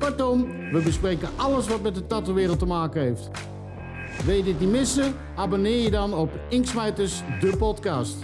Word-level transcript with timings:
Kortom, 0.00 0.46
we 0.72 0.80
bespreken 0.84 1.28
alles 1.36 1.68
wat 1.68 1.82
met 1.82 1.94
de 1.94 2.06
tattoo-wereld 2.06 2.58
te 2.58 2.66
maken 2.66 3.00
heeft. 3.00 3.30
Wil 4.24 4.34
je 4.34 4.42
dit 4.42 4.60
niet 4.60 4.70
missen? 4.70 5.14
Abonneer 5.36 5.82
je 5.82 5.90
dan 5.90 6.14
op 6.14 6.30
Inksmijters, 6.48 7.22
de 7.40 7.56
podcast. 7.56 8.16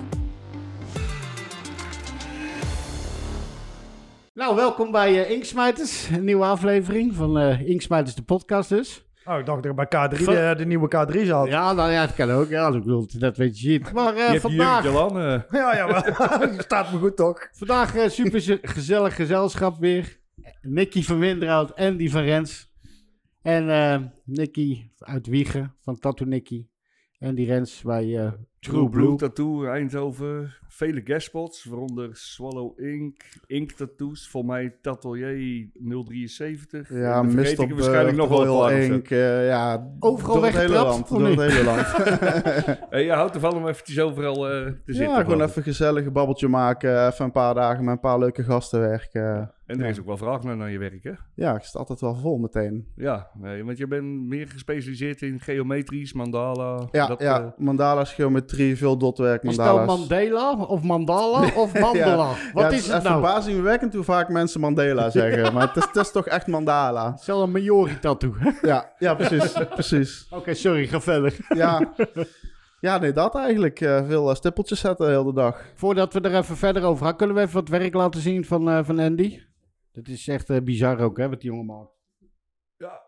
Nou, 4.34 4.56
welkom 4.56 4.90
bij 4.90 5.12
uh, 5.12 5.30
Inksmijters, 5.30 6.08
een 6.08 6.24
nieuwe 6.24 6.44
aflevering 6.44 7.14
van 7.14 7.38
uh, 7.38 7.68
Inksmijters, 7.68 8.14
de 8.14 8.22
podcast 8.22 8.68
dus. 8.68 9.04
Oh, 9.24 9.38
ik 9.38 9.46
dacht 9.46 9.62
dat 9.62 9.78
ik 9.78 9.88
bij 9.88 10.08
K3 10.08 10.24
de, 10.24 10.38
eh, 10.38 10.56
de 10.56 10.66
nieuwe 10.66 10.88
K3 10.88 11.26
zat. 11.26 11.48
Ja, 11.48 11.72
nou 11.72 11.90
ja, 11.90 12.06
dat 12.06 12.14
kan 12.14 12.30
ook. 12.30 12.48
Ja, 12.48 12.66
ik 12.66 12.72
bedoel, 12.72 13.06
dat 13.18 13.36
weet 13.36 13.60
je 13.60 13.68
niet. 13.68 13.92
Maar 13.92 14.16
uh, 14.16 14.40
vandaag... 14.40 14.84
Uh. 14.84 15.40
Ja, 15.50 15.76
ja, 15.76 15.86
maar 15.86 16.54
staat 16.58 16.92
me 16.92 16.98
goed 16.98 17.16
toch? 17.16 17.48
Vandaag 17.52 17.96
uh, 17.96 18.08
super 18.08 18.58
gezellig 18.62 19.14
gezelschap 19.14 19.78
weer. 19.78 20.24
Nicky 20.60 21.02
van 21.02 21.18
Winderhout 21.18 21.70
en 21.70 21.96
die 21.96 22.10
van 22.10 22.22
Rens. 22.22 22.74
En 23.42 23.64
uh, 23.64 24.02
Nicky 24.24 24.90
uit 24.98 25.26
Wiegen 25.26 25.74
van 25.80 25.98
Tattoo 25.98 26.26
Nicky. 26.26 26.66
En 27.18 27.34
die 27.34 27.46
Rens 27.46 27.82
bij 27.82 28.06
uh, 28.06 28.32
True 28.58 28.88
Blue. 28.88 29.16
Tattoo 29.16 29.64
Eindhoven. 29.64 30.54
Vele 30.76 31.00
guestspots, 31.04 31.64
waaronder 31.64 32.08
Swallow 32.12 32.80
Ink, 32.80 33.22
Ink 33.46 33.72
Tattoos. 33.72 34.28
Voor 34.28 34.44
mij 34.44 34.76
Tatelier 34.82 35.68
073. 35.72 36.88
Ja, 36.90 37.22
mist 37.22 37.58
op 37.58 37.70
waarschijnlijk 37.70 38.16
nog 38.16 38.28
wel 38.28 38.70
Ink. 38.70 39.10
Uh, 39.10 39.46
ja, 39.46 39.92
overal 39.98 40.40
weg 40.40 40.52
het 40.52 40.60
hele 40.60 40.82
land. 40.82 41.08
Door 41.08 41.26
het 41.26 41.40
hele 41.40 41.64
land. 41.64 41.86
hey, 42.90 43.04
ja, 43.04 43.16
houdt 43.16 43.34
ervan 43.34 43.56
om 43.56 43.68
eventjes 43.68 44.00
overal 44.00 44.50
uh, 44.52 44.64
te 44.64 44.74
zitten. 44.84 45.14
Ja, 45.14 45.22
gewoon 45.22 45.42
even 45.42 45.62
gezellig 45.62 46.06
een 46.06 46.12
babbeltje 46.12 46.48
maken. 46.48 47.06
Even 47.06 47.24
een 47.24 47.32
paar 47.32 47.54
dagen 47.54 47.84
met 47.84 47.94
een 47.94 48.00
paar 48.00 48.18
leuke 48.18 48.44
gasten 48.44 48.80
werken. 48.80 49.54
En 49.66 49.78
er 49.78 49.84
ja. 49.84 49.90
is 49.90 50.00
ook 50.00 50.06
wel 50.06 50.16
vraag 50.16 50.42
naar, 50.42 50.56
naar 50.56 50.70
je 50.70 50.78
werk, 50.78 51.04
hè? 51.04 51.12
Ja, 51.34 51.54
ik 51.54 51.62
sta 51.62 51.78
altijd 51.78 52.00
wel 52.00 52.14
vol 52.14 52.38
meteen. 52.38 52.86
Ja, 52.96 53.30
nee, 53.34 53.64
want 53.64 53.78
je 53.78 53.86
bent 53.86 54.26
meer 54.28 54.48
gespecialiseerd 54.48 55.22
in 55.22 55.40
geometrisch, 55.40 56.12
mandala. 56.12 56.88
Ja, 56.92 57.06
dat, 57.06 57.20
ja 57.20 57.40
uh... 57.40 57.46
mandala's, 57.56 58.12
geometrie, 58.12 58.76
veel 58.76 58.96
dotwerk, 58.96 59.42
mandala's. 59.42 59.80
Is 59.80 59.86
dat 59.86 59.98
Mandela 59.98 60.65
of 60.66 60.82
Mandala 60.82 61.50
of 61.54 61.78
Mandala? 61.78 62.30
ja. 62.44 62.52
Wat 62.52 62.70
ja, 62.70 62.70
is 62.70 62.84
het, 62.84 62.94
het 62.94 63.02
nou? 63.02 63.20
verbazingwekkend 63.20 63.94
hoe 63.94 64.04
vaak 64.04 64.28
mensen 64.28 64.60
Mandela 64.60 65.10
zeggen, 65.20 65.54
maar 65.54 65.66
het 65.66 65.76
is, 65.76 65.84
het 65.84 65.96
is, 65.96 66.10
toch 66.10 66.26
echt 66.26 66.46
Mandala. 66.46 67.14
Is 67.20 67.26
wel 67.26 67.42
een 67.42 67.50
Maori-tattoo. 67.50 68.34
ja, 68.62 68.92
ja, 68.98 69.14
precies, 69.14 69.52
precies. 69.52 70.26
Oké, 70.30 70.40
okay, 70.40 70.54
sorry, 70.54 70.86
ga 70.86 71.00
verder. 71.00 71.36
ja. 71.48 71.94
Ja, 72.80 72.98
nee, 72.98 73.12
dat 73.12 73.34
eigenlijk. 73.34 73.80
Uh, 73.80 74.06
veel 74.06 74.28
uh, 74.28 74.34
stippeltjes 74.34 74.80
zetten 74.80 75.06
de 75.06 75.12
hele 75.12 75.32
dag. 75.32 75.64
Voordat 75.74 76.12
we 76.12 76.20
er 76.20 76.34
even 76.34 76.56
verder 76.56 76.82
over 76.82 77.06
gaan, 77.06 77.16
kunnen 77.16 77.36
we 77.36 77.42
even 77.42 77.54
wat 77.54 77.68
werk 77.68 77.94
laten 77.94 78.20
zien 78.20 78.44
van, 78.44 78.68
uh, 78.68 78.84
van 78.84 78.98
Andy? 78.98 79.40
Dat 79.92 80.08
is 80.08 80.28
echt 80.28 80.64
bizar 80.64 81.00
ook, 81.00 81.18
hè, 81.18 81.28
wat 81.28 81.40
die 81.40 81.50
jongen 81.50 81.66
maakt. 81.66 81.90
Ja. 82.76 83.02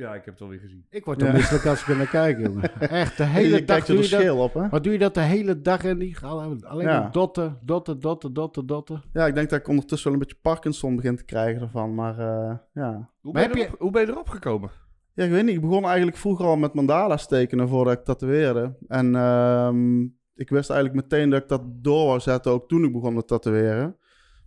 Ja, 0.00 0.14
ik 0.14 0.24
heb 0.24 0.34
het 0.34 0.42
alweer 0.42 0.58
gezien. 0.58 0.86
Ik 0.90 1.04
word 1.04 1.22
er 1.22 1.32
misselijk 1.32 1.66
als 1.66 1.80
ik 1.80 1.88
er 1.88 1.96
naar 1.96 2.08
kijk, 2.08 2.38
jongen. 2.38 2.80
Echt, 2.88 3.16
de 3.16 3.24
hele 3.24 3.56
je 3.56 3.64
dag 3.64 3.84
doe 3.84 4.02
je 4.02 4.08
dat. 4.08 4.36
op, 4.36 4.54
hè? 4.54 4.68
Wat 4.68 4.84
doe 4.84 4.92
je 4.92 4.98
dat 4.98 5.14
de 5.14 5.20
hele 5.20 5.60
dag, 5.60 5.84
Andy? 5.84 6.14
Alleen 6.22 6.58
ja. 6.78 7.00
maar 7.00 7.12
dotten, 7.12 7.58
dotten, 7.62 8.00
dotten, 8.00 8.32
dotten, 8.32 8.66
dotten. 8.66 9.02
Ja, 9.12 9.26
ik 9.26 9.34
denk 9.34 9.50
dat 9.50 9.58
ik 9.58 9.68
ondertussen 9.68 10.10
wel 10.10 10.20
een 10.20 10.26
beetje 10.26 10.42
Parkinson 10.42 10.96
begin 10.96 11.16
te 11.16 11.24
krijgen 11.24 11.62
ervan, 11.62 11.94
maar 11.94 12.18
uh, 12.18 12.56
ja. 12.72 13.10
Hoe 13.20 13.32
ben, 13.32 13.42
je 13.42 13.64
erop, 13.64 13.78
hoe 13.78 13.90
ben 13.90 14.02
je 14.02 14.08
erop 14.08 14.28
gekomen? 14.28 14.70
Ja, 15.14 15.24
ik 15.24 15.30
weet 15.30 15.44
niet. 15.44 15.54
Ik 15.54 15.60
begon 15.60 15.84
eigenlijk 15.84 16.16
vroeger 16.16 16.46
al 16.46 16.56
met 16.56 16.74
mandala's 16.74 17.28
tekenen 17.28 17.68
voordat 17.68 17.98
ik 17.98 18.04
tatoeëerde. 18.04 18.76
En 18.88 19.14
um, 19.14 20.18
ik 20.34 20.48
wist 20.48 20.70
eigenlijk 20.70 21.02
meteen 21.02 21.30
dat 21.30 21.42
ik 21.42 21.48
dat 21.48 21.62
door 21.66 22.06
wou 22.06 22.20
zetten, 22.20 22.52
ook 22.52 22.68
toen 22.68 22.84
ik 22.84 22.92
begon 22.92 23.14
met 23.14 23.26
tatoeëren. 23.26 23.96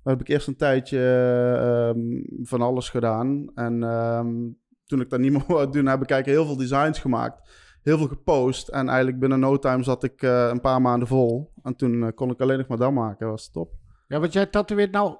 Maar 0.03 0.13
heb 0.13 0.21
ik 0.21 0.27
eerst 0.27 0.47
een 0.47 0.55
tijdje 0.55 0.99
um, 1.95 2.25
van 2.41 2.61
alles 2.61 2.89
gedaan. 2.89 3.51
En 3.55 3.83
um, 3.83 4.61
toen 4.85 5.01
ik 5.01 5.09
dat 5.09 5.19
niet 5.19 5.31
meer 5.37 5.43
wou 5.47 5.71
doen, 5.71 5.85
heb 5.85 6.01
ik 6.01 6.09
eigenlijk 6.09 6.39
heel 6.39 6.45
veel 6.45 6.57
designs 6.57 6.99
gemaakt. 6.99 7.51
Heel 7.81 7.97
veel 7.97 8.07
gepost. 8.07 8.67
En 8.67 8.87
eigenlijk 8.87 9.19
binnen 9.19 9.39
no 9.39 9.59
time 9.59 9.83
zat 9.83 10.03
ik 10.03 10.21
uh, 10.21 10.47
een 10.47 10.61
paar 10.61 10.81
maanden 10.81 11.07
vol. 11.07 11.53
En 11.63 11.75
toen 11.75 11.93
uh, 11.93 12.07
kon 12.15 12.29
ik 12.29 12.41
alleen 12.41 12.57
nog 12.57 12.67
maar 12.67 12.77
dat 12.77 12.91
maken. 12.91 13.19
Dat 13.19 13.29
was 13.29 13.51
top. 13.51 13.73
Ja, 14.07 14.19
want 14.19 14.33
jij 14.33 14.45
tatoeëert 14.45 14.91
nou 14.91 15.17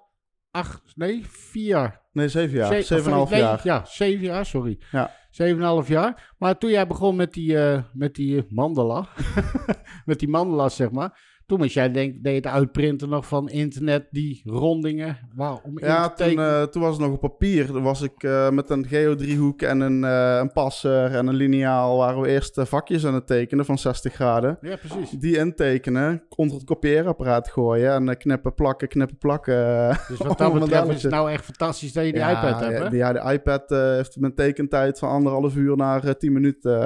acht, 0.51 0.81
nee, 0.95 1.25
vier. 1.27 2.01
Nee, 2.11 2.27
zeven 2.27 2.57
jaar. 2.57 2.73
Ze 2.73 2.81
zeven 2.81 3.11
en 3.11 3.17
half 3.17 3.29
nee, 3.29 3.39
jaar. 3.39 3.61
Ja, 3.63 3.85
zeven 3.85 4.25
jaar, 4.25 4.45
sorry. 4.45 4.79
Ja. 4.91 5.11
Zeven 5.29 5.57
en 5.57 5.67
half 5.67 5.87
jaar. 5.87 6.33
Maar 6.37 6.57
toen 6.57 6.69
jij 6.69 6.87
begon 6.87 7.15
met 7.15 7.33
die, 7.33 7.51
uh, 7.53 7.79
met 7.93 8.15
die 8.15 8.45
mandala, 8.49 9.07
met 10.05 10.19
die 10.19 10.27
mandala's, 10.29 10.75
zeg 10.75 10.91
maar. 10.91 11.32
Toen 11.45 11.59
was 11.59 11.73
jij 11.73 11.91
denk, 11.91 12.23
deed 12.23 12.43
het 12.43 12.53
uitprinten 12.53 13.09
nog 13.09 13.27
van 13.27 13.49
internet, 13.49 14.07
die 14.11 14.41
rondingen. 14.45 15.17
Om 15.63 15.79
ja, 15.79 16.09
te 16.09 16.23
toen, 16.23 16.33
uh, 16.33 16.63
toen 16.63 16.81
was 16.81 16.91
het 16.91 17.05
nog 17.05 17.13
op 17.13 17.19
papier. 17.19 17.65
Toen 17.65 17.83
was 17.83 18.01
ik 18.01 18.23
uh, 18.23 18.49
met 18.49 18.69
een 18.69 18.87
geodriehoek 18.87 19.61
en 19.61 19.79
een, 19.79 20.03
uh, 20.03 20.37
een 20.37 20.51
passer 20.51 21.11
en 21.15 21.27
een 21.27 21.35
lineaal... 21.35 21.97
waren 21.97 22.21
we 22.21 22.27
eerst 22.27 22.59
vakjes 22.63 23.05
aan 23.05 23.13
het 23.13 23.27
tekenen 23.27 23.65
van 23.65 23.77
60 23.77 24.13
graden. 24.13 24.57
Ja, 24.61 24.75
precies. 24.75 25.09
Die 25.09 25.37
intekenen, 25.37 26.23
onder 26.35 26.55
het 26.55 26.65
kopieerapparaat 26.65 27.49
gooien... 27.49 27.91
en 27.91 28.17
knippen, 28.17 28.53
plakken, 28.53 28.87
knippen, 28.87 29.17
plakken. 29.17 29.89
Dus 30.07 30.17
wat 30.27 30.37
dat 30.37 30.53
betreft 30.53 30.87
is 30.87 31.03
het 31.03 31.11
nou 31.11 31.31
echt 31.31 31.45
fantastisch 31.45 31.93
dat 31.93 32.05
je 32.05 32.11
die 32.11 32.21
ja, 32.21 32.29
iPad 32.29 32.59
hebt, 32.59 32.77
hè? 32.77 32.97
Ja, 32.97 33.13
de 33.13 33.31
iPad 33.31 33.69
heeft 33.69 34.19
mijn 34.19 34.35
tekentijd 34.35 34.99
van 34.99 35.09
anderhalf 35.09 35.55
uur 35.55 35.77
naar 35.77 36.17
10 36.17 36.33
minuten 36.33 36.81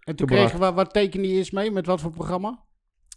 En 0.00 0.16
toen 0.16 0.26
kregen 0.26 0.60
we, 0.60 0.72
wat 0.72 0.92
tekende 0.92 1.28
je 1.28 1.36
eens 1.36 1.50
mee? 1.50 1.70
Met 1.70 1.86
wat 1.86 2.00
voor 2.00 2.10
programma? 2.10 2.68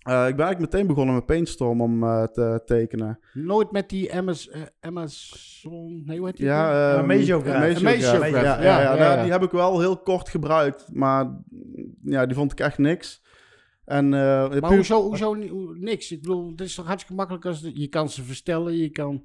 Uh, 0.10 0.28
ik 0.28 0.36
ben 0.36 0.46
eigenlijk 0.46 0.60
meteen 0.60 0.88
begonnen 0.88 1.16
met 1.16 1.26
Paintstorm 1.26 1.82
om 1.82 2.04
uh, 2.04 2.24
te 2.24 2.62
tekenen. 2.66 3.20
Nooit 3.34 3.72
met 3.72 3.90
die 3.90 4.22
MS, 4.22 4.48
uh, 4.48 4.62
Amazon... 4.80 6.04
Nee, 6.06 6.18
hoe 6.18 6.28
heet 6.28 6.38
die? 6.38 6.46
Ja, 6.46 6.98
um. 7.00 7.12
Ja, 7.12 7.26
ja, 7.26 8.28
ja, 8.28 8.62
ja, 8.62 8.96
ja, 8.96 9.24
die 9.24 9.32
heb 9.32 9.44
ik 9.44 9.52
wel 9.52 9.80
heel 9.80 9.98
kort 9.98 10.30
gebruikt. 10.30 10.90
Maar 10.94 11.40
ja, 12.04 12.26
die 12.26 12.36
vond 12.36 12.52
ik 12.52 12.60
echt 12.60 12.78
niks. 12.78 13.22
En, 13.86 14.10
maar 14.10 14.74
hoezo, 14.74 15.02
hoezo 15.02 15.34
niks? 15.74 16.12
Ik 16.12 16.22
bedoel, 16.22 16.50
het 16.50 16.62
is 16.62 16.76
toch 16.76 16.86
hartstikke 16.86 17.16
makkelijk 17.16 17.46
als... 17.46 17.70
Je 17.74 17.88
kan 17.88 18.10
ze 18.10 18.24
verstellen, 18.24 18.78
je 18.78 18.90
kan... 18.90 19.24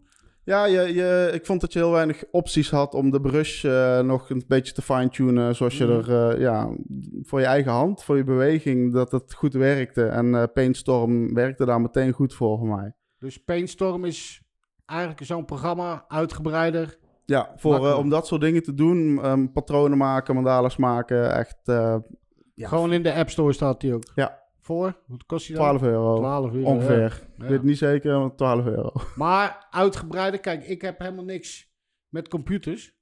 Ja, 0.49 0.65
je, 0.65 0.95
je, 0.95 1.31
ik 1.33 1.47
vond 1.47 1.61
dat 1.61 1.73
je 1.73 1.79
heel 1.79 1.91
weinig 1.91 2.25
opties 2.31 2.71
had 2.71 2.95
om 2.95 3.11
de 3.11 3.21
brush 3.21 3.65
uh, 3.65 4.01
nog 4.01 4.31
een 4.31 4.45
beetje 4.47 4.73
te 4.73 4.83
fine-tunen. 4.83 5.55
Zoals 5.55 5.79
je 5.79 5.85
mm. 5.85 5.91
er, 5.91 6.35
uh, 6.35 6.41
ja, 6.41 6.77
voor 7.23 7.41
je 7.41 7.47
eigen 7.47 7.73
hand, 7.73 8.05
voor 8.05 8.17
je 8.17 8.25
beweging, 8.25 8.93
dat 8.93 9.13
het 9.13 9.35
goed 9.35 9.55
werkte. 9.55 10.05
En 10.05 10.27
uh, 10.27 10.43
Paintstorm 10.53 11.35
werkte 11.35 11.65
daar 11.65 11.81
meteen 11.81 12.13
goed 12.13 12.35
voor 12.35 12.59
voor 12.59 12.77
mij. 12.77 12.93
Dus 13.19 13.45
Paintstorm 13.45 14.05
is 14.05 14.43
eigenlijk 14.87 15.25
zo'n 15.25 15.45
programma, 15.45 16.05
uitgebreider. 16.09 16.99
Ja, 17.25 17.53
voor, 17.57 17.95
om 17.95 18.09
dat 18.09 18.27
soort 18.27 18.41
dingen 18.41 18.63
te 18.63 18.75
doen, 18.75 19.31
um, 19.31 19.53
patronen 19.53 19.99
maken, 19.99 20.35
mandala's 20.35 20.77
maken, 20.77 21.35
echt... 21.35 21.61
ja. 21.65 22.69
Gewoon 22.69 22.93
in 22.93 23.03
de 23.03 23.15
App 23.15 23.31
Store 23.31 23.53
staat 23.53 23.81
die 23.81 23.95
ook? 23.95 24.05
Ja. 24.15 24.43
Voor? 24.69 24.99
Wat 25.07 25.27
kost 25.27 25.47
die 25.47 25.57
dan? 25.57 25.79
12 25.79 25.83
euro. 25.83 26.17
12 26.17 26.53
euro. 26.53 26.67
Ongeveer. 26.67 27.29
Ja. 27.37 27.45
Ik 27.45 27.51
weet 27.51 27.63
niet 27.63 27.79
zeker, 27.79 28.19
maar 28.19 28.35
12 28.35 28.67
euro. 28.67 28.93
Maar 29.17 29.67
uitgebreider, 29.71 30.41
kijk, 30.41 30.65
ik 30.65 30.83
heb 30.83 30.99
helemaal 30.99 31.25
niks 31.25 31.73
met 32.09 32.29
computers. 32.29 32.97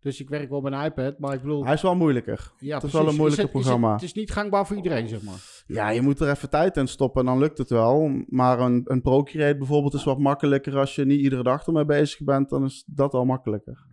Dus 0.00 0.20
ik 0.20 0.28
werk 0.28 0.50
wel 0.50 0.60
met 0.60 0.72
een 0.72 0.84
iPad, 0.84 1.18
maar 1.18 1.34
ik 1.34 1.40
bedoel... 1.40 1.64
Hij 1.64 1.74
is 1.74 1.82
wel 1.82 1.96
moeilijker. 1.96 2.52
Ja, 2.58 2.74
het 2.74 2.84
is 2.84 2.92
wel 2.92 3.08
een 3.08 3.14
moeilijker 3.14 3.46
is 3.46 3.52
het, 3.52 3.62
programma. 3.62 3.86
Is 3.86 3.92
het, 3.92 4.00
het, 4.00 4.10
is 4.10 4.16
niet 4.16 4.30
gangbaar 4.30 4.66
voor 4.66 4.76
iedereen, 4.76 5.08
zeg 5.08 5.22
maar. 5.22 5.64
Ja, 5.66 5.88
je 5.88 6.02
moet 6.02 6.20
er 6.20 6.30
even 6.30 6.50
tijd 6.50 6.76
in 6.76 6.88
stoppen 6.88 7.20
en 7.20 7.26
dan 7.26 7.38
lukt 7.38 7.58
het 7.58 7.70
wel. 7.70 8.24
Maar 8.26 8.60
een, 8.60 8.82
een 8.84 9.02
Procreate 9.02 9.58
bijvoorbeeld 9.58 9.94
is 9.94 10.04
wat 10.04 10.18
makkelijker 10.18 10.78
als 10.78 10.94
je 10.94 11.04
niet 11.04 11.20
iedere 11.20 11.42
dag 11.42 11.66
ermee 11.66 11.84
bezig 11.84 12.24
bent. 12.24 12.48
Dan 12.48 12.64
is 12.64 12.84
dat 12.86 13.14
al 13.14 13.24
makkelijker. 13.24 13.86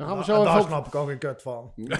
Daar 0.00 0.08
gaan 0.08 0.18
we 0.18 0.24
nou, 0.26 0.38
zo 0.38 0.44
daar 0.44 0.56
even 0.56 0.68
snap 0.68 0.86
ik 0.86 0.94
ook 0.94 1.08
geen 1.08 1.18
kut 1.18 1.42
van. 1.42 1.72
nee, 1.76 1.94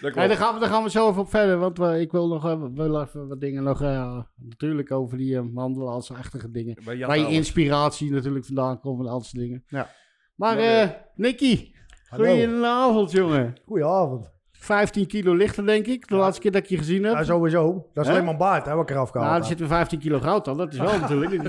daar, 0.00 0.36
gaan 0.36 0.54
we, 0.54 0.60
daar 0.60 0.68
gaan 0.68 0.82
we 0.82 0.90
zo 0.90 1.08
even 1.08 1.20
op 1.20 1.30
verder. 1.30 1.58
Want 1.58 1.78
we, 1.78 2.00
ik 2.00 2.12
wil 2.12 2.28
nog 2.28 2.44
even, 2.44 2.74
wil 2.74 3.00
even 3.02 3.28
wat 3.28 3.40
dingen 3.40 3.62
nog... 3.62 3.82
Uh, 3.82 4.18
natuurlijk 4.36 4.90
over 4.90 5.16
die 5.16 5.34
uh, 5.34 5.42
mandelaars-achtige 5.52 6.50
dingen. 6.50 6.76
Waar 6.84 7.18
je 7.18 7.28
inspiratie 7.28 8.10
natuurlijk 8.10 8.44
vandaan 8.44 8.80
komt 8.80 9.00
en 9.00 9.06
al 9.06 9.18
dat 9.18 9.26
soort 9.26 9.42
dingen. 9.42 9.64
Ja. 9.66 9.90
Maar 10.34 10.58
uh, 10.58 10.90
Nicky, 11.14 11.72
goedenavond 12.10 13.10
jongen. 13.10 13.54
Goedenavond. 13.66 14.32
15 14.52 15.06
kilo 15.06 15.34
lichter, 15.34 15.66
denk 15.66 15.86
ik. 15.86 16.08
De 16.08 16.14
ja. 16.14 16.20
laatste 16.20 16.40
keer 16.40 16.52
dat 16.52 16.62
ik 16.62 16.68
je 16.68 16.78
gezien 16.78 17.04
heb. 17.04 17.14
Ja, 17.14 17.24
sowieso. 17.24 17.90
Dat 17.92 18.04
is 18.04 18.10
alleen 18.10 18.24
maar 18.24 18.36
baard, 18.36 18.66
hè, 18.66 18.74
wat 18.74 18.90
ik 18.90 18.96
eraf 18.96 19.10
gehaald 19.10 19.30
Nou, 19.30 19.40
er 19.40 19.46
zitten 19.46 19.68
15 19.68 19.98
kilo 19.98 20.20
goud 20.20 20.44
dan. 20.44 20.56
Dat 20.56 20.72
is 20.72 20.78
wel 20.78 20.98
natuurlijk. 21.00 21.42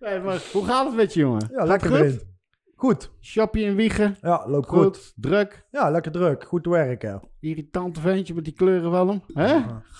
nee, 0.00 0.20
maar 0.20 0.42
hoe 0.52 0.64
gaat 0.64 0.86
het 0.86 0.94
met 0.94 1.14
je, 1.14 1.20
jongen? 1.20 1.48
Ja, 1.52 1.64
lekker 1.64 1.94
erin. 1.94 2.29
Goed. 2.80 3.10
Shoppie 3.20 3.64
in 3.64 3.74
Wiegen. 3.74 4.16
Ja, 4.20 4.44
loopt 4.48 4.68
goed. 4.68 4.82
Goed. 4.84 5.12
Druk. 5.16 5.66
Ja, 5.70 5.90
lekker 5.90 6.12
druk. 6.12 6.44
Goed 6.44 6.62
te 6.62 6.70
werken. 6.70 7.22
Irritante 7.40 8.00
ventje 8.00 8.34
met 8.34 8.44
die 8.44 8.52
kleuren 8.54 8.90
van 8.90 9.08
hem. 9.08 9.22
Hè? 9.34 9.46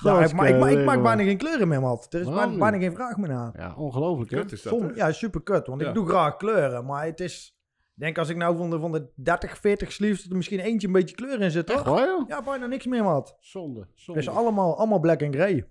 Ja, 0.02 0.24
ik, 0.24 0.32
ma- 0.32 0.46
ik, 0.46 0.58
ma- 0.58 0.68
ik 0.68 0.84
maak 0.84 1.02
bijna 1.02 1.22
geen 1.22 1.36
kleuren 1.36 1.68
meer, 1.68 1.80
man. 1.80 2.02
Er 2.10 2.20
is 2.20 2.28
bijna, 2.58 2.78
geen 2.78 2.92
vraag 2.94 3.16
meer 3.16 3.28
naar. 3.28 3.52
Ja, 3.56 3.74
ongelooflijk 3.76 4.30
hè? 4.30 4.36
Kut 4.40 4.52
is 4.52 4.62
dat, 4.62 4.72
Som- 4.72 4.94
ja, 4.94 5.12
super 5.12 5.42
kut. 5.42 5.66
Want 5.66 5.80
Ja. 5.80 5.88
ik 5.88 5.94
doe 5.94 6.08
graag 6.08 6.36
kleuren. 6.36 6.84
Maar 6.84 7.04
het 7.04 7.20
is... 7.20 7.54
Ik 7.94 8.02
denk 8.06 8.18
als 8.18 8.28
ik 8.28 8.36
nou 8.36 8.56
van 8.56 8.70
de, 8.70 8.78
van 8.80 8.92
de 8.92 9.10
30, 9.14 9.58
40 9.58 9.92
sleeves... 9.92 10.30
er 10.30 10.36
misschien 10.36 10.60
eentje 10.60 10.86
een 10.86 10.92
beetje 10.92 11.14
kleur 11.14 11.40
in 11.40 11.50
zit, 11.50 11.66
toch? 11.66 11.98
Ja, 12.28 12.42
bijna 12.42 12.66
niks 12.66 12.86
meer, 12.86 13.02
wat. 13.02 13.36
Zonde. 13.40 13.80
Het 13.80 13.88
zonde. 13.94 14.20
is 14.20 14.28
allemaal, 14.28 14.78
allemaal 14.78 15.00
black 15.00 15.20
en 15.20 15.32
grey. 15.32 15.66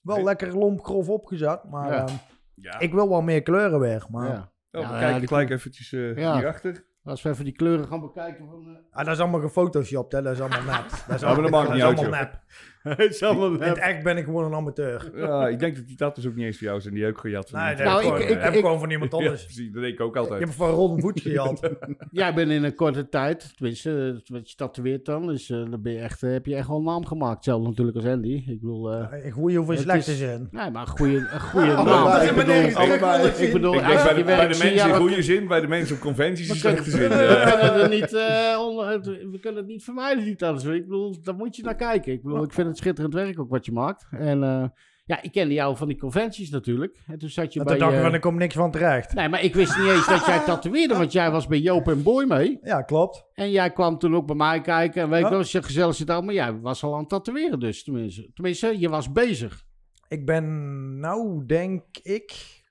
Wel 0.00 0.22
lekker 0.22 0.58
lomp 0.58 0.84
grof 0.84 1.08
opgezet. 1.08 1.64
Maar 1.70 1.92
Ja. 1.92 2.04
ehm, 2.06 2.14
Ja. 2.54 2.78
ik 2.78 2.92
wil 2.92 3.08
wel 3.08 3.22
meer 3.22 3.42
kleuren 3.42 3.80
weer. 3.80 4.06
Maar 4.10 4.51
Oh, 4.72 4.80
Ja, 4.82 4.92
we 4.92 4.98
kijken 4.98 5.18
die 5.18 5.28
gelijk 5.28 5.50
eventjes 5.50 5.92
eh, 5.92 6.16
Ja. 6.16 6.34
hierachter. 6.34 6.84
Als 7.04 7.22
we 7.22 7.28
even 7.30 7.44
die 7.44 7.52
kleuren 7.52 7.86
gaan 7.86 8.00
bekijken 8.00 8.46
van... 8.46 8.66
eh, 8.68 8.98
Ah, 8.98 9.04
dat 9.04 9.14
is 9.14 9.20
allemaal 9.20 9.40
gefotoshopt, 9.40 10.12
hè. 10.12 10.22
Dat 10.22 10.32
is 10.32 10.40
allemaal 10.40 10.62
nep. 10.62 10.90
Dat 10.90 11.14
is 11.16 11.20
Ja, 11.20 11.34
maar 11.34 11.42
dat 11.66 11.74
is 11.74 11.82
allemaal 11.82 12.20
nep. 12.20 12.40
Het 12.88 13.14
is 13.14 13.22
allemaal 13.22 13.52
In 13.52 13.60
het 13.62 13.78
echt 13.78 14.02
ben 14.02 14.16
ik 14.16 14.24
gewoon 14.24 14.44
een 14.44 14.54
amateur. 14.54 15.10
Ja, 15.14 15.48
ik 15.48 15.58
denk 15.58 15.76
dat 15.76 15.86
die 15.86 15.96
tattoos 15.96 16.26
ook 16.26 16.34
niet 16.34 16.44
eens 16.46 16.58
voor 16.58 16.66
jou 16.66 16.80
zijn. 16.80 16.94
Die 16.94 17.02
heb 17.04 17.12
ik 17.12 17.18
gejat 17.18 17.50
van 17.50 17.60
Nee, 17.60 17.68
dat 17.68 17.78
iemand. 17.78 18.00
heb, 18.02 18.08
Nou, 18.08 18.16
ik, 18.16 18.22
ik- 18.22 18.26
gewoon, 18.26 18.38
ik- 18.38 18.42
heb 18.44 18.52
ik 18.52 18.58
ik- 18.58 18.64
gewoon 18.64 18.80
van 18.80 18.90
iemand 18.90 19.12
Ja, 19.12 19.18
anders. 19.18 19.44
precies. 19.44 19.72
Dat 19.72 19.82
denk 19.82 19.94
ik 19.94 20.00
ook 20.00 20.14
Je 20.14 20.20
altijd. 20.20 20.40
hebt 20.40 20.54
van 20.54 20.70
Ron 20.70 21.00
Voet 21.00 21.20
gehad. 21.20 21.70
Jij 22.10 22.34
bent 22.34 22.50
in 22.50 22.64
een 22.64 22.74
korte 22.74 23.08
tijd, 23.08 23.52
tenminste, 23.56 24.20
eh, 24.24 24.34
wat 24.34 24.50
je 24.50 24.56
tatoeëert 24.56 25.04
dan, 25.04 25.26
dus 25.26 25.50
eh, 25.50 25.70
dan 25.70 25.82
ben 25.82 25.92
je 25.92 25.98
echt, 25.98 26.22
eh, 26.22 26.30
heb 26.30 26.46
je 26.46 26.54
echt 26.54 26.68
wel 26.68 26.76
een 26.76 26.84
naam 26.84 27.06
gemaakt. 27.06 27.34
Hetzelfde 27.34 27.68
natuurlijk 27.68 27.96
als 27.96 28.06
Andy. 28.06 28.42
Ik 28.46 28.60
bedoel, 28.60 28.92
eh, 28.92 29.24
In 29.24 29.30
goede 29.30 29.60
of 29.60 29.66
in 29.66 29.72
Het 29.72 29.80
slechte 29.80 30.10
is- 30.10 30.18
zin. 30.18 30.48
nee, 30.50 30.70
maar 30.70 30.82
een 30.82 30.88
goede, 30.88 31.16
een 31.32 31.40
goede 31.40 31.66
naam. 31.66 32.20
Ik 32.22 32.34
bedoel, 32.34 32.74
allebei. 32.74 33.28
ik 33.28 33.52
bedoel, 33.52 33.74
Ik 33.74 33.80
denk 33.80 33.92
als 33.92 34.02
bij 34.02 34.12
je 34.16 34.18
de, 34.18 34.24
werkt, 34.24 34.56
zie 34.56 34.64
je 34.68 34.70
mensen 34.74 34.88
in 34.90 34.94
goede 34.96 35.22
zin, 35.22 35.46
bij 35.48 35.60
de 35.60 35.66
mensen 35.68 35.94
op 35.96 36.00
conventies 36.00 36.48
in 36.48 36.54
slechte 36.54 36.90
zin. 36.90 37.08
we 37.08 37.14
eh. 37.14 37.50
kunnen 37.60 37.82
er 37.82 37.88
niet, 37.88 38.12
eh, 38.14 38.58
onder, 38.60 39.00
we 39.30 39.38
kunnen 39.40 39.60
het 39.60 39.70
niet 39.70 39.84
vermijden, 39.84 40.24
die 40.24 40.36
tattoos. 40.36 40.64
Ik 40.64 40.82
bedoel, 40.86 41.16
daar 41.22 41.34
moet 41.34 41.56
je 41.56 41.62
naar 41.62 41.74
kijken. 41.76 42.12
Ik 42.12 42.22
bedoel, 42.22 42.42
ik 42.44 42.52
vind 42.52 42.68
het 42.72 42.80
schitterend 42.80 43.14
werk 43.14 43.40
ook 43.40 43.50
wat 43.50 43.66
je 43.66 43.72
maakt. 43.72 44.06
En 44.10 44.42
eh, 44.42 44.64
ja, 45.04 45.22
ik 45.22 45.32
kende 45.32 45.54
jou 45.54 45.76
van 45.76 45.88
die 45.88 45.98
conventies 45.98 46.50
natuurlijk. 46.50 47.02
En 47.06 47.18
toen 47.18 47.28
zat 47.28 47.52
je 47.52 47.58
En 47.58 47.64
bij... 47.64 47.74
toen 47.74 47.84
dacht 47.84 47.92
ik 47.92 47.98
eh, 47.98 48.04
van, 48.04 48.14
er 48.14 48.20
komt 48.20 48.38
niks 48.38 48.54
van 48.54 48.70
terecht. 48.70 49.14
Nee, 49.14 49.28
maar 49.28 49.42
ik 49.42 49.54
wist 49.54 49.78
niet 49.78 49.88
eens 49.88 50.06
dat 50.06 50.26
jij 50.26 50.44
tatoeëerde, 50.44 50.96
want 50.96 51.12
jij 51.12 51.30
was 51.30 51.46
bij 51.46 51.58
Joop 51.58 51.88
en 51.88 52.02
Boy 52.02 52.24
mee. 52.24 52.58
Ja, 52.62 52.82
klopt. 52.82 53.24
En 53.34 53.50
jij 53.50 53.72
kwam 53.72 53.98
toen 53.98 54.16
ook 54.16 54.26
bij 54.26 54.36
mij 54.36 54.60
kijken 54.60 55.02
en 55.02 55.08
weet 55.08 55.22
ik 55.22 55.28
wel, 55.28 55.38
als 55.38 55.52
je 55.52 55.62
gezellig 55.62 55.94
zit 55.94 56.10
al, 56.10 56.22
maar 56.22 56.34
jij 56.34 56.60
was 56.60 56.82
al 56.82 56.92
aan 56.92 57.00
het 57.00 57.08
tatoeëren 57.08 57.60
dus, 57.60 57.84
tenminste. 57.84 58.30
Tenminste, 58.34 58.78
je 58.78 58.88
was 58.88 59.12
bezig. 59.12 59.64
Ik 60.08 60.26
ben 60.26 60.98
nou, 61.00 61.46
denk 61.46 61.82
ik, 62.02 62.61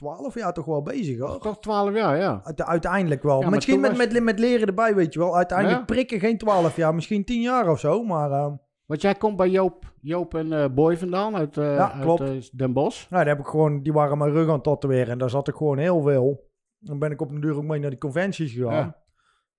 12 0.00 0.34
jaar 0.34 0.52
toch 0.52 0.64
wel 0.64 0.82
bezig 0.82 1.18
hoor. 1.18 1.38
Toch 1.40 1.58
12 1.60 1.94
jaar, 1.94 2.16
ja. 2.16 2.40
Uite- 2.44 2.66
uiteindelijk 2.66 3.22
wel. 3.22 3.40
Maar 3.40 3.50
misschien 3.50 3.72
toen 3.72 3.82
met, 3.82 3.96
was- 3.96 4.06
met, 4.12 4.22
met 4.22 4.38
leren 4.38 4.66
erbij, 4.68 4.94
weet 4.94 5.12
je 5.12 5.18
wel. 5.18 5.36
Uiteindelijk 5.36 5.78
Ja. 5.78 5.84
prikken 5.84 6.20
geen 6.20 6.38
12 6.38 6.76
jaar, 6.76 6.94
misschien 6.94 7.24
10 7.24 7.40
jaar 7.40 7.68
of 7.70 7.78
zo. 7.78 8.02
Maar 8.04 8.30
eh, 8.30 8.52
Want 8.86 9.02
jij 9.02 9.14
komt 9.14 9.36
bij 9.36 9.48
Joop, 9.48 9.92
Joop 10.00 10.34
en 10.34 10.52
eh, 10.52 10.68
Boy 10.74 10.96
vandaan 10.98 11.36
uit, 11.36 11.56
eh, 11.56 11.74
Ja, 11.74 11.92
uit 11.92 12.02
klopt. 12.02 12.20
eh, 12.20 12.28
Den 12.52 12.72
Bosch. 12.72 13.10
nou, 13.10 13.24
daar 13.24 13.34
heb 13.36 13.44
ik 13.44 13.50
gewoon, 13.50 13.82
die 13.82 13.92
waren 13.92 14.18
mijn 14.18 14.32
rug 14.32 14.46
aan 14.48 14.54
het 14.54 14.62
tatoeëren. 14.62 15.08
En 15.08 15.18
daar 15.18 15.30
zat 15.30 15.48
ik 15.48 15.54
gewoon 15.54 15.78
heel 15.78 16.00
veel. 16.02 16.48
Dan 16.78 16.98
ben 16.98 17.10
ik 17.10 17.20
op 17.20 17.30
een 17.30 17.40
duur 17.40 17.56
ook 17.56 17.62
mee 17.64 17.80
naar 17.80 17.90
die 17.90 17.98
conventies 17.98 18.52
gegaan. 18.52 18.94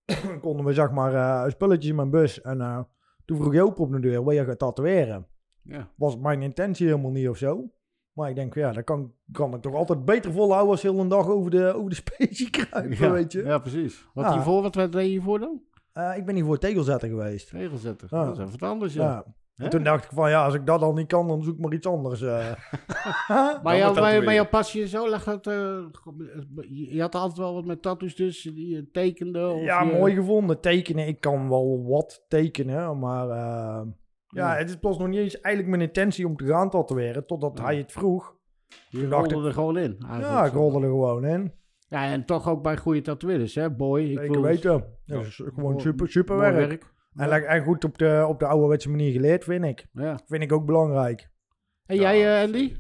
Dan 0.06 0.40
konden 0.40 0.66
we 0.66 0.74
zeg 0.74 0.92
maar 0.92 1.14
eh, 1.14 1.50
spulletjes 1.50 1.90
in 1.90 1.96
mijn 1.96 2.10
bus. 2.10 2.42
En 2.42 2.62
eh, 2.62 2.80
toen 3.26 3.38
vroeg 3.38 3.54
Joop 3.54 3.80
op 3.80 3.92
de 3.92 4.00
deur, 4.00 4.24
wil 4.24 4.32
je 4.34 4.46
gaan 4.46 4.58
tatoeëren? 4.58 5.28
Ja. 5.64 5.90
Was 5.96 6.18
mijn 6.18 6.42
intentie 6.42 6.88
helemaal 6.88 7.12
niet 7.12 7.30
of 7.30 7.38
zo. 7.38 7.70
Maar 8.22 8.30
ik 8.30 8.36
denk, 8.36 8.54
ja, 8.56 8.72
dat 8.72 8.84
kan, 8.84 9.12
kan 9.32 9.54
ik 9.54 9.62
toch 9.62 9.74
altijd 9.76 10.06
beter 10.06 10.32
volhouden 10.32 10.72
als 10.72 10.82
heel 10.82 11.00
een 11.00 11.08
dag 11.08 11.28
over 11.28 11.52
de, 11.52 11.74
over 11.74 11.90
de 11.90 11.96
specie 12.06 12.50
kruipen, 12.50 12.98
ja, 13.08 13.12
weet 13.12 13.32
je. 13.32 13.44
ja, 13.44 13.58
precies. 13.58 14.06
Wat 14.14 14.26
Ja. 14.26 14.34
hiervoor, 14.34 14.62
wat 14.62 14.74
deed 14.74 14.94
je 14.94 15.00
hiervoor 15.00 15.40
dan? 15.40 15.62
Eh, 15.94 16.12
ik 16.18 16.26
ben 16.26 16.36
hier 16.36 16.46
voor 16.46 16.58
tegelzetter 16.58 17.10
geweest. 17.10 17.52
Regelzetter. 17.52 18.08
Ja. 18.12 18.26
Dat 18.26 18.38
is 18.38 18.46
even 18.46 18.60
wat 18.60 18.70
anders, 18.70 18.94
ja. 18.94 19.26
En 19.56 19.70
toen 19.70 19.84
dacht 19.84 20.04
ik 20.04 20.10
van, 20.14 20.30
ja, 20.30 20.46
als 20.46 20.54
ik 20.54 20.66
dat 20.66 20.82
al 20.82 20.94
niet 20.94 21.08
kan, 21.08 21.28
dan 21.28 21.44
zoek 21.44 21.56
ik 21.56 21.62
maar 21.62 21.74
iets 21.74 21.88
anders. 21.88 22.22
eh. 22.22 22.46
Maar, 23.28 23.60
Dan 23.64 23.78
jou, 23.78 24.00
maar, 24.00 24.24
maar 24.24 24.34
jouw 24.34 24.48
passie 24.48 24.82
en 24.82 24.88
zo, 24.88 25.10
lag 25.10 25.24
dat, 25.24 25.48
eh, 25.48 25.78
je 26.70 27.02
had 27.02 27.16
altijd 27.16 27.38
wel 27.38 27.54
wat 27.54 27.66
met 27.66 27.82
tattoos 27.82 28.16
dus, 28.16 28.42
die 28.42 28.68
je 28.76 28.92
tekende? 28.92 29.48
Of 29.48 29.62
ja, 29.62 29.82
je- 29.84 29.92
mooi 29.98 30.14
gevonden. 30.16 30.60
Tekenen, 30.60 31.08
ik 31.08 31.20
kan 31.22 31.50
wel 31.50 31.84
wat 31.88 32.26
tekenen, 32.28 33.00
maar 33.00 33.30
eh, 33.30 33.82
ja, 34.32 34.56
het 34.56 34.70
is 34.70 34.76
pas 34.80 34.98
nog 34.98 35.08
niet 35.08 35.20
eens 35.20 35.40
eigenlijk 35.42 35.76
mijn 35.78 35.88
intentie 35.90 36.28
om 36.28 36.36
te 36.36 36.46
gaan 36.46 36.70
tatoeëren, 36.70 37.26
totdat 37.26 37.58
Ja. 37.58 37.64
hij 37.64 37.78
het 37.78 37.92
vroeg. 37.92 38.36
Je 38.90 39.08
rolde 39.10 39.46
er 39.48 39.54
gewoon 39.54 39.78
in. 39.78 39.96
Ja, 40.20 40.46
ik 40.46 40.54
rolde 40.54 40.78
er 40.78 40.84
gewoon 40.92 41.26
in. 41.26 41.54
Ja, 41.88 42.06
en 42.06 42.26
toch 42.26 42.50
ook 42.50 42.64
bij 42.64 42.78
goede 42.78 43.02
tatoeëerders, 43.02 43.56
hè, 43.56 43.70
boy. 43.72 44.02
Ik 44.02 44.08
Zeker 44.08 44.28
bedoel, 44.28 44.44
weten. 44.44 44.86
Dat 45.06 45.26
is 45.26 45.42
gewoon 45.54 45.80
super, 45.82 46.08
super 46.10 46.38
werk. 46.38 46.90
En, 47.16 47.64
goed 47.64 47.84
op 47.84 47.98
de, 47.98 48.26
op 48.28 48.40
de 48.40 48.46
ouderwetse 48.46 48.90
manier 48.90 49.12
geleerd, 49.12 49.44
vind 49.44 49.66
ik. 49.66 49.88
Ja. 49.94 50.20
Vind 50.28 50.44
ik 50.44 50.52
ook 50.52 50.66
belangrijk. 50.66 51.30
En 51.86 51.96
jij, 51.96 52.36
eh, 52.38 52.44
Andy? 52.46 52.76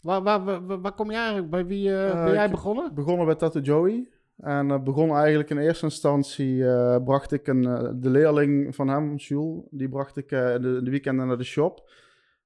Waar, 0.00 0.22
waar, 0.22 0.44
waar, 0.44 0.80
waar 0.80 0.92
kom 0.94 1.10
je 1.10 1.16
eigenlijk? 1.16 1.50
Bij 1.50 1.66
wie 1.66 1.88
eh, 1.88 2.08
Eh, 2.10 2.24
ben 2.24 2.32
jij 2.32 2.44
ik- 2.44 2.50
begonnen? 2.50 2.94
begonnen 2.94 3.26
bij 3.26 3.34
Tattoo 3.34 3.62
Joey. 3.62 4.08
En 4.42 4.70
eh, 4.70 4.82
begon 4.82 5.16
eigenlijk 5.16 5.50
in 5.50 5.58
eerste 5.58 5.84
instantie, 5.84 6.68
eh, 6.68 7.04
bracht 7.04 7.32
ik 7.32 7.46
een, 7.46 7.66
eh, 7.66 7.90
de 7.94 8.10
leerling 8.10 8.74
van 8.74 8.88
hem, 8.88 9.14
Jules, 9.16 9.62
die 9.70 9.88
bracht 9.88 10.16
ik 10.16 10.30
in 10.30 10.62
de, 10.62 10.80
de 10.82 10.90
weekenden 10.90 11.26
naar 11.26 11.38
de 11.38 11.44
shop. 11.44 11.90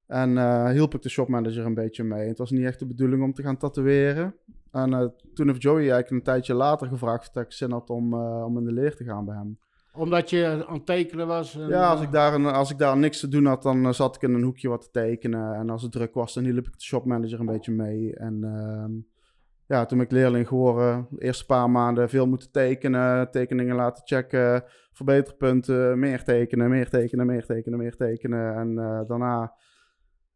En 0.07 0.39
eh, 0.39 0.71
hielp 0.71 0.95
ik 0.95 1.03
de 1.03 1.09
shopmanager 1.09 1.65
een 1.67 1.75
beetje 1.75 2.05
mee. 2.05 2.29
Het 2.29 2.39
was 2.39 2.51
niet 2.51 2.65
echt 2.65 2.79
de 2.79 2.87
bedoeling 2.87 3.23
om 3.23 3.33
te 3.33 3.43
gaan 3.43 3.57
tatoeëren. 3.57 4.35
En 4.73 5.15
toen 5.35 5.49
heeft 5.49 5.63
Joey 5.63 5.79
eigenlijk 5.79 6.11
een 6.11 6.23
tijdje 6.23 6.55
later 6.55 6.87
gevraagd 6.87 7.37
of 7.37 7.43
ik 7.43 7.53
zin 7.53 7.71
had 7.71 7.91
om, 7.91 8.15
om 8.45 8.59
in 8.59 8.65
de 8.65 8.73
leer 8.73 8.97
te 8.97 9.05
gaan 9.05 9.25
bij 9.25 9.37
hem. 9.37 9.59
Omdat 9.93 10.31
je 10.31 10.65
aan 10.69 10.75
het 10.75 10.87
tekenen 10.87 11.27
was? 11.27 11.55
en, 11.59 11.69
Ja, 11.69 11.91
als 11.91 12.01
ik, 12.01 12.13
daar 12.13 12.35
een, 12.35 12.47
als 12.47 12.71
ik 12.71 12.79
daar 12.79 12.97
niks 12.97 13.21
te 13.21 13.29
doen 13.29 13.45
had, 13.47 13.63
dan 13.63 13.95
zat 13.95 14.17
ik 14.17 14.23
in 14.23 14.35
een 14.35 14.43
hoekje 14.43 14.69
wat 14.69 14.83
te 14.83 14.91
tekenen. 14.91 15.55
En 15.55 15.71
als 15.71 15.83
het 15.83 15.93
druk 15.93 16.15
was, 16.15 16.35
dan 16.35 16.45
hielp 16.45 16.67
ik 16.67 16.73
de 16.73 16.85
shopmanager 16.85 17.41
een 17.41 17.47
beetje 17.47 17.73
mee. 17.73 18.15
En 18.15 18.45
ehm, 18.45 18.93
ja, 19.67 19.87
toen 19.87 19.99
ben 19.99 20.07
ik 20.07 20.13
leerling 20.13 20.49
geworden, 20.49 21.07
de 21.11 21.25
eerste 21.25 21.47
paar 21.47 21.71
maanden 21.71 22.09
veel 22.09 22.27
moeten 22.27 22.51
tekenen, 22.51 23.31
tekeningen 23.31 23.77
laten 23.77 24.03
checken, 24.07 24.65
verbeterpunten, 24.93 25.99
meer 25.99 26.25
tekenen, 26.25 26.71
meer 26.71 26.89
tekenen, 26.89 27.27
meer 27.27 27.47
tekenen, 27.47 27.79
meer 27.79 27.97
tekenen. 27.97 28.55
En 28.55 28.79
eh, 28.79 29.01
daarna 29.09 29.53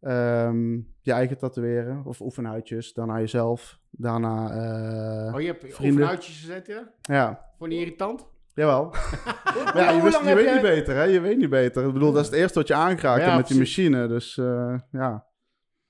ehm, 0.00 0.72
je 1.00 1.12
eigen 1.12 1.38
tatoeëren 1.38 2.02
of 2.04 2.20
oefenhuidjes, 2.20 2.92
daarna 2.92 3.18
jezelf, 3.18 3.78
daarna... 3.90 4.50
eh, 4.50 5.34
Oh, 5.34 5.40
je 5.40 5.46
hebt 5.46 5.75
vrienden. 5.75 6.02
overuitjes 6.02 6.40
gezet, 6.40 6.66
ja? 6.66 6.92
ja, 7.00 7.49
Vond 7.58 7.72
je 7.72 7.78
irritant? 7.78 8.26
Jawel. 8.54 8.90
Ja, 9.75 9.90
je, 9.90 10.02
wist, 10.02 10.18
je 10.25 10.34
weet 10.34 10.44
jij- 10.44 10.52
niet 10.52 10.62
beter, 10.62 10.94
hè? 10.94 11.02
Je 11.02 11.20
weet 11.20 11.37
niet 11.38 11.50
beter. 11.50 11.87
Ik 11.87 11.92
bedoel, 11.92 12.12
dat 12.12 12.20
is 12.25 12.30
het 12.30 12.38
eerste 12.38 12.58
wat 12.58 12.68
je 12.68 12.75
aanraakt 12.75 13.22
Ja, 13.25 13.37
met 13.37 13.46
die 13.46 13.58
machine. 13.58 14.08
Dus 14.08 14.38
eh, 14.38 14.75
ja. 14.90 15.26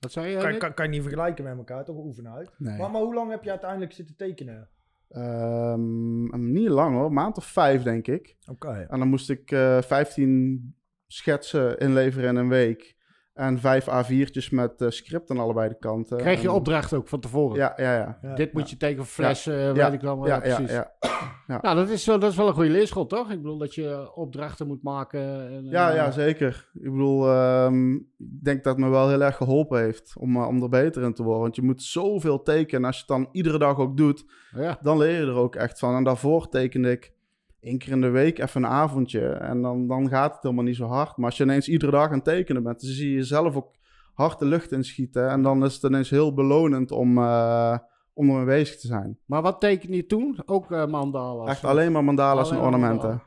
Wat 0.01 0.11
zei 0.11 0.27
je, 0.31 0.37
Kan, 0.37 0.57
kan, 0.57 0.73
kan 0.73 0.85
je 0.85 0.91
niet 0.91 1.01
vergelijken 1.01 1.43
met 1.43 1.57
elkaar, 1.57 1.85
toch 1.85 1.95
oefenen 1.95 2.33
uit. 2.33 2.51
Nee. 2.57 2.77
Maar, 2.77 2.91
maar 2.91 3.01
hoe 3.01 3.13
lang 3.13 3.31
heb 3.31 3.43
je 3.43 3.49
uiteindelijk 3.49 3.91
zitten 3.91 4.15
tekenen? 4.15 4.69
Ehm, 5.09 6.51
niet 6.51 6.69
lang 6.69 6.95
hoor, 6.95 7.05
een 7.05 7.13
maand 7.13 7.37
of 7.37 7.45
vijf 7.45 7.83
denk 7.83 8.07
ik. 8.07 8.35
Oké. 8.47 8.85
En 8.89 8.99
dan 8.99 9.07
moest 9.07 9.29
ik 9.29 9.51
eh 9.51 9.81
15 9.81 10.75
schetsen 11.07 11.77
inleveren 11.77 12.29
in 12.29 12.35
een 12.35 12.49
week. 12.49 12.95
En 13.33 13.59
vijf 13.59 13.87
A4'tjes 13.89 14.49
met 14.49 14.81
eh, 14.81 14.89
script 14.89 15.29
aan 15.31 15.39
allebei 15.39 15.69
de 15.69 15.77
kanten. 15.79 16.17
Kreeg 16.17 16.41
je 16.41 16.47
En- 16.47 16.53
opdracht 16.53 16.93
ook 16.93 17.07
van 17.07 17.19
tevoren? 17.19 17.57
Ja, 17.57 17.73
ja, 17.75 17.93
ja. 17.95 18.17
Ja. 18.21 18.35
Dit 18.35 18.53
moet 18.53 18.69
je 18.69 18.77
tekenen, 18.77 19.05
fles, 19.05 19.47
eh, 19.47 19.65
Ja. 19.65 19.73
weet 19.73 19.93
ik 19.93 20.01
wel. 20.01 20.27
Ja, 20.27 20.35
Ja, 20.35 20.45
ja, 20.47 20.55
precies. 20.55 20.75
ja. 20.75 21.59
Nou, 21.61 21.75
dat 21.75 21.89
is, 21.89 22.05
wel, 22.05 22.19
dat 22.19 22.31
is 22.31 22.37
wel 22.37 22.47
een 22.47 22.53
goede 22.53 22.69
leerschool, 22.69 23.05
toch? 23.05 23.31
Ik 23.31 23.41
bedoel 23.41 23.57
dat 23.57 23.75
je 23.75 24.11
opdrachten 24.15 24.67
moet 24.67 24.83
maken. 24.83 25.49
En, 25.51 25.65
Ja, 25.65 25.89
eh, 25.89 25.95
ja, 25.95 26.11
zeker. 26.11 26.69
Ik 26.73 26.91
bedoel, 26.91 27.27
ehm, 27.27 27.93
ik 27.95 28.43
denk 28.43 28.63
dat 28.63 28.75
het 28.75 28.85
me 28.85 28.89
wel 28.91 29.09
heel 29.09 29.21
erg 29.21 29.35
geholpen 29.35 29.79
heeft 29.81 30.13
om, 30.17 30.37
om 30.43 30.63
er 30.63 30.69
beter 30.69 31.03
in 31.03 31.13
te 31.13 31.23
worden. 31.23 31.41
Want 31.41 31.55
je 31.55 31.61
moet 31.61 31.81
zoveel 31.83 32.41
tekenen. 32.41 32.79
En 32.81 32.85
als 32.85 32.95
je 32.95 33.03
het 33.07 33.11
dan 33.23 33.29
iedere 33.31 33.57
dag 33.57 33.77
ook 33.79 33.97
doet, 33.97 34.25
ja. 34.55 34.77
dan 34.81 34.97
leer 34.97 35.19
je 35.25 35.25
er 35.31 35.35
ook 35.35 35.55
echt 35.55 35.79
van. 35.79 35.95
En 35.95 36.03
daarvoor 36.03 36.49
tekende 36.49 36.91
ik 36.91 37.13
één 37.61 37.77
keer 37.77 37.91
in 37.91 38.01
de 38.01 38.09
week 38.09 38.39
even 38.39 38.63
een 38.63 38.69
avondje. 38.69 39.27
En 39.27 39.61
dan, 39.61 39.87
dan 39.87 40.09
gaat 40.09 40.33
het 40.33 40.43
helemaal 40.43 40.63
niet 40.63 40.75
zo 40.75 40.85
hard. 40.85 41.17
Maar 41.17 41.25
als 41.25 41.37
je 41.37 41.43
ineens 41.43 41.67
iedere 41.67 41.91
dag 41.91 42.07
aan 42.07 42.13
het 42.13 42.23
tekenen 42.23 42.63
bent, 42.63 42.81
dan 42.81 42.89
zie 42.89 43.09
je 43.09 43.15
jezelf 43.15 43.55
ook 43.55 43.71
hard 44.13 44.39
de 44.39 44.45
lucht 44.45 44.71
inschieten. 44.71 45.29
En 45.29 45.41
dan 45.41 45.65
is 45.65 45.73
het 45.73 45.83
ineens 45.83 46.09
heel 46.09 46.33
belonend 46.33 46.91
om, 46.91 47.17
eh 47.17 47.77
om 48.13 48.29
ermee 48.29 48.45
bezig 48.45 48.79
te 48.79 48.87
zijn. 48.87 49.17
Maar 49.25 49.41
wat 49.41 49.59
teken 49.59 49.93
je 49.93 50.05
toen? 50.05 50.37
Ook 50.45 50.71
eh 50.71 50.85
mandala's? 50.85 51.49
Echt 51.49 51.63
alleen 51.63 51.91
maar 51.91 52.03
mandala's 52.03 52.47
Alleen 52.47 52.59
en 52.59 52.65
ornamenten. 52.65 53.21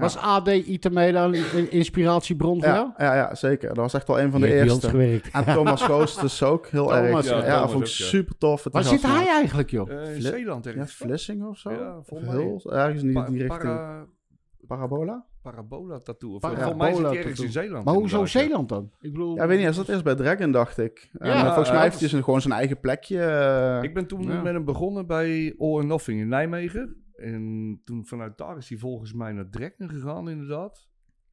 Was 0.00 0.16
AD 0.16 0.48
Itameda 0.48 1.24
een 1.24 1.34
in- 1.34 1.70
inspiratiebron 1.70 2.62
voor 2.62 2.72
jou? 2.72 2.90
Ja, 2.96 3.04
ja, 3.04 3.14
ja, 3.14 3.34
zeker. 3.34 3.68
Dat 3.68 3.76
was 3.76 3.94
echt 3.94 4.06
wel 4.06 4.20
een 4.20 4.30
van 4.30 4.40
de 4.40 4.46
Die 4.46 4.56
eerste. 4.56 4.88
gewerkt. 4.88 5.28
En 5.32 5.44
Thomas 5.44 5.82
Goos 5.82 6.20
dus 6.20 6.42
ook 6.42 6.66
heel 6.66 6.86
Thomas, 6.86 7.26
erg. 7.26 7.28
ja, 7.28 7.36
Ja, 7.36 7.42
Thomas 7.42 7.60
dat 7.60 7.70
vond 7.70 7.84
ik 7.84 7.90
ook, 7.90 7.96
ja. 7.96 8.04
super 8.04 8.38
tof. 8.38 8.66
Waar 8.70 8.84
zit 8.84 9.02
hij 9.02 9.26
eigenlijk, 9.28 9.70
joh? 9.70 9.90
Eh, 9.90 10.14
in 10.14 10.22
Zeeland 10.22 10.64
Ja, 10.64 10.70
ergens. 10.70 10.94
Vlissingen 10.94 11.48
of 11.48 11.58
zo? 11.58 11.70
Ja, 11.70 11.98
volgens 12.02 12.30
mij. 12.30 12.38
heel, 12.38 12.72
ergens 12.72 13.02
in 13.02 13.08
die, 13.08 13.22
richting. 13.22 13.46
para- 13.48 14.06
Parabola? 14.66 15.24
parabola 15.42 15.98
tattoo. 15.98 16.34
Of, 16.34 16.40
Parabola 16.40 16.64
volgens 16.66 16.82
mij 16.82 16.94
zit 16.94 17.06
hij 17.06 17.16
ergens 17.16 17.38
tattoo. 17.40 17.44
in 17.44 17.52
Zeeland. 17.66 17.84
Maar 17.84 17.94
hoezo 17.94 18.18
ja. 18.20 18.26
Zeeland 18.26 18.68
dan? 18.68 18.90
Ik 19.00 19.12
bedoel... 19.12 19.34
Ja, 19.36 19.46
weet 19.46 19.56
niet. 19.56 19.64
Hij 19.66 19.74
zat 19.74 19.88
eerst 19.88 20.04
bij 20.04 20.14
Dragon, 20.14 20.52
dacht 20.52 20.78
ik. 20.78 21.10
En 21.18 21.28
Ja, 21.28 21.34
eh, 21.34 21.44
volgens 21.44 21.66
ja, 21.68 21.72
mij 21.72 21.82
dat 21.82 21.82
heeft 21.90 22.00
hij 22.00 22.08
zijn- 22.08 22.24
gewoon 22.24 22.40
zijn 22.40 22.54
eigen 22.54 22.80
plekje. 22.80 23.22
eh, 23.22 23.82
Ik 23.82 23.94
ben 23.94 24.06
toen 24.06 24.22
Ja. 24.22 24.42
met 24.42 24.52
hem 24.52 24.64
begonnen 24.64 25.06
bij 25.06 25.54
All 25.58 25.84
Nothing 25.84 26.20
in 26.20 26.28
Nijmegen. 26.28 26.96
En 27.20 27.80
toen 27.84 28.06
vanuit 28.06 28.38
daar 28.38 28.56
is 28.56 28.68
hij 28.68 28.78
volgens 28.78 29.12
mij 29.12 29.32
naar 29.32 29.48
Drekken 29.50 29.88
gegaan, 29.88 30.30
inderdaad. 30.30 30.88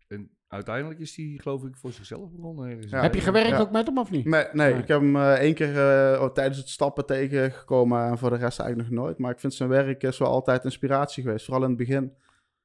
En 0.08 0.30
uiteindelijk 0.48 1.00
is 1.00 1.16
hij, 1.16 1.38
geloof 1.42 1.64
ik, 1.64 1.76
voor 1.76 1.92
zichzelf 1.92 2.32
begonnen. 2.32 2.82
Ja, 2.90 3.02
Heb 3.02 3.16
je 3.16 3.22
gewerkt 3.22 3.50
ja. 3.50 3.60
ook 3.60 3.72
met 3.72 3.86
hem 3.88 3.98
of 3.98 4.12
niet? 4.12 4.26
Nee, 4.26 4.46
nee, 4.54 4.72
Nee. 4.72 4.82
ik 4.82 4.88
heb 4.88 5.00
hem 5.00 5.16
eh, 5.16 5.34
één 5.34 5.54
keer 5.54 5.78
eh, 6.14 6.22
oh, 6.22 6.32
tijdens 6.34 6.58
het 6.58 6.70
stappen 6.70 7.06
tegengekomen 7.06 8.06
en 8.10 8.18
voor 8.18 8.30
de 8.30 8.36
rest 8.36 8.60
eigenlijk 8.60 8.90
nog 8.90 9.00
nooit. 9.00 9.18
Maar 9.18 9.32
ik 9.32 9.40
vind 9.40 9.54
zijn 9.54 9.70
werk 9.70 10.04
is 10.04 10.18
wel 10.18 10.28
altijd 10.30 10.64
inspiratie 10.64 11.24
geweest, 11.24 11.46
vooral 11.46 11.64
in 11.64 11.70
het 11.70 11.78
begin. 11.78 12.14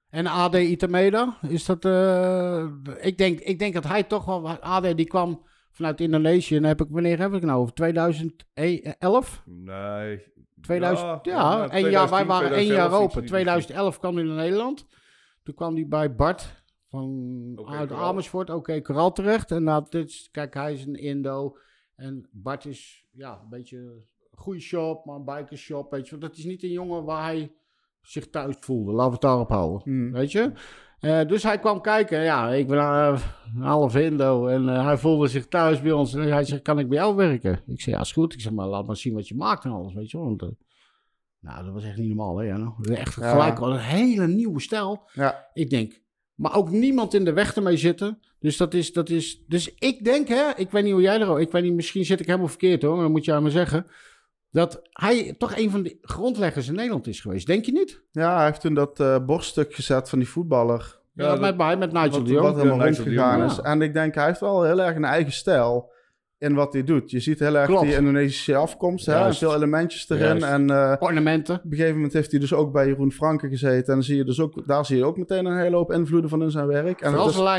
En 0.08 0.26
AD 0.26 0.54
Itameda, 0.54 1.36
is 1.48 1.64
dat... 1.64 1.84
eh, 1.84 2.66
ik, 3.00 3.18
denk, 3.18 3.40
ik 3.40 3.58
denk 3.58 3.74
dat 3.74 3.86
hij 3.86 4.02
toch 4.02 4.24
wel... 4.24 4.48
AD 4.48 4.96
die 4.96 5.06
kwam 5.06 5.42
vanuit 5.70 6.00
Indonesië. 6.00 6.56
En 6.56 6.64
heb 6.64 6.80
ik, 6.80 6.86
wanneer 6.90 7.18
heb 7.18 7.28
ik 7.28 7.34
het 7.34 7.44
nou? 7.44 7.60
Over 7.60 7.74
2011? 7.74 9.42
Nee. 9.46 10.22
2000, 10.62 11.24
ja, 11.24 11.68
één 11.68 11.90
jaar, 11.90 12.08
wij 12.10 12.24
2010, 12.24 12.26
waren 12.26 12.52
één 12.52 12.66
2011 12.66 12.76
jaar 12.76 12.86
iets 12.86 12.94
in 12.94 13.02
open. 13.02 13.20
die 13.20 13.30
2011 13.30 13.98
kwam 13.98 14.16
hij 14.16 14.24
naar 14.24 14.36
Nederland. 14.36 14.86
Toen 15.42 15.54
kwam 15.54 15.74
hij 15.74 15.86
bij 15.86 16.14
Bart 16.14 16.62
van 16.88 17.62
uit 17.64 17.88
Coral. 17.88 18.04
Amersfoort, 18.04 18.50
oké, 18.50 18.82
Coral 18.82 19.12
terecht. 19.12 19.50
En 19.50 19.62
nou, 19.62 19.84
dit 19.88 20.28
kijk, 20.30 20.54
hij 20.54 20.72
is 20.72 20.86
een 20.86 20.94
Indo. 20.94 21.56
En 21.96 22.28
Bart 22.30 22.64
is 22.64 23.06
ja, 23.10 23.40
een 23.42 23.48
beetje 23.48 23.78
een 23.78 24.06
goede 24.30 24.60
shop, 24.60 25.04
maar 25.04 25.16
een 25.16 25.24
bikershop, 25.24 25.90
weet 25.90 26.04
je. 26.04 26.10
Want 26.10 26.22
dat 26.22 26.36
is 26.36 26.44
niet 26.44 26.62
een 26.62 26.70
jongen 26.70 27.04
waar 27.04 27.24
hij 27.24 27.52
zich 28.00 28.30
thuis 28.30 28.56
voelde. 28.60 28.92
Laten 28.92 29.06
we 29.06 29.12
het 29.12 29.20
daarop 29.20 29.48
houden. 29.48 29.80
Hmm. 29.82 30.12
Weet 30.12 30.32
je? 30.32 30.52
Eh, 31.02 31.26
dus 31.26 31.42
hij 31.42 31.58
kwam 31.58 31.80
kijken. 31.80 32.22
Ja, 32.22 32.48
ik 32.48 32.66
ben 32.66 32.78
eh, 32.78 33.20
een 33.56 33.62
half 33.62 33.96
Indo. 33.96 34.46
En 34.46 34.68
eh, 34.68 34.84
hij 34.84 34.96
voelde 34.98 35.28
zich 35.28 35.46
thuis 35.46 35.80
bij 35.80 35.92
ons. 35.92 36.14
En 36.14 36.32
hij 36.32 36.44
zegt, 36.44 36.62
kan 36.62 36.78
ik 36.78 36.88
bij 36.88 36.98
jou 36.98 37.16
werken? 37.16 37.60
Ik 37.66 37.80
zei, 37.80 37.96
ja, 37.96 38.02
is 38.02 38.12
goed. 38.12 38.32
Ik 38.32 38.40
zeg, 38.40 38.52
maar 38.52 38.66
laat 38.66 38.86
maar 38.86 38.96
zien 38.96 39.14
wat 39.14 39.28
je 39.28 39.34
maakt 39.34 39.64
en 39.64 39.70
alles, 39.70 39.94
weet 39.94 40.10
je 40.10 40.16
wel. 40.18 40.26
Want, 40.26 40.40
nou, 41.40 41.64
dat 41.64 41.72
was 41.74 41.84
echt 41.84 41.96
niet 41.96 42.08
normaal, 42.08 42.36
hè. 42.38 42.46
Jan? 42.46 42.74
Echt 42.82 43.14
Ja. 43.14 43.30
gelijk 43.30 43.58
al 43.58 43.72
een 43.72 43.78
hele 43.78 44.26
nieuwe 44.26 44.60
stijl. 44.60 45.08
Ja, 45.12 45.48
Ik 45.52 45.70
denk, 45.70 46.00
maar 46.34 46.56
ook 46.56 46.70
niemand 46.70 47.14
in 47.14 47.24
de 47.24 47.32
weg 47.32 47.54
ermee 47.56 47.76
zitten. 47.76 48.18
Dus 48.38 48.56
dat 48.56 48.74
is, 48.74 48.92
dat 48.92 49.08
is, 49.08 49.44
dus 49.46 49.74
ik 49.74 50.04
denk, 50.04 50.28
hè, 50.28 50.50
ik 50.56 50.70
weet 50.70 50.84
niet 50.84 50.92
hoe 50.92 51.02
jij 51.02 51.20
erover, 51.20 51.40
ik 51.40 51.50
weet 51.52 51.62
niet, 51.62 51.74
misschien 51.74 52.04
zit 52.04 52.20
ik 52.20 52.26
helemaal 52.26 52.48
verkeerd 52.48 52.82
hoor, 52.82 52.92
maar 52.94 53.02
dat 53.02 53.12
moet 53.12 53.24
je 53.24 53.32
aan 53.32 53.42
me 53.42 53.50
zeggen. 53.50 53.86
Dat 54.52 54.82
hij 54.90 55.34
toch 55.38 55.56
een 55.56 55.70
van 55.70 55.82
de 55.82 55.98
grondleggers 56.02 56.68
in 56.68 56.74
Nederland 56.74 57.06
is 57.06 57.20
geweest. 57.20 57.46
Denk 57.46 57.64
je 57.64 57.72
niet? 57.72 58.02
ja 58.10 58.36
hij 58.36 58.46
heeft 58.46 58.60
toen 58.60 58.74
dat 58.74 59.00
eh, 59.00 59.16
borststuk 59.26 59.74
gezet 59.74 60.08
van 60.08 60.18
die 60.18 60.28
voetballer. 60.28 61.00
Ja, 61.14 61.24
Ja, 61.24 61.30
dat- 61.30 61.40
met 61.40 61.56
mij, 61.56 61.76
met 61.76 61.92
Nigel 61.92 62.10
Wat, 62.10 62.26
de 62.26 62.32
Jong. 62.32 62.46
wat 62.46 62.56
helemaal 62.56 62.84
rondgegaan 62.86 63.42
is. 63.42 63.56
ja. 63.56 63.62
En 63.62 63.82
ik 63.82 63.94
denk, 63.94 64.14
hij 64.14 64.26
heeft 64.26 64.40
wel 64.40 64.62
heel 64.62 64.80
erg 64.82 64.96
een 64.96 65.04
eigen 65.04 65.32
stijl 65.32 65.90
in 66.38 66.54
wat 66.54 66.72
hij 66.72 66.84
doet. 66.84 67.10
Je 67.10 67.20
ziet 67.20 67.38
heel 67.38 67.54
erg 67.56 67.66
Klopt. 67.66 67.82
die 67.86 67.94
Indonesische 67.94 68.56
afkomst, 68.56 69.06
hè, 69.06 69.14
en 69.24 69.34
veel 69.34 69.54
elementjes 69.54 70.08
erin. 70.10 70.26
Juist. 70.26 70.44
En 70.44 70.70
eh, 70.70 70.94
Ornamenten. 70.98 71.54
op 71.54 71.64
een 71.64 71.70
gegeven 71.70 71.94
moment 71.94 72.12
heeft 72.12 72.30
hij 72.30 72.40
dus 72.40 72.52
ook 72.52 72.72
bij 72.72 72.86
Jeroen 72.86 73.12
Franke 73.12 73.48
gezeten. 73.48 73.86
En 73.86 73.94
dan 73.94 74.02
zie 74.02 74.16
je 74.16 74.24
dus 74.24 74.40
ook, 74.40 74.66
daar 74.66 74.86
zie 74.86 74.96
je 74.96 75.04
ook 75.04 75.16
meteen 75.16 75.44
een 75.46 75.58
hele 75.58 75.76
hoop 75.76 75.92
invloeden 75.92 76.30
van 76.30 76.42
in 76.42 76.50
zijn 76.50 76.66
werk. 76.66 77.00
En 77.00 77.10
Vooral 77.10 77.28
zijn 77.30 77.44
is, 77.44 77.50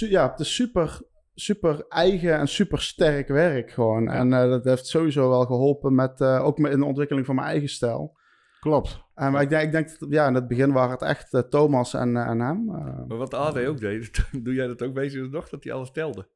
lijnen. 0.00 0.10
ja, 0.10 0.30
het 0.30 0.40
is 0.40 0.54
super, 0.54 1.00
super 1.34 1.84
eigen 1.88 2.38
en 2.38 2.48
super 2.48 2.82
sterk 2.82 3.28
werk 3.28 3.70
gewoon. 3.70 4.08
En 4.08 4.32
eh, 4.32 4.48
dat 4.48 4.64
heeft 4.64 4.86
sowieso 4.86 5.28
wel 5.28 5.44
geholpen 5.44 5.94
met, 5.94 6.20
eh, 6.20 6.44
ook 6.44 6.58
met 6.58 6.72
in 6.72 6.78
de 6.78 6.84
ontwikkeling 6.84 7.26
van 7.26 7.34
mijn 7.34 7.46
eigen 7.46 7.68
stijl. 7.68 8.18
Klopt. 8.60 9.04
En 9.14 9.32
maar 9.32 9.42
ik 9.42 9.48
denk, 9.48 9.62
ik 9.62 9.72
denk 9.72 9.98
dat, 9.98 10.08
ja, 10.10 10.26
in 10.26 10.34
het 10.34 10.48
begin 10.48 10.72
waren 10.72 10.90
het 10.90 11.02
echt 11.02 11.34
eh, 11.34 11.40
Thomas 11.40 11.94
en, 11.94 12.16
en 12.16 12.40
hem. 12.40 12.64
Maar 12.64 13.16
wat 13.16 13.34
AD 13.34 13.58
ook 13.58 13.80
deed, 13.80 14.28
doe 14.44 14.54
jij 14.54 14.66
dat 14.66 14.82
ook 14.82 14.94
bezig 14.94 15.30
nog, 15.30 15.48
dat 15.48 15.64
hij 15.64 15.72
alles 15.72 15.90
telde? 15.90 16.28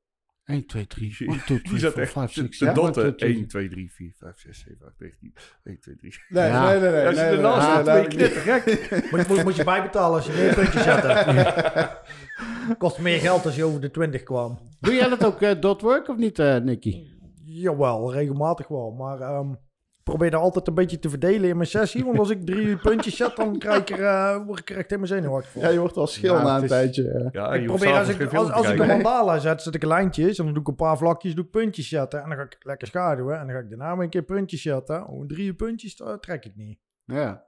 1, 0.47 0.67
2, 0.67 0.87
3, 0.87 1.15
1, 1.19 1.39
2, 1.45 1.61
3, 1.61 1.71
Die 1.71 1.79
zat 1.79 1.93
4, 1.93 2.03
echt 2.03 2.13
5, 2.13 2.33
6, 2.33 2.49
de 2.49 2.55
7, 2.57 2.75
dotten. 2.75 3.17
1, 3.17 3.47
2, 3.49 3.69
3, 3.69 3.91
4, 3.93 4.13
5, 4.19 4.39
6, 4.41 4.59
7, 4.59 4.87
8, 4.87 4.95
9, 4.99 5.17
10, 5.21 5.35
1, 5.65 5.79
2, 5.81 5.97
3. 5.97 6.15
Nee, 6.29 6.47
Ja. 6.49 6.65
nee, 6.71 6.81
nee. 6.81 6.91
nee, 6.91 7.07
Als 7.07 7.17
je 7.17 7.83
ben 7.85 7.95
je 7.95 8.01
nee. 8.01 8.09
knettergek. 8.09 8.91
Moet, 9.11 9.29
moet, 9.29 9.45
moet 9.45 9.57
je 9.57 9.65
bijbetalen 9.65 10.17
als 10.17 10.27
je 10.27 10.33
meer 10.33 10.55
puntjes 10.55 10.83
zet. 10.83 11.99
Kost 12.79 12.99
meer 12.99 13.19
geld 13.19 13.45
als 13.45 13.57
je 13.57 13.65
over 13.65 13.81
de 13.81 13.91
20 13.91 14.23
kwam. 14.23 14.59
Doe 14.81 14.95
jij 14.95 15.09
dat 15.09 15.25
ook 15.25 15.43
uh, 15.43 15.51
dot 15.61 15.81
work 15.81 16.09
of 16.09 16.17
niet, 16.17 16.39
uh, 16.39 16.57
Nicky? 16.57 17.07
Jawel, 17.45 18.13
regelmatig 18.13 18.69
wel. 18.69 18.91
Maar 18.91 19.21
ehm, 19.21 19.51
ik 19.51 19.59
probeer 20.05 20.31
dat 20.31 20.41
altijd 20.41 20.69
een 20.69 20.75
beetje 20.75 20.99
te 20.99 21.09
verdelen 21.09 21.49
in 21.49 21.57
mijn 21.57 21.69
sessie. 21.69 22.05
Want 22.05 22.19
als 22.19 22.31
ik 22.31 22.47
drie 22.47 22.77
puntjes 22.87 23.17
zet, 23.17 23.37
dan 23.37 23.59
krijg 23.59 23.79
ik 23.79 23.91
er, 23.91 23.99
uh, 24.01 24.37
word 24.47 24.59
ik 24.61 24.71
er 24.71 24.77
echt 24.77 24.89
helemaal 24.91 25.09
zenuwachtig 25.11 25.51
van. 25.53 25.63
Ja, 25.63 25.69
je 25.69 25.79
wordt 25.79 25.95
wel 25.95 26.07
schil 26.07 26.35
Ja, 26.35 26.43
na 26.43 26.57
een 26.57 26.63
is- 26.63 26.69
tijdje. 26.69 27.09
eh. 27.11 27.27
Ja, 27.33 27.53
ik 27.55 27.67
probeer 27.67 27.99
als 27.99 28.09
ik, 28.09 28.33
als, 28.35 28.69
ik 28.71 28.79
een 28.79 28.87
mandala 28.87 29.39
zet, 29.39 29.63
zet 29.63 29.75
ik 29.75 29.85
lijntjes. 29.85 30.39
En 30.39 30.45
dan 30.45 30.53
doe 30.55 30.63
ik 30.63 30.69
een 30.69 30.75
paar 30.75 30.97
vlakjes, 30.99 31.35
doe 31.35 31.45
ik 31.45 31.51
puntjes 31.51 31.89
zetten. 31.89 32.23
En 32.23 32.29
dan 32.29 32.39
ga 32.39 32.45
ik 32.45 32.57
lekker 32.61 32.87
schaduwen. 32.87 33.39
En 33.41 33.47
dan 33.47 33.55
ga 33.57 33.63
ik 33.63 33.69
daarna 33.69 33.95
weer 33.95 34.05
een 34.05 34.11
keer 34.11 34.23
puntjes 34.23 34.63
zetten. 34.63 35.07
Oh, 35.07 35.27
drie 35.27 35.55
puntjes, 35.55 35.97
dat 35.97 36.23
trek 36.23 36.45
ik 36.45 36.57
niet. 36.57 36.79
Ja. 37.05 37.45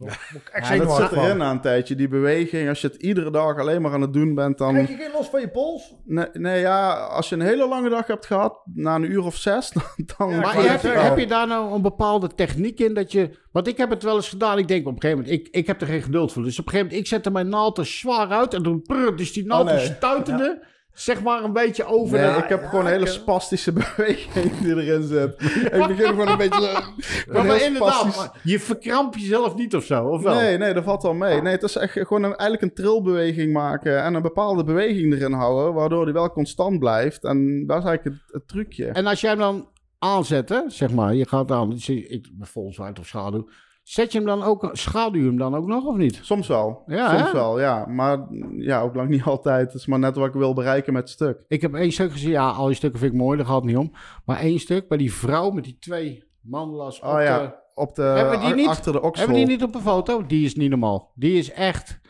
Dan 0.00 0.08
word 0.08 0.42
ik 0.54 0.64
Ja, 0.64 0.76
dat 0.84 0.96
zit 0.96 1.12
erin 1.12 1.36
na 1.36 1.50
een 1.50 1.60
tijdje, 1.60 1.94
die 1.94 2.08
beweging. 2.08 2.68
Als 2.68 2.80
je 2.80 2.86
het 2.86 3.02
iedere 3.02 3.30
dag 3.30 3.58
alleen 3.58 3.82
maar 3.82 3.92
aan 3.92 4.00
het 4.00 4.12
doen 4.12 4.34
bent, 4.34 4.58
dan... 4.58 4.72
Krijg 4.72 4.88
je 4.88 4.96
geen 4.96 5.12
los 5.12 5.28
van 5.28 5.40
je 5.40 5.48
pols? 5.48 5.94
Nee, 6.04 6.26
nee, 6.32 6.60
ja, 6.60 6.92
als 6.92 7.28
je 7.28 7.34
een 7.34 7.40
hele 7.40 7.68
lange 7.68 7.88
dag 7.88 8.06
hebt 8.06 8.26
gehad, 8.26 8.60
na 8.74 8.94
een 8.94 9.10
uur 9.10 9.24
of 9.24 9.36
zes, 9.36 9.70
dan... 9.72 9.82
dan 10.16 10.30
Ja, 10.30 10.40
Maar 10.40 10.54
heb, 10.54 10.82
je, 10.82 10.88
heb 10.88 11.18
je 11.18 11.26
daar 11.26 11.46
nou 11.46 11.74
een 11.74 11.82
bepaalde 11.82 12.34
techniek 12.34 12.80
in 12.80 12.94
dat 12.94 13.12
je... 13.12 13.38
Want 13.52 13.66
ik 13.66 13.76
heb 13.76 13.90
het 13.90 14.02
wel 14.02 14.16
eens 14.16 14.28
gedaan. 14.28 14.58
Ik 14.58 14.68
denk 14.68 14.86
op 14.86 14.94
een 14.94 15.00
gegeven 15.00 15.22
moment, 15.24 15.40
ik, 15.40 15.48
ik 15.54 15.66
heb 15.66 15.80
er 15.80 15.86
geen 15.86 16.02
geduld 16.02 16.32
voor. 16.32 16.42
Dus 16.42 16.58
op 16.58 16.64
een 16.64 16.70
gegeven 16.70 16.90
moment, 16.90 17.06
ik 17.06 17.14
zette 17.14 17.30
mijn 17.30 17.48
naald 17.48 17.78
er 17.78 17.86
zwaar 17.86 18.28
uit. 18.28 18.54
En 18.54 18.62
toen, 18.62 18.82
prrr, 18.82 19.16
dus 19.16 19.32
die 19.32 19.46
naald 19.46 19.68
Oh, 19.68 19.74
nee. 19.74 19.84
stuitende, 19.84 20.64
zeg 20.92 21.22
maar 21.22 21.44
een 21.44 21.52
beetje 21.52 21.84
over 21.84 22.18
Nee, 22.18 22.32
de... 22.34 22.38
ik 22.42 22.48
heb 22.48 22.64
gewoon 22.64 22.84
een 22.86 22.90
hele 22.92 23.06
spastische 23.06 23.72
beweging 23.96 24.58
die 24.58 24.76
erin 24.76 25.02
zit. 25.02 25.34
ik 25.72 25.86
begin 25.86 26.06
gewoon 26.06 26.28
een 26.28 26.36
beetje... 26.36 26.60
zo- 26.60 27.32
Maar, 27.32 27.62
inderdaad, 27.62 27.92
spastisch. 27.92 28.16
maar 28.16 28.40
je 28.42 28.60
verkrampt 28.60 29.20
jezelf 29.20 29.54
niet 29.56 29.74
of 29.74 29.84
zo, 29.84 30.04
of 30.04 30.22
wel? 30.22 30.34
Nee, 30.34 30.58
nee, 30.58 30.74
dat 30.74 30.84
valt 30.84 31.02
wel 31.02 31.14
mee. 31.14 31.42
Nee, 31.42 31.52
het 31.52 31.62
is 31.62 31.76
echt 31.76 31.92
gewoon 31.92 32.22
een, 32.22 32.36
eigenlijk 32.36 32.62
een 32.62 32.74
trilbeweging 32.84 33.52
maken 33.52 34.02
en 34.02 34.14
een 34.14 34.22
bepaalde 34.22 34.64
beweging 34.64 35.12
erin 35.14 35.32
houden, 35.32 35.74
waardoor 35.74 36.04
die 36.04 36.14
wel 36.14 36.30
constant 36.32 36.78
blijft. 36.78 37.24
En 37.24 37.66
dat 37.66 37.78
is 37.78 37.84
eigenlijk 37.84 38.04
het, 38.04 38.32
het 38.34 38.48
trucje. 38.48 38.86
En 38.86 39.06
als 39.06 39.20
jij 39.20 39.30
hem 39.30 39.38
dan 39.38 39.68
aanzet, 39.98 40.48
hè, 40.48 40.60
zeg 40.66 40.90
maar, 40.92 41.14
je 41.14 41.28
gaat 41.28 41.50
aan, 41.50 41.72
ik, 41.72 41.86
ik 42.08 42.28
ben 42.32 42.46
vol 42.46 42.72
zwart 42.72 42.98
of 42.98 43.06
schaduw. 43.06 43.48
Zet 43.82 44.12
je 44.12 44.18
hem 44.18 44.26
dan 44.26 44.42
ook, 44.42 44.68
schaduw 44.72 45.20
je 45.20 45.26
hem 45.26 45.36
dan 45.38 45.54
ook 45.54 45.66
nog 45.66 45.84
of 45.84 45.96
niet? 45.96 46.18
Soms 46.22 46.48
wel. 46.48 46.82
Ja, 46.86 47.08
Soms 47.18 47.22
hè? 47.30 47.32
wel, 47.32 47.60
ja. 47.60 47.86
Maar 47.86 48.26
ja, 48.58 48.80
ook 48.80 48.94
lang 48.94 49.08
niet 49.14 49.22
altijd. 49.22 49.66
Het 49.72 49.80
is 49.80 49.86
maar 49.86 49.98
net 49.98 50.16
wat 50.16 50.26
ik 50.26 50.32
wil 50.34 50.54
bereiken 50.54 50.92
met 50.92 51.02
het 51.02 51.10
stuk. 51.10 51.44
Ik 51.48 51.62
heb 51.62 51.74
één 51.74 51.92
stuk 51.92 52.12
gezien, 52.12 52.30
ja, 52.30 52.50
al 52.50 52.66
die 52.66 52.74
stukken 52.74 53.00
vind 53.00 53.12
ik 53.12 53.18
mooi, 53.18 53.36
daar 53.36 53.46
gaat 53.46 53.54
het 53.56 53.64
niet 53.64 53.76
om. 53.76 53.92
Maar 54.24 54.38
één 54.38 54.58
stuk 54.58 54.88
bij 54.88 54.98
die 54.98 55.12
vrouw 55.12 55.50
met 55.50 55.64
die 55.64 55.76
twee 55.80 56.24
mandelas 56.40 56.98
op 57.00 57.04
Oh 57.08 57.22
ja, 57.22 57.38
de- 57.38 57.54
op 57.74 57.94
de, 57.94 58.02
Hebben 58.02 58.40
die 58.40 58.54
niet? 58.54 58.66
achter 58.68 58.92
de 58.92 59.02
oksel. 59.02 59.26
Hebben 59.26 59.44
die 59.46 59.54
niet 59.56 59.64
op 59.64 59.74
een 59.74 59.80
foto? 59.80 60.26
Die 60.26 60.44
is 60.44 60.54
niet 60.54 60.70
normaal. 60.70 61.12
Die 61.14 61.38
is 61.38 61.52
echt... 61.52 62.00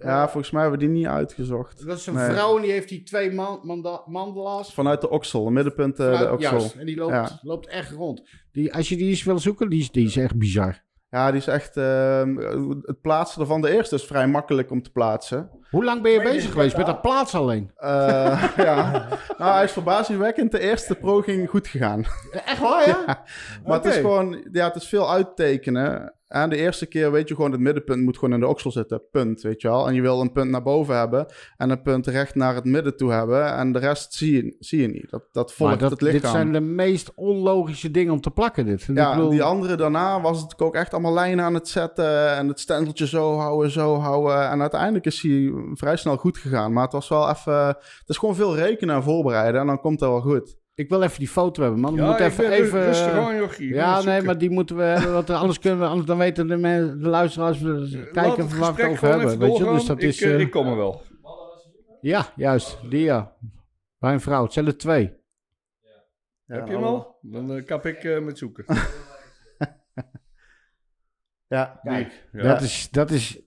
Ja, 0.00 0.28
volgens 0.28 0.50
mij 0.52 0.62
hebben 0.62 0.80
we 0.80 0.86
die 0.86 0.94
niet 0.94 1.06
uitgezocht. 1.06 1.86
Dat 1.86 1.98
is 1.98 2.06
een 2.06 2.14
Nee. 2.14 2.30
vrouw 2.30 2.56
en 2.56 2.62
die 2.62 2.70
heeft 2.70 2.88
die 2.88 3.02
twee 3.02 3.30
man, 3.32 3.60
manda-. 3.62 4.62
Vanuit 4.62 5.00
de 5.00 5.10
oksel, 5.10 5.44
het 5.44 5.54
middenpunt 5.54 5.98
eh, 5.98 6.18
de 6.18 6.32
oksel. 6.32 6.50
Juist, 6.58 6.74
en 6.74 6.86
die 6.86 6.96
loopt, 6.96 7.12
Ja. 7.12 7.38
loopt 7.42 7.66
echt 7.68 7.90
rond. 7.92 8.22
Die, 8.52 8.74
als 8.74 8.88
je 8.88 8.96
die 8.96 9.08
eens 9.08 9.22
wil 9.24 9.38
zoeken, 9.38 9.68
die 9.70 9.80
is, 9.80 9.90
die 9.90 10.06
is 10.06 10.16
echt 10.16 10.36
bizar. 10.38 10.82
Ja, 11.16 11.30
die 11.30 11.40
is 11.40 11.46
echt... 11.46 11.76
ehm, 11.76 12.36
het 12.82 13.00
plaatsen 13.00 13.40
ervan, 13.40 13.60
de 13.60 13.70
eerste 13.70 13.94
is 13.94 14.04
vrij 14.04 14.26
makkelijk 14.26 14.70
om 14.70 14.82
te 14.82 14.90
plaatsen. 14.90 15.50
Hoe 15.70 15.84
lang 15.84 16.02
ben 16.02 16.12
je 16.12 16.22
bezig 16.22 16.52
geweest 16.52 16.76
met 16.76 16.86
dat 16.86 17.02
plaats 17.02 17.34
alleen? 17.34 17.70
Eh, 17.76 18.44
ja, 18.66 19.06
nou, 19.38 19.52
hij 19.52 19.64
is 19.64 19.72
verbazingwekkend. 19.72 20.50
De 20.50 20.58
eerste 20.60 20.94
poging 20.94 21.48
goed 21.48 21.68
gegaan. 21.68 22.04
Echt 22.30 22.58
waar, 22.58 22.88
ja? 22.88 23.04
Maar 23.66 23.76
het 23.76 23.84
is 23.84 23.96
gewoon, 23.96 24.48
ja, 24.52 24.66
het 24.66 24.76
is 24.76 24.88
veel 24.88 25.10
uittekenen. 25.10 26.14
En 26.28 26.50
de 26.50 26.56
eerste 26.56 26.86
keer 26.86 27.12
weet 27.12 27.28
je 27.28 27.34
gewoon, 27.34 27.52
het 27.52 27.60
middenpunt 27.60 28.02
moet 28.02 28.18
gewoon 28.18 28.34
in 28.34 28.40
de 28.40 28.46
oksel 28.46 28.70
zitten. 28.70 29.02
Punt, 29.10 29.42
weet 29.42 29.62
je 29.62 29.68
wel. 29.68 29.88
En 29.88 29.94
je 29.94 30.00
wil 30.00 30.20
een 30.20 30.32
punt 30.32 30.50
naar 30.50 30.62
boven 30.62 30.98
hebben 30.98 31.26
en 31.56 31.70
een 31.70 31.82
punt 31.82 32.06
recht 32.06 32.34
naar 32.34 32.54
het 32.54 32.64
midden 32.64 32.96
toe 32.96 33.12
hebben. 33.12 33.54
En 33.54 33.72
de 33.72 33.78
rest 33.78 34.14
zie 34.14 34.32
je, 34.44 34.56
zie 34.58 34.80
je 34.80 34.88
niet. 34.88 35.10
Dat, 35.10 35.28
dat 35.32 35.52
volgt 35.52 35.80
dat, 35.80 35.90
het 35.90 36.00
lichaam. 36.00 36.20
dit 36.20 36.30
zijn 36.30 36.52
de 36.52 36.60
meest 36.60 37.12
onlogische 37.14 37.90
dingen 37.90 38.12
om 38.12 38.20
te 38.20 38.30
plakken, 38.30 38.64
dit. 38.66 38.88
Ja, 38.94 39.14
bedoel- 39.14 39.30
die 39.30 39.42
andere 39.42 39.76
daarna 39.76 40.20
was 40.20 40.40
het 40.42 40.60
ook 40.60 40.74
echt 40.74 40.92
allemaal 40.92 41.14
lijnen 41.14 41.44
aan 41.44 41.54
het 41.54 41.68
zetten. 41.68 42.36
En 42.36 42.48
het 42.48 42.60
stendeltje 42.60 43.06
zo 43.06 43.36
houden, 43.36 43.70
zo 43.70 43.96
houden. 43.96 44.50
En 44.50 44.60
uiteindelijk 44.60 45.06
is 45.06 45.22
hij 45.22 45.52
vrij 45.74 45.96
snel 45.96 46.16
goed 46.16 46.38
gegaan. 46.38 46.72
Maar 46.72 46.84
het 46.84 46.92
was 46.92 47.08
wel 47.08 47.30
even... 47.30 47.66
Het 47.66 48.04
is 48.06 48.18
gewoon 48.18 48.34
veel 48.34 48.56
rekenen 48.56 48.94
en 48.94 49.02
voorbereiden. 49.02 49.60
En 49.60 49.66
dan 49.66 49.80
komt 49.80 50.00
het 50.00 50.08
wel 50.08 50.20
goed. 50.20 50.56
Ik 50.76 50.88
wil 50.88 51.02
even 51.02 51.18
die 51.18 51.28
foto 51.28 51.62
hebben, 51.62 51.80
man. 51.80 51.94
We 51.94 52.00
Ja, 52.00 52.06
moeten 52.06 52.26
ik 52.26 52.32
even... 52.32 52.50
even 52.50 52.82
rustig 52.84 53.06
eh, 53.12 53.18
aan, 53.26 53.36
jochie. 53.36 53.66
Ik 53.66 53.72
ben 53.72 53.80
Ja, 53.80 54.02
nee, 54.02 54.22
maar 54.22 54.38
die 54.38 54.50
moeten 54.50 54.76
we 54.76 54.82
hebben. 54.82 55.12
Want 55.12 55.30
anders 55.30 55.58
kunnen 55.58 55.78
we, 55.80 55.86
anders 55.86 56.06
dan 56.06 56.18
weten 56.18 56.46
de, 56.46 56.56
men- 56.56 56.98
de 57.02 57.08
luisteraars 57.08 57.60
we 57.60 57.68
Laat 57.68 58.10
kijken 58.12 58.42
het 58.44 58.56
waar 58.58 58.74
we 58.74 58.82
het 58.82 58.90
over 58.90 59.08
hebben. 59.08 59.26
even 59.26 59.38
Weet 59.38 59.56
je? 59.56 59.64
Dus 59.64 59.86
dat 59.86 59.96
ik, 60.02 60.08
is. 60.08 60.22
eh, 60.22 60.34
eh, 60.34 60.40
ik 60.40 60.50
kom 60.50 60.66
er 60.66 60.76
wel. 60.76 61.02
Ja, 62.00 62.32
juist. 62.36 62.78
Die 62.90 63.02
ja. 63.02 63.36
Bij 63.98 64.12
een 64.12 64.20
vrouw. 64.20 64.42
Het 64.42 64.52
zijn 64.52 64.66
er 64.66 64.76
twee. 64.78 65.12
Heb 66.46 66.66
je 66.66 66.72
hem 66.72 66.82
al? 66.82 67.18
Dan 67.22 67.52
eh, 67.56 67.64
kap 67.64 67.86
ik 67.86 68.04
eh, 68.04 68.18
met 68.20 68.38
zoeken. 68.38 68.64
Ja, 71.48 71.80
Kijk, 71.82 72.28
Ja. 72.32 72.42
dat, 72.42 72.60
is, 72.62 72.88
dat 72.90 73.10
is. 73.10 73.40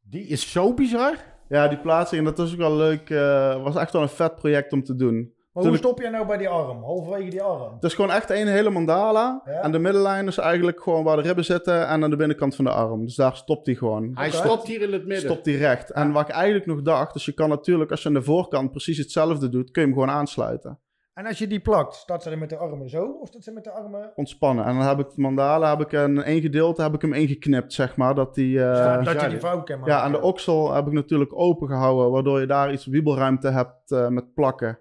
Die 0.00 0.26
is 0.26 0.52
zo 0.52 0.74
bizar. 0.74 1.16
Ja, 1.48 1.68
die 1.68 1.78
plaatsing, 1.78 2.20
en 2.20 2.24
dat 2.26 2.38
was 2.38 2.52
ook 2.52 2.58
wel 2.58 2.76
leuk. 2.76 3.10
eh 3.10 3.62
was 3.62 3.76
echt 3.76 3.92
wel 3.92 4.02
een 4.02 4.08
vet 4.08 4.34
project 4.36 4.72
om 4.72 4.82
te 4.84 4.94
doen. 4.94 5.34
Maar 5.52 5.64
hoe 5.64 5.76
stop 5.76 6.00
jij 6.00 6.10
nou 6.10 6.26
bij 6.26 6.36
die 6.36 6.48
arm? 6.48 6.82
Halverwege 6.82 7.30
die 7.30 7.42
arm? 7.42 7.74
Het 7.74 7.84
is 7.84 7.94
gewoon 7.94 8.10
echt 8.10 8.30
één 8.30 8.46
hele 8.46 8.70
mandala. 8.70 9.42
Ja. 9.44 9.52
En 9.52 9.72
de 9.72 9.78
middenlijn 9.78 10.26
is 10.26 10.38
eigenlijk 10.38 10.82
gewoon 10.82 11.04
waar 11.04 11.16
de 11.16 11.22
ribben 11.22 11.44
zitten 11.44 11.86
en 11.88 12.02
aan 12.02 12.10
de 12.10 12.16
binnenkant 12.16 12.54
van 12.56 12.64
de 12.64 12.70
arm. 12.70 13.04
Dus 13.04 13.14
daar 13.14 13.36
stopt 13.36 13.66
hij 13.66 13.74
gewoon. 13.74 14.10
Hij 14.14 14.30
stopt 14.30 14.66
hier 14.66 14.82
in 14.82 14.92
het 14.92 15.06
midden. 15.06 15.30
Stopt 15.30 15.46
hij 15.46 15.54
recht. 15.54 15.90
En 15.90 16.12
wat 16.12 16.28
ik 16.28 16.34
eigenlijk 16.34 16.66
nog 16.66 16.82
dacht, 16.82 17.12
dus 17.12 17.24
je 17.24 17.32
kan 17.32 17.48
natuurlijk 17.48 17.90
als 17.90 18.02
je 18.02 18.08
aan 18.08 18.14
de 18.14 18.22
voorkant 18.22 18.70
precies 18.70 18.98
hetzelfde 18.98 19.48
doet, 19.48 19.70
kun 19.70 19.82
je 19.82 19.88
hem 19.88 19.98
gewoon 19.98 20.14
aansluiten. 20.14 20.78
En 21.14 21.26
als 21.26 21.38
je 21.38 21.46
die 21.46 21.60
plakt, 21.60 21.94
staat 21.94 22.22
ze 22.22 22.30
er 22.30 22.38
met 22.38 22.48
de 22.48 22.56
armen 22.56 22.88
zo? 22.88 23.16
Of 23.20 23.28
staat 23.28 23.42
ze 23.42 23.52
met 23.52 23.64
de 23.64 23.70
armen... 23.70 24.12
Ontspannen. 24.14 24.64
En 24.64 24.76
dan 24.78 24.86
heb 24.86 24.98
ik 24.98 25.06
de 25.14 25.20
mandala, 25.20 25.70
heb 25.70 25.80
ik 25.80 25.92
een 25.92 26.22
één 26.22 26.40
gedeelte, 26.40 26.82
heb 26.82 26.94
ik 26.94 27.02
hem 27.02 27.12
ingeknipt, 27.12 27.72
zeg 27.72 27.96
maar. 27.96 28.14
Dat 28.14 28.34
die, 28.34 28.62
eh, 28.64 28.74
Staat- 28.74 28.86
dat 28.86 28.98
je 28.98 29.04
zuiden. 29.04 29.30
die 29.30 29.40
vouw 29.40 29.62
kan 29.62 29.78
maken? 29.78 29.94
ja, 29.94 30.00
aan 30.00 30.12
de 30.12 30.20
oksel 30.20 30.72
heb 30.74 30.86
ik 30.86 30.92
natuurlijk 30.92 31.38
open 31.38 31.68
gehouden, 31.68 32.10
waardoor 32.10 32.40
je 32.40 32.46
daar 32.46 32.72
iets 32.72 32.86
wiebelruimte 32.86 33.48
hebt 33.48 33.92
eh, 33.92 34.08
met 34.08 34.34
plakken. 34.34 34.78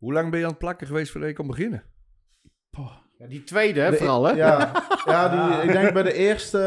Hoe 0.00 0.12
lang 0.12 0.30
ben 0.30 0.38
je 0.38 0.44
aan 0.44 0.50
het 0.50 0.60
plakken 0.60 0.86
geweest 0.86 1.10
voordat 1.12 1.30
je 1.30 1.36
kon 1.36 1.46
beginnen? 1.46 1.82
Ja, 3.18 3.26
die 3.26 3.44
tweede, 3.44 3.80
hè, 3.80 3.90
De- 3.90 3.96
vooral, 3.96 4.24
hè? 4.24 4.32
Ja, 4.32 4.72
ja 5.04 5.28
die, 5.28 5.66
ik 5.68 5.72
denk 5.72 5.92
bij 5.92 6.02
de 6.02 6.12
eerste, 6.12 6.58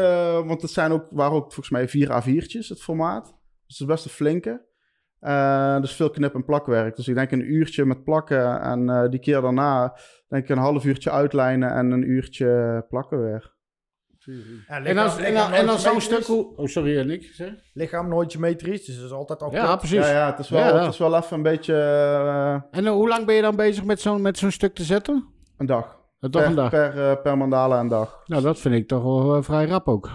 want 0.46 0.62
het 0.62 0.70
zijn 0.70 0.92
ook, 0.92 1.06
waren 1.10 1.32
ook 1.34 1.42
volgens 1.42 1.70
mij 1.70 1.88
vier 1.88 2.08
A4'tjes 2.22 2.68
het 2.68 2.82
formaat. 2.82 3.24
Dus 3.66 3.78
het 3.78 3.88
is 3.88 3.94
best 3.94 4.04
een 4.04 4.10
flinke. 4.10 4.66
Eh, 5.20 5.80
dus 5.80 5.96
veel 5.96 6.10
knip- 6.10 6.34
en 6.34 6.44
plakwerk. 6.44 6.96
Dus 6.96 7.08
ik 7.08 7.14
denk 7.14 7.30
een 7.30 7.52
uurtje 7.52 7.84
met 7.84 8.04
plakken 8.04 8.60
en 8.60 8.88
eh, 8.90 9.08
die 9.08 9.20
keer 9.20 9.40
daarna 9.40 9.96
denk 10.28 10.42
ik 10.42 10.48
een 10.48 10.58
half 10.58 10.84
uurtje 10.84 11.10
uitlijnen 11.10 11.70
en 11.70 11.90
een 11.90 12.10
uurtje 12.10 12.84
plakken 12.88 13.22
weer. 13.22 13.53
Ja, 14.68 14.84
En 14.84 14.98
als, 14.98 15.16
en, 15.16 15.34
dan- 15.34 15.52
en 15.52 15.56
dan 15.56 15.64
nooit 15.66 15.80
zo'n 15.80 16.00
stuk... 16.00 16.24
Hoe... 16.24 16.56
Oh, 16.56 16.66
sorry, 16.66 17.06
Nick. 17.06 17.30
Zeg. 17.32 17.52
Lichaam 17.72 18.08
nooit 18.08 18.32
symmetrisch, 18.32 18.84
dus 18.84 18.96
dat 18.96 19.04
is 19.04 19.10
altijd 19.12 19.42
al 19.42 19.52
Ja, 19.52 19.76
precies. 19.76 19.98
Ja, 19.98 20.10
ja, 20.10 20.26
het 20.26 20.38
is 20.38 20.48
wel, 20.48 20.60
Ja. 20.60 20.78
Het 20.82 20.92
is 20.92 20.98
wel 20.98 21.16
even 21.16 21.36
een 21.36 21.42
beetje 21.42 21.74
eh, 21.74 22.52
En 22.78 22.86
eh, 22.86 22.90
hoe 22.92 23.08
lang 23.08 23.26
ben 23.26 23.34
je 23.34 23.42
dan 23.42 23.56
bezig 23.56 23.84
met 23.84 24.00
zo'n 24.00 24.22
met 24.22 24.38
zo'n 24.38 24.50
stuk 24.50 24.74
te 24.74 24.82
zetten? 24.84 25.28
een 25.58 25.66
dag. 25.66 26.02
Toch 26.20 26.30
per, 26.30 26.44
een 26.44 26.54
dag? 26.54 26.70
Per, 26.70 27.10
eh, 27.10 27.22
per 27.22 27.38
mandala 27.38 27.80
een 27.80 27.88
dag. 27.88 28.22
Nou, 28.26 28.42
dat 28.42 28.58
vind 28.58 28.74
ik 28.74 28.88
toch 28.88 29.02
wel 29.02 29.36
eh, 29.36 29.42
vrij 29.42 29.66
rap 29.66 29.88
ook. 29.88 30.10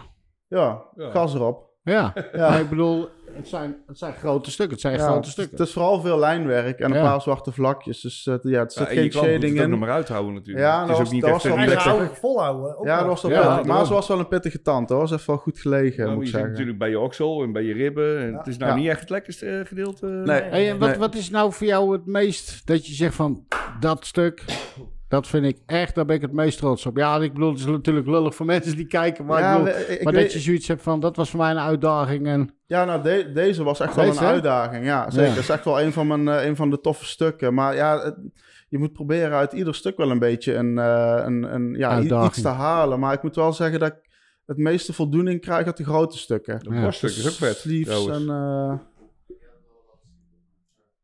Ja, 0.48 0.82
Ja. 0.96 1.10
gas 1.12 1.34
erop. 1.34 1.69
Ja, 1.90 2.14
Ja. 2.34 2.50
maar 2.50 2.60
ik 2.60 2.70
bedoel, 2.70 3.10
het 3.34 3.48
zijn, 3.48 3.76
het 3.88 3.98
zijn 3.98 4.14
grote 4.14 4.52
stukken. 4.52 4.74
Het 4.74 4.82
zijn 4.82 4.94
Ja, 4.94 5.00
grote 5.00 5.16
het 5.18 5.26
is- 5.26 5.32
stukken. 5.32 5.58
Het 5.58 5.68
is 5.68 5.74
vooral 5.74 6.02
veel 6.02 6.20
lijnwerk 6.20 6.80
en 6.80 6.92
een 6.92 6.98
Ja. 6.98 7.04
paar 7.04 7.22
zwarte 7.22 7.52
vlakjes. 7.52 8.02
Dus 8.02 8.28
eh, 8.28 8.36
ja, 8.42 8.60
het 8.60 8.74
zit 8.74 8.88
en 8.88 8.94
je 8.96 9.00
geen 9.02 9.12
shading 9.12 9.42
het 9.44 9.52
ook 9.52 9.58
in. 9.64 9.70
nog 9.70 9.80
maar 9.80 9.90
uithouden 9.92 10.34
natuurlijk. 10.34 10.66
Ja, 10.66 10.78
het 10.80 10.88
dat 10.88 10.90
is 10.90 10.98
was- 10.98 11.08
ook 11.08 11.14
niet 11.14 11.22
dat 11.22 11.30
echt 11.34 11.44
was 11.44 11.52
een 11.52 11.66
wel 11.66 11.76
houden 11.78 12.16
volhouden. 12.16 12.78
ook 12.78 12.86
Ja, 12.86 12.98
dat 12.98 13.06
nog. 13.08 13.22
was 13.22 13.32
wel 13.32 13.48
pittig. 13.48 13.66
Maar 13.66 13.86
ze 13.86 13.94
was 13.94 14.08
wel 14.08 14.20
een 14.20 14.28
pittige 14.28 14.62
tand 14.62 14.90
hoor. 14.90 15.08
Ze 15.08 15.14
heeft 15.14 15.26
wel 15.26 15.38
goed 15.38 15.60
gelegen, 15.60 16.06
Ja, 16.06 16.10
moet 16.12 16.20
je 16.20 16.24
zit 16.24 16.32
zeggen. 16.34 16.50
natuurlijk 16.52 16.78
bij 16.78 16.90
je 16.90 17.00
oksel 17.00 17.44
en 17.44 17.52
bij 17.52 17.64
je 17.64 17.74
ribben. 17.74 18.20
En 18.20 18.32
Ja. 18.32 18.38
Het 18.38 18.48
is 18.48 18.58
nou 18.58 18.72
Ja. 18.72 18.78
niet 18.78 18.88
echt 18.88 19.00
het 19.00 19.10
lekkerste 19.10 19.46
eh, 19.46 19.66
gedeelte. 19.66 20.06
Nee. 20.06 20.42
Hey, 20.42 20.70
en 20.70 20.80
wat, 20.80 20.90
Nee. 20.90 20.98
wat 20.98 21.16
is 21.16 21.30
nou 21.30 21.54
voor 21.54 21.68
jou 21.68 21.92
het 21.94 22.06
meest 22.06 22.68
dat 22.68 22.88
je 22.88 22.94
zegt 22.94 23.16
van 23.16 23.46
dat 23.80 24.06
stuk, 24.06 24.44
dat 25.10 25.28
vind 25.28 25.46
ik 25.46 25.58
echt, 25.66 25.96
daar 25.96 26.06
ben 26.06 26.16
ik 26.16 26.22
het 26.22 26.32
meest 26.34 26.58
trots 26.58 26.86
op. 26.86 26.98
Ja, 26.98 27.18
ik 27.20 27.34
bedoel, 27.34 27.50
het 27.50 27.60
is 27.60 27.66
natuurlijk 27.66 28.08
lullig 28.08 28.36
voor 28.36 28.46
mensen 28.46 28.76
die 28.76 28.88
kijken, 28.88 29.26
maar, 29.26 29.40
ja, 29.40 29.58
ik 29.58 29.64
bedoel, 29.64 29.80
ik 29.92 30.04
maar 30.04 30.14
weet- 30.14 30.24
dat 30.24 30.34
je 30.34 30.40
zoiets 30.40 30.68
hebt 30.68 30.82
van 30.82 31.00
dat 31.00 31.16
was 31.16 31.30
voor 31.30 31.40
mij 31.40 31.52
een 31.52 31.60
uitdaging. 31.60 32.28
En, 32.28 32.54
ja 32.66 32.86
nou, 32.86 33.02
de- 33.02 33.32
deze 33.34 33.64
was 33.64 33.80
echt 33.80 33.96
wel 33.96 34.06
een 34.08 34.18
hè? 34.18 34.26
uitdaging. 34.26 34.86
Ja, 34.86 35.10
zeker. 35.10 35.28
Ja. 35.30 35.34
Dat 35.34 35.44
is 35.44 35.50
echt 35.50 35.66
wel 35.66 35.82
een 35.82 35.92
van, 35.94 36.08
mijn, 36.08 36.28
eh, 36.28 36.46
een 36.46 36.56
van 36.56 36.70
de 36.70 36.80
toffe 36.80 37.06
stukken. 37.06 37.54
Maar 37.54 37.76
ja, 37.76 38.04
het- 38.04 38.18
je 38.70 38.78
moet 38.78 38.94
proberen 38.94 39.38
uit 39.38 39.54
ieder 39.54 39.76
stuk 39.76 39.98
wel 39.98 40.12
een 40.12 40.20
beetje 40.20 40.54
een, 40.54 40.78
eh, 40.78 41.22
een, 41.26 41.54
een, 41.54 41.74
ja, 41.78 42.02
iets 42.26 42.42
te 42.42 42.48
halen. 42.48 43.00
Maar 43.00 43.14
ik 43.14 43.24
moet 43.24 43.36
wel 43.36 43.54
zeggen 43.54 43.80
dat 43.80 43.90
ik 43.90 44.08
het 44.46 44.58
meeste 44.58 44.94
voldoening 44.94 45.42
krijg 45.42 45.66
uit 45.66 45.78
de 45.78 45.84
grote 45.84 46.18
stukken. 46.18 46.60
De 46.60 46.74
Ja. 46.74 46.82
borststuk 46.82 47.10
is 47.10 47.28
ook 47.28 47.34
vet. 47.34 47.56
Sleeves 47.58 48.08
en... 48.08 48.30
eh, 48.30 48.74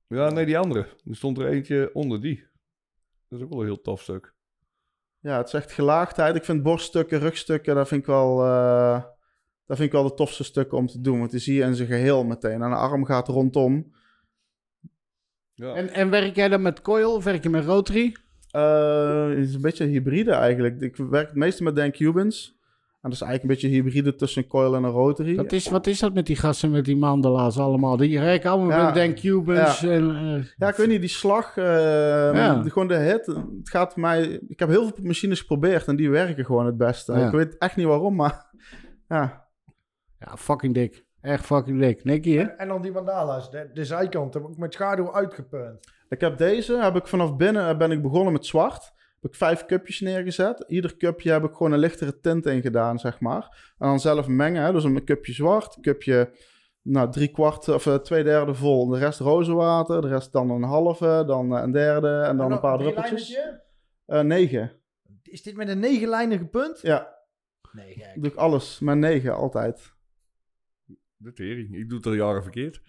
Ja, 0.08 0.30
nee, 0.30 0.46
die 0.46 0.58
andere. 0.58 0.80
Er 1.10 1.16
stond 1.16 1.38
er 1.40 1.48
eentje 1.48 1.90
onder 1.94 2.22
die. 2.22 2.44
Dat 3.30 3.40
is 3.40 3.46
ook 3.46 3.52
wel 3.52 3.60
een 3.60 3.66
heel 3.66 3.82
tof 3.82 4.02
stuk. 4.02 4.34
Ja, 5.20 5.38
het 5.38 5.48
is 5.48 5.54
echt 5.54 5.72
gelaagdheid. 5.72 6.36
Ik 6.36 6.44
vind 6.44 6.64
borststukken, 6.64 7.20
rugstukken, 7.20 7.76
dat 7.76 7.88
vind 7.88 8.02
ik 8.02 8.08
wel, 8.08 8.46
eh, 8.46 9.04
dat 9.66 9.78
vind 9.78 9.80
ik 9.80 9.92
wel 9.92 10.04
de 10.04 10.14
tofste 10.14 10.44
stukken 10.44 10.78
om 10.78 10.88
te 10.88 11.02
doen. 11.02 11.20
Want 11.20 11.32
die 11.32 11.40
zie 11.40 11.56
je 11.56 11.64
in 11.64 11.76
zijn 11.76 11.88
geheel 11.88 12.24
meteen. 12.24 12.62
En 12.62 12.70
de 12.70 12.76
arm 12.76 13.06
gaat 13.06 13.28
rondom. 13.28 13.94
Ja. 15.54 15.74
en, 15.74 15.90
en 15.90 16.10
werk 16.10 16.36
jij 16.36 16.50
dan 16.50 16.62
met 16.62 16.82
coil 16.82 17.16
of 17.16 17.24
werk 17.24 17.44
je 17.44 17.50
met 17.50 17.66
rotary? 17.66 18.16
Eh, 18.50 19.28
het 19.30 19.38
is 19.38 19.54
een 19.54 19.62
beetje 19.62 19.86
hybride 19.86 20.32
eigenlijk. 20.32 20.82
Ik 20.82 20.96
werk 20.96 21.28
het 21.28 21.36
meeste 21.36 21.64
met 21.64 21.76
Dan 21.76 21.92
Cubans. 21.92 22.55
En 23.06 23.12
dat 23.12 23.20
is 23.22 23.26
eigenlijk 23.28 23.62
een 23.62 23.70
beetje 23.70 23.82
hybride 23.84 24.16
tussen 24.16 24.44
een 24.44 24.50
coil 24.50 24.76
en 24.76 24.84
een 24.84 24.92
rotary. 24.92 25.36
Wat 25.36 25.52
is, 25.52 25.70
wat 25.70 25.88
is 25.88 26.00
dat 26.00 26.14
met 26.14 26.26
die 26.26 26.36
gasten 26.36 26.72
met 26.72 26.86
die 26.86 26.96
mandala's 26.98 27.58
allemaal? 27.58 27.98
Die 27.98 28.20
werken 28.20 28.50
allemaal 28.50 28.78
Ja. 28.78 28.86
met 28.86 28.96
Dan 28.96 29.14
Cubans. 29.14 29.84
En, 29.84 30.10
eh, 30.16 30.44
Ja, 30.58 30.68
ik 30.70 30.76
weet 30.76 30.88
niet, 30.88 31.00
die 31.00 31.10
slag, 31.10 31.58
eh, 31.58 31.64
Ja. 32.34 32.56
de- 32.62 32.70
gewoon 32.70 32.88
de 32.88 32.96
hit. 32.96 33.26
Het 33.26 33.70
gaat 33.70 33.96
mij... 33.96 34.24
Ik 34.48 34.60
heb 34.60 34.70
heel 34.70 34.84
veel 34.88 35.04
machines 35.06 35.40
geprobeerd 35.40 35.88
en 35.88 35.96
die 35.96 36.10
werken 36.10 36.46
gewoon 36.46 36.66
het 36.66 36.78
beste. 36.78 37.14
Ja. 37.14 37.26
Ik 37.26 37.32
weet 37.32 37.58
echt 37.58 37.76
niet 37.76 37.86
waarom, 37.86 38.16
maar 38.16 38.46
ja. 39.08 39.48
ja, 40.20 40.38
fucking 40.38 40.74
dik. 40.74 41.06
Echt 41.22 41.46
fucking 41.46 41.80
dik. 41.80 42.04
Nicky, 42.04 42.36
hè? 42.36 42.44
En 42.44 42.68
dan 42.68 42.82
die 42.82 42.92
mandala's, 42.92 43.52
de, 43.52 43.70
de 43.74 43.86
zijkanten, 43.86 44.44
ook 44.44 44.58
met 44.58 44.74
schaduw 44.74 45.14
uitgepunt. 45.14 45.92
Ik 46.10 46.22
heb 46.22 46.38
deze, 46.38 46.78
heb 46.82 46.96
ik 46.96 47.08
vanaf 47.08 47.36
binnen 47.36 47.70
eh, 47.70 47.78
ben 47.78 47.92
ik 47.92 48.02
begonnen 48.02 48.34
met 48.34 48.46
zwart. 48.46 48.94
Heb 49.26 49.34
ik 49.34 49.40
vijf 49.40 49.66
cupjes 49.66 50.00
neergezet. 50.00 50.64
Ieder 50.68 50.98
cupje 50.98 51.32
heb 51.32 51.44
ik 51.44 51.54
gewoon 51.54 51.72
een 51.72 51.80
lichtere 51.80 52.20
tint 52.20 52.46
in 52.46 52.62
gedaan, 52.62 53.00
zeg 53.00 53.20
maar. 53.20 53.74
En 53.78 53.88
dan 53.88 54.00
zelf 54.00 54.28
mengen, 54.28 54.64
hè. 54.64 54.72
dus 54.72 54.84
een 54.84 55.04
cupje 55.04 55.34
zwart, 55.34 55.76
een 55.76 55.82
cupje 55.82 56.32
nou, 56.82 57.12
drie 57.12 57.28
kwart 57.28 57.68
of 57.68 57.86
eh, 57.86 57.96
twee 57.96 58.24
derde 58.24 58.54
vol. 58.54 58.88
De 58.88 58.98
rest 58.98 59.20
rozenwater, 59.20 60.02
de 60.02 60.08
rest 60.08 60.32
dan 60.32 60.50
een 60.50 60.64
halve, 60.64 61.24
dan 61.28 61.56
eh, 61.56 61.64
een 61.64 61.72
derde 61.72 62.22
en 62.22 62.38
dan 62.38 62.52
een 62.52 62.60
paar 62.60 62.78
druppeltjes. 62.78 63.40
Eh, 64.06 64.22
negen. 64.22 64.72
Is 65.24 65.44
dit 65.44 65.56
met 65.56 65.68
een 65.68 65.80
negenlijnige 65.80 66.46
punt? 66.46 66.80
Ja, 66.82 67.14
Nee, 67.72 67.94
gek. 67.94 68.12
doe 68.16 68.32
ik 68.32 68.36
alles. 68.38 68.80
Met 68.80 68.98
negen, 68.98 69.36
altijd. 69.36 69.94
De 71.18 71.34
tering. 71.34 71.76
Ik 71.76 71.90
doe 71.90 71.98
het 71.98 72.08
al 72.08 72.14
jaren 72.14 72.42
verkeerd. 72.42 72.82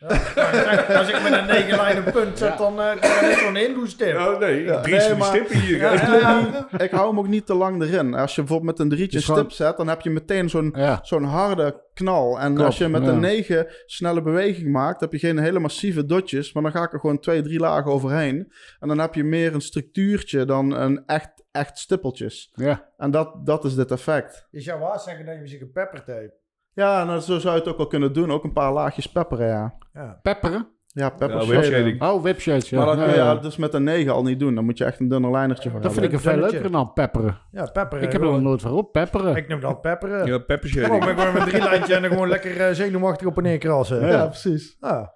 Als 0.89 1.09
ik 1.09 1.23
met 1.23 1.33
een 1.33 1.47
negenlijnige 1.47 2.11
punt 2.11 2.39
zet, 2.39 2.59
dan 2.59 2.73
uh, 2.81 2.89
kan 3.01 3.11
er 3.11 3.29
niet 3.29 3.39
zo'n 3.39 3.57
hindoe-stip. 3.57 4.17
Oh 4.17 4.39
nee, 4.39 4.65
Ja, 4.65 4.81
drie 4.81 4.97
nee, 4.97 5.15
maar- 5.15 5.27
stippen 5.29 5.61
hier. 5.61 5.77
Ja, 5.77 5.97
guys. 5.97 6.21
ja, 6.21 6.67
ja. 6.71 6.79
Ik 6.85 6.91
hou 6.91 7.09
hem 7.09 7.19
ook 7.19 7.29
niet 7.29 7.47
te 7.47 7.55
lang 7.55 7.83
erin. 7.83 8.15
Als 8.15 8.35
je 8.35 8.41
bijvoorbeeld 8.41 8.71
met 8.71 8.79
een 8.81 8.89
drietje 8.97 9.19
Dus 9.19 9.29
een 9.29 9.35
gewoon- 9.35 9.51
stip 9.51 9.67
zet, 9.67 9.77
dan 9.77 9.89
heb 9.89 10.01
je 10.01 10.11
meteen 10.11 10.49
zo'n 10.49 10.73
Ja. 10.77 10.99
zo'n 11.03 11.25
harde 11.25 11.85
knal. 11.95 12.41
En 12.41 12.59
als 12.59 12.79
je 12.79 12.89
met 12.89 13.03
ja. 13.03 13.09
een 13.09 13.21
9 13.21 13.67
snelle 13.87 14.23
beweging 14.23 14.73
maakt, 14.73 15.01
heb 15.01 15.13
je 15.13 15.19
geen 15.19 15.39
hele 15.39 15.59
massieve 15.59 16.05
dotjes. 16.07 16.53
Maar 16.53 16.63
dan 16.63 16.73
ga 16.73 16.83
ik 16.83 16.93
er 16.93 17.01
gewoon 17.01 17.19
twee, 17.21 17.43
drie 17.43 17.59
lagen 17.59 17.91
overheen. 17.93 18.53
En 18.81 18.89
dan 18.89 18.99
heb 18.99 19.15
je 19.15 19.25
meer 19.25 19.55
een 19.55 19.61
structuurtje 19.61 20.45
dan 20.45 20.73
een 20.77 21.03
echt, 21.07 21.45
echt 21.51 21.79
stippeltjes. 21.79 22.51
Ja. 22.55 22.89
En 22.97 23.11
dat, 23.11 23.47
dat 23.47 23.65
is 23.65 23.75
dit 23.75 23.91
effect. 23.91 24.47
Je 24.51 24.61
zou 24.61 24.81
waar 24.81 25.01
zeggen 25.01 25.27
dat 25.27 25.35
je 25.41 25.47
zich 25.47 25.61
een 25.61 25.73
peppertape. 25.73 26.45
Ja, 26.77 27.05
nou, 27.05 27.21
zo 27.21 27.39
zou 27.39 27.55
je 27.55 27.61
het 27.61 27.69
ook 27.69 27.77
wel 27.77 27.87
kunnen 27.87 28.13
doen. 28.13 28.33
Ook 28.33 28.45
een 28.45 28.53
paar 28.53 28.73
laagjes 28.73 29.07
pepperen, 29.07 29.47
ja. 29.47 29.75
Ja. 29.93 30.19
Pepperen? 30.23 30.67
Ja, 30.87 31.11
pepper 31.11 31.53
Ja, 31.53 31.63
shading. 31.63 32.03
Oh, 32.03 32.23
webshades. 32.23 32.71
Ja. 32.71 32.77
Maar 32.79 32.87
dat 32.87 32.97
Ja, 32.97 33.03
kun 33.05 33.13
je 33.13 33.19
ja. 33.19 33.33
ja, 33.33 33.35
dus 33.37 33.57
met 33.57 33.75
een 33.75 33.85
9 33.85 34.13
al 34.13 34.23
niet 34.23 34.39
doen. 34.39 34.55
Dan 34.55 34.65
moet 34.65 34.79
je 34.79 34.85
echt 34.85 35.01
een 35.01 35.09
dunner 35.09 35.31
linertje 35.31 35.71
voor 35.71 35.81
Dat 35.81 35.93
vind 35.93 36.05
ik 36.05 36.13
een 36.13 36.21
veel 36.21 36.37
leuker 36.37 36.71
dan 36.71 36.93
pepperen. 36.93 37.39
Ja, 37.51 37.67
pepperen. 37.67 38.05
Ik 38.05 38.13
heb 38.13 38.21
er 38.21 38.31
nog 38.31 38.41
nooit 38.41 38.63
van 38.63 38.73
op. 38.73 38.93
Pepperen. 38.93 39.37
Ik 39.37 39.49
noem 39.49 39.61
dat 39.61 39.81
pepperen. 39.81 40.27
Ja, 40.27 40.39
pepper 40.39 40.89
met, 40.89 41.19
gewoon 41.19 41.33
met 41.33 41.49
drie 41.49 41.63
lijntjes 41.63 41.97
en 41.97 42.03
dan 42.03 42.11
gewoon 42.11 42.29
lekker 42.29 42.61
eh, 42.61 42.75
zenuwachtig 42.75 43.27
op 43.27 43.37
en 43.37 43.43
neer 43.43 43.59
krassen. 43.59 44.07
Ja, 44.07 44.27
precies. 44.27 44.77
Ah. 44.81 45.07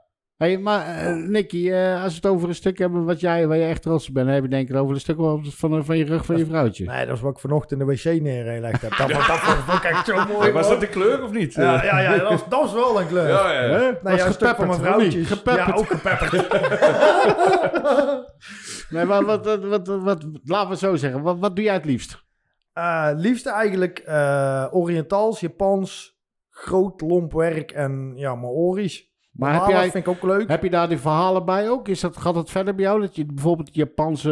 Hey, 0.40 0.58
maar 0.58 0.86
eh, 0.86 1.14
Nicky, 1.14 1.70
eh, 1.70 2.02
als 2.02 2.12
we 2.12 2.18
het 2.22 2.26
over 2.26 2.48
een 2.48 2.54
stuk 2.54 2.78
hebben 2.78 3.04
wat 3.04 3.20
jij, 3.20 3.46
waar 3.46 3.56
je 3.56 3.64
echt 3.64 3.82
trots 3.82 4.08
op 4.08 4.14
bent, 4.14 4.26
dan 4.26 4.34
heb 4.34 4.44
je 4.44 4.50
denk 4.50 4.68
ik 4.68 4.76
over 4.76 4.94
een 4.94 5.00
stuk 5.00 5.16
van, 5.42 5.84
van 5.84 5.98
je 5.98 6.04
rug 6.04 6.24
van 6.24 6.36
je 6.36 6.46
vrouwtje. 6.46 6.84
Nee, 6.84 7.06
dat 7.06 7.16
is 7.16 7.22
wat 7.22 7.32
ik 7.32 7.38
vanochtend 7.38 7.80
in 7.80 7.86
de 7.86 7.92
wc 7.92 8.20
neergelegd 8.20 8.82
heb. 8.82 8.96
Dat, 8.96 9.08
dat, 9.18 9.26
dat 9.26 9.38
vond 9.38 9.84
ik 9.84 9.90
echt 9.90 10.06
zo 10.06 10.14
mooi. 10.14 10.38
Hey, 10.38 10.52
was 10.52 10.68
dat 10.68 10.80
de 10.80 10.88
kleur 10.88 11.22
of 11.22 11.32
niet? 11.32 11.54
Ja, 11.54 11.84
ja, 11.84 12.00
ja 12.00 12.18
dat, 12.18 12.28
was, 12.28 12.48
dat 12.48 12.60
was 12.60 12.72
wel 12.72 13.00
een 13.00 13.06
kleur. 13.06 13.28
ja, 13.28 13.52
ja. 13.52 13.78
Nee, 13.78 13.92
Was 14.02 14.14
ja, 14.14 14.26
een 14.26 14.32
stuk 14.32 14.56
van 14.56 14.80
mijn. 14.80 15.12
Gepepperd. 15.12 15.66
Ja, 15.66 15.72
ook 15.74 15.86
gepepperd. 15.86 16.42
Nee, 18.90 19.04
maar 19.04 19.24
wat, 19.24 19.44
wat, 19.44 19.64
wat, 19.64 19.86
wat, 19.86 20.24
laten 20.44 20.66
we 20.66 20.70
het 20.70 20.78
zo 20.78 20.96
zeggen. 20.96 21.22
Wat, 21.22 21.38
wat 21.38 21.56
doe 21.56 21.64
jij 21.64 21.74
het 21.74 21.84
liefst? 21.84 22.24
Eh, 22.72 23.10
liefste 23.14 23.50
eigenlijk 23.50 23.98
eh, 23.98 24.66
Oriëntaals, 24.70 25.40
Japans, 25.40 26.18
groot 26.50 27.00
lompwerk 27.00 27.70
en 27.70 28.12
ja, 28.16 28.34
Maori's. 28.34 29.09
Maar 29.30 29.52
heb 29.54 29.68
jij, 29.68 29.90
vind 29.90 30.06
ik 30.06 30.08
ook 30.08 30.22
leuk. 30.22 30.48
heb 30.48 30.62
je 30.62 30.70
daar 30.70 30.88
die 30.88 30.98
verhalen 30.98 31.44
bij 31.44 31.70
ook? 31.70 31.88
Is 31.88 32.00
dat, 32.00 32.16
gaat 32.16 32.34
het 32.34 32.50
verder 32.50 32.74
bij 32.74 32.84
jou? 32.84 33.00
Dat 33.00 33.16
je 33.16 33.26
bijvoorbeeld 33.26 33.74
Japanse... 33.74 34.30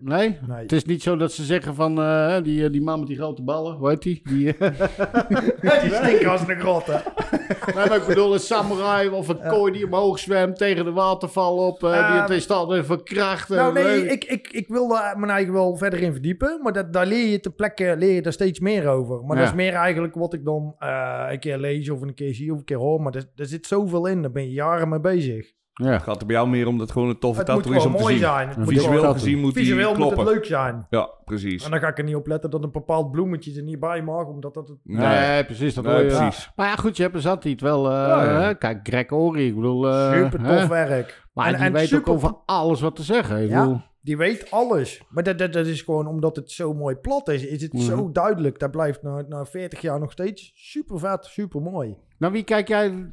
Nee. 0.00 0.18
nee? 0.28 0.38
Nee. 0.46 0.62
Het 0.62 0.72
is 0.72 0.84
niet 0.84 1.02
zo 1.02 1.16
dat 1.16 1.32
ze 1.32 1.44
zeggen 1.44 1.74
van 1.74 2.00
eh, 2.02 2.36
die, 2.42 2.70
die 2.70 2.82
man 2.82 2.98
met 2.98 3.08
die 3.08 3.16
grote 3.16 3.42
ballen, 3.42 3.74
hoe 3.76 3.88
heet 3.88 4.02
die? 4.02 4.20
die 4.24 4.56
eh, 4.56 5.82
die 5.82 5.92
stinken 5.94 6.30
als 6.30 6.40
een 6.48 6.60
grot, 6.60 6.86
hè. 6.86 6.92
nee, 7.76 7.86
maar 7.88 7.96
ik 7.96 8.06
bedoel 8.06 8.32
een 8.32 8.38
samurai 8.40 9.08
of 9.08 9.28
een 9.28 9.40
kooi 9.48 9.72
die 9.72 9.84
omhoog 9.86 10.18
zwemt 10.18 10.56
tegen 10.56 10.84
de 10.84 10.92
waterval 10.92 11.56
op. 11.56 11.82
eh, 11.84 11.90
die 11.90 11.98
Eh, 12.00 12.20
het 12.20 12.30
is 12.30 12.48
altijd 12.50 12.86
verkrachten. 12.86 13.56
Nou 13.56 13.72
nee, 13.72 13.84
Eh, 14.04 14.10
ik, 14.12 14.24
ik, 14.24 14.48
ik 14.50 14.68
wil 14.68 14.88
daar 14.88 15.18
mijn 15.18 15.30
eigen 15.32 15.52
wel 15.52 15.76
verder 15.76 16.00
in 16.02 16.12
verdiepen. 16.12 16.60
Maar 16.62 16.72
dat, 16.72 16.92
daar 16.92 17.06
leer 17.06 17.26
je 17.30 17.40
ter 17.40 17.52
plekke 17.52 17.94
leer 17.98 18.14
je 18.14 18.22
daar 18.22 18.32
steeds 18.32 18.60
meer 18.60 18.88
over. 18.88 19.24
Maar 19.24 19.36
Ja. 19.36 19.42
dat 19.42 19.50
is 19.52 19.56
meer 19.58 19.72
eigenlijk 19.74 20.14
wat 20.14 20.32
ik 20.34 20.44
dan 20.44 20.74
eh, 20.78 21.26
een 21.30 21.38
keer 21.40 21.58
lees 21.58 21.90
of 21.90 22.00
een 22.00 22.14
keer 22.14 22.34
zie 22.34 22.52
of 22.52 22.58
een 22.58 22.64
keer 22.64 22.76
hoor. 22.76 23.00
Maar 23.02 23.14
er, 23.14 23.24
er 23.36 23.46
zit 23.46 23.66
zoveel 23.66 24.06
in. 24.06 24.22
Daar 24.24 24.32
ben 24.32 24.42
je 24.44 24.52
jaren 24.52 24.88
mee 24.88 25.00
bezig. 25.00 25.52
Ja. 25.74 25.90
Het 25.90 26.02
gaat 26.02 26.20
er 26.20 26.26
bij 26.26 26.36
jou 26.36 26.48
meer 26.48 26.66
om 26.66 26.72
dat 26.72 26.80
het 26.82 26.90
gewoon 26.92 27.08
een 27.08 27.18
toffe 27.18 27.38
Het 27.38 27.46
tattoo 27.46 27.72
is 27.72 27.84
om 27.84 27.92
te 27.94 28.00
mooi 28.00 28.14
zien. 28.14 28.22
zijn. 28.22 28.48
Het 28.48 28.56
moet 28.56 28.68
Visueel 28.68 28.84
gewoon- 28.84 28.98
Visueel 29.00 29.12
gezien 29.14 29.38
moet 29.40 29.54
die 29.54 29.74
moet 29.74 29.94
kloppen. 29.96 30.18
het 30.24 30.34
leuk 30.34 30.44
zijn. 30.44 30.86
Ja, 30.90 31.08
precies. 31.24 31.64
En 31.64 31.70
dan 31.70 31.80
ga 31.80 31.88
ik 31.88 31.98
er 31.98 32.04
niet 32.04 32.14
op 32.14 32.26
letten 32.26 32.50
dat 32.50 32.62
een 32.64 32.70
bepaald 32.72 33.10
bloemetje 33.10 33.56
er 33.56 33.62
niet 33.62 33.80
bij 33.80 34.02
mag, 34.02 34.26
omdat 34.26 34.54
dat 34.54 34.68
het... 34.68 34.78
Nee, 34.82 35.44
precies. 35.44 35.74
Dat 35.74 35.84
Nee, 35.84 35.92
hoor 35.94 36.02
je. 36.02 36.08
precies. 36.16 36.50
Maar 36.56 36.66
ja, 36.66 36.76
goed, 36.76 36.96
je 36.96 37.02
hebt 37.02 37.14
er 37.14 37.20
zat 37.20 37.44
iets 37.44 37.62
wel. 37.62 37.86
eh, 37.86 37.92
Ja, 37.92 38.24
ja. 38.24 38.40
hè, 38.40 38.54
Kijk, 38.54 38.80
Greg 38.82 39.10
Ori, 39.10 39.46
ik 39.46 39.54
bedoel. 39.54 39.88
eh, 39.88 40.12
super 40.12 40.40
hè. 40.40 40.58
tof 40.58 40.68
werk. 40.68 41.22
Maar 41.34 41.46
En- 41.46 41.54
die 41.54 41.64
en 41.64 41.72
weet 41.72 41.88
super 41.88 42.08
ook 42.10 42.14
over 42.16 42.36
alles 42.46 42.80
wat 42.80 42.96
te 42.96 43.02
zeggen. 43.02 43.42
Ik 43.42 43.48
Ja. 43.48 43.60
bedoel, 43.62 43.80
Die 44.04 44.16
weet 44.16 44.50
alles. 44.50 45.02
Maar 45.08 45.22
dat, 45.22 45.38
dat, 45.38 45.52
dat 45.52 45.66
is 45.66 45.82
gewoon 45.82 46.06
omdat 46.06 46.36
het 46.36 46.50
zo 46.50 46.74
mooi 46.74 46.94
plat 46.96 47.28
is. 47.28 47.46
Is 47.46 47.62
het 47.62 47.72
Mhm. 47.72 47.82
zo 47.82 48.10
duidelijk. 48.12 48.58
Dat 48.58 48.70
blijft 48.70 49.02
na, 49.02 49.24
na 49.28 49.44
40 49.44 49.80
jaar 49.80 50.00
nog 50.00 50.12
steeds 50.12 50.52
super 50.54 50.98
vet, 50.98 51.24
super 51.24 51.60
mooi. 51.62 51.96
nou, 52.18 52.32
wie 52.32 52.42
kijk 52.44 52.68
jij 52.68 53.08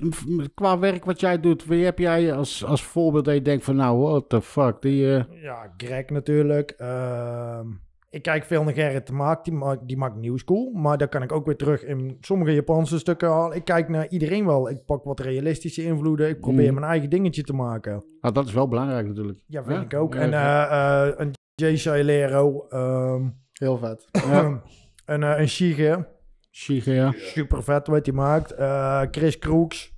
qua 0.54 0.80
werk 0.80 1.06
wat 1.06 1.20
jij 1.20 1.40
doet? 1.40 1.66
Wie 1.66 1.84
heb 1.86 2.00
jij 2.00 2.34
als, 2.34 2.66
als 2.66 2.84
voorbeeld 2.84 3.26
dat 3.26 3.34
je 3.34 3.42
denkt 3.42 3.64
van, 3.64 3.76
nou, 3.76 4.00
what 4.00 4.30
the 4.30 4.42
fuck? 4.42 4.82
Die, 4.82 5.16
eh, 5.16 5.24
Ja, 5.42 5.74
Greg 5.78 6.10
natuurlijk. 6.10 6.72
Ehm, 6.72 7.68
ik 8.12 8.22
kijk 8.22 8.44
veel 8.46 8.64
naar 8.64 8.74
Gerrit 8.74 9.08
de 9.08 9.14
Maak. 9.14 9.44
Die 9.44 9.54
maakt, 9.54 9.88
die 9.88 9.98
maakt 9.98 10.16
New 10.16 10.38
School. 10.38 10.72
Maar 10.72 10.98
daar 10.98 11.08
kan 11.08 11.24
ik 11.24 11.32
ook 11.32 11.46
weer 11.46 11.56
terug 11.56 11.84
in 11.84 12.18
sommige 12.20 12.54
Japanse 12.54 13.00
stukken 13.00 13.30
halen. 13.30 13.56
Ik 13.58 13.66
kijk 13.66 13.90
naar 13.90 14.08
iedereen 14.10 14.46
wel. 14.46 14.70
Ik 14.70 14.86
pak 14.86 15.04
wat 15.04 15.20
realistische 15.20 15.84
invloeden. 15.84 16.30
Ik 16.30 16.40
probeer 16.40 16.66
Mhm. 16.66 16.74
mijn 16.80 16.86
eigen 16.92 17.10
dingetje 17.10 17.44
te 17.44 17.54
maken. 17.54 18.04
nou, 18.22 18.34
dat 18.34 18.48
is 18.48 18.54
wel 18.54 18.68
belangrijk 18.68 19.08
natuurlijk. 19.08 19.40
Ja, 19.48 19.64
vind 19.64 19.76
Ja? 19.78 19.82
ik 19.84 19.94
ook. 19.94 20.14
Ja, 20.14 20.20
en 20.20 20.30
ja. 20.30 20.70
eh, 20.70 21.08
eh, 21.12 21.14
een 21.20 21.32
Jay 21.56 21.78
Sailero. 21.78 22.66
ehm, 22.70 23.30
Heel 23.54 23.78
vet. 23.78 24.08
Ja. 24.12 24.62
een, 25.06 25.24
eh, 25.24 25.40
een 25.40 25.48
Shige. 25.50 26.08
Shige, 26.52 26.92
ja. 26.92 27.12
Super 27.16 27.64
vet 27.64 27.88
wat 27.88 28.06
hij 28.06 28.16
maakt. 28.16 28.52
Eh, 28.52 29.02
Chris 29.12 29.38
Kroeks. 29.40 29.94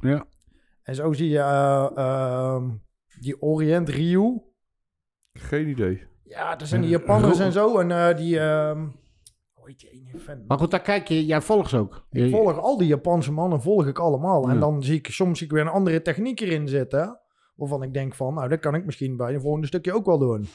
Ja. 0.00 0.24
En 0.82 0.94
zo 0.94 1.12
zie 1.12 1.28
je 1.28 1.38
eh, 1.38 1.88
ehm, 1.94 2.70
die 3.20 3.42
Orient 3.42 3.88
Ryu. 3.88 4.40
Geen 5.32 5.68
idee. 5.68 6.02
Ja, 6.24 6.56
dat 6.56 6.68
zijn 6.68 6.80
die 6.80 6.90
Japanners 6.90 7.38
en 7.38 7.52
zo. 7.52 7.78
En 7.78 7.90
eh, 7.90 8.16
die... 8.16 8.38
ehm 8.40 8.86
hoe 9.54 9.68
heet 9.72 9.80
die 9.80 9.90
ene 9.90 10.18
fan? 10.18 10.44
Maar 10.46 10.58
goed, 10.58 10.70
daar 10.70 10.80
kijk 10.80 11.08
je, 11.08 11.26
jij 11.26 11.40
volgt 11.40 11.70
ze 11.70 11.76
ook. 11.78 12.06
Ik 12.10 12.30
volg 12.30 12.58
al 12.58 12.76
die 12.78 12.86
Japanse 12.86 13.32
mannen, 13.32 13.62
volg 13.62 13.86
ik 13.86 13.98
allemaal. 13.98 14.48
En 14.48 14.54
dan 14.60 14.82
zie 14.82 14.94
ik 14.98 15.06
soms 15.06 15.38
zie 15.38 15.46
ik 15.46 15.52
weer 15.52 15.62
een 15.62 15.68
andere 15.68 16.02
techniek 16.02 16.40
erin 16.40 16.68
zitten. 16.68 17.20
Waarvan 17.54 17.82
ik 17.82 17.94
denk 17.94 18.14
van, 18.14 18.34
nou, 18.34 18.48
dat 18.48 18.60
kan 18.60 18.74
ik 18.74 18.84
misschien 18.84 19.16
bij 19.16 19.34
een 19.34 19.40
volgende 19.40 19.66
stukje 19.66 19.92
ook 19.94 20.06
wel 20.06 20.18
doen. 20.18 20.46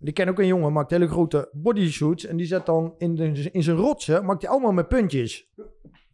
Ik 0.00 0.14
ken 0.14 0.28
ook 0.28 0.38
een 0.38 0.46
jongen, 0.46 0.72
maakt 0.72 0.90
hele 0.90 1.08
grote 1.08 1.48
bodysuits. 1.52 2.26
En 2.26 2.36
die 2.36 2.46
zet 2.46 2.66
dan 2.66 2.94
in, 2.98 3.14
de, 3.14 3.48
in 3.52 3.62
zijn 3.62 3.76
rotsen, 3.76 4.24
maakt 4.24 4.42
hij 4.42 4.50
allemaal 4.50 4.72
met 4.72 4.88
puntjes. 4.88 5.48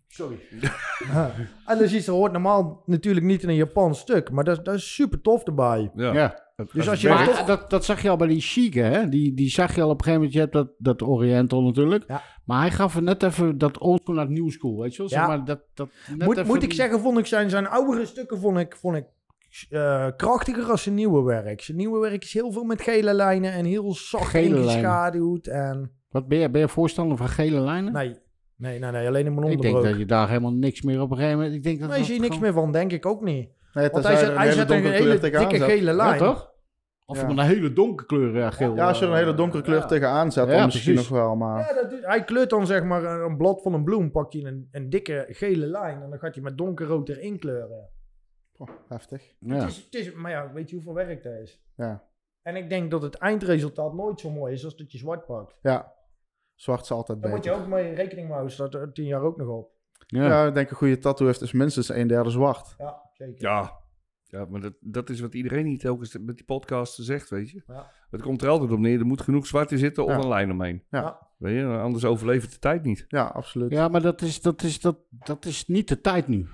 Sorry. 0.08 0.38
Ja. 1.12 1.30
En 1.66 1.78
dan 1.78 1.88
zie 1.88 1.98
je, 1.98 2.04
dat 2.04 2.14
hoort 2.14 2.32
normaal 2.32 2.82
natuurlijk 2.86 3.26
niet 3.26 3.42
in 3.42 3.48
een 3.48 3.54
Japans 3.54 3.98
stuk. 3.98 4.30
Maar 4.30 4.44
dat, 4.44 4.58
is- 4.58 4.64
dat 4.64 4.74
is 4.74 4.94
super 4.94 5.20
tof 5.20 5.44
erbij. 5.44 5.90
Ja. 5.94 6.12
Ja. 6.12 6.49
Dus 6.72 6.88
als 6.88 7.00
je 7.00 7.08
Maar 7.08 7.42
dat, 7.46 7.70
dat 7.70 7.84
zag 7.84 8.02
je 8.02 8.08
al 8.10 8.16
bij 8.16 8.26
die 8.28 8.40
Chique, 8.40 8.80
hè? 8.80 9.08
Die, 9.08 9.34
die 9.34 9.50
zag 9.50 9.74
je 9.74 9.82
al 9.82 9.88
op 9.90 9.98
een 9.98 10.04
gegeven 10.04 10.14
moment. 10.14 10.32
Je 10.32 10.40
hebt 10.40 10.52
dat, 10.52 10.68
dat 10.78 11.02
Oriental 11.02 11.62
natuurlijk. 11.62 12.04
Ja. 12.08 12.22
Maar 12.44 12.60
hij 12.60 12.70
gaf 12.70 12.96
er 12.96 13.02
net 13.02 13.22
even 13.22 13.58
dat 13.58 13.78
oldschool 13.78 14.14
naar 14.14 14.30
new 14.30 14.50
school, 14.50 14.80
weet 14.80 14.92
je 14.92 14.98
wel? 14.98 15.08
Zeg 15.08 15.20
Ja. 15.20 15.26
maar, 15.26 15.44
dat, 15.44 15.60
dat 15.74 15.88
net 16.16 16.26
Moet, 16.26 16.36
even 16.36 16.48
moet 16.48 16.62
ik 16.62 16.72
zeggen, 16.72 17.00
vond 17.00 17.18
ik 17.18 17.26
zijn, 17.26 17.50
zijn 17.50 17.66
oudere 17.68 18.06
stukken 18.06 18.38
vond 18.38 18.58
ik, 18.58 18.76
vond 18.76 18.96
ik 18.96 19.04
eh, 19.70 20.06
krachtiger 20.16 20.64
als 20.70 20.82
zijn 20.82 20.94
nieuwe 20.94 21.22
werk. 21.22 21.62
Zijn 21.62 21.76
nieuwe 21.76 21.98
werk 22.00 22.22
is 22.24 22.32
heel 22.32 22.52
veel 22.52 22.64
met 22.64 22.82
gele 22.82 23.14
lijnen 23.14 23.52
en 23.52 23.64
heel 23.64 23.94
zacht 23.94 24.30
Gele 24.30 24.56
ingeschaduwd. 24.56 25.46
En 25.46 25.90
Wat 26.10 26.28
ben 26.28 26.38
je, 26.38 26.50
ben 26.50 26.60
je 26.60 26.68
voorstander 26.68 27.16
van 27.16 27.28
gele 27.28 27.60
lijnen? 27.60 27.92
nee, 27.92 28.16
nee, 28.56 28.78
nee, 28.78 28.90
nee 28.90 29.06
alleen 29.06 29.26
in 29.26 29.34
mijn 29.34 29.46
ik 29.46 29.60
denk 29.60 29.74
onderbroek. 29.74 29.90
dat 29.90 29.98
je 29.98 30.06
daar 30.06 30.28
helemaal 30.28 30.52
niks 30.52 30.82
meer 30.82 31.00
op 31.00 31.10
een 31.10 31.16
gegeven 31.16 31.38
moment... 31.38 31.56
Ik 31.56 31.62
denk 31.62 31.80
dat 31.80 31.88
Nee, 31.88 31.98
je 31.98 32.04
ziet 32.04 32.14
niks 32.20 32.26
gewoon- 32.26 32.42
meer 32.42 32.52
van, 32.52 32.72
denk 32.72 32.92
ik 32.92 33.06
ook 33.06 33.22
niet. 33.22 33.48
Nee, 33.72 33.88
Want 33.90 34.04
hij 34.04 34.16
zet, 34.16 34.28
een 34.28 34.34
hij 34.36 34.42
hele 34.48 34.56
zet 34.60 34.70
een 34.70 34.82
dikke 35.48 35.64
gele 35.64 35.90
Ja, 35.90 35.96
lijn. 35.96 36.18
toch? 36.18 36.49
Of 37.10 37.20
Ja. 37.20 37.28
een 37.28 37.38
hele 37.38 37.72
donkere 37.72 38.06
kleur 38.06 38.34
ja, 38.36 38.50
geel. 38.50 38.74
Ja, 38.74 38.88
als 38.88 38.98
je 38.98 39.04
er 39.04 39.10
een 39.10 39.16
hele 39.16 39.34
donkere 39.34 39.62
kleur 39.62 39.78
Ja. 39.78 39.86
tegenaan 39.86 40.32
zet, 40.32 40.46
Ja, 40.48 40.52
dan 40.56 40.64
misschien 40.64 40.94
precies. 40.94 41.10
nog 41.10 41.20
wel. 41.20 41.36
Maar 41.36 41.58
Ja, 41.74 41.82
dat 41.82 42.00
hij 42.02 42.24
kleurt 42.24 42.50
dan 42.50 42.66
zeg 42.66 42.84
maar 42.84 43.04
een, 43.04 43.20
een 43.30 43.36
blad 43.36 43.62
van 43.62 43.74
een 43.74 43.84
bloem, 43.84 44.10
pakt 44.10 44.32
hij 44.32 44.44
een, 44.44 44.68
een 44.70 44.90
dikke 44.90 45.26
gele 45.28 45.66
lijn 45.66 46.02
en 46.02 46.10
dan 46.10 46.18
gaat 46.18 46.34
hij 46.34 46.42
met 46.44 46.58
donkerrood 46.58 47.08
erin 47.08 47.38
kleuren. 47.38 47.88
oh, 48.56 48.68
heftig. 48.88 49.34
Ja. 49.38 49.54
Het 49.54 49.68
is, 49.68 49.76
het 49.84 49.94
is, 49.94 50.12
maar 50.12 50.30
ja, 50.30 50.52
weet 50.52 50.68
je 50.68 50.74
hoeveel 50.74 50.94
werk 50.94 51.22
dat 51.22 51.32
is? 51.32 51.62
Ja. 51.76 52.04
En 52.42 52.56
ik 52.56 52.68
denk 52.68 52.90
dat 52.90 53.02
het 53.02 53.14
eindresultaat 53.14 53.94
nooit 53.94 54.20
zo 54.20 54.30
mooi 54.30 54.52
is 54.52 54.64
als 54.64 54.76
dat 54.76 54.92
je 54.92 54.98
zwart 54.98 55.26
pakt. 55.26 55.58
ja. 55.62 55.92
Zwart 56.54 56.82
is 56.82 56.90
altijd 56.90 57.22
Daar 57.22 57.30
moet 57.30 57.44
je 57.44 57.50
beter. 57.50 57.64
ook 57.64 57.70
mee 57.70 57.94
rekening 57.94 58.26
mee 58.26 58.32
houden, 58.36 58.52
staat 58.52 58.74
er 58.74 58.92
tien 58.92 59.04
jaar 59.04 59.22
ook 59.22 59.36
nog 59.36 59.48
op. 59.48 59.70
Ja. 60.06 60.24
Ja, 60.26 60.46
ik 60.46 60.54
denk 60.54 60.70
een 60.70 60.76
goede 60.76 60.98
tattoo 60.98 61.26
heeft 61.26 61.40
dus 61.40 61.52
minstens 61.52 61.88
een 61.88 62.06
derde 62.06 62.30
zwart. 62.30 62.74
Ja, 62.78 63.02
zeker. 63.12 63.42
Ja, 63.42 63.79
ja 64.30 64.44
maar 64.50 64.60
dat, 64.60 64.72
dat 64.80 65.10
is 65.10 65.20
wat 65.20 65.34
iedereen 65.34 65.64
niet 65.64 65.80
telkens 65.80 66.18
met 66.18 66.36
die 66.36 66.44
podcast 66.44 66.94
zegt, 67.00 67.30
weet 67.30 67.50
je. 67.50 67.62
Ja. 67.66 67.90
Het 68.10 68.22
komt 68.22 68.42
er 68.42 68.48
altijd 68.48 68.70
op 68.70 68.78
neer, 68.78 68.98
er 68.98 69.06
moet 69.06 69.20
genoeg 69.20 69.46
zwart 69.46 69.72
in 69.72 69.78
zitten 69.78 70.04
of 70.04 70.10
Ja. 70.10 70.18
een 70.18 70.28
lijn 70.28 70.50
omheen. 70.50 70.82
Ja. 70.90 71.28
Weet 71.36 71.54
je, 71.56 71.64
anders 71.66 72.04
overleeft 72.04 72.52
de 72.52 72.58
tijd 72.58 72.84
niet. 72.84 73.04
Ja, 73.08 73.24
absoluut. 73.24 73.70
Ja, 73.70 73.88
maar 73.88 74.02
dat 74.02 74.22
is, 74.22 74.40
dat, 74.40 74.62
is, 74.62 74.80
dat, 74.80 74.96
dat 75.10 75.44
is 75.44 75.66
niet 75.66 75.88
de 75.88 76.00
tijd 76.00 76.28
nu. 76.28 76.46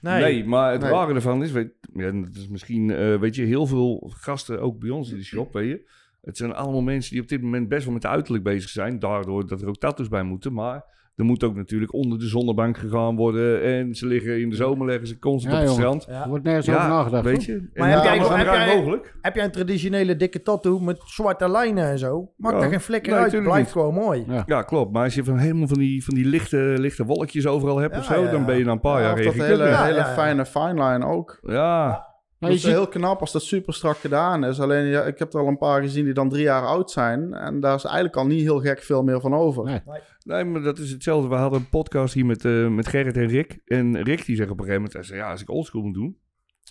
Nee. 0.00 0.22
Nee, 0.22 0.44
maar 0.44 0.72
het 0.72 0.80
Nee. 0.80 0.90
ware 0.90 1.14
ervan 1.14 1.42
is, 1.42 1.50
weet, 1.50 1.72
ja, 1.94 2.10
dat 2.10 2.34
is 2.34 2.48
misschien, 2.48 2.90
eh, 2.90 3.18
weet 3.18 3.34
je, 3.34 3.42
heel 3.42 3.66
veel 3.66 4.12
gasten, 4.16 4.60
ook 4.60 4.78
bij 4.78 4.90
ons 4.90 5.10
in 5.10 5.16
de 5.16 5.24
shop, 5.24 5.52
weet 5.52 5.68
je. 5.68 5.90
Het 6.22 6.36
zijn 6.36 6.54
allemaal 6.54 6.80
mensen 6.82 7.12
die 7.12 7.22
op 7.22 7.28
dit 7.28 7.42
moment 7.42 7.68
best 7.68 7.84
wel 7.84 7.92
met 7.92 8.02
de 8.02 8.08
uiterlijk 8.08 8.44
bezig 8.44 8.70
zijn. 8.70 8.98
Daardoor 8.98 9.46
dat 9.46 9.62
er 9.62 9.68
ook 9.68 9.76
tattoos 9.78 10.08
bij 10.08 10.22
moeten. 10.22 10.52
Maar 10.52 10.84
er 11.18 11.24
moet 11.24 11.44
ook 11.44 11.54
natuurlijk 11.56 11.92
onder 11.94 12.18
de 12.18 12.26
zonnebank 12.26 12.76
gegaan 12.78 13.16
worden. 13.16 13.62
En 13.62 13.94
ze 13.94 14.06
liggen 14.06 14.40
in 14.40 14.50
de 14.50 14.56
zomer, 14.56 14.86
leggen 14.86 15.06
ze 15.06 15.18
constant 15.18 15.54
Ja, 15.54 15.60
op 15.60 15.66
het 15.68 15.76
jongen. 15.76 16.00
strand. 16.00 16.16
Ja. 16.18 16.22
Er 16.22 16.28
wordt 16.28 16.44
nergens 16.44 16.68
over 16.68 16.88
nagedacht. 16.88 17.24
weet 17.24 17.44
je. 17.44 17.68
Maar 17.74 17.90
heb 17.90 18.02
jij- 18.02 18.18
heb 18.18 18.46
jij- 18.54 18.76
mogelijk. 18.76 19.14
Heb 19.22 19.34
jij 19.34 19.44
een 19.44 19.50
traditionele 19.50 20.16
dikke 20.16 20.42
tattoo 20.42 20.78
met 20.78 21.00
zwarte 21.04 21.48
lijnen 21.50 21.84
en 21.90 21.98
zo? 21.98 22.30
Maakt 22.36 22.54
Ja. 22.54 22.60
daar 22.60 22.70
geen 22.70 22.80
flikker 22.80 23.12
Nee, 23.12 23.20
uit, 23.20 23.30
blijft 23.42 23.56
niet. 23.58 23.68
gewoon 23.72 23.94
mooi. 23.94 24.24
Ja. 24.28 24.42
Ja, 24.46 24.62
klopt. 24.62 24.92
Maar 24.92 25.04
als 25.04 25.14
je 25.14 25.24
van 25.24 25.38
helemaal 25.38 25.66
van 25.68 25.78
die, 25.78 26.04
van 26.04 26.14
die 26.14 26.24
lichte, 26.24 26.56
lichte 26.78 27.04
wolkjes 27.04 27.46
overal 27.46 27.76
hebt 27.78 27.92
Ja, 27.94 27.98
of 28.00 28.04
zo, 28.06 28.22
ja, 28.24 28.30
dan 28.30 28.44
ben 28.44 28.58
je 28.58 28.64
na 28.64 28.72
een 28.72 28.80
paar 28.80 29.00
Ja, 29.00 29.06
jaar 29.06 29.18
of 29.18 29.24
dat 29.24 29.34
hele, 29.34 29.46
hele 29.46 29.64
ja, 29.68 29.86
ja. 29.88 30.04
fijne 30.04 30.46
fine 30.46 30.74
line 30.84 31.06
ook. 31.06 31.38
Ja, 31.42 32.06
Maar 32.38 32.50
dat 32.50 32.60
je 32.60 32.66
is 32.68 32.74
ziet, 32.74 32.82
heel 32.82 32.88
knap 32.88 33.20
als 33.20 33.32
dat 33.32 33.42
super 33.42 33.74
strak 33.74 33.96
gedaan 33.96 34.44
is. 34.44 34.60
Alleen, 34.60 34.86
ja, 34.86 35.02
ik 35.02 35.18
heb 35.18 35.32
er 35.32 35.40
al 35.40 35.46
een 35.46 35.58
paar 35.58 35.82
gezien 35.82 36.04
die 36.04 36.14
dan 36.14 36.28
drie 36.28 36.42
jaar 36.42 36.62
oud 36.66 36.90
zijn. 36.90 37.34
En 37.34 37.60
daar 37.60 37.74
is 37.74 37.84
eigenlijk 37.84 38.16
al 38.16 38.26
niet 38.26 38.40
heel 38.40 38.60
gek 38.60 38.82
veel 38.82 39.02
meer 39.02 39.20
van 39.20 39.34
over. 39.34 39.64
Nee. 39.64 39.80
nee, 40.24 40.44
maar 40.44 40.62
dat 40.62 40.78
is 40.78 40.90
hetzelfde. 40.90 41.28
We 41.28 41.34
hadden 41.34 41.58
een 41.60 41.68
podcast 41.68 42.14
hier 42.14 42.26
met, 42.26 42.44
eh, 42.44 42.68
met 42.68 42.88
Gerrit 42.88 43.16
en 43.16 43.26
Rick. 43.26 43.60
En 43.64 44.02
Rick 44.02 44.24
die 44.24 44.36
zegt 44.36 44.50
op 44.50 44.58
een 44.58 44.64
gegeven 44.64 44.82
moment, 44.82 44.92
hij 44.92 45.02
zei, 45.02 45.18
ja, 45.18 45.30
als 45.30 45.42
ik 45.42 45.50
oldschool 45.50 45.82
moet 45.82 45.94
doen, 45.94 46.18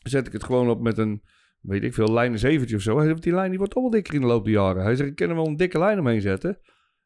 zet 0.03 0.27
ik 0.27 0.33
het 0.33 0.43
gewoon 0.43 0.69
op 0.69 0.81
met 0.81 0.97
een, 0.97 1.21
weet 1.61 1.83
ik 1.83 1.93
veel, 1.93 2.13
lijn 2.13 2.31
een 2.31 2.39
zeventje 2.39 2.75
of 2.75 2.81
zo. 2.81 2.97
Hij 2.97 3.07
zegt, 3.07 3.23
die 3.23 3.33
lijn 3.33 3.49
die 3.49 3.57
wordt 3.59 3.73
wel 3.73 3.89
dikker 3.89 4.13
in 4.13 4.21
de 4.21 4.27
loop 4.27 4.43
der 4.43 4.53
jaren. 4.53 4.83
Hij 4.83 4.95
zegt, 4.95 5.09
ik 5.09 5.15
kan 5.15 5.29
er 5.29 5.35
wel 5.35 5.47
een 5.47 5.55
dikke 5.55 5.79
lijn 5.79 5.99
omheen 5.99 6.21
zetten. 6.21 6.59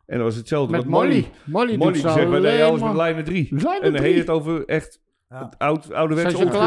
En 0.06 0.18
dat 0.18 0.26
was 0.26 0.36
hetzelfde 0.36 0.72
met 0.72 0.82
wat 0.82 0.92
Molly. 0.92 1.26
Molly, 1.46 1.76
Molly 1.76 1.96
zo 1.96 2.10
zegt, 2.10 2.30
wij 2.30 2.40
deden 2.40 2.66
alles 2.66 2.80
met 2.82 2.90
maar- 2.90 2.98
lijnen 2.98 3.24
drie. 3.24 3.48
Lijnen 3.52 3.82
En 3.82 3.94
dan 3.94 4.02
heet 4.02 4.18
het 4.18 4.30
over 4.30 4.66
echt 4.66 5.02
Ja. 5.32 5.46
het 5.50 5.58
oud, 5.58 5.88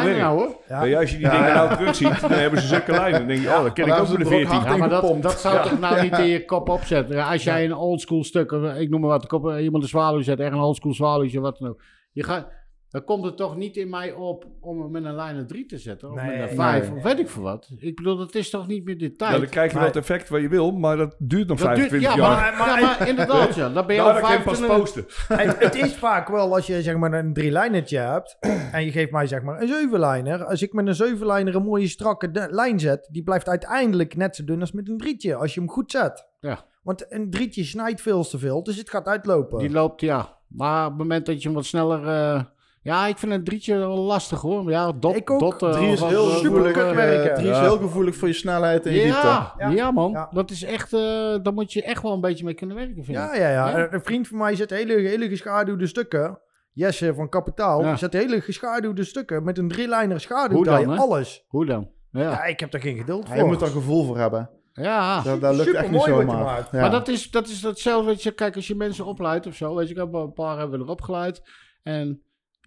werk. 0.05 0.19
nou 0.19 0.39
hoor? 0.39 0.57
Ja. 0.69 0.99
Als 1.01 1.11
je 1.11 1.17
die 1.17 1.27
Ja, 1.27 1.33
dingen 1.33 1.49
ja. 1.49 1.55
nou 1.55 1.77
terugziet, 1.77 2.21
dan 2.21 2.31
hebben 2.31 2.61
ze 2.61 2.67
zulke 2.67 2.91
lijnen. 2.91 3.19
Dan 3.19 3.29
denk 3.29 3.41
je, 3.41 3.49
oh, 3.49 3.63
dat 3.63 3.73
ken 3.73 3.87
ik 3.87 3.93
ook 3.93 4.07
voor 4.07 4.19
de 4.19 4.25
is 4.25 4.31
het 4.31 4.39
ook 4.39 4.51
14. 4.51 4.71
Ja, 4.71 4.77
maar 4.77 4.89
dat, 4.89 5.23
dat 5.23 5.41
zou 5.41 5.63
toch 5.63 5.81
nou 5.81 6.03
niet 6.03 6.19
in 6.25 6.27
je 6.27 6.45
kop 6.45 6.69
opzetten. 6.69 7.25
Als 7.25 7.45
jij 7.45 7.65
een 7.65 7.75
oldschool 7.75 8.25
stuk, 8.25 8.53
ik 8.53 8.91
noem 8.91 9.01
maar 9.01 9.11
wat, 9.11 9.25
ik 9.25 9.33
op, 9.33 9.59
iemand 9.59 9.83
een 9.83 9.89
zwaluw 9.89 10.21
zet, 10.21 10.41
echt 10.41 10.53
een 10.53 10.59
oldschool 10.59 10.95
zwaluwtje, 10.95 11.41
wat 11.41 11.59
dan 11.59 11.69
ook. 11.69 11.83
Je 12.13 12.23
gaat, 12.23 12.47
dan 12.95 13.05
komt 13.05 13.25
het 13.25 13.37
toch 13.37 13.57
niet 13.57 13.77
in 13.77 13.89
mij 13.91 14.13
op 14.13 14.47
om 14.61 14.81
hem 14.81 14.91
met 14.91 15.05
een 15.05 15.15
lijn 15.15 15.47
3 15.47 15.67
te 15.67 15.79
zetten, 15.79 16.11
of 16.11 16.15
Nee, 16.15 16.25
met 16.27 16.35
een 16.35 16.47
nee. 16.47 16.55
5, 16.55 16.91
of 16.91 17.03
weet 17.03 17.19
ik 17.19 17.29
veel 17.29 17.43
wat. 17.43 17.71
Ik 17.79 17.97
bedoel, 17.97 18.17
dat 18.17 18.35
is 18.35 18.51
toch 18.51 18.67
niet 18.67 18.85
meer 18.85 18.99
de 18.99 19.13
tijd. 19.13 19.33
Ja, 19.33 19.39
dan 19.39 19.49
krijg 19.49 19.73
je 19.73 19.77
wel 19.79 19.87
het 19.87 19.97
effect 19.97 20.29
wat 20.29 20.41
je 20.41 20.49
wil, 20.49 20.71
maar 20.73 20.97
dat 20.97 21.15
duurt 21.19 21.49
nog 21.49 21.59
Dat 21.59 21.75
duurt- 21.75 21.89
25 21.89 22.17
ja, 22.25 22.29
jaar. 22.29 22.57
maar, 22.59 22.81
ja, 22.81 22.97
maar 22.99 23.09
inderdaad, 23.09 23.55
ja. 23.55 23.69
Dan 23.69 23.87
ben 23.87 23.95
je 23.97 24.01
Nou, 24.03 24.15
al 24.15 24.21
dan 24.21 24.31
kan 24.31 24.39
je 24.39 24.45
pas 24.45 24.59
25 24.59 24.77
posten. 25.05 25.05
het, 25.49 25.59
het 25.59 25.75
is 25.75 25.95
vaak 25.95 26.29
wel 26.29 26.55
als 26.55 26.67
je 26.67 26.83
zeg 26.83 26.97
maar 26.97 27.13
een 27.13 27.33
drielijnertje 27.33 27.99
hebt 27.99 28.37
en 28.73 28.85
je 28.85 28.91
geeft 28.91 29.11
mij 29.11 29.27
zeg 29.27 29.43
maar 29.43 29.61
een 29.63 29.69
zevenlijner. 29.69 30.45
Als 30.45 30.63
ik 30.63 30.73
met 30.73 30.87
een 30.87 30.95
zevenlijner 30.95 31.55
een 31.55 31.63
mooie 31.65 31.89
strakke 31.89 32.49
lijn 32.51 32.81
zet, 32.81 33.09
die 33.11 33.23
blijft 33.23 33.49
uiteindelijk 33.49 34.17
net 34.17 34.37
zo 34.37 34.45
dun 34.45 34.61
als 34.61 34.73
met 34.73 34.89
een 34.89 34.97
drietje 34.99 35.35
als 35.35 35.55
je 35.55 35.61
hem 35.61 35.69
goed 35.71 35.91
zet. 35.91 36.27
Ja. 36.41 36.65
Want 36.83 37.13
een 37.13 37.31
drietje 37.31 37.65
snijdt 37.65 38.01
veel 38.01 38.25
te 38.25 38.39
veel, 38.39 38.63
dus 38.63 38.77
het 38.77 38.91
gaat 38.91 39.07
uitlopen. 39.07 39.59
Die 39.59 39.71
loopt, 39.71 40.01
ja. 40.01 40.37
Maar 40.49 40.83
op 40.85 40.91
het 40.91 40.99
moment 40.99 41.27
dat 41.27 41.37
je 41.43 41.49
hem 41.49 41.57
wat 41.57 41.65
sneller... 41.65 42.07
eh, 42.09 42.43
ja, 42.85 43.07
ik 43.07 43.19
vind 43.19 43.33
een 43.33 43.45
drietje 43.45 43.77
wel 43.77 43.97
lastig 43.99 44.41
hoor. 44.41 44.71
Ja, 44.71 44.93
dot, 44.93 45.17
Ik 45.17 45.31
ook. 45.31 45.41
dot, 45.41 45.63
eh, 45.63 45.71
Drie 45.73 45.93
is 45.93 46.01
heel 46.01 46.25
of- 46.25 46.39
gevoelig, 46.39 46.73
kut 46.73 46.83
eh, 46.85 46.93
werken. 46.95 47.35
drie 47.35 47.51
is 47.51 47.59
heel 47.59 47.77
gevoelig 47.79 48.15
voor 48.17 48.29
je 48.29 48.35
snelheid 48.35 48.87
en 48.87 48.93
je 48.93 49.03
diepte. 49.03 49.27
Ja, 49.27 49.55
ja, 49.59 49.69
Ja. 49.71 49.91
man. 49.91 50.11
Ja. 50.11 50.29
Dat 50.33 50.51
is 50.51 50.63
echt... 50.63 50.93
eh 50.93 51.01
daar 51.43 51.53
moet 51.55 51.73
je 51.73 51.83
echt 51.83 52.03
wel 52.03 52.13
een 52.13 52.21
beetje 52.21 52.45
mee 52.45 52.55
kunnen 52.55 52.77
werken, 52.77 52.95
vind 53.05 53.09
ik. 53.09 53.15
Ja, 53.15 53.35
ja, 53.35 53.49
ja. 53.51 53.79
Ja. 53.79 53.93
Een 53.93 54.01
vriend 54.05 54.29
van 54.29 54.39
mij 54.39 54.55
zet 54.57 54.71
hele, 54.71 54.93
hele 54.95 55.29
geschaduwde 55.29 55.87
stukken. 55.87 56.39
Jesse 56.73 57.15
van 57.15 57.29
Kapitaal. 57.29 57.83
Ja. 57.85 57.97
Zet 57.97 58.13
hele 58.13 58.41
geschaduwde 58.41 59.05
stukken 59.05 59.45
met 59.45 59.59
een 59.59 59.69
drieliner 59.69 60.21
schaduw. 60.21 60.57
Hoe 60.57 60.65
dan, 60.65 60.91
hè? 60.91 60.97
Alles. 60.99 61.45
Hoe 61.49 61.67
dan? 61.67 61.91
Ja. 62.11 62.21
Ja, 62.21 62.45
ik 62.45 62.61
heb 62.61 62.71
daar 62.71 62.81
geen 62.81 62.97
geduld 62.97 63.23
Ja, 63.23 63.29
voor. 63.29 63.37
je 63.37 63.45
moet 63.45 63.61
er 63.63 63.67
gevoel 63.69 64.05
voor 64.05 64.19
hebben. 64.19 64.51
ja. 64.73 65.23
Dat, 65.23 65.41
dat 65.41 65.53
lukt 65.55 65.65
Super 65.67 65.81
echt 65.81 65.91
niet 65.91 66.03
zomaar. 66.03 66.69
Ja. 66.73 66.81
Maar 66.81 66.91
dat 66.91 67.09
is, 67.09 67.31
dat 67.31 67.49
is 67.49 67.63
hetzelfde, 67.63 68.07
weet 68.07 68.23
je, 68.23 68.33
kijk, 68.33 68.57
als 68.57 68.67
je 68.67 68.75
mensen 68.75 69.05
opleidt 69.05 69.47
of 69.47 69.55
zo, 69.55 69.75
weet 69.75 69.87
je, 69.89 69.95
ik 69.95 70.01
heb 70.01 70.13
een 70.15 70.33
paar 70.33 70.59
hebben 70.59 70.79
we 70.79 70.85
erop 70.85 71.01
geleid. 71.03 71.43
En 71.83 72.23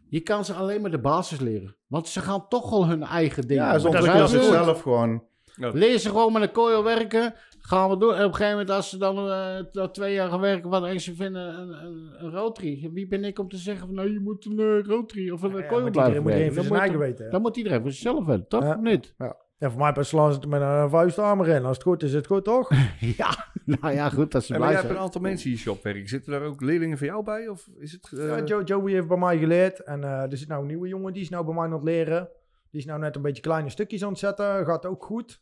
Je 0.09 0.19
kan 0.19 0.45
ze 0.45 0.53
alleen 0.53 0.81
maar 0.81 0.91
de 0.91 0.99
basis 0.99 1.39
leren. 1.39 1.75
Want 1.87 2.07
ze 2.07 2.21
gaan 2.21 2.47
toch 2.47 2.71
al 2.71 2.87
hun 2.87 3.03
eigen 3.03 3.47
dingen. 3.47 3.63
Ja, 3.63 3.79
ze 3.79 3.87
ontwikkelen 3.87 4.19
Dat 4.19 4.29
zichzelf 4.29 4.81
gewoon. 4.81 5.23
Leer 5.55 5.97
ze 5.97 6.09
gewoon 6.09 6.33
met 6.33 6.41
een 6.41 6.51
kooi 6.51 6.83
werken. 6.83 7.33
Gaan 7.59 7.89
we 7.89 7.97
door. 7.97 8.13
En 8.13 8.25
op 8.25 8.29
een 8.29 8.35
gegeven 8.35 8.51
moment, 8.51 8.69
als 8.69 8.89
ze 8.89 8.97
dan 8.97 9.29
eh, 9.29 9.83
twee 9.83 10.13
jaar 10.13 10.29
gaan 10.29 10.39
werken, 10.39 10.69
wat 10.69 10.85
en 10.85 10.99
ze 10.99 11.15
vinden 11.15 11.59
een, 11.59 11.85
een, 11.85 12.11
een 12.17 12.31
rotary. 12.31 12.89
Wie 12.93 13.07
ben 13.07 13.23
ik 13.23 13.39
om 13.39 13.49
te 13.49 13.57
zeggen 13.57 13.85
van, 13.85 13.95
nou, 13.95 14.13
je 14.13 14.19
moet 14.19 14.45
een 14.45 14.59
eh, 14.59 14.85
rotary 14.85 15.29
of 15.29 15.41
een 15.41 15.51
Ja, 15.51 15.57
uh, 15.57 15.69
kooi 15.69 15.83
moet 15.83 15.91
blijven 15.91 16.21
iedereen 16.21 16.45
moet 16.45 16.53
zijn 16.53 16.67
moet, 16.67 16.77
eigen 16.77 16.99
weten. 16.99 17.31
dan 17.31 17.41
moet 17.41 17.57
iedereen 17.57 17.81
voor 17.81 17.91
zichzelf 17.91 18.25
weten, 18.25 18.47
toch? 18.47 18.63
Ja. 18.63 18.75
Of 18.75 18.81
niet? 18.81 19.13
Ja, 19.17 19.35
voor 19.59 19.77
mij 19.79 19.91
pas 19.91 20.07
slaan 20.07 20.31
ze 20.33 20.39
het 20.39 20.49
met 20.49 20.61
een 20.61 20.89
vuisthamer 20.89 21.47
in. 21.47 21.65
Als 21.65 21.77
het 21.77 21.85
goed 21.85 22.03
is, 22.03 22.09
is 22.09 22.15
het 22.15 22.27
goed, 22.27 22.43
toch? 22.43 22.69
ja, 23.17 23.45
nou 23.65 23.93
ja, 23.93 24.09
goed, 24.09 24.31
dat 24.31 24.43
ze 24.43 24.53
En 24.53 24.59
maar 24.59 24.67
blij 24.67 24.79
jij 24.79 24.87
hebt 24.87 24.99
een 24.99 25.05
aantal 25.05 25.21
mensen 25.21 25.45
in 25.49 25.55
je 25.55 25.61
shop 25.61 25.83
werken. 25.83 26.07
Zitten 26.07 26.31
daar 26.31 26.41
ook 26.41 26.61
leerlingen 26.61 26.97
van 26.97 27.07
jou 27.07 27.23
bij? 27.23 27.47
Of 27.47 27.67
is 27.79 27.91
het... 27.91 28.11
eh, 28.19 28.27
Ja, 28.27 28.43
Jo- 28.45 28.61
Joey 28.63 28.91
heeft 28.91 29.07
bij 29.07 29.17
mij 29.17 29.37
geleerd. 29.37 29.79
En 29.83 30.03
eh, 30.03 30.31
er 30.31 30.37
zit 30.37 30.47
nou 30.47 30.61
een 30.61 30.67
nieuwe 30.67 30.87
jongen, 30.87 31.13
die 31.13 31.21
is 31.21 31.29
nou 31.29 31.45
bij 31.45 31.53
mij 31.53 31.63
aan 31.63 31.71
het 31.71 31.83
leren. 31.83 32.29
Die 32.71 32.79
is 32.79 32.85
nou 32.85 32.99
net 32.99 33.15
een 33.15 33.21
beetje 33.21 33.41
kleine 33.41 33.69
stukjes 33.69 34.03
aan 34.03 34.09
het 34.09 34.19
zetten. 34.19 34.65
Gaat 34.65 34.85
ook 34.85 35.05
goed. 35.05 35.41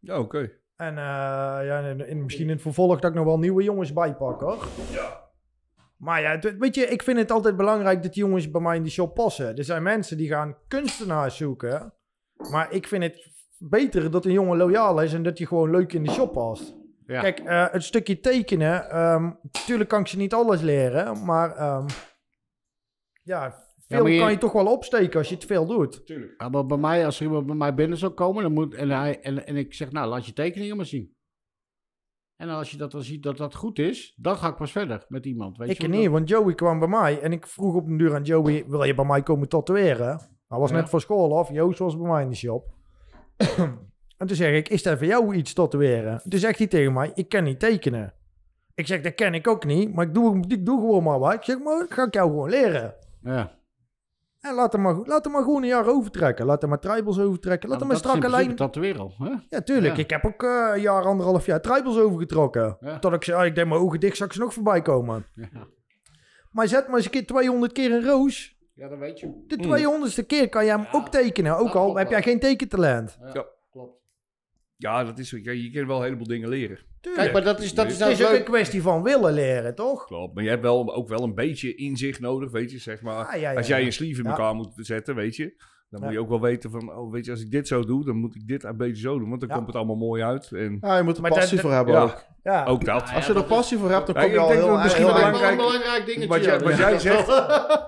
Ja, 0.00 0.18
oké. 0.18 0.50
En 0.76 0.98
eh, 0.98 1.04
ja, 1.66 1.78
in, 1.80 2.08
in- 2.08 2.22
misschien 2.22 2.46
in 2.46 2.52
het 2.52 2.62
vervolg 2.62 3.00
dat 3.00 3.10
ik 3.10 3.16
nog 3.16 3.24
wel 3.26 3.38
nieuwe 3.38 3.62
jongens 3.62 3.92
bijpak, 3.92 4.40
hoor. 4.40 4.66
Maar 5.96 6.20
ja, 6.20 6.30
het- 6.30 6.56
weet 6.58 6.74
je, 6.74 6.82
ik 6.86 7.02
vind 7.02 7.18
het 7.18 7.30
altijd 7.30 7.56
belangrijk 7.56 8.02
dat 8.02 8.12
die 8.14 8.22
jongens 8.24 8.50
bij 8.50 8.60
mij 8.60 8.76
in 8.76 8.82
die 8.82 8.92
shop 8.92 9.14
passen. 9.14 9.56
Er 9.56 9.64
zijn 9.64 9.82
mensen 9.82 10.16
die 10.16 10.28
gaan 10.28 10.56
kunstenaars 10.68 11.36
zoeken. 11.36 11.92
Maar 12.50 12.72
ik 12.72 12.86
vind 12.88 13.02
het 13.02 13.32
beter 13.68 14.10
dat 14.10 14.24
een 14.24 14.32
jongen 14.32 14.56
loyaal 14.56 15.02
is 15.02 15.12
en 15.12 15.22
dat 15.22 15.38
hij 15.38 15.46
gewoon 15.46 15.70
leuk 15.70 15.92
in 15.92 16.04
de 16.04 16.10
shop 16.10 16.32
past. 16.32 16.74
Ja. 17.06 17.20
Kijk, 17.20 17.38
eh, 17.38 17.66
het 17.70 17.82
stukje 17.84 18.20
tekenen, 18.20 18.90
ehm 18.90 19.30
natuurlijk 19.42 19.88
kan 19.88 20.00
ik 20.00 20.06
ze 20.06 20.16
niet 20.16 20.34
alles 20.34 20.60
leren, 20.60 21.24
maar 21.24 21.56
ehm, 21.56 21.86
ja, 23.22 23.62
veel 23.86 24.02
maar 24.02 24.10
je- 24.12 24.18
kan 24.20 24.30
je 24.30 24.38
toch 24.38 24.52
wel 24.52 24.66
opsteken 24.72 25.18
als 25.18 25.28
je 25.28 25.34
het 25.34 25.44
veel 25.44 25.66
doet. 25.66 26.02
Ja, 26.38 26.48
maar 26.48 26.66
bij 26.66 26.76
mij, 26.76 27.04
als 27.04 27.18
er 27.20 27.26
iemand 27.26 27.46
bij 27.46 27.54
mij 27.56 27.74
binnen 27.74 27.98
zou 27.98 28.12
komen, 28.12 28.42
dan 28.42 28.52
moet, 28.52 28.74
en, 28.74 28.90
hij, 28.90 29.20
en, 29.20 29.46
en 29.46 29.56
ik 29.56 29.74
zeg, 29.74 29.92
nou, 29.92 30.08
laat 30.08 30.26
je 30.26 30.32
tekeningen 30.32 30.76
maar 30.76 30.86
zien. 30.86 31.12
En 32.36 32.48
als 32.48 32.70
je 32.70 32.76
dat 32.76 32.90
dan 32.90 33.02
ziet 33.02 33.22
dat 33.22 33.36
dat 33.36 33.54
goed 33.54 33.78
is, 33.78 34.14
dan 34.16 34.36
ga 34.36 34.48
ik 34.48 34.56
pas 34.56 34.72
verder 34.72 35.04
met 35.08 35.26
iemand. 35.26 35.56
Weet 35.56 35.70
Ik 35.70 35.80
je, 35.82 35.88
niet, 35.88 36.08
want 36.08 36.28
Joey 36.28 36.54
kwam 36.54 36.78
bij 36.78 36.88
mij 36.88 37.20
en 37.20 37.32
ik 37.32 37.46
vroeg 37.46 37.74
op 37.74 37.86
een 37.86 37.96
duur 37.96 38.14
aan 38.14 38.22
Joey, 38.22 38.64
wil 38.68 38.84
je 38.84 38.94
bij 38.94 39.04
mij 39.04 39.22
komen 39.22 39.48
tatoeëren? 39.48 40.18
Hij 40.48 40.58
was 40.58 40.70
Ja. 40.70 40.76
net 40.76 40.88
van 40.90 41.00
school 41.00 41.38
af, 41.38 41.50
Joost 41.50 41.78
was 41.78 41.96
bij 41.98 42.06
mij 42.10 42.22
in 42.22 42.28
de 42.28 42.34
shop. 42.34 42.72
en 44.18 44.26
toen 44.26 44.36
zeg 44.36 44.54
ik, 44.54 44.68
is 44.68 44.84
er 44.84 44.98
voor 44.98 45.06
jou 45.06 45.34
iets 45.34 45.52
tatoeëren? 45.52 46.22
Toen 46.28 46.38
zegt 46.38 46.58
hij 46.58 46.66
tegen 46.66 46.92
mij, 46.92 47.10
ik 47.14 47.28
kan 47.28 47.44
niet 47.44 47.60
tekenen. 47.60 48.14
Ik 48.74 48.86
zeg, 48.86 49.00
dat 49.00 49.14
ken 49.14 49.34
ik 49.34 49.48
ook 49.48 49.64
niet, 49.64 49.94
maar 49.94 50.06
ik 50.06 50.14
doe, 50.14 50.44
ik 50.48 50.66
doe 50.66 50.80
gewoon 50.80 51.02
maar 51.02 51.18
wat. 51.18 51.32
Ik 51.32 51.42
zeg, 51.42 51.58
maar 51.58 51.86
ga 51.88 52.02
ik 52.02 52.14
jou 52.14 52.28
gewoon 52.28 52.50
leren. 52.50 52.94
Ja. 53.22 53.52
En 54.44 54.54
laat 54.54 54.72
hem 54.72 54.82
maar, 54.82 54.94
laat 54.94 55.24
hem 55.24 55.32
maar 55.32 55.42
gewoon 55.42 55.62
een 55.62 55.68
jaar 55.68 55.86
overtrekken. 55.86 56.46
Laat 56.46 56.60
hem 56.60 56.70
maar 56.70 56.80
tribals 56.80 57.18
overtrekken. 57.18 57.68
Laat 57.68 57.78
hem 57.78 57.88
maar 57.88 57.96
strakke 57.96 58.30
lijn. 58.30 58.56
Dat 58.56 58.74
weer 58.74 58.98
al. 58.98 59.14
Hè? 59.18 59.32
Ja, 59.48 59.60
tuurlijk. 59.60 59.96
Ja. 59.96 60.02
Ik 60.02 60.10
heb 60.10 60.24
ook 60.24 60.42
eh, 60.42 60.70
een 60.74 60.80
jaar, 60.80 61.04
anderhalf 61.04 61.46
jaar 61.46 61.60
tribals 61.60 61.98
overgetrokken. 61.98 62.76
Ja. 62.80 62.98
Tot 62.98 63.12
ik 63.12 63.24
zei, 63.24 63.38
ah, 63.38 63.46
ik 63.46 63.54
deed 63.54 63.66
mijn 63.66 63.80
ogen 63.80 64.00
dicht, 64.00 64.16
zag 64.16 64.26
ik 64.26 64.32
ze 64.32 64.40
nog 64.40 64.54
voorbij 64.54 64.82
komen. 64.82 65.26
Maar 66.50 66.68
zet 66.68 66.86
maar 66.86 66.96
eens 66.96 67.04
een 67.04 67.10
keer 67.10 67.26
200 67.26 67.72
keer 67.72 67.92
een 67.92 68.04
roos. 68.04 68.53
Ja, 68.74 68.88
dat 68.88 68.98
weet 68.98 69.20
je. 69.20 69.44
De 69.46 69.56
200ste 70.22 70.26
keer 70.26 70.48
kan 70.48 70.64
je 70.64 70.70
hem 70.70 70.80
Ja, 70.80 70.88
ook 70.92 71.08
tekenen. 71.08 71.56
Ook 71.58 71.74
al 71.74 71.82
klopt 71.84 71.98
heb 71.98 72.10
jij 72.10 72.22
geen 72.22 72.40
tekentalent. 72.40 73.16
Ja, 73.20 73.30
Ja. 73.32 73.46
klopt. 73.70 73.98
Ja, 74.76 75.04
dat 75.04 75.18
is 75.18 75.28
zo. 75.28 75.36
Je 75.36 75.70
kan 75.70 75.86
wel 75.86 75.96
een 75.96 76.02
heleboel 76.02 76.26
dingen 76.26 76.48
leren. 76.48 76.78
Tuurlijk. 77.00 77.22
Kijk, 77.22 77.32
maar 77.44 77.54
dat 77.54 77.60
is, 77.62 77.74
dat 77.74 77.84
is 77.86 77.90
het 77.92 78.00
nou 78.00 78.12
is 78.12 78.22
ook 78.22 78.28
leuk. 78.30 78.38
een 78.38 78.44
kwestie 78.44 78.82
van 78.82 79.02
willen 79.02 79.32
leren, 79.32 79.74
toch? 79.74 80.04
Klopt. 80.04 80.34
Maar 80.34 80.42
je 80.44 80.48
hebt 80.50 80.62
wel, 80.62 80.94
ook 80.94 81.08
wel 81.08 81.22
een 81.22 81.34
beetje 81.34 81.74
inzicht 81.74 82.20
nodig, 82.20 82.50
weet 82.50 82.70
je. 82.70 82.78
Zeg 82.78 83.00
maar, 83.02 83.24
Ah, 83.24 83.40
ja, 83.40 83.50
ja, 83.50 83.56
als 83.56 83.66
jij 83.66 83.78
ja. 83.78 83.84
je 83.84 83.90
sleeve 83.90 84.18
in 84.20 84.24
Ja. 84.24 84.30
elkaar 84.30 84.54
moet 84.54 84.72
zetten, 84.76 85.14
weet 85.14 85.36
je. 85.36 85.54
Dan 86.00 86.02
moet 86.04 86.12
je 86.12 86.20
ook 86.20 86.28
wel 86.28 86.40
weten 86.40 86.70
van, 86.70 86.96
oh, 86.96 87.12
weet 87.12 87.24
je, 87.24 87.30
als 87.30 87.40
ik 87.40 87.50
dit 87.50 87.68
zo 87.68 87.84
doe, 87.84 88.04
dan 88.04 88.16
moet 88.16 88.34
ik 88.34 88.48
dit 88.48 88.64
een 88.64 88.76
beetje 88.76 89.02
zo 89.02 89.18
doen. 89.18 89.28
Want 89.28 89.40
dan 89.40 89.48
Ja. 89.48 89.54
komt 89.54 89.66
het 89.66 89.76
allemaal 89.76 89.96
mooi 89.96 90.22
uit. 90.22 90.50
En 90.52 90.78
Ja, 90.80 90.96
je 90.96 91.02
moet 91.02 91.16
er 91.16 91.22
Maar 91.22 91.30
passie 91.30 91.50
dat- 91.50 91.60
voor 91.60 91.72
hebben 91.74 91.94
ja. 91.94 92.02
ook. 92.02 92.24
Ja. 92.42 92.64
ook 92.64 92.84
dat. 92.84 93.10
Als 93.14 93.26
je 93.26 93.34
er 93.34 93.44
passie 93.44 93.78
voor 93.78 93.90
hebt, 93.90 94.06
dan 94.06 94.14
Ja, 94.14 94.22
kom 94.22 94.30
je 94.32 94.38
al 94.38 94.50
heel, 94.50 94.76
misschien 94.78 95.04
heel 95.04 95.14
belangrijk- 95.14 95.50
een 95.50 95.56
belangrijk 95.56 96.06
dingetje. 96.06 96.28
Wat 96.28 96.44
jij, 96.44 96.58
ja. 96.58 96.64
wat 96.64 96.76
jij 96.76 96.98
zegt, 96.98 97.26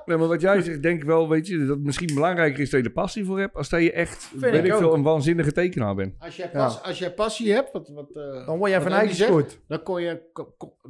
nee, 0.06 0.16
maar 0.16 0.28
wat 0.28 0.40
jij 0.40 0.62
zegt, 0.62 0.82
denk 0.82 1.00
ik 1.00 1.06
wel, 1.06 1.28
weet 1.28 1.46
je, 1.46 1.58
dat 1.58 1.68
het 1.68 1.84
misschien 1.84 2.14
belangrijker 2.14 2.60
is 2.60 2.70
dat 2.70 2.80
je 2.80 2.86
er 2.86 2.92
passie 2.92 3.24
voor 3.24 3.38
hebt, 3.38 3.54
als 3.56 3.68
dat 3.68 3.82
je 3.82 3.92
echt, 3.92 4.30
weet 4.40 4.64
ik 4.64 4.74
veel, 4.74 4.94
een 4.94 5.02
waanzinnige 5.02 5.52
tekenaar 5.52 5.94
bent. 5.94 6.14
Als 6.18 6.36
jij, 6.36 6.50
pas, 6.50 6.82
als 6.82 6.98
jij 6.98 7.12
passie 7.14 7.52
hebt, 7.52 7.72
wat, 7.72 7.88
wat, 7.94 8.10
eh, 8.16 8.46
Dan 8.46 8.58
word 8.58 8.70
je 8.70 8.76
wat 8.76 8.86
van 8.86 8.96
eigen 8.96 9.16
zegt, 9.16 9.30
goed. 9.30 9.60
Dan 9.68 9.82
kon 9.82 10.02
je, 10.02 10.20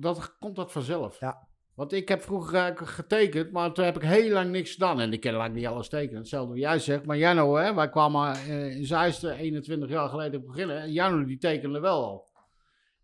dat, 0.01 0.37
komt 0.41 0.57
dat 0.57 0.73
vanzelf. 0.73 1.21
Ja. 1.21 1.46
Want 1.77 1.93
ik 1.93 2.09
heb 2.09 2.23
vroeger 2.23 2.59
eigenlijk 2.59 2.91
getekend, 2.93 3.51
maar 3.53 3.73
toen 3.73 3.85
heb 3.85 3.97
ik 3.97 4.03
heel 4.03 4.31
lang 4.33 4.51
niks 4.51 4.73
gedaan. 4.73 5.01
En 5.01 5.13
ik 5.13 5.21
kan 5.21 5.31
eigenlijk 5.31 5.61
niet 5.61 5.67
alles 5.75 5.89
tekenen. 5.89 6.19
Hetzelfde 6.21 6.49
wat 6.53 6.59
jij 6.63 6.79
zegt. 6.79 7.05
Maar 7.05 7.17
Jano, 7.17 7.57
hè, 7.57 7.75
wij 7.75 7.89
kwamen 7.89 8.33
eh, 8.33 8.77
in 8.77 8.85
Zeist 8.87 9.25
eh, 9.25 9.41
21 9.41 9.89
jaar 9.89 10.09
geleden 10.09 10.47
beginnen. 10.47 10.81
En 10.81 10.93
Jano 10.93 11.25
die 11.25 11.39
tekende 11.39 11.81
wel 11.81 12.05
al. 12.05 12.29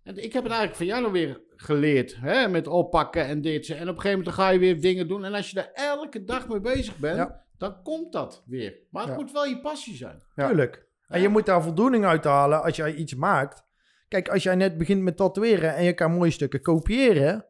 En 0.03 0.17
ik 0.17 0.33
heb 0.33 0.43
het 0.43 0.53
eigenlijk 0.53 0.77
van 0.77 0.87
Jano 0.87 1.11
weer 1.11 1.41
geleerd. 1.57 2.17
Hè, 2.21 2.49
met 2.49 2.67
oppakken 2.67 3.25
en 3.27 3.41
dit. 3.41 3.69
En 3.69 3.89
op 3.89 3.95
een 3.95 4.01
gegeven 4.01 4.19
moment 4.19 4.35
ga 4.35 4.49
je 4.49 4.59
weer 4.59 4.81
dingen 4.81 5.09
doen. 5.09 5.25
En 5.25 5.35
als 5.35 5.49
je 5.49 5.55
daar 5.55 5.71
elke 5.75 6.25
dag 6.25 6.49
mee 6.49 6.61
bezig 6.61 6.97
bent, 6.97 7.17
Ja. 7.17 7.45
dan 7.59 7.83
komt 7.83 8.13
dat 8.13 8.43
weer. 8.47 8.75
Maar 8.91 9.03
het 9.03 9.13
Ja. 9.13 9.19
moet 9.19 9.33
wel 9.33 9.45
je 9.47 9.61
passie 9.61 9.97
zijn. 9.97 10.23
Ja. 10.37 10.47
Tuurlijk. 10.47 10.87
En 11.09 11.21
je 11.21 11.29
moet 11.29 11.47
daar 11.47 11.63
voldoening 11.63 12.05
uit 12.05 12.25
halen 12.25 12.63
als 12.63 12.77
jij 12.77 12.95
iets 12.95 13.15
maakt. 13.15 13.65
Kijk, 14.09 14.29
als 14.29 14.43
jij 14.43 14.55
net 14.55 14.79
begint 14.79 15.03
met 15.03 15.17
tatoeëren 15.17 15.75
en 15.75 15.85
je 15.85 15.93
kan 15.93 16.13
mooie 16.13 16.31
stukken 16.31 16.63
kopiëren, 16.63 17.47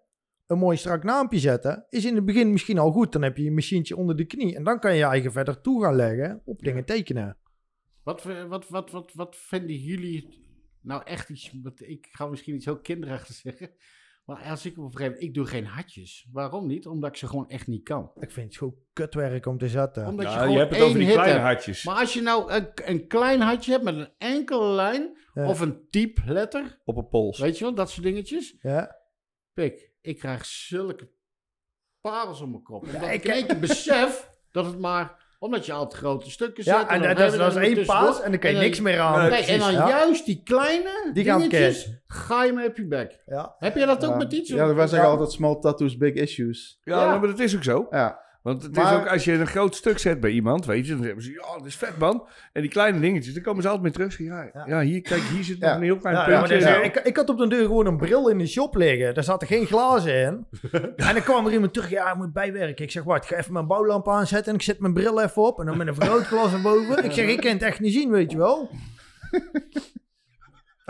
een 0.53 0.59
mooi 0.59 0.77
strak 0.77 1.05
naampje 1.05 1.39
zetten, 1.39 1.87
is 1.89 2.05
in 2.05 2.15
het 2.15 2.25
begin 2.25 2.53
misschien 2.53 2.79
al 2.79 2.93
goed. 2.93 3.13
Dan 3.13 3.23
heb 3.23 3.37
je 3.37 3.43
je 3.43 3.53
machientje 3.53 3.97
onder 3.97 4.17
de 4.17 4.25
knie 4.25 4.57
en 4.57 4.65
dan 4.65 4.81
kan 4.81 4.93
je 4.93 4.99
je 4.99 5.05
eigen 5.05 5.33
verder 5.33 5.61
toe 5.61 5.83
gaan 5.83 5.95
leggen 5.95 6.43
op 6.45 6.63
dingen 6.63 6.85
tekenen. 6.85 7.37
Wat, 8.03 8.23
wat, 8.49 8.69
wat, 8.69 8.91
wat, 8.91 9.13
wat 9.15 9.37
vinden 9.37 9.77
jullie 9.77 10.29
nou 10.81 11.03
echt 11.05 11.29
iets... 11.29 11.53
Wat, 11.63 11.81
ik 11.81 12.09
ga 12.11 12.27
misschien 12.27 12.55
iets 12.55 12.65
heel 12.65 12.81
kinderachtig 12.81 13.35
zeggen. 13.35 13.71
Maar 14.25 14.43
als 14.43 14.67
ik 14.67 14.79
op 14.79 14.85
een 14.85 14.91
gegeven 14.91 15.05
moment... 15.13 15.23
Ik 15.23 15.35
doe 15.35 15.47
geen 15.47 15.67
hartjes. 15.67 16.29
Waarom 16.33 16.67
niet? 16.67 16.87
Omdat 16.87 17.11
ik 17.11 17.17
ze 17.17 17.27
gewoon 17.27 17.49
echt 17.49 17.67
niet 17.67 17.83
kan. 17.83 18.11
Ik 18.21 18.31
vind 18.31 18.47
het 18.47 18.57
gewoon 18.57 18.75
kutwerk 18.93 19.47
om 19.47 19.59
te 19.59 19.69
zetten. 19.69 20.07
Omdat 20.07 20.33
je 20.33 20.39
gewoon 20.39 20.53
je 20.53 20.59
hebt 20.59 20.71
het 20.71 20.79
één 20.79 20.89
over 20.89 20.99
die 20.99 21.09
kleine 21.09 21.33
hebt. 21.33 21.45
hartjes. 21.45 21.85
Maar 21.85 21.97
als 21.97 22.13
je 22.13 22.23
nou 22.23 22.53
een, 22.53 22.69
een 22.75 23.07
klein 23.07 23.41
hartje 23.41 23.73
hebt 23.73 23.85
met 23.85 23.97
een 23.97 24.13
enkele 24.19 24.75
lijn... 24.75 25.21
Ja. 25.35 25.49
Of 25.49 25.61
een 25.61 25.89
type 25.91 26.21
letter. 26.27 26.81
Op 26.85 26.97
een 26.97 27.09
pols. 27.09 27.39
Weet 27.39 27.59
je 27.59 27.65
wel? 27.65 27.75
Dat 27.75 27.91
soort 27.91 28.07
dingetjes. 28.07 28.57
Ja? 28.61 29.02
Pik, 29.55 29.91
ik 30.01 30.19
krijg 30.19 30.45
zulke 30.47 31.09
parels 32.01 32.41
om 32.41 32.51
mijn 32.51 32.63
kop. 32.63 32.83
Omdat 32.83 33.03
ik 33.11 33.25
ik 33.25 33.51
in 33.53 33.61
besef 33.61 34.31
dat 34.51 34.65
het 34.67 34.79
maar... 34.79 35.21
Omdat 35.39 35.67
je 35.67 35.73
altijd 35.73 36.01
grote 36.01 36.31
stukken 36.31 36.65
zet. 36.65 36.75
Ja, 36.75 36.89
en 36.89 37.03
dan 37.03 37.15
dat, 37.15 37.27
is, 37.27 37.33
je 37.33 37.39
dat 37.39 37.57
is 37.57 37.75
één 37.75 37.87
paas 37.87 38.21
en 38.21 38.31
dan 38.31 38.41
kan 38.41 38.51
je 38.53 38.59
niks 38.59 38.81
meer 38.81 39.01
aan. 39.01 39.21
Nee, 39.21 39.31
Nee, 39.31 39.43
en 39.45 39.59
dan 39.59 39.73
ja. 39.73 39.89
juist 39.89 40.27
die 40.27 40.43
kleine 40.45 41.11
Die 41.13 41.25
gaan 41.25 41.39
dingetjes, 41.41 41.91
ga 42.07 42.45
je 42.45 42.53
mee 42.53 42.69
op 42.69 42.77
je 42.77 42.87
bek. 42.87 43.23
Ja. 43.27 43.55
Heb 43.59 43.77
jij 43.77 43.87
dat 43.87 44.05
ook 44.07 44.17
met 44.17 44.33
iets? 44.33 44.51
Ja, 44.51 44.75
wij 44.75 44.87
zeggen 44.87 45.09
Ja. 45.09 45.15
altijd 45.15 45.33
small 45.33 45.59
tattoos, 45.61 45.97
big 45.97 46.15
issues. 46.15 46.81
Ja, 46.83 47.05
Ja. 47.05 47.19
maar 47.19 47.29
dat 47.29 47.39
is 47.39 47.57
ook 47.57 47.63
zo. 47.63 47.87
Ja, 47.91 48.21
Want 48.43 48.63
het 48.63 48.75
Maar- 48.77 48.93
is 48.95 48.99
ook, 49.01 49.07
als 49.07 49.25
je 49.25 49.33
een 49.33 49.47
groot 49.47 49.75
stuk 49.75 49.99
zet 49.99 50.21
bij 50.21 50.31
iemand, 50.31 50.67
weet 50.67 50.87
je, 50.87 50.93
dan 50.97 51.05
hebben 51.05 51.25
ze, 51.25 51.31
ja, 51.31 51.57
dat 51.59 51.67
is 51.67 51.77
vet 51.77 51.99
man. 51.99 52.29
En 52.53 52.61
die 52.63 52.71
kleine 52.71 53.01
dingetjes, 53.01 53.35
dan 53.35 53.43
komen 53.43 53.63
ze 53.63 53.69
altijd 53.69 53.85
mee 53.99 54.09
terug. 54.09 54.19
Ja, 54.27 54.51
ja. 54.55 54.65
Ja. 54.67 54.81
hier, 54.81 55.01
kijk, 55.01 55.23
hier 55.23 55.45
zit 55.45 55.59
Ja. 55.59 55.67
nog 55.69 55.77
een 55.77 55.83
heel 55.83 55.97
klein 55.97 56.17
maar 56.17 56.27
puntje. 56.49 56.59
dus, 56.59 56.87
ik, 56.87 56.97
ik 56.97 57.17
had 57.17 57.29
op 57.29 57.39
de 57.39 57.49
deur 57.49 57.63
gewoon 57.67 57.87
een 57.87 57.97
bril 57.97 58.29
in 58.29 58.39
de 58.39 58.47
shop 58.47 58.75
liggen. 58.77 59.15
Daar 59.15 59.25
zaten 59.25 59.47
geen 59.49 59.67
glazen 59.67 60.15
in. 60.15 60.47
en 60.97 61.15
dan 61.15 61.23
kwam 61.23 61.47
er 61.47 61.53
iemand 61.53 61.73
terug. 61.75 61.91
Ja, 61.91 62.11
ik 62.11 62.17
moet 62.17 62.33
bijwerken. 62.33 62.85
Ik 62.85 62.91
zeg, 62.91 63.03
wacht, 63.03 63.23
ik 63.23 63.29
ga 63.29 63.37
even 63.37 63.53
mijn 63.53 63.67
bouwlamp 63.67 64.09
aanzetten. 64.09 64.49
En 64.53 64.59
ik 64.59 64.65
zet 64.65 64.79
mijn 64.81 64.93
bril 64.95 65.21
even 65.23 65.43
op. 65.43 65.59
En 65.61 65.67
dan 65.67 65.77
met 65.77 65.87
een 65.87 65.95
vergrootglas 65.95 66.53
erboven. 66.53 67.05
Ik 67.05 67.13
zeg, 67.13 67.27
ik 67.29 67.41
kan 67.41 67.51
het 67.53 67.63
echt 67.63 67.81
niet 67.81 67.93
zien, 67.93 68.11
weet 68.11 68.31
je 68.31 68.37
wel. 68.39 68.71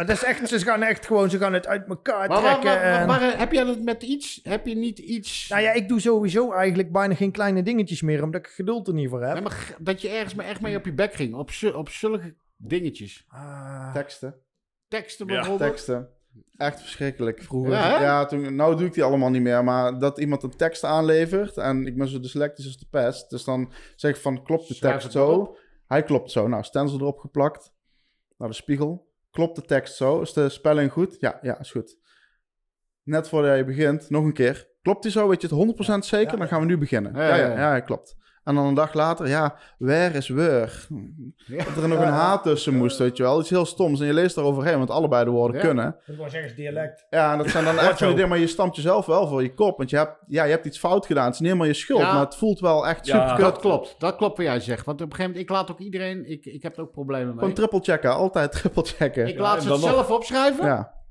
Maar 0.07 0.15
dat 0.15 0.23
is 0.23 0.29
echt, 0.29 0.49
ze 0.49 0.59
gaan 0.59 0.83
echt 0.83 1.07
gewoon, 1.07 1.31
ze 1.31 1.39
gaan 1.39 1.53
het 1.53 1.67
uit 1.67 1.89
elkaar 1.89 2.29
Maar, 2.29 2.39
trekken. 2.43 2.83
en- 2.83 3.07
waar- 3.07 3.21
waar- 3.21 3.39
heb 3.39 3.53
jij 3.53 3.65
dat 3.65 3.81
met 3.83 4.03
iets? 4.03 4.41
Heb 4.43 4.67
je 4.67 4.75
niet 4.77 4.99
iets... 4.99 5.49
Nou 5.49 5.63
ja, 5.63 5.73
ik 5.73 5.89
doe 5.89 6.01
sowieso 6.01 6.53
eigenlijk 6.53 6.93
bijna 6.93 7.15
geen 7.15 7.31
kleine 7.33 7.63
dingetjes 7.63 8.03
meer. 8.03 8.23
Omdat 8.23 8.41
ik 8.41 8.47
geduld 8.47 8.89
er 8.89 8.95
niet 8.95 9.09
voor 9.09 9.23
heb. 9.23 9.33
Nee, 9.33 9.43
maar 9.43 9.75
dat 9.79 10.01
je 10.03 10.09
ergens 10.09 10.35
maar 10.35 10.47
echt 10.47 10.61
mee 10.61 10.77
op 10.77 10.85
je 10.85 10.93
bek 10.93 11.15
ging. 11.15 11.35
Op, 11.35 11.51
op 11.75 11.89
zulke 11.89 12.35
dingetjes. 12.57 13.25
Ah, 13.29 13.93
teksten. 13.93 14.35
Teksten 14.89 15.27
Ja, 15.27 15.35
bijvoorbeeld. 15.35 15.71
Teksten. 15.71 16.09
Echt 16.57 16.81
verschrikkelijk. 16.81 17.43
Vroeger, 17.43 17.73
Ja, 17.73 18.01
ja, 18.01 18.25
toen, 18.25 18.55
nou 18.55 18.77
doe 18.77 18.87
ik 18.87 18.95
die 18.95 19.03
allemaal 19.03 19.31
niet 19.31 19.43
meer, 19.43 19.65
maar 19.65 19.99
dat 19.99 20.19
iemand 20.19 20.43
een 20.43 20.57
tekst 20.57 20.85
aanlevert 20.85 21.57
en 21.57 21.87
ik 21.87 21.97
ben 21.97 22.09
zo 22.09 22.21
dyslectisch 22.21 22.67
als 22.67 22.79
de 22.79 22.87
pest, 22.91 23.31
dus 23.31 23.45
dan 23.45 23.73
zeg 23.97 24.11
ik 24.11 24.21
van, 24.21 24.43
klopt 24.43 24.69
de 24.69 24.75
Schrijf 24.75 24.93
tekst 25.03 25.15
maar 25.17 25.25
zo? 25.27 25.57
Hij 25.87 26.03
klopt 26.03 26.31
zo. 26.31 26.49
Nou, 26.49 26.63
stencil 26.63 27.01
erop 27.01 27.19
geplakt. 27.19 27.73
Naar 28.39 28.49
de 28.49 28.55
spiegel. 28.55 29.11
Klopt 29.33 29.57
de 29.57 29.63
tekst 29.63 29.97
zo? 29.97 30.21
Is 30.21 30.33
de 30.33 30.49
spelling 30.49 30.93
goed? 30.93 31.17
Ja, 31.21 31.39
ja, 31.43 31.59
is 31.59 31.71
goed. 31.71 31.97
Net 33.03 33.29
voordat 33.29 33.57
je 33.57 33.65
begint, 33.65 34.11
nog 34.11 34.25
een 34.25 34.33
keer. 34.33 34.71
Klopt 34.83 35.03
die 35.03 35.13
zo? 35.13 35.29
Weet 35.29 35.41
je 35.41 35.49
het 35.57 35.77
100% 35.97 35.99
zeker? 35.99 36.39
Dan 36.39 36.49
gaan 36.49 36.61
we 36.61 36.67
nu 36.67 36.79
beginnen. 36.79 37.15
Ja, 37.15 37.37
ja, 37.37 37.37
ja, 37.37 37.75
ja. 37.75 37.81
klopt. 37.81 38.17
En 38.45 38.55
dan 38.55 38.67
een 38.67 38.75
dag 38.75 38.95
later, 38.95 39.29
ja, 39.29 39.55
where 39.79 40.17
is 40.19 40.29
where? 40.29 40.69
Dat 41.75 41.83
er 41.83 41.89
nog 41.89 42.01
een 42.01 42.09
H 42.13 42.37
tussen 42.43 42.75
moest, 42.77 42.99
weet 42.99 43.17
je 43.17 43.23
wel. 43.23 43.41
Iets 43.41 43.51
heel 43.51 43.65
stoms. 43.65 44.01
En 44.01 44.07
je 44.07 44.13
leest 44.13 44.37
eroverheen, 44.37 44.79
want 44.79 44.91
allebei 44.91 45.25
de 45.25 45.31
woorden 45.31 45.57
Ja. 45.57 45.63
kunnen. 45.67 45.97
Dat 46.07 46.17
was 46.17 46.35
ergens 46.35 46.55
dialect. 46.55 47.07
Ja, 47.11 47.33
en 47.33 47.39
dat 47.39 47.49
zijn 47.49 47.65
dan 47.65 47.79
echt 47.89 47.99
van 47.99 48.07
die 48.07 48.15
dingen, 48.17 48.31
maar 48.31 48.39
je 48.39 48.47
stampt 48.47 48.77
jezelf 48.77 49.07
wel 49.07 49.27
voor 49.29 49.43
je 49.43 49.55
kop. 49.55 49.77
Want 49.79 49.91
je 49.91 49.97
hebt, 49.97 50.17
ja, 50.27 50.45
je 50.45 50.51
hebt 50.51 50.65
iets 50.67 50.79
fout 50.79 51.07
gedaan. 51.07 51.25
Het 51.25 51.35
is 51.35 51.39
niet 51.41 51.49
helemaal 51.49 51.71
je 51.71 51.79
schuld, 51.79 52.01
Ja. 52.01 52.13
maar 52.13 52.25
het 52.25 52.37
voelt 52.37 52.61
wel 52.61 52.87
echt 52.87 53.07
Ja. 53.07 53.29
super 53.29 53.45
Dat 53.45 53.59
klopt, 53.61 53.95
dat 53.99 54.17
klopt 54.17 54.37
wat 54.37 54.47
jij 54.47 54.61
zegt. 54.61 54.85
Want 54.87 55.01
op 55.01 55.07
een 55.11 55.15
gegeven 55.17 55.31
moment, 55.31 55.51
ik 55.51 55.57
laat 55.57 55.71
ook 55.71 55.79
iedereen, 55.81 56.31
ik, 56.31 56.45
ik 56.47 56.63
heb 56.63 56.77
er 56.77 56.83
ook 56.83 56.93
problemen 56.93 57.27
mee. 57.29 57.39
Gewoon 57.39 57.55
triple 57.55 57.81
checken, 57.81 58.15
altijd 58.15 58.53
triple 58.53 58.85
checken. 58.85 59.27
Ik 59.27 59.39
laat 59.39 59.63
ze 59.63 59.77
zelf 59.77 60.11
opschrijven. 60.11 60.67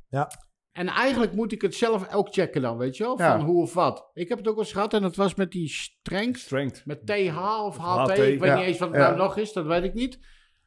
Ja, 0.10 0.32
En 0.72 0.88
eigenlijk 0.88 1.34
moet 1.34 1.52
ik 1.52 1.62
het 1.62 1.76
zelf 1.76 2.14
ook 2.14 2.34
checken 2.34 2.62
dan, 2.62 2.78
weet 2.78 2.98
je 2.98 3.04
wel? 3.04 3.18
Van 3.18 3.26
Ja. 3.40 3.46
hoe 3.46 3.62
of 3.62 3.74
wat. 3.74 4.10
Ik 4.14 4.30
heb 4.30 4.38
het 4.38 4.48
ook 4.48 4.56
wel 4.56 4.64
eens 4.64 4.74
gehad 4.74 4.94
en 4.94 5.02
dat 5.02 5.16
was 5.16 5.36
met 5.36 5.52
die 5.52 5.68
strength. 5.70 6.40
Strength. 6.40 6.86
Met 6.86 7.06
TH 7.06 7.64
of 7.66 7.78
HT. 7.78 8.10
HT, 8.10 8.10
ik 8.18 8.18
weet 8.40 8.44
ja. 8.44 8.56
niet 8.56 8.66
eens 8.66 8.78
wat 8.80 8.90
het 8.90 8.98
Ja. 8.98 9.04
nou 9.08 9.18
nog 9.18 9.38
is, 9.38 9.54
dat 9.54 9.66
weet 9.66 9.84
ik 9.84 9.94
niet. 9.94 10.20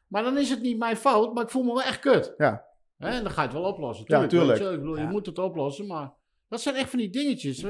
Maar 0.07 0.23
dan 0.23 0.37
is 0.37 0.49
het 0.49 0.61
niet 0.61 0.77
mijn 0.77 0.97
fout, 0.97 1.33
maar 1.33 1.43
ik 1.43 1.49
voel 1.49 1.63
me 1.63 1.73
wel 1.73 1.83
echt 1.83 1.99
kut. 1.99 2.33
ja. 2.37 2.63
Hè, 2.97 3.07
en 3.09 3.23
dan 3.23 3.31
ga 3.31 3.41
je 3.41 3.47
het 3.47 3.57
wel 3.57 3.67
oplossen. 3.67 4.05
Ja, 4.07 4.27
Tuurlijk, 4.27 4.59
je. 4.59 4.69
Ik 4.69 4.79
bedoel, 4.79 4.97
je 4.97 5.07
moet 5.07 5.25
het 5.25 5.39
oplossen, 5.39 5.87
maar 5.87 6.13
dat 6.49 6.61
zijn 6.61 6.75
echt 6.75 6.89
van 6.89 6.99
die 6.99 7.09
dingetjes. 7.09 7.63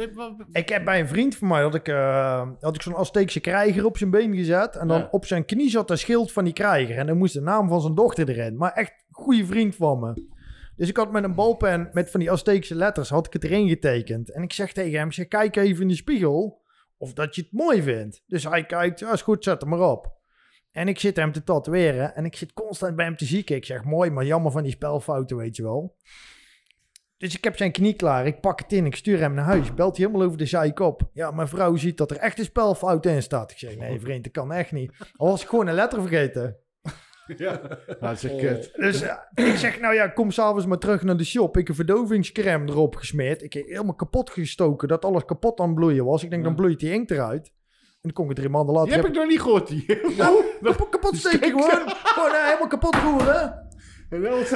Ik 0.51 0.69
heb 0.69 0.85
bij 0.85 0.99
een 0.99 1.07
vriend 1.07 1.35
van 1.35 1.47
mij, 1.47 1.61
had 1.61 1.75
ik, 1.75 1.87
eh, 1.87 2.47
had 2.59 2.75
ik 2.75 2.81
zo'n 2.81 2.95
Azteekse 2.95 3.39
krijger 3.39 3.85
op 3.85 3.97
zijn 3.97 4.09
been 4.09 4.35
gezet. 4.35 4.75
En 4.75 4.87
dan 4.87 4.99
Ja. 4.99 5.07
op 5.11 5.25
zijn 5.25 5.45
knie 5.45 5.69
zat 5.69 5.89
een 5.89 5.97
schild 5.97 6.31
van 6.31 6.43
die 6.43 6.53
krijger. 6.53 6.97
En 6.97 7.07
dan 7.07 7.17
moest 7.17 7.33
de 7.33 7.41
naam 7.41 7.67
van 7.69 7.81
zijn 7.81 7.95
dochter 7.95 8.29
erin. 8.29 8.57
Maar 8.57 8.71
echt 8.71 9.05
goede 9.11 9.45
vriend 9.45 9.75
van 9.75 9.99
me. 9.99 10.33
Dus 10.75 10.89
ik 10.89 10.97
had 10.97 11.11
met 11.11 11.23
een 11.23 11.35
balpen 11.35 11.89
met 11.91 12.11
van 12.11 12.19
die 12.19 12.31
Azteekse 12.31 12.75
letters, 12.75 13.09
had 13.09 13.25
ik 13.25 13.33
het 13.33 13.43
erin 13.43 13.67
getekend. 13.67 14.31
En 14.31 14.43
ik 14.43 14.53
zeg 14.53 14.73
tegen 14.73 14.99
hem, 14.99 15.11
zeg, 15.11 15.27
kijk 15.27 15.55
even 15.55 15.81
in 15.81 15.87
de 15.87 15.95
spiegel 15.95 16.63
of 16.97 17.13
dat 17.13 17.35
je 17.35 17.41
het 17.41 17.51
mooi 17.51 17.81
vindt. 17.81 18.23
Dus 18.27 18.43
hij 18.43 18.65
kijkt, 18.65 18.99
ja 18.99 19.11
is 19.11 19.21
goed, 19.21 19.43
zet 19.43 19.61
hem 19.61 19.69
maar 19.69 19.91
op. 19.91 20.13
En 20.71 20.87
ik 20.87 20.99
zit 20.99 21.15
hem 21.15 21.31
te 21.31 21.43
tatoeëren 21.43 22.15
en 22.15 22.25
ik 22.25 22.35
zit 22.35 22.53
constant 22.53 22.95
bij 22.95 23.05
hem 23.05 23.17
te 23.17 23.25
zieken. 23.25 23.55
Ik 23.55 23.65
zeg, 23.65 23.83
mooi, 23.83 24.09
maar 24.09 24.25
jammer 24.25 24.51
van 24.51 24.63
die 24.63 24.71
spelfouten, 24.71 25.37
weet 25.37 25.55
je 25.55 25.63
wel. 25.63 25.95
Dus 27.17 27.35
ik 27.35 27.43
heb 27.43 27.57
zijn 27.57 27.71
knie 27.71 27.93
klaar. 27.93 28.25
Ik 28.25 28.41
pak 28.41 28.59
het 28.59 28.73
in. 28.73 28.85
Ik 28.85 28.95
stuur 28.95 29.19
hem 29.19 29.33
naar 29.33 29.45
huis. 29.45 29.73
Belt 29.73 29.97
hij 29.97 30.05
helemaal 30.05 30.27
over 30.27 30.37
de 30.37 30.45
zeik 30.45 30.79
op. 30.79 31.09
Ja, 31.13 31.31
mijn 31.31 31.47
vrouw 31.47 31.75
ziet 31.75 31.97
dat 31.97 32.11
er 32.11 32.17
echt 32.17 32.39
een 32.39 32.45
spelfout 32.45 33.05
in 33.05 33.21
staat. 33.21 33.51
Ik 33.51 33.57
zeg, 33.57 33.77
nee 33.77 33.99
vriend, 34.05 34.23
dat 34.23 34.33
kan 34.33 34.51
echt 34.51 34.71
niet. 34.71 34.91
Al 35.15 35.27
was 35.27 35.41
ik 35.41 35.47
gewoon 35.47 35.67
een 35.67 35.73
letter 35.73 36.01
vergeten. 36.01 36.57
Dat 37.99 38.11
is 38.11 38.23
echt 38.23 38.37
kut. 38.37 38.71
Dus 38.75 39.01
eh, 39.01 39.15
ik 39.33 39.55
zeg, 39.55 39.79
nou 39.79 39.93
ja, 39.93 40.07
kom 40.07 40.31
s'avonds 40.31 40.65
maar 40.65 40.77
terug 40.77 41.03
naar 41.03 41.17
de 41.17 41.23
shop. 41.23 41.57
Ik 41.57 41.67
heb 41.67 41.75
verdovingscrème 41.75 42.69
erop 42.69 42.95
gesmeerd. 42.95 43.41
Ik 43.41 43.53
heb 43.53 43.65
helemaal 43.65 43.95
kapot 43.95 44.29
gestoken. 44.29 44.87
Dat 44.87 45.05
alles 45.05 45.25
kapot 45.25 45.59
aan 45.59 45.65
het 45.65 45.75
bloeien 45.75 46.05
was. 46.05 46.23
Ik 46.23 46.29
denk, 46.29 46.43
dan 46.43 46.55
bloeit 46.55 46.79
die 46.79 46.91
inkt 46.91 47.11
eruit. 47.11 47.53
En 47.77 48.11
dan 48.11 48.11
kom 48.11 48.29
ik 48.29 48.35
drie 48.35 48.49
maanden 48.49 48.73
later. 48.73 48.89
Die 48.89 48.97
heb 48.97 49.07
ik 49.07 49.15
nog 49.15 49.27
niet 49.27 49.41
gehoord. 49.41 49.67
Die. 49.67 49.85
Nou, 50.17 50.43
kapot, 50.61 50.89
kapot 50.89 51.15
steken 51.15 51.49
gewoon. 51.49 51.89
Gewoon 51.89 52.31
eh, 52.31 52.45
helemaal 52.45 52.67
kapot 52.67 52.95
roeren. 52.95 53.63
Is 54.09 54.51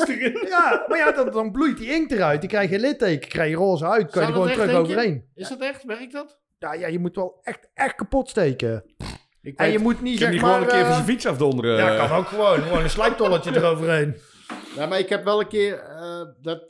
erin. 0.08 0.46
Ja, 0.48 0.84
maar 0.88 0.98
ja, 0.98 1.12
dan, 1.12 1.30
dan 1.30 1.52
bloeit 1.52 1.76
die 1.78 1.90
inkt 1.90 2.12
eruit. 2.12 2.40
Die 2.40 2.50
krijg 2.50 2.70
je 2.70 2.78
litteken, 2.78 3.28
krijg 3.28 3.50
je 3.50 3.56
roze 3.56 3.86
uit. 3.86 4.10
Kan 4.10 4.22
je 4.22 4.28
er 4.28 4.34
gewoon 4.34 4.48
echt, 4.48 4.58
terug 4.58 4.74
overheen. 4.76 5.24
Is 5.34 5.48
dat 5.48 5.60
echt? 5.60 5.84
Werkt 5.84 6.12
dat? 6.12 6.38
Ja, 6.58 6.74
ja, 6.74 6.86
je 6.86 6.98
moet 6.98 7.16
wel 7.16 7.38
echt, 7.42 7.70
echt 7.74 7.94
kapot 7.94 8.28
steken. 8.28 8.84
Ik 9.44 9.56
En 9.58 9.70
je 9.72 9.78
moet 9.78 10.00
niet 10.00 10.02
Kun 10.02 10.10
je 10.12 10.18
zeg 10.18 10.30
niet 10.32 10.40
maar... 10.40 10.50
gewoon 10.52 10.66
een 10.66 10.72
keer 10.72 10.80
eh, 10.80 10.86
van 10.86 10.94
zijn 10.94 11.06
fiets 11.06 11.26
afdonderen? 11.26 11.76
ja, 11.76 12.06
kan 12.06 12.16
ook 12.18 12.26
gewoon. 12.26 12.60
Gewoon 12.62 12.82
een 12.82 12.90
slijptolletje 12.90 13.50
eroverheen. 13.56 14.16
Ja, 14.76 14.86
maar 14.86 14.98
ik 14.98 15.08
heb 15.08 15.24
wel 15.24 15.40
een 15.40 15.48
keer, 15.48 15.78
eh, 15.78 16.20
dat, 16.42 16.62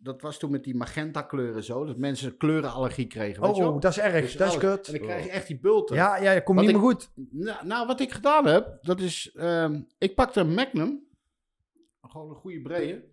dat 0.00 0.22
was 0.22 0.38
toen 0.38 0.50
met 0.50 0.64
die 0.64 0.74
magenta 0.76 1.22
kleuren 1.22 1.64
zo, 1.64 1.84
dat 1.84 1.96
mensen 1.96 2.36
kleurenallergie 2.36 3.06
kregen, 3.06 3.42
weet 3.42 3.56
je 3.56 3.62
wel? 3.62 3.72
Oh, 3.72 3.80
dat 3.80 3.90
is 3.90 3.98
erg. 3.98 4.20
Dus 4.20 4.36
dat 4.36 4.48
is 4.48 4.54
alles. 4.62 4.74
kut. 4.74 4.86
En 4.86 4.92
dan 4.92 5.02
krijg 5.02 5.24
je 5.24 5.30
echt 5.30 5.46
die 5.46 5.58
bulten. 5.60 5.96
Ja, 5.96 6.16
ja, 6.16 6.40
komt 6.40 6.58
Wat 6.58 6.66
niet 6.66 6.76
ik- 6.76 6.80
meer 6.82 6.90
goed. 6.90 7.10
Nou, 7.30 7.66
nou, 7.66 7.86
wat 7.86 8.00
ik 8.00 8.12
gedaan 8.12 8.46
heb, 8.46 8.78
dat 8.80 9.00
is, 9.00 9.30
ehm, 9.34 9.80
ik 9.98 10.14
pakte 10.14 10.40
een 10.40 10.54
Magnum, 10.54 11.06
gewoon 12.02 12.28
een 12.30 12.36
goede 12.36 12.60
brede, 12.62 13.04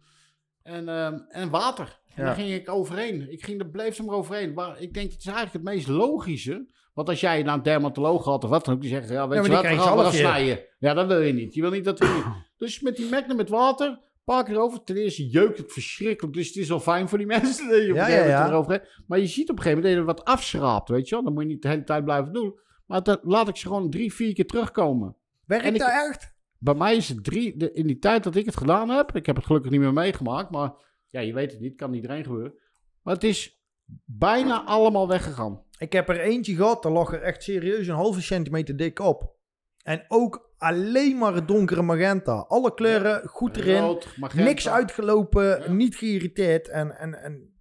en, 0.63 0.89
ehm, 0.89 1.17
en 1.29 1.49
water. 1.49 1.99
En 2.15 2.23
Ja. 2.23 2.23
daar 2.25 2.35
ging 2.35 2.51
ik 2.53 2.69
overheen. 2.69 3.31
Ik 3.31 3.43
ging, 3.43 3.59
er 3.59 3.69
bleef 3.69 3.95
ze 3.95 4.03
maar 4.03 4.15
overheen. 4.15 4.53
Maar 4.53 4.81
ik 4.81 4.93
denk, 4.93 5.11
het 5.11 5.19
is 5.19 5.25
eigenlijk 5.25 5.53
het 5.65 5.75
meest 5.75 5.87
logische. 5.87 6.77
Want 6.99 7.11
als 7.11 7.19
jij 7.19 7.43
naar 7.43 7.55
een 7.55 7.63
dermatoloog 7.63 8.23
gaat 8.23 8.43
of 8.43 8.49
wat 8.49 8.65
dan 8.65 8.73
ook, 8.73 8.81
die 8.81 8.89
zegt, 8.89 9.09
ja, 9.09 9.27
weet 9.27 9.37
je 9.37 9.43
die 9.43 9.53
wat, 9.53 9.61
we 9.61 9.67
gaan, 9.67 9.77
we 9.77 9.83
gaan 9.83 9.97
zelf 9.97 10.13
snijden. 10.13 10.65
Ja, 10.79 10.93
dat 10.93 11.07
wil 11.07 11.21
je 11.21 11.33
niet. 11.33 11.53
Je 11.53 11.61
wil 11.61 11.71
niet 11.71 11.83
dat 11.83 11.99
we... 11.99 12.23
dus 12.57 12.81
met 12.81 12.95
die 12.95 13.09
Magnum 13.09 13.35
met 13.35 13.49
water, 13.49 13.87
een 13.87 13.99
paar 14.23 14.43
keer 14.43 14.53
erover. 14.53 14.83
Ten 14.83 14.95
eerste 14.95 15.27
jeukt 15.27 15.57
het 15.57 15.71
verschrikkelijk, 15.71 16.35
dus 16.35 16.47
het 16.47 16.55
is 16.55 16.69
wel 16.69 16.79
fijn 16.79 17.09
voor 17.09 17.17
die 17.17 17.27
mensen. 17.37 17.69
Dat 17.69 17.77
je 17.77 17.93
Ja, 17.93 18.07
ja, 18.07 18.83
Maar 19.07 19.19
je 19.19 19.27
ziet 19.27 19.49
op 19.49 19.57
een 19.57 19.63
gegeven 19.63 19.83
moment 19.83 20.07
dat 20.07 20.15
je 20.15 20.23
wat 20.23 20.25
afschraapt, 20.25 20.89
weet 20.89 21.09
je 21.09 21.15
wel. 21.15 21.23
Dan 21.23 21.33
moet 21.33 21.43
je 21.43 21.49
niet 21.49 21.61
de 21.61 21.67
hele 21.67 21.83
tijd 21.83 22.03
blijven 22.03 22.33
doen. 22.33 22.59
Maar 22.85 23.03
dat, 23.03 23.19
laat 23.23 23.47
ik 23.47 23.55
ze 23.55 23.67
gewoon 23.67 23.89
drie, 23.89 24.13
vier 24.13 24.33
keer 24.33 24.47
terugkomen. 24.47 25.15
Werkt 25.45 25.79
dat 25.79 25.87
echt? 25.87 26.35
Bij 26.57 26.73
mij 26.73 26.95
is 26.95 27.09
het 27.09 27.23
drie, 27.23 27.57
de, 27.57 27.71
in 27.73 27.87
die 27.87 27.99
tijd 27.99 28.23
dat 28.23 28.35
ik 28.35 28.45
het 28.45 28.57
gedaan 28.57 28.89
heb, 28.89 29.15
ik 29.15 29.25
heb 29.25 29.35
het 29.35 29.45
gelukkig 29.45 29.71
niet 29.71 29.79
meer 29.79 29.93
meegemaakt, 29.93 30.51
maar 30.51 30.71
ja, 31.07 31.19
je 31.19 31.33
weet 31.33 31.51
het 31.51 31.59
niet, 31.59 31.75
kan 31.75 31.93
iedereen 31.93 32.23
gebeuren. 32.23 32.53
Maar 33.01 33.13
het 33.13 33.23
is 33.23 33.61
bijna 34.05 34.63
allemaal 34.63 35.07
weggegaan. 35.07 35.67
Ik 35.79 35.93
heb 35.93 36.09
er 36.09 36.19
eentje 36.19 36.55
gehad, 36.55 36.83
daar 36.83 36.91
lag 36.91 37.13
er 37.13 37.21
echt 37.21 37.43
serieus 37.43 37.87
een 37.87 37.95
halve 37.95 38.21
centimeter 38.21 38.77
dik 38.77 38.99
op. 38.99 39.37
En 39.83 40.05
ook 40.07 40.49
alleen 40.57 41.17
maar 41.17 41.33
het 41.33 41.47
donkere 41.47 41.81
magenta. 41.81 42.33
Alle 42.47 42.73
kleuren 42.73 43.27
goed 43.27 43.57
erin. 43.57 43.81
Rood. 43.81 44.07
Niks 44.33 44.69
uitgelopen, 44.69 45.43
Ja. 45.45 45.71
niet 45.71 45.95
geïrriteerd. 45.95 46.67
En, 46.67 46.97
en, 46.99 47.21
en 47.23 47.53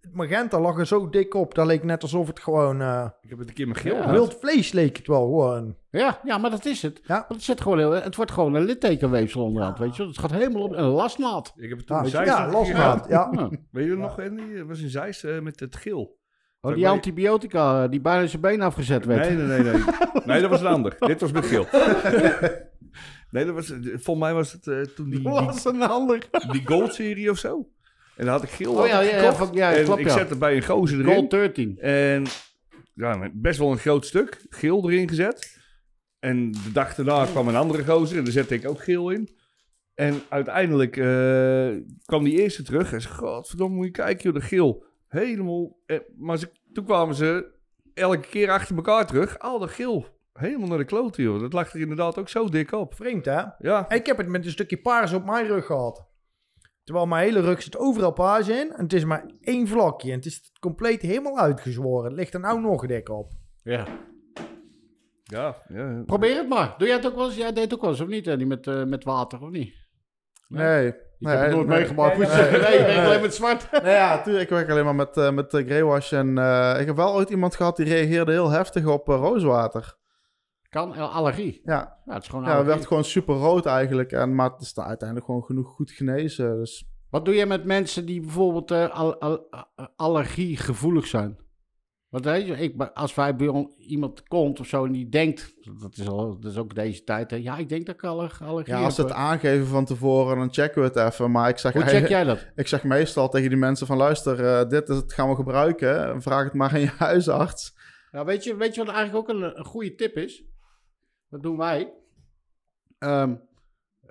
het 0.00 0.14
magenta 0.14 0.60
lag 0.60 0.78
er 0.78 0.86
zo 0.86 1.08
dik 1.08 1.34
op. 1.34 1.54
Dat 1.54 1.66
leek 1.66 1.82
net 1.84 2.02
alsof 2.02 2.26
het 2.26 2.40
gewoon... 2.40 2.80
eh, 2.80 3.08
Ik 3.20 3.28
heb 3.30 3.38
het 3.38 3.48
een 3.48 3.54
keer 3.54 3.68
met 3.68 3.76
geel 3.78 3.94
Ja. 3.94 4.00
gehad. 4.00 4.14
wild 4.16 4.36
vlees 4.40 4.72
leek 4.72 4.96
het 4.96 5.06
wel 5.06 5.22
gewoon. 5.24 5.76
Ja, 5.90 6.20
ja, 6.24 6.38
maar 6.38 6.50
dat 6.50 6.64
is 6.64 6.82
het. 6.82 7.00
Ja. 7.04 7.14
Want 7.14 7.28
het, 7.28 7.42
zit 7.42 7.60
gewoon 7.60 7.78
heel, 7.78 7.90
het 7.92 8.16
wordt 8.16 8.30
gewoon 8.30 8.54
een 8.54 8.64
littekenweefsel 8.64 9.42
onderhand, 9.42 9.78
weet 9.78 9.96
je. 9.96 10.06
Het 10.06 10.18
gaat 10.18 10.30
helemaal 10.30 10.62
op 10.62 10.72
een 10.72 10.84
lastnaad. 10.84 11.52
Ik 11.56 11.68
heb 11.68 11.78
het 11.78 11.86
toen 11.86 11.96
Ah, 11.96 12.06
ja, 12.08 12.46
een 12.52 12.66
gehad. 12.66 13.06
Ja. 13.08 13.28
Ja. 13.32 13.50
Weet 13.70 13.86
je 13.86 13.96
nog, 13.96 14.20
Andy? 14.20 14.62
Was 14.62 14.80
in 14.80 14.88
Zeist 14.90 15.24
eh, 15.24 15.40
met 15.40 15.60
het 15.60 15.76
geel. 15.76 16.15
Oh, 16.66 16.74
die 16.74 16.88
antibiotica 16.88 17.88
die 17.88 18.00
bijna 18.00 18.26
zijn 18.26 18.42
been 18.42 18.60
afgezet 18.62 19.04
werd. 19.04 19.28
Nee, 19.28 19.36
nee, 19.36 19.62
nee, 19.62 19.72
nee. 19.72 19.82
Nee, 20.26 20.40
dat 20.40 20.50
was 20.50 20.60
een 20.60 20.66
ander. 20.66 20.96
Dit 20.98 21.20
was 21.20 21.32
met 21.32 21.46
geel. 21.46 21.66
Nee, 23.30 23.44
dat 23.44 23.54
was, 23.54 23.66
volgens 23.82 24.18
mij 24.18 24.34
was 24.34 24.52
het 24.52 24.66
eh, 24.66 24.80
toen 24.80 25.10
die, 25.10 25.22
Was 25.22 25.64
een 25.64 25.82
ander. 25.82 26.28
die 26.50 26.66
Gold-serie 26.66 27.30
of 27.30 27.38
zo. 27.38 27.68
En 28.16 28.24
dan 28.24 28.34
had 28.34 28.42
ik 28.42 28.48
geel 28.48 28.72
Oh 28.72 28.86
ja, 28.86 29.00
ja, 29.00 29.10
ja, 29.10 29.18
gekocht. 29.18 29.36
van- 29.36 29.48
ja, 29.52 29.72
en 29.74 29.84
klopt, 29.84 30.00
ik 30.00 30.08
zette 30.08 30.36
bij 30.36 30.56
een 30.56 30.64
gozer 30.64 31.00
erin. 31.00 31.14
Gold 31.14 31.30
13. 31.30 31.78
En 31.78 32.24
ja, 32.94 33.30
best 33.32 33.58
wel 33.58 33.70
een 33.70 33.78
groot 33.78 34.06
stuk. 34.06 34.46
Geel 34.48 34.90
erin 34.90 35.08
gezet. 35.08 35.58
En 36.18 36.52
de 36.52 36.72
dag 36.72 36.94
daarna 36.94 37.24
kwam 37.24 37.48
een 37.48 37.56
andere 37.56 37.84
gozer 37.84 38.18
en 38.18 38.24
daar 38.24 38.32
zette 38.32 38.54
ik 38.54 38.68
ook 38.68 38.82
geel 38.82 39.10
in. 39.10 39.36
En 39.94 40.20
uiteindelijk 40.28 40.96
eh, 40.96 41.68
kwam 42.04 42.24
die 42.24 42.40
eerste 42.40 42.62
terug 42.62 42.92
en 42.92 43.00
zei, 43.00 43.14
godverdomme, 43.14 43.76
moet 43.76 43.84
je 43.86 43.90
kijken, 43.92 44.22
joh, 44.22 44.34
de 44.34 44.46
geel. 44.46 44.84
Helemaal, 45.08 45.78
eh, 45.86 45.98
maar 46.16 46.38
ze, 46.38 46.50
toen 46.72 46.84
kwamen 46.84 47.14
ze 47.14 47.54
elke 47.94 48.28
keer 48.28 48.50
achter 48.50 48.76
elkaar 48.76 49.06
terug. 49.06 49.38
Al 49.38 49.58
dat 49.58 49.70
geel, 49.70 50.06
helemaal 50.32 50.68
naar 50.68 50.78
de 50.78 50.84
klote, 50.84 51.22
joh. 51.22 51.40
Dat 51.40 51.52
lag 51.52 51.72
er 51.72 51.80
inderdaad 51.80 52.18
ook 52.18 52.28
zo 52.28 52.48
dik 52.48 52.72
op. 52.72 52.94
Vreemd, 52.94 53.24
hè? 53.24 53.42
Ja, 53.58 53.88
Ik 53.88 54.06
heb 54.06 54.16
het 54.16 54.28
met 54.28 54.44
een 54.44 54.50
stukje 54.50 54.80
paars 54.80 55.12
op 55.12 55.24
mijn 55.24 55.46
rug 55.46 55.66
gehad. 55.66 56.06
Terwijl 56.84 57.06
mijn 57.06 57.24
hele 57.24 57.40
rug 57.40 57.62
zit 57.62 57.76
overal 57.76 58.12
paars 58.12 58.48
in. 58.48 58.72
En 58.72 58.82
het 58.82 58.92
is 58.92 59.04
maar 59.04 59.30
één 59.40 59.66
vlakje. 59.68 60.10
En 60.10 60.16
het 60.16 60.26
is 60.26 60.52
compleet 60.60 61.02
helemaal 61.02 61.38
uitgezworen. 61.38 62.04
Het 62.04 62.18
ligt 62.18 62.34
er 62.34 62.40
nou 62.40 62.60
nog 62.60 62.86
dik 62.86 63.08
op. 63.08 63.32
Ja. 63.62 63.86
ja, 65.24 65.62
ja. 65.68 66.02
Probeer 66.06 66.36
het 66.36 66.48
maar. 66.48 66.74
Doe 66.78 66.86
jij 66.86 66.96
het 66.96 67.06
ook 67.06 67.14
wel 67.14 67.26
eens? 67.26 67.36
Jij 67.36 67.52
deed 67.52 67.64
het 67.64 67.74
ook 67.74 67.80
wel 67.80 67.90
eens, 67.90 68.00
of 68.00 68.08
niet? 68.08 68.28
Andy, 68.28 68.44
met, 68.44 68.66
eh, 68.66 68.84
met 68.84 69.04
water, 69.04 69.42
of 69.42 69.50
niet? 69.50 69.74
Nee. 70.48 70.94
Ik 71.18 71.26
nee, 71.26 71.36
heb 71.36 71.46
het 71.46 71.54
nooit 71.54 71.66
nee. 71.68 71.78
meegemaakt. 71.78 72.18
Nee, 72.18 72.26
nee, 72.28 72.60
Nee, 72.60 72.78
ik 72.78 72.86
werk 72.86 73.06
alleen 73.06 73.20
met 73.20 73.34
zwart. 73.34 73.68
Nee, 73.82 73.94
ja, 73.94 74.22
tuurlijk. 74.22 74.44
Ik 74.44 74.50
werk 74.50 74.70
alleen 74.70 74.84
maar 74.84 74.94
met, 74.94 75.16
eh 75.16 75.30
met 75.30 75.54
eh, 75.54 75.64
greywash. 75.66 76.12
En 76.12 76.38
eh, 76.38 76.80
ik 76.80 76.86
heb 76.86 76.96
wel 76.96 77.14
ooit 77.14 77.30
iemand 77.30 77.54
gehad 77.56 77.76
die 77.76 77.86
reageerde 77.86 78.32
heel 78.32 78.50
heftig 78.50 78.86
op 78.86 79.06
rooswater. 79.08 79.94
Kan, 80.68 80.92
allergie. 80.92 81.60
Ja, 81.64 81.98
Ja, 82.06 82.14
het 82.14 82.22
is 82.22 82.28
gewoon 82.28 82.44
ja 82.44 82.56
het 82.56 82.66
werd 82.66 82.86
gewoon 82.86 83.04
super 83.04 83.34
rood 83.34 83.66
eigenlijk. 83.66 84.12
En, 84.12 84.34
maar 84.34 84.50
het 84.50 84.60
is 84.60 84.74
dan 84.74 84.84
uiteindelijk 84.84 85.26
gewoon 85.26 85.44
genoeg 85.44 85.68
goed 85.74 85.90
genezen. 85.90 86.58
Dus 86.58 86.86
Wat 87.10 87.24
doe 87.24 87.34
je 87.34 87.46
met 87.46 87.64
mensen 87.64 88.06
die 88.06 88.20
bijvoorbeeld 88.20 88.70
eh, 88.70 88.90
al, 88.90 89.20
al, 89.20 89.46
al- 89.50 89.88
allergiegevoelig 89.96 91.06
zijn? 91.06 91.38
Want 92.16 92.28
weet 92.28 92.46
je, 92.46 92.56
ik, 92.56 92.82
als 92.94 93.14
wij 93.14 93.36
bij 93.36 93.68
iemand 93.76 94.28
komt 94.28 94.60
of 94.60 94.66
zo 94.66 94.84
en 94.84 94.92
die 94.92 95.08
denkt, 95.08 95.54
dat 95.80 95.96
is, 95.96 96.08
al, 96.08 96.40
dat 96.40 96.50
is 96.52 96.58
ook 96.58 96.74
deze 96.74 97.04
tijd, 97.04 97.30
hè, 97.30 97.36
ja, 97.36 97.56
ik 97.56 97.68
denk 97.68 97.86
dat 97.86 97.94
ik 97.94 98.04
aller, 98.04 98.38
allergie 98.42 98.74
ja, 98.74 98.84
als 98.84 98.94
ze 98.94 99.02
het 99.02 99.12
aangeven 99.12 99.66
van 99.66 99.84
tevoren, 99.84 100.36
dan 100.36 100.52
checken 100.52 100.82
we 100.82 100.88
het 100.88 100.96
even. 100.96 101.30
Maar 101.30 101.48
ik 101.48 101.58
zeg, 101.58 101.72
Hoe 101.72 101.82
check 101.96 102.08
jij 102.08 102.24
dat? 102.24 102.46
ik 102.54 102.66
zeg 102.66 102.84
meestal 102.84 103.28
tegen 103.28 103.48
die 103.48 103.58
mensen 103.58 103.86
van... 103.86 103.96
luister, 103.96 104.44
eh, 104.44 104.68
dit 104.68 104.88
is 104.88 104.96
het 104.96 105.12
gaan 105.12 105.28
we 105.28 105.34
gebruiken. 105.34 106.22
Vraag 106.22 106.44
het 106.44 106.52
maar 106.52 106.70
aan 106.72 106.80
je 106.80 106.86
huisarts. 106.98 107.76
Nou, 108.10 108.26
weet 108.26 108.44
je, 108.44 108.56
weet 108.56 108.74
je 108.74 108.84
wat 108.84 108.94
eigenlijk 108.94 109.30
ook 109.30 109.36
een, 109.36 109.58
een 109.58 109.64
goede 109.64 109.94
tip 109.94 110.16
is? 110.16 110.44
Dat 111.28 111.42
doen 111.42 111.56
wij. 111.56 111.92
Ehm, 112.98 113.34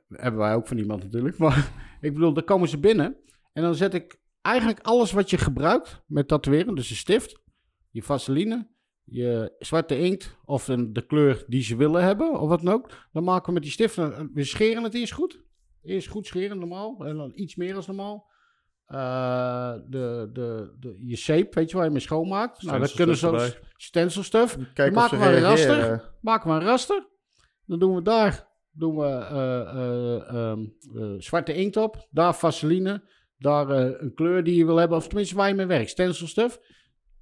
hebben 0.07 0.39
wij 0.39 0.55
ook 0.55 0.67
van 0.67 0.77
iemand 0.77 1.03
natuurlijk. 1.03 1.37
Maar 1.43 1.71
ik 2.01 2.13
bedoel, 2.13 2.33
dan 2.33 2.43
komen 2.43 2.67
ze 2.67 2.77
binnen. 2.77 3.17
En 3.53 3.63
dan 3.63 3.75
zet 3.75 3.93
ik 3.93 4.19
eigenlijk 4.41 4.79
alles 4.81 5.11
wat 5.11 5.29
je 5.29 5.37
gebruikt 5.37 6.01
met 6.07 6.27
tatoeëren. 6.27 6.75
Dus 6.75 6.87
de 6.87 6.95
stift, 6.95 7.43
je 7.95 8.03
vaseline, 8.03 8.67
je 9.03 9.55
zwarte 9.59 9.99
inkt 9.99 10.37
of 10.45 10.67
een, 10.67 10.93
de 10.93 11.05
kleur 11.05 11.43
die 11.47 11.61
ze 11.61 11.75
willen 11.75 12.03
hebben, 12.03 12.39
of 12.39 12.49
wat 12.49 12.61
dan 12.61 12.73
ook. 12.73 12.89
Dan 13.11 13.23
maken 13.23 13.47
we 13.47 13.53
met 13.53 13.63
die 13.63 13.71
stiften, 13.71 14.29
we 14.33 14.43
scheren 14.43 14.83
het 14.83 14.93
eerst 14.93 15.13
goed. 15.13 15.43
Eerst 15.83 16.07
goed 16.07 16.27
scheren, 16.27 16.59
normaal. 16.59 17.05
En 17.05 17.17
dan 17.17 17.31
iets 17.35 17.55
meer 17.55 17.75
als 17.75 17.87
normaal. 17.87 18.31
Eh, 18.85 19.73
de, 19.87 20.29
de, 20.33 20.75
de, 20.79 20.95
je 20.99 21.15
shape, 21.15 21.49
weet 21.51 21.69
je 21.69 21.75
waar 21.75 21.85
je 21.85 21.91
mee 21.91 21.99
schoonmaakt. 21.99 22.63
Nou, 22.63 22.79
dat 22.79 22.93
kunnen 22.93 23.17
ze 23.17 23.57
stencilstuff. 23.75 24.57
Kijk 24.73 24.93
maken 24.93 25.19
we 25.19 25.25
een 25.25 25.41
raster. 25.41 26.11
Maken 26.21 26.49
we 26.49 26.55
een 26.55 26.65
raster. 26.65 27.07
Dan 27.65 27.79
doen 27.79 27.95
we 27.95 28.01
daar 28.01 28.53
doen 28.75 28.95
we, 28.97 29.05
eh, 29.05 29.61
eh, 29.61 30.29
ehm, 30.29 30.59
eh, 30.95 31.13
zwarte 31.17 31.53
inkt 31.53 31.77
op. 31.77 32.07
Daar 32.09 32.35
vaseline. 32.35 33.03
Daar 33.37 33.69
een 33.69 34.13
kleur 34.13 34.43
die 34.43 34.55
je 34.55 34.65
wil 34.65 34.75
hebben. 34.75 34.97
Of 34.97 35.07
tenminste 35.07 35.35
waar 35.35 35.47
je 35.47 35.53
mee 35.53 35.65
werkt. 35.65 35.89
Stencilstuff. 35.89 36.59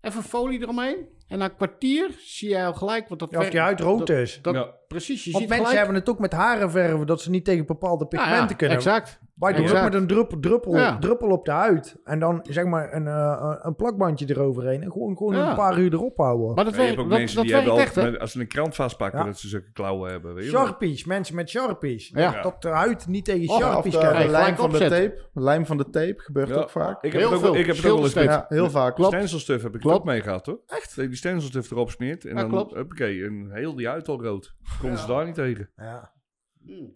Even 0.03 0.23
folie 0.23 0.61
eromheen. 0.61 1.07
En 1.27 1.37
na 1.37 1.45
een 1.45 1.55
kwartier 1.55 2.09
zie 2.17 2.49
je 2.49 2.63
al 2.63 2.73
gelijk. 2.73 3.07
Want 3.07 3.19
dat 3.19 3.31
Ja, 3.31 3.39
of 3.39 3.49
die 3.49 3.59
huid 3.59 3.79
rood 3.79 4.09
is. 4.09 4.39
dat, 4.41 4.53
Ja. 4.53 4.73
Precies, 4.87 5.23
je 5.23 5.31
Want 5.31 5.41
ziet 5.43 5.49
mensen 5.49 5.67
gelijk. 5.67 5.85
hebben 5.85 5.95
het 5.95 6.09
ook 6.09 6.19
met 6.19 6.33
haren 6.33 6.71
verven, 6.71 7.07
dat 7.07 7.21
ze 7.21 7.29
niet 7.29 7.45
tegen 7.45 7.65
bepaalde 7.65 8.05
Ja, 8.09 8.19
ja, 8.19 8.25
pigmenten 8.25 8.55
kunnen. 8.55 8.77
Exact. 8.77 9.19
Ook 9.39 9.49
Exact. 9.49 9.83
met 9.83 9.93
een 9.93 10.07
druppel, 10.07 10.39
druppel, 10.39 10.75
Ja. 10.77 10.97
druppel 10.99 11.29
op 11.29 11.45
de 11.45 11.51
huid. 11.51 11.95
En 12.03 12.19
dan 12.19 12.39
zeg 12.49 12.65
maar 12.65 12.93
een, 12.93 13.07
eh, 13.07 13.55
een 13.61 13.75
plakbandje 13.75 14.29
eroverheen. 14.29 14.81
En 14.83 14.91
gewoon, 14.91 15.17
gewoon 15.17 15.35
Ja. 15.35 15.49
een 15.49 15.55
paar 15.55 15.77
uur 15.79 15.93
erop 15.93 16.17
houden. 16.17 16.55
Maar 16.55 16.63
dat 16.65 16.73
Ja, 16.75 16.79
je 16.81 16.85
hebt 16.85 16.95
werkt, 16.95 16.99
ook 17.03 17.09
dat, 17.09 17.17
mensen 17.17 17.35
dat 17.37 17.45
die 17.45 17.55
hebben 17.55 17.73
echt, 17.77 17.97
al, 17.97 18.03
hè? 18.03 18.11
met- 18.11 18.19
als 18.19 18.31
ze 18.31 18.39
een 18.39 18.47
krant 18.47 18.75
vastpakken, 18.75 19.19
Ja. 19.19 19.25
dat 19.25 19.37
ze 19.39 19.47
zulke 19.47 19.71
klauwen 19.71 20.11
hebben. 20.11 20.33
Weet 20.33 20.45
je 20.45 20.51
wel. 20.51 20.65
Sharpies, 20.65 21.05
mensen 21.05 21.35
met 21.35 21.49
Sharpies. 21.49 22.09
Ja. 22.09 22.41
Dat 22.41 22.61
de 22.61 22.67
huid 22.69 23.07
niet 23.07 23.25
tegen 23.25 23.49
Oh, 23.49 23.57
Sharpies 23.57 23.97
kan. 23.97 24.17
De 24.17 24.27
lijm 24.27 24.55
van 24.55 24.69
de 24.71 24.77
tape. 24.77 25.29
Lijm 25.33 25.65
van 25.65 25.77
de 25.77 25.89
tape 25.89 26.15
gebeurt 26.17 26.47
Ja. 26.49 26.55
ook 26.55 26.69
vaak. 26.69 27.03
Ik 27.03 27.11
heb 27.11 27.21
Heel 27.21 27.29
het 27.29 27.33
ook, 27.37 27.41
wel- 27.43 27.51
veel. 27.51 27.61
ik 27.61 27.67
heb 27.67 27.75
het 27.75 27.85
ook 27.85 27.95
wel 27.95 28.03
eens 28.03 28.13
met, 28.13 28.23
Ja, 28.23 28.45
heel 28.47 28.69
vaak. 28.69 28.95
Klopt. 28.95 29.13
stencilstuff 29.13 29.63
heb 29.63 29.75
ik 29.75 29.81
Klopt. 29.81 29.97
ook 29.97 30.03
mee 30.05 30.21
gehad 30.21 30.45
hoor. 30.45 30.59
Echt? 30.65 30.95
Dat 30.95 31.03
je 31.03 31.07
die 31.07 31.17
stencilstuff 31.17 31.71
erop 31.71 31.89
smeert 31.91 32.25
en 32.25 32.35
dan, 32.35 32.49
klopt. 32.49 32.73
huppakee, 32.73 33.23
en 33.25 33.49
heel 33.53 33.75
die 33.75 33.87
huid 33.87 34.07
al 34.07 34.21
rood. 34.23 34.55
Konden 34.79 34.99
ze 34.99 35.07
daar 35.07 35.25
niet 35.25 35.35
tegen. 35.35 35.69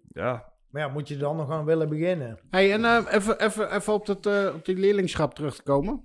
Ja. 0.08 0.56
Maar 0.70 0.82
ja, 0.82 0.88
moet 0.88 1.08
je 1.08 1.18
dan 1.18 1.36
nog 1.36 1.52
aan 1.52 1.66
willen 1.66 1.90
beginnen? 1.90 2.40
Hey, 2.50 2.74
en 2.74 2.86
eh, 2.86 3.06
even, 3.12 3.40
even, 3.40 3.76
even 3.76 3.94
op, 3.94 4.06
dat, 4.06 4.26
eh, 4.26 4.54
op 4.56 4.66
die 4.66 4.76
leerlingschap 4.76 5.34
terug 5.34 5.56
te 5.56 5.64
komen. 5.64 6.04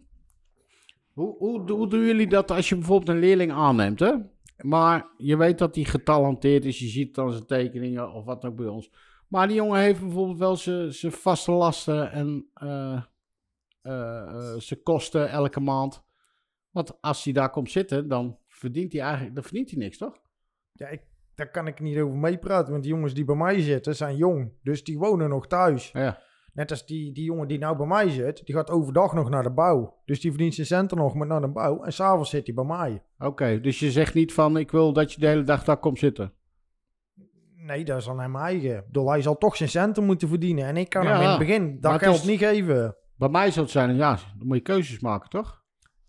Hoe, 1.12 1.36
hoe, 1.36 1.70
hoe 1.70 1.88
doen 1.88 2.04
jullie 2.04 2.28
dat 2.28 2.50
als 2.50 2.68
je 2.68 2.74
bijvoorbeeld 2.74 3.08
een 3.08 3.18
leerling 3.18 3.52
aanneemt, 3.52 4.00
hè? 4.00 4.12
Maar 4.56 5.06
je 5.16 5.36
weet 5.36 5.58
dat 5.58 5.74
hij 5.74 5.84
getalenteerd 5.84 6.64
is, 6.64 6.78
je 6.78 6.86
ziet 6.86 7.14
dan 7.14 7.32
zijn 7.32 7.46
tekeningen 7.46 8.12
of 8.12 8.24
wat 8.24 8.44
ook 8.44 8.56
bij 8.56 8.66
ons. 8.66 8.90
Maar 9.28 9.46
die 9.46 9.56
jongen 9.56 9.80
heeft 9.80 10.00
bijvoorbeeld 10.00 10.38
wel 10.38 10.56
zijn 10.90 11.12
vaste 11.12 11.52
lasten 11.52 12.12
en 12.12 12.48
eh, 12.54 13.02
zijn 14.56 14.82
kosten 14.82 15.30
elke 15.30 15.60
maand. 15.60 16.04
Want 16.70 17.00
als 17.00 17.24
hij 17.24 17.32
daar 17.32 17.50
komt 17.50 17.70
zitten, 17.70 18.08
dan 18.08 18.38
verdient 18.48 18.92
hij 18.92 19.02
eigenlijk 19.02 19.34
dan 19.34 19.44
verdient 19.44 19.70
hij 19.70 19.78
niks, 19.78 19.98
toch? 19.98 20.20
Ja, 20.72 20.88
ik, 20.88 21.02
daar 21.34 21.50
kan 21.50 21.66
ik 21.66 21.80
niet 21.80 21.98
over 21.98 22.16
meepraten. 22.16 22.70
Want 22.70 22.82
die 22.82 22.92
jongens 22.92 23.14
die 23.14 23.24
bij 23.24 23.34
mij 23.34 23.60
zitten, 23.60 23.96
zijn 23.96 24.16
jong. 24.16 24.52
Dus 24.62 24.84
die 24.84 24.98
wonen 24.98 25.28
nog 25.28 25.46
thuis. 25.46 25.90
Ja. 25.92 26.18
Net 26.52 26.70
als 26.70 26.86
die, 26.86 27.12
die 27.12 27.24
jongen 27.24 27.48
die 27.48 27.58
nou 27.58 27.76
bij 27.76 27.86
mij 27.86 28.10
zit, 28.10 28.46
die 28.46 28.54
gaat 28.54 28.70
overdag 28.70 29.12
nog 29.12 29.30
naar 29.30 29.42
de 29.42 29.50
bouw. 29.50 29.96
Dus 30.04 30.20
die 30.20 30.30
verdient 30.30 30.54
zijn 30.54 30.66
centen 30.66 30.96
nog 30.96 31.14
met 31.14 31.28
naar 31.28 31.40
de 31.40 31.48
bouw. 31.48 31.82
En 31.82 31.92
s'avonds 31.92 32.30
zit 32.30 32.46
hij 32.46 32.54
bij 32.54 32.64
mij. 32.64 33.02
Oké, 33.18 33.60
dus 33.60 33.78
je 33.78 33.90
zegt 33.90 34.14
niet 34.14 34.32
van 34.32 34.56
ik 34.56 34.70
wil 34.70 34.92
dat 34.92 35.12
je 35.12 35.20
de 35.20 35.26
hele 35.26 35.42
dag 35.44 35.64
daar 35.64 35.76
komt 35.76 35.98
zitten. 35.98 36.32
Nee, 37.56 37.84
dat 37.84 38.00
is 38.00 38.08
aan 38.08 38.20
hem 38.20 38.36
eigen. 38.36 38.84
Bedoel, 38.86 39.10
hij 39.10 39.22
zal 39.22 39.38
toch 39.38 39.56
zijn 39.56 39.68
centen 39.68 40.04
moeten 40.04 40.28
verdienen. 40.28 40.64
En 40.64 40.76
ik 40.76 40.88
kan 40.88 41.02
Ja, 41.02 41.12
hem 41.12 41.22
in 41.22 41.28
het 41.28 41.38
begin 41.38 41.80
dat 41.80 41.98
geld 41.98 42.24
niet 42.24 42.38
geven. 42.38 42.96
Bij 43.16 43.28
mij 43.28 43.50
zou 43.50 43.64
het 43.64 43.74
zijn, 43.74 43.96
ja, 43.96 44.18
dan 44.38 44.46
moet 44.46 44.56
je 44.56 44.62
keuzes 44.62 45.00
maken, 45.00 45.28
toch? 45.30 45.61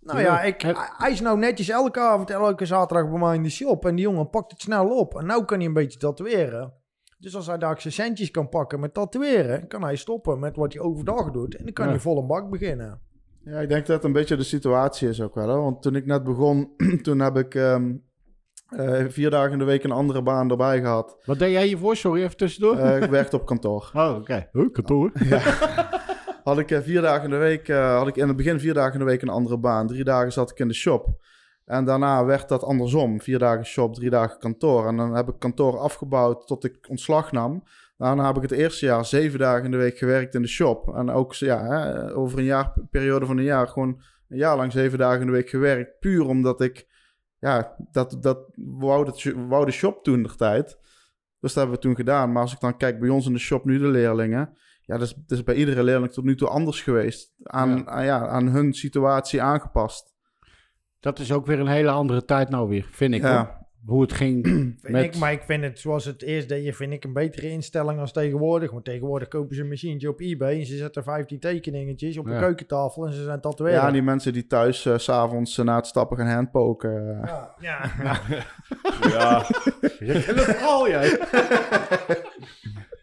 Nou 0.04 0.20
Ja, 0.20 0.26
ja, 0.26 0.42
ik, 0.42 0.62
hij- 0.98 1.12
is 1.12 1.22
nou 1.22 1.38
netjes 1.38 1.70
elke 1.70 2.00
avond, 2.00 2.30
elke 2.30 2.66
zaterdag 2.66 3.10
bij 3.10 3.20
mij 3.20 3.36
in 3.36 3.44
de 3.44 3.50
shop. 3.50 3.86
En 3.86 3.96
die 3.96 4.06
jongen 4.06 4.30
pakt 4.30 4.52
het 4.52 4.62
snel 4.62 4.98
op. 5.00 5.18
En 5.18 5.26
nou 5.26 5.46
kan 5.46 5.58
hij 5.58 5.68
een 5.68 5.74
beetje 5.74 6.00
tatoeëren. 6.00 6.74
Dus 7.20 7.36
als 7.36 7.48
hij 7.48 7.58
daar 7.58 7.82
zijn 7.82 7.94
centjes 7.94 8.32
kan 8.32 8.50
pakken 8.50 8.80
met 8.80 8.94
tatoeëren, 8.94 9.68
kan 9.68 9.84
hij 9.84 9.96
stoppen 9.96 10.40
met 10.40 10.56
wat 10.56 10.74
hij 10.74 10.82
overdag 10.82 11.32
doet. 11.32 11.56
En 11.56 11.64
dan 11.64 11.74
kan 11.74 11.86
Ja. 11.86 11.92
hij 11.92 12.00
vol 12.00 12.18
een 12.18 12.28
bak 12.28 12.50
beginnen. 12.50 13.02
Ja, 13.46 13.60
ik 13.60 13.70
denk 13.70 13.86
dat 13.86 13.96
het 13.96 14.06
een 14.06 14.12
beetje 14.14 14.36
de 14.38 14.44
situatie 14.44 15.10
is 15.10 15.22
ook 15.22 15.36
wel. 15.36 15.48
Hè? 15.50 15.56
Want 15.56 15.82
toen 15.82 15.96
ik 15.96 16.06
net 16.06 16.24
begon, 16.24 16.70
toen 17.02 17.20
heb 17.20 17.38
ik 17.38 17.56
ehm, 17.56 17.94
eh, 18.70 19.06
vier 19.08 19.30
dagen 19.30 19.52
in 19.52 19.58
de 19.60 19.64
week 19.66 19.84
een 19.84 19.92
andere 19.92 20.24
baan 20.24 20.50
erbij 20.52 20.80
gehad. 20.82 21.18
Wat 21.26 21.40
deed 21.40 21.52
jij 21.52 21.66
hiervoor? 21.66 21.96
Sorry, 21.96 22.24
even 22.24 22.38
tussendoor. 22.38 22.78
Eh, 22.78 23.02
ik 23.02 23.10
werkte 23.10 23.36
op 23.36 23.46
kantoor. 23.46 23.92
oh, 23.94 24.16
oké. 24.20 24.50
Huh, 24.52 24.72
kantoor. 24.72 25.12
Had 26.44 26.60
ik 26.60 26.72
eh, 26.72 26.82
vier 26.82 27.02
dagen 27.02 27.24
in 27.24 27.30
de 27.30 27.36
week, 27.36 27.68
eh, 27.68 27.98
had 27.98 28.08
ik 28.08 28.16
in 28.16 28.28
het 28.28 28.38
begin 28.38 28.60
vier 28.60 28.74
dagen 28.74 28.94
in 28.94 29.00
de 29.00 29.06
week 29.06 29.22
een 29.22 29.30
andere 29.30 29.58
baan. 29.58 29.88
Drie 29.88 30.04
dagen 30.04 30.32
zat 30.32 30.52
ik 30.52 30.60
in 30.60 30.68
de 30.68 30.74
shop. 30.74 31.08
En 31.66 31.86
daarna 31.86 32.26
werd 32.26 32.50
dat 32.50 32.64
andersom. 32.64 33.22
Vier 33.22 33.40
dagen 33.40 33.66
shop, 33.66 33.94
drie 33.94 34.10
dagen 34.10 34.40
kantoor. 34.40 34.88
En 34.88 34.98
dan 34.98 35.16
heb 35.16 35.30
ik 35.30 35.40
kantoor 35.40 35.78
afgebouwd 35.78 36.48
tot 36.48 36.64
ik 36.64 36.90
ontslag 36.90 37.32
nam. 37.32 37.64
Daarna 37.98 38.28
heb 38.28 38.36
ik 38.36 38.42
het 38.42 38.52
eerste 38.52 38.86
jaar 38.86 39.06
zeven 39.06 39.40
dagen 39.40 39.66
in 39.66 39.72
de 39.72 39.78
week 39.78 39.98
gewerkt 39.98 40.36
in 40.36 40.42
de 40.42 40.48
shop. 40.48 40.96
En 40.96 41.10
ook 41.10 41.34
ja, 41.34 41.92
over 42.10 42.38
een 42.38 42.44
jaar, 42.44 42.74
periode 42.92 43.26
van 43.26 43.38
een 43.38 43.44
jaar, 43.44 43.68
gewoon 43.68 44.02
een 44.30 44.38
jaar 44.38 44.58
lang 44.58 44.72
zeven 44.72 44.98
dagen 44.98 45.20
in 45.20 45.26
de 45.26 45.32
week 45.32 45.50
gewerkt. 45.50 46.00
Puur 46.00 46.28
omdat 46.28 46.62
ik, 46.62 46.88
ja, 47.40 47.76
dat, 47.92 48.18
dat 48.20 48.52
wou, 48.56 49.06
dat, 49.06 49.24
wou 49.24 49.66
de 49.66 49.72
shop 49.72 50.04
toen 50.04 50.24
de 50.24 50.36
tijd. 50.36 50.78
Dus 51.40 51.54
dat 51.54 51.64
hebben 51.64 51.76
we 51.76 51.82
toen 51.82 51.96
gedaan. 51.96 52.32
Maar 52.32 52.42
als 52.42 52.54
ik 52.54 52.60
dan 52.60 52.78
kijk 52.78 53.00
bij 53.00 53.10
ons 53.10 53.26
in 53.26 53.34
de 53.34 53.40
shop 53.40 53.66
nu 53.66 53.78
de 53.78 53.88
leerlingen. 53.88 54.58
Ja, 54.86 54.98
dat 54.98 55.08
is, 55.08 55.14
dat 55.28 55.38
is 55.38 55.44
bij 55.44 55.56
iedere 55.56 55.84
leerling 55.84 56.12
tot 56.12 56.24
nu 56.24 56.36
toe 56.36 56.48
anders 56.48 56.82
geweest. 56.82 57.34
Aan, 57.44 57.70
Ja. 57.78 57.86
aan, 57.86 58.06
ja, 58.06 58.28
aan 58.28 58.48
hun 58.48 58.74
situatie 58.74 59.42
aangepast. 59.42 60.14
Dat 61.00 61.20
is 61.20 61.32
ook 61.32 61.46
weer 61.46 61.60
een 61.60 61.68
hele 61.68 61.90
andere 61.90 62.26
tijd 62.26 62.50
nou 62.50 62.70
weer, 62.70 62.88
vind 62.92 63.14
ik. 63.14 63.22
hoor. 63.22 63.32
Ja, 63.32 63.62
Hoe 63.86 64.02
het 64.02 64.14
ging 64.14 64.46
Vind 64.48 64.82
met... 64.90 65.04
ik, 65.04 65.18
maar 65.18 65.32
ik 65.32 65.42
vind 65.44 65.64
het 65.64 65.80
zoals 65.80 66.06
het 66.06 66.22
eerst 66.22 66.50
deed, 66.50 66.76
vind 66.76 66.94
ik 66.94 67.04
een 67.04 67.14
betere 67.14 67.50
instelling 67.50 68.00
als 68.00 68.12
tegenwoordig. 68.12 68.72
Want 68.72 68.86
tegenwoordig 68.86 69.28
kopen 69.28 69.56
ze 69.56 69.62
een 69.62 69.68
machientje 69.68 70.10
op 70.10 70.20
eBay 70.20 70.60
en 70.60 70.66
ze 70.66 70.78
zetten 70.78 71.04
15 71.04 71.40
tekeningetjes 71.40 72.18
op 72.18 72.28
Ja. 72.28 72.34
een 72.34 72.40
keukentafel 72.40 73.06
en 73.06 73.14
ze 73.14 73.24
zijn 73.24 73.42
tatoeëren. 73.42 73.80
ja, 73.82 73.92
die 73.92 74.02
mensen 74.02 74.34
die 74.34 74.48
thuis 74.48 74.86
eh, 74.86 74.98
s 74.98 75.04
s'avonds 75.04 75.58
na 75.58 75.76
het 75.76 75.86
stappen 75.88 76.18
gaan 76.18 76.28
handpoken. 76.28 77.22
eh. 77.24 77.44
ja, 77.70 77.92
ja. 78.04 78.22
ja. 79.10 79.46
Jij. 80.88 81.20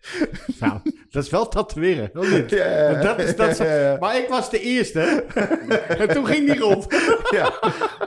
nou, 0.61 0.79
dat 1.11 1.25
is 1.25 1.31
wel 1.31 1.49
tatoeëren. 1.49 2.11
of 2.15 2.31
niet? 2.33 2.51
Ja. 2.51 2.93
Dat 3.03 3.19
is, 3.19 3.37
dat 3.37 3.49
is, 3.49 3.59
maar 4.01 4.17
ik 4.17 4.27
was 4.29 4.51
de 4.51 4.61
eerste. 4.61 5.01
en 5.99 6.09
toen 6.09 6.27
ging 6.27 6.51
die 6.53 6.59
rond. 6.61 6.87
ja. 7.37 7.53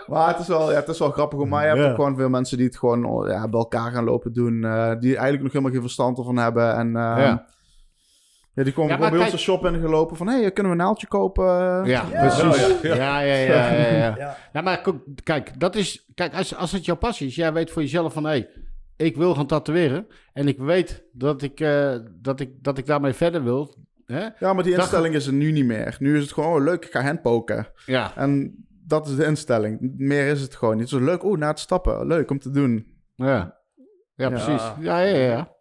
Maar 0.08 0.28
het 0.28 0.39
is 0.39 0.48
wel, 0.48 0.72
ja, 0.72 0.80
het 0.80 0.88
is 0.88 1.00
wel 1.00 1.12
grappig. 1.12 1.46
Maar 1.46 1.62
je 1.62 1.68
hebt 1.70 1.82
Ja. 1.82 1.89
ook 1.89 1.96
gewoon 1.96 2.16
veel 2.16 2.30
mensen 2.30 2.58
die 2.58 2.66
het 2.66 2.78
gewoon 2.78 3.06
oh, 3.06 3.28
ja, 3.28 3.48
bij 3.50 3.60
elkaar 3.60 3.91
gaan 3.91 4.04
lopen 4.04 4.34
doen. 4.34 4.64
eh, 4.64 4.89
die 5.00 5.10
eigenlijk 5.12 5.41
nog 5.44 5.52
helemaal 5.52 5.72
geen 5.72 5.82
verstand 5.82 6.18
ervan 6.18 6.38
hebben. 6.38 6.76
En 6.76 6.88
eh, 6.88 6.94
Ja. 6.94 7.46
ja, 8.54 8.64
die 8.64 8.74
komen 8.74 8.91
Ja, 8.91 9.10
bij 9.10 9.20
kijk- 9.20 9.32
de 9.32 9.38
shop 9.38 9.66
ingelopen 9.66 10.18
van... 10.18 10.28
Hé, 10.28 10.41
hey, 10.41 10.52
kunnen 10.52 10.72
we 10.72 10.78
een 10.78 10.84
naaldje 10.86 11.08
kopen? 11.08 11.46
Ja, 11.86 12.04
precies. 12.04 12.82
Ja, 12.82 12.96
ja, 12.96 13.20
ja, 13.20 13.36
ja. 13.36 13.72
ja, 13.74 14.16
Ja. 14.18 14.38
Ja, 14.54 14.62
maar 14.62 14.82
kijk, 15.24 15.60
dat 15.60 15.76
is, 15.76 16.06
kijk 16.16 16.34
als, 16.34 16.56
als 16.56 16.72
het 16.72 16.86
jouw 16.86 16.96
passie 16.96 17.28
is, 17.28 17.36
jij 17.36 17.54
weet 17.54 17.72
voor 17.72 17.82
jezelf 17.82 18.14
van, 18.14 18.24
hé, 18.24 18.30
hey, 18.30 18.50
ik 19.04 19.16
wil 19.16 19.36
gaan 19.36 19.47
tatoeëren 19.47 20.08
en 20.34 20.47
ik 20.47 20.58
weet 20.60 21.04
dat 21.12 21.41
ik, 21.41 21.60
eh, 21.60 21.95
dat 22.22 22.39
ik, 22.39 22.64
dat 22.64 22.78
ik 22.78 22.86
daarmee 22.86 23.14
verder 23.14 23.43
wil. 23.43 23.76
Hè? 24.06 24.20
Ja, 24.39 24.54
maar 24.54 24.64
die 24.64 24.72
Dat- 24.72 24.82
instelling 24.82 25.16
is 25.16 25.28
er 25.28 25.34
nu 25.34 25.51
niet 25.51 25.66
meer. 25.66 25.95
Nu 25.99 26.16
is 26.18 26.22
het 26.22 26.32
gewoon, 26.34 26.56
oh, 26.58 26.64
leuk, 26.64 26.86
ik 26.86 26.91
ga 26.91 27.01
handpoken. 27.01 27.68
Ja, 27.86 28.16
En 28.16 28.56
dat 28.86 29.08
is 29.08 29.16
de 29.16 29.26
instelling. 29.26 29.93
Meer 29.97 30.28
is 30.28 30.41
het 30.41 30.56
gewoon 30.56 30.78
niet. 30.78 30.89
Zo 30.89 30.99
leuk, 30.99 31.24
oeh, 31.24 31.39
na 31.39 31.47
het 31.47 31.60
stappen. 31.60 32.08
Leuk 32.08 32.32
om 32.32 32.39
te 32.39 32.49
doen. 32.49 32.88
ja. 33.16 33.62
Ja, 34.16 34.30
precies. 34.30 34.62
Ja, 34.80 34.99
ja, 34.99 35.18
ja. 35.18 35.51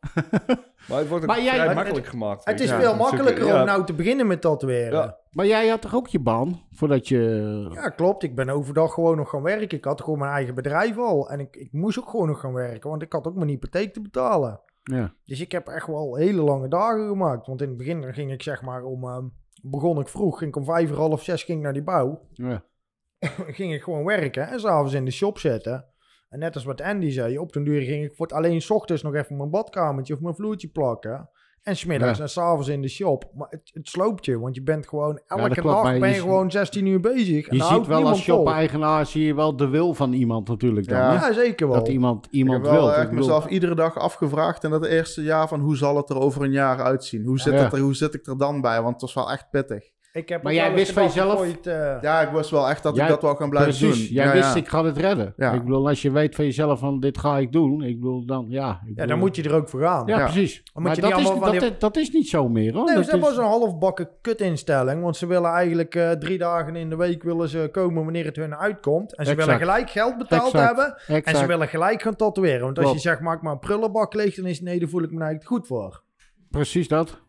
Maar 0.89 0.99
het 0.99 1.09
wordt 1.09 1.25
ook 1.25 1.31
Maar 1.31 1.43
jij- 1.43 1.53
vrij 1.55 1.67
maar 1.67 1.75
makkelijk 1.75 2.07
gemaakt. 2.07 2.45
Het 2.45 2.61
is 2.61 2.69
Ja, 2.71 2.81
veel 2.81 2.97
makkelijker 2.97 3.47
Ja. 3.47 3.61
om 3.61 3.67
nou 3.67 3.85
te 3.85 3.93
beginnen 3.95 4.27
met 4.27 4.41
tatoeëren. 4.41 4.93
Ja. 4.93 5.03
Ja. 5.05 5.19
Maar 5.31 5.47
jij 5.47 5.69
had 5.69 5.81
toch 5.83 5.95
ook 5.95 6.09
je 6.09 6.19
baan 6.21 6.61
voordat 6.71 7.09
je... 7.09 7.93
klopt. 7.97 8.23
Ik 8.23 8.35
ben 8.35 8.49
overdag 8.49 8.93
gewoon 8.95 9.17
nog 9.17 9.31
gaan 9.31 9.43
werken. 9.43 9.79
Ik 9.79 9.85
had 9.85 10.01
gewoon 10.03 10.19
mijn 10.19 10.33
eigen 10.33 10.55
bedrijf 10.55 10.99
al. 10.99 11.31
En 11.31 11.41
ik, 11.41 11.57
ik 11.57 11.73
moest 11.73 11.99
ook 11.99 12.09
gewoon 12.09 12.27
nog 12.29 12.41
gaan 12.41 12.53
werken, 12.53 12.91
want 12.91 13.03
ik 13.03 13.13
had 13.13 13.27
ook 13.27 13.35
mijn 13.35 13.49
hypotheek 13.49 13.93
te 13.93 14.01
betalen. 14.01 14.61
Ja, 14.83 15.15
Dus 15.25 15.41
ik 15.41 15.53
heb 15.53 15.69
echt 15.69 15.87
wel 15.87 16.15
hele 16.17 16.43
lange 16.43 16.69
dagen 16.69 17.09
gemaakt. 17.09 17.47
Want 17.47 17.63
in 17.63 17.69
het 17.69 17.77
begin 17.77 18.15
ging 18.15 18.33
ik 18.33 18.43
zeg 18.43 18.63
maar 18.63 18.83
om... 18.83 19.05
ehm, 19.05 19.25
begon 19.63 20.01
ik 20.01 20.09
vroeg, 20.09 20.39
ging 20.39 20.51
ik 20.51 20.57
om 20.57 20.65
vijf 20.65 20.91
uur, 20.91 20.97
half 20.97 21.23
zes 21.23 21.43
ging 21.43 21.63
naar 21.63 21.73
die 21.73 21.83
bouw. 21.83 22.21
ja. 22.33 22.65
ging 23.59 23.73
ik 23.75 23.83
gewoon 23.83 24.05
werken 24.05 24.49
en 24.49 24.61
s'avonds 24.61 24.93
in 24.93 25.05
de 25.05 25.11
shop 25.11 25.39
zetten. 25.39 25.85
En 26.33 26.39
net 26.39 26.55
als 26.55 26.65
wat 26.65 26.81
Andy 26.81 27.11
zei, 27.11 27.39
op 27.39 27.53
den 27.53 27.65
duur 27.65 27.81
ging 27.83 28.05
ik 28.05 28.15
voor 28.15 28.27
het 28.27 28.35
alleen 28.35 28.61
's 28.63 28.71
ochtends 28.71 29.03
nog 29.03 29.15
even 29.15 29.37
mijn 29.37 29.51
badkamertje 29.51 30.15
of 30.15 30.21
mijn 30.21 30.35
vloertje 30.35 30.69
plakken. 30.69 31.29
En 31.63 31.77
smiddags 31.77 32.17
Ja. 32.19 32.25
en 32.25 32.31
s'avonds 32.31 32.69
in 32.69 32.83
de 32.83 32.89
shop. 32.89 33.31
Maar 33.35 33.47
het, 33.51 33.71
het 33.73 33.89
sloopt 33.89 34.25
je, 34.25 34.39
want 34.39 34.55
je 34.55 34.63
bent 34.63 34.89
gewoon 34.89 35.21
elke 35.27 35.63
dag 35.63 35.99
ben 35.99 36.09
je 36.09 36.15
gewoon 36.21 36.51
16 36.51 36.87
uur 36.87 37.01
bezig. 37.01 37.49
En 37.49 37.57
Je 37.57 37.63
ziet 37.63 37.87
wel 37.87 38.07
als 38.07 38.23
shop-eigenaar 38.23 39.07
zie 39.07 39.25
je 39.27 39.35
wel 39.35 39.57
de 39.57 39.69
wil 39.69 39.95
van 39.95 40.13
iemand 40.13 40.49
natuurlijk 40.49 40.89
dan. 40.89 40.99
Ja. 40.99 41.09
hè? 41.19 41.27
Ja, 41.27 41.33
zeker 41.33 41.69
wel. 41.69 41.77
Dat 41.77 41.89
iemand, 41.89 42.27
Ik 42.27 42.33
iemand 42.33 42.63
heb 42.63 42.71
wel 42.73 42.81
wil. 42.81 42.89
echt 42.93 43.03
Ik 43.03 43.09
bedoel- 43.09 43.25
mezelf 43.25 43.47
iedere 43.47 43.75
dag 43.75 43.97
afgevraagd 43.99 44.65
in 44.65 44.71
dat 44.71 44.85
eerste 44.87 45.23
jaar 45.23 45.49
van 45.49 45.61
hoe 45.61 45.77
zal 45.77 45.97
het 45.97 46.11
er 46.11 46.21
over 46.21 46.43
een 46.43 46.53
jaar 46.53 46.83
uitzien? 46.83 47.25
Hoe 47.25 47.41
zit, 47.41 47.53
Ja. 47.53 47.59
het 47.63 47.73
er, 47.73 47.79
hoe 47.81 47.95
zit 47.95 48.15
ik 48.15 48.27
er 48.27 48.39
dan 48.39 48.61
bij? 48.61 48.81
Want 48.83 48.93
het 48.93 49.01
was 49.01 49.15
wel 49.15 49.31
echt 49.31 49.51
pittig. 49.51 49.91
Ik 50.13 50.29
heb 50.29 50.43
Maar 50.43 50.55
jij 50.55 50.75
wist 50.75 50.93
van 50.93 51.03
jezelf- 51.03 51.39
ooit, 51.39 51.67
eh, 51.67 51.97
Ja, 52.01 52.21
ik 52.21 52.29
wist 52.31 52.51
wel 52.51 52.69
echt 52.69 52.83
dat 52.83 52.95
Jij- 52.97 53.05
ik 53.05 53.11
dat 53.11 53.23
wel 53.23 53.35
gaan 53.35 53.51
blijven 53.51 53.79
Precies, 53.79 54.07
doen. 54.07 54.15
jij 54.17 54.27
Ja, 54.27 54.33
wist 54.33 54.55
ja. 54.55 54.61
ik 54.61 54.69
ga 54.69 54.85
het 54.85 54.97
redden. 54.97 55.33
Ja. 55.37 55.53
Ik 55.53 55.63
bedoel, 55.65 55.89
als 55.89 56.03
je 56.03 56.11
weet 56.11 56.35
van 56.35 56.45
jezelf 56.45 56.79
van 56.79 57.01
dit 57.01 57.19
ga 57.19 57.39
ik 57.39 57.53
doen, 57.53 57.83
ik 57.83 58.01
bedoel 58.01 58.27
dan, 58.27 58.47
ja. 58.49 58.71
Ik 58.87 58.95
bedoel- 58.95 59.07
dan 59.07 59.19
moet 59.19 59.37
je 59.37 59.43
er 59.43 59.55
ook 59.55 59.69
voor 59.69 59.81
gaan. 59.81 60.07
Ja, 60.07 60.19
Ja. 60.19 60.25
precies. 60.25 60.63
Maar 60.75 60.95
je 60.95 61.01
dat 61.01 61.11
niet 61.17 61.29
is, 61.29 61.39
dat, 61.41 61.61
die- 61.61 61.77
dat 61.79 61.97
is 61.97 62.11
niet 62.11 62.29
zo 62.29 62.49
meer 62.49 62.75
hoor. 62.75 62.85
Nee, 62.85 62.95
dat 62.95 63.21
was 63.21 63.31
is- 63.31 63.37
een 63.37 63.45
halfbakken 63.45 64.09
kutinstelling. 64.21 65.03
Want 65.03 65.17
ze 65.17 65.27
willen 65.27 65.51
eigenlijk 65.51 65.95
eh, 65.95 66.11
drie 66.11 66.39
dagen 66.39 66.77
in 66.77 66.91
de 66.91 66.97
week 66.97 67.23
willen 67.23 67.49
ze 67.49 67.69
komen 67.73 68.05
wanneer 68.05 68.25
het 68.25 68.37
hun 68.37 68.55
uitkomt. 68.57 69.15
En 69.17 69.25
ze 69.25 69.31
Exact. 69.31 69.51
willen 69.51 69.67
gelijk 69.69 69.91
geld 69.91 70.19
betaald 70.19 70.55
Exact. 70.55 70.67
hebben. 70.67 71.23
En 71.25 71.37
ze 71.37 71.47
willen 71.47 71.69
gelijk 71.69 72.03
gaan 72.03 72.17
tatoeëren. 72.17 72.61
Want 72.65 72.77
als 72.77 72.87
Klopt. 72.87 73.03
je 73.03 73.09
zegt, 73.09 73.21
maak 73.21 73.43
maar 73.43 73.53
een 73.53 73.59
prullenbak 73.59 74.15
leeg, 74.15 74.35
dan 74.35 74.47
is 74.47 74.57
het 74.57 74.67
nee, 74.67 74.79
daar 74.79 74.89
voel 74.89 75.03
ik 75.03 75.11
me 75.11 75.21
eigenlijk 75.21 75.47
goed 75.49 75.67
voor. 75.67 76.03
Precies 76.51 76.89
dat. 76.89 77.21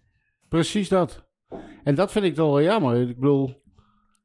Precies 0.49 0.89
dat. 0.89 1.23
En 1.84 1.95
dat 1.95 2.12
vind 2.12 2.26
ik 2.26 2.36
toch 2.36 2.49
wel 2.49 2.62
jammer. 2.62 3.01
Ik 3.10 3.20
bedoel, 3.20 3.62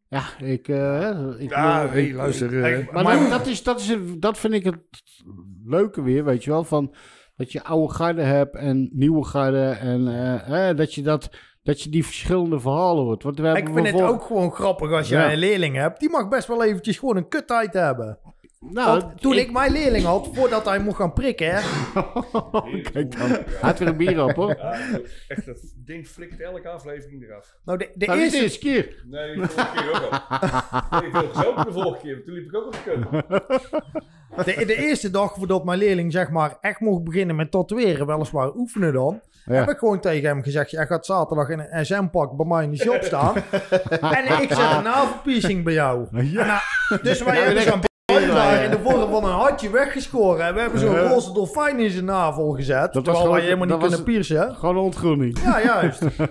ja, 0.09 0.22
ik... 0.39 0.47
ik 0.49 0.66
Ja, 0.66 1.14
bedoel, 1.14 1.91
hey, 1.91 2.05
ik- 2.07 2.14
luister. 2.14 2.89
Maar, 2.93 3.05
dat, 3.18 3.31
dat, 3.31 3.47
is, 3.47 3.62
dat, 3.62 3.81
is, 3.81 3.97
dat 4.18 4.39
vind 4.39 4.53
ik 4.55 4.64
het 4.64 4.79
leuke 5.64 6.03
weer, 6.03 6.24
weet 6.24 6.45
je 6.45 6.51
wel. 6.51 6.64
Van, 6.64 6.95
dat 7.37 7.53
je 7.53 7.64
oude 7.64 7.95
garden 7.95 8.26
hebt 8.26 8.55
en 8.57 8.91
nieuwe 8.93 9.24
garden. 9.24 9.79
En 9.79 10.09
eh, 10.09 10.68
eh, 10.70 10.76
dat, 10.76 10.95
je 10.95 11.03
dat, 11.03 11.31
dat 11.62 11.81
je 11.83 11.91
die 11.91 12.05
verschillende 12.05 12.61
verhalen 12.61 13.05
hoort. 13.05 13.22
Want 13.22 13.39
we 13.39 13.47
hebben 13.47 13.66
Ik 13.66 13.72
vind 13.74 13.87
het 14.01 14.03
ook 14.09 14.22
gewoon 14.22 14.53
grappig 14.53 14.93
als 14.93 15.09
jij 15.09 15.24
Ja. 15.26 15.33
een 15.33 15.39
leerling 15.39 15.76
hebt. 15.76 16.01
Die 16.01 16.11
mag 16.11 16.29
best 16.29 16.47
wel 16.49 16.64
eventjes 16.64 16.99
gewoon 16.99 17.16
een 17.16 17.29
kuttijd 17.29 17.72
hebben. 17.72 18.18
Nou, 18.61 19.00
Want 19.00 19.20
toen 19.20 19.34
ik 19.34 19.52
mijn 19.52 19.72
leerling 19.72 20.04
had, 20.04 20.28
voordat 20.32 20.64
hij 20.64 20.78
mocht 20.78 20.96
gaan 20.96 21.12
prikken, 21.12 21.50
hè, 21.54 21.61
Kijk 22.92 23.18
dan. 23.18 23.28
Hij 23.28 23.42
had 23.61 23.78
weer 23.78 23.88
een 23.88 23.96
bier 23.96 24.22
op, 24.22 24.34
hoor. 24.34 24.56
Ja, 24.56 24.72
echt, 25.28 25.46
dat 25.46 25.59
ding 25.76 26.06
flikt 26.06 26.40
elke 26.40 26.68
aflevering 26.68 27.22
eraf. 27.22 27.54
nou 27.64 27.78
de, 27.78 27.90
de 27.94 28.06
Nou, 28.06 28.18
eerste... 28.20 28.42
eerste 28.42 28.59
keer. 28.59 29.02
Nee, 29.06 29.36
de 29.36 29.48
vorige 29.48 29.74
keer 29.76 29.90
ook 29.94 30.11
al. 30.90 31.00
Nee, 31.00 31.11
veel 31.11 31.28
gezopen 31.32 31.64
de 31.64 31.72
vorige 31.72 32.00
keer. 32.02 32.24
Toen 32.24 32.34
liep 32.34 32.46
ik 32.48 32.54
ook 32.56 32.66
op 32.66 32.72
de 32.72 32.78
kut. 32.84 34.46
De, 34.56 34.64
de 34.66 34.76
eerste 34.76 35.11
dag 35.11 35.34
voordat 35.34 35.64
mijn 35.64 35.78
leerling 35.78 36.12
zeg 36.12 36.30
maar 36.30 36.56
echt 36.61 36.80
mocht 36.80 37.04
beginnen 37.04 37.36
met 37.36 37.50
tatoeëren, 37.50 38.06
weliswaar 38.06 38.54
oefenen 38.54 38.92
dan, 38.92 39.20
Ja. 39.44 39.52
heb 39.54 39.68
ik 39.70 39.78
gewoon 39.78 40.00
tegen 40.00 40.28
hem 40.28 40.42
gezegd, 40.42 40.70
jij 40.70 40.86
gaat 40.86 41.06
zaterdag 41.06 41.48
in 41.48 41.59
een 41.70 41.86
SM-pak 41.86 42.36
bij 42.36 42.46
mij 42.46 42.64
in 42.64 42.70
de 42.70 42.76
shop 42.76 43.02
staan 43.02 43.34
en 44.18 44.42
ik 44.42 44.48
zet 44.52 44.70
een 44.76 44.82
navelpiercing 44.82 45.64
bij 45.64 45.72
jou. 45.72 46.06
En, 46.12 46.32
nou, 46.32 46.61
dus 47.02 47.22
wij 47.22 47.36
hebben 47.42 47.62
zo'n 47.62 47.80
daar 48.39 48.64
in 48.64 48.70
de 48.70 48.78
vorm 48.84 49.11
van 49.11 49.24
een 49.24 49.30
hartje 49.30 49.70
weggeschoren 49.70 50.47
en 50.47 50.55
we 50.55 50.61
hebben 50.61 50.80
zo'n 50.80 50.97
roze 50.99 51.32
dolfijn 51.32 51.78
in 51.80 51.91
zijn 51.91 52.05
navel 52.05 52.51
gezet, 52.51 52.93
Dat 52.93 52.95
was 52.95 53.05
terwijl 53.05 53.14
wij 53.14 53.24
gewoon- 53.24 53.41
helemaal 53.45 53.66
niet 53.66 53.78
kunnen 53.78 54.03
piercen. 54.05 54.55
Gewoon 54.55 54.76
een 54.76 54.82
ontgroening. 54.82 55.39
Ja, 55.45 55.62
juist. 55.62 56.01
Nou, 56.01 56.11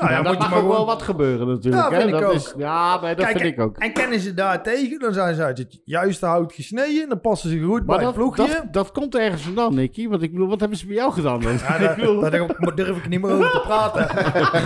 ja, 0.00 0.10
Ja, 0.10 0.16
moet 0.16 0.24
dat 0.24 0.32
je 0.32 0.38
mag 0.38 0.50
maar 0.50 0.62
ook 0.62 0.68
wel 0.72 0.86
wat 0.86 1.02
gebeuren 1.02 1.46
natuurlijk. 1.48 1.82
Ja, 1.82 1.90
hè? 1.90 1.96
vind 2.00 2.12
ik 2.14 2.20
dat 2.20 2.28
ook. 2.28 2.34
Is, 2.34 2.54
ja, 2.56 2.98
maar 3.00 3.16
dat 3.16 3.24
Kijk, 3.24 3.38
vind 3.38 3.52
ik 3.52 3.60
ook. 3.60 3.76
En 3.78 3.92
kennen 3.92 4.20
ze 4.20 4.34
daar 4.34 4.62
tegen, 4.62 4.98
dan 4.98 5.12
zijn 5.12 5.34
ze 5.34 5.42
uit 5.42 5.58
het 5.58 5.80
juiste 5.84 6.26
hout 6.26 6.52
gesneden, 6.52 7.08
dan 7.08 7.20
passen 7.20 7.50
ze 7.50 7.58
goed 7.60 7.86
Maar 7.86 7.96
bij 7.96 7.96
het 7.96 8.04
dat, 8.04 8.14
ploegje. 8.14 8.46
dat, 8.46 8.72
dat 8.72 8.92
komt 8.92 9.16
ergens 9.16 9.42
vandaan, 9.42 9.74
Nicky. 9.74 10.08
Want 10.08 10.22
ik 10.22 10.32
bedoel, 10.32 10.48
wat 10.48 10.60
hebben 10.60 10.78
ze 10.78 10.86
bij 10.86 10.94
jou 10.96 11.12
gedaan 11.12 11.40
dan? 11.40 11.52
Ja, 11.52 11.78
daar, 11.78 11.96
daar 12.60 12.74
durf- 12.74 12.96
ik 12.96 13.08
niet 13.08 13.20
meer 13.22 13.30
over 13.32 13.50
te 13.50 13.60
praten. 13.60 14.08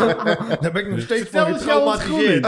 daar 0.60 0.72
ben 0.72 0.82
ik 0.82 0.90
nog 0.90 1.00
steeds 1.00 1.30
van 1.30 1.54
getraumatiseerd. 1.54 2.46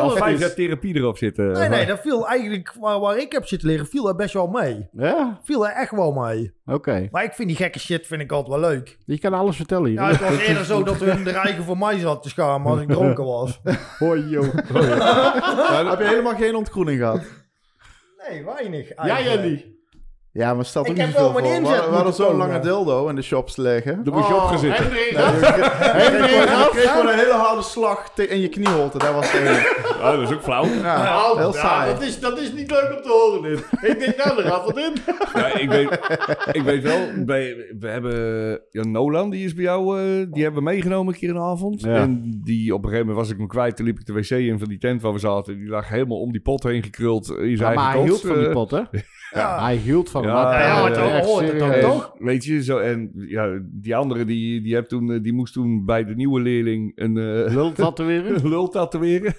Al 0.00 0.10
vijf 0.10 0.38
jaar 0.40 0.54
therapie 0.54 0.94
erop 0.96 1.18
zitten. 1.18 1.52
Nee, 1.52 1.68
nee, 1.68 1.86
dat 1.86 2.00
viel 2.00 2.28
eigenlijk, 2.28 2.74
waar, 2.80 3.00
waar 3.00 3.18
ik 3.18 3.32
heb 3.32 3.46
zitten 3.46 3.68
leren, 3.68 3.77
viel 3.86 4.08
er 4.08 4.14
best 4.14 4.34
wel 4.34 4.46
mee. 4.46 4.88
Ja? 4.92 5.40
Viel 5.44 5.66
er 5.66 5.72
echt 5.72 5.90
wel 5.90 6.12
mee. 6.12 6.52
Oké. 6.66 7.08
Maar 7.10 7.24
ik 7.24 7.32
vind 7.32 7.48
die 7.48 7.56
gekke 7.56 7.78
shit 7.78 8.06
vind 8.06 8.20
ik 8.20 8.32
altijd 8.32 8.60
wel 8.60 8.70
leuk. 8.70 8.98
Je 9.06 9.18
kan 9.18 9.32
alles 9.32 9.56
vertellen 9.56 9.90
hier. 9.90 10.00
Ja, 10.00 10.08
het 10.08 10.20
was 10.20 10.38
eerder 10.38 10.64
zo 10.64 10.82
dat 10.82 11.00
hun 11.00 11.24
de 11.24 11.30
eigen 11.30 11.64
voor 11.64 11.78
mij 11.78 11.98
zat 11.98 12.22
te 12.22 12.28
schamen 12.28 12.70
als 12.72 12.80
ik 12.80 12.88
dronken 12.88 13.24
was. 13.24 13.60
Hoi, 13.98 14.28
joh. 14.28 14.54
Heb 15.90 15.98
je 15.98 16.06
helemaal 16.08 16.34
geen 16.36 16.54
ontgroening 16.54 16.98
gehad? 16.98 17.20
Nee, 18.28 18.44
weinig 18.44 18.88
Ja, 18.88 18.94
eigenlijk. 18.96 19.42
Jannie. 19.42 19.77
Ja, 20.32 20.54
maar 20.54 20.72
toch 20.72 20.86
heb 20.86 20.96
niet 20.96 21.12
wel 21.12 21.12
veel 21.14 21.32
voor. 21.32 21.42
We 21.42 21.48
inzet 21.48 21.62
hadden- 21.64 21.76
we 21.76 21.80
hadden 21.82 22.04
moeten 22.04 22.24
zo'n 22.24 22.36
lange 22.36 22.58
dildo 22.60 23.08
in 23.08 23.14
de 23.14 23.22
shops 23.22 23.56
liggen. 23.56 24.04
Dan 24.04 24.14
moet 24.14 24.26
je 24.26 24.34
opgezitten. 24.34 24.84
En 24.84 24.90
gehad. 24.90 25.34
je 25.34 25.40
kreeg- 25.40 25.78
gewoon- 25.78 26.58
je 26.58 26.68
kreeg 26.70 26.82
gehad. 26.82 26.98
gewoon 26.98 27.12
een 27.12 27.18
hele 27.18 27.32
harde 27.32 27.62
slag 27.62 28.10
in 28.16 28.40
je 28.40 28.48
knieholte. 28.48 28.98
Dat 28.98 29.14
was. 29.14 29.32
Ja, 30.00 30.12
dat 30.16 30.20
is 30.30 30.34
ook 30.36 30.42
flauw. 30.42 30.64
Ja, 30.64 31.02
Nou, 31.02 31.38
heel 31.38 31.52
ja, 31.52 31.60
saai. 31.60 31.92
dat, 31.92 32.02
is, 32.02 32.20
dat 32.20 32.38
is 32.38 32.52
niet 32.52 32.70
leuk 32.70 32.92
om 32.96 33.02
te 33.02 33.08
horen, 33.08 33.42
dit. 33.42 33.58
Ik 33.90 33.98
denk, 33.98 34.16
nou, 34.24 34.42
er 34.42 34.50
gaat 34.50 34.64
wat 34.64 34.78
in. 34.78 34.92
Ja, 35.34 35.58
ik, 35.58 35.68
weet, 35.70 35.98
ik 36.52 36.62
weet 36.62 36.82
wel, 36.82 36.98
bij, 37.24 37.56
we 37.78 37.88
hebben 37.88 38.90
Nolan, 38.90 39.30
die 39.30 39.44
is 39.44 39.54
bij 39.54 39.64
jou, 39.64 39.98
eh, 40.00 40.26
die 40.32 40.42
hebben 40.42 40.62
we 40.64 40.70
meegenomen 40.70 41.12
een 41.14 41.18
keer 41.20 41.30
een 41.30 41.38
avond. 41.42 41.80
Ja. 41.80 41.94
En 41.94 42.40
die, 42.44 42.74
op 42.74 42.78
een 42.84 42.88
gegeven 42.88 43.06
moment 43.06 43.24
was 43.26 43.30
ik 43.32 43.38
hem 43.38 43.48
kwijt, 43.48 43.76
toen 43.76 43.86
liep 43.86 43.98
ik 43.98 44.06
de 44.06 44.12
wc 44.12 44.30
in 44.30 44.58
van 44.58 44.68
die 44.68 44.78
tent 44.78 45.02
waar 45.02 45.12
we 45.12 45.18
zaten. 45.18 45.58
Die 45.58 45.68
lag 45.68 45.88
helemaal 45.88 46.20
om 46.20 46.32
die 46.32 46.40
pot 46.40 46.62
heen 46.62 46.82
gekruld 46.82 47.28
in 47.30 47.56
zijn 47.56 47.72
Ja, 47.72 47.80
maar 47.80 47.92
hij 47.92 48.02
hield 48.02 48.20
van 48.20 48.38
die 48.38 48.46
eh. 48.46 48.52
pot, 48.52 48.70
hè? 48.70 48.80
Ja. 49.30 49.62
Hij 49.62 49.76
hield 49.76 50.10
van 50.10 50.22
hem. 50.22 50.32
Ja, 50.32 50.42
maar 50.42 50.52
ja, 50.52 50.58
hij 50.58 50.68
ja, 50.68 50.80
had 50.80 50.96
ja. 50.96 51.16
echt 51.16 51.26
Hoort 51.26 51.52
het 51.52 51.80
toch? 51.80 52.14
Weet 52.18 52.44
je, 52.44 52.62
zo, 52.62 52.78
en 52.78 53.12
ja, 53.14 53.58
die 53.62 53.96
andere, 53.96 54.24
die, 54.24 54.60
die, 54.60 54.74
heb 54.74 54.88
toen, 54.88 55.12
eh, 55.12 55.22
die 55.22 55.32
moest 55.32 55.52
toen 55.52 55.84
bij 55.84 56.04
de 56.04 56.14
nieuwe 56.14 56.40
leerling 56.40 56.92
een 56.94 57.16
eh 57.16 57.54
Lul 57.54 57.72
tatoeëren. 57.72 58.48
lul 58.48 58.68
tatoeëren. 58.68 59.34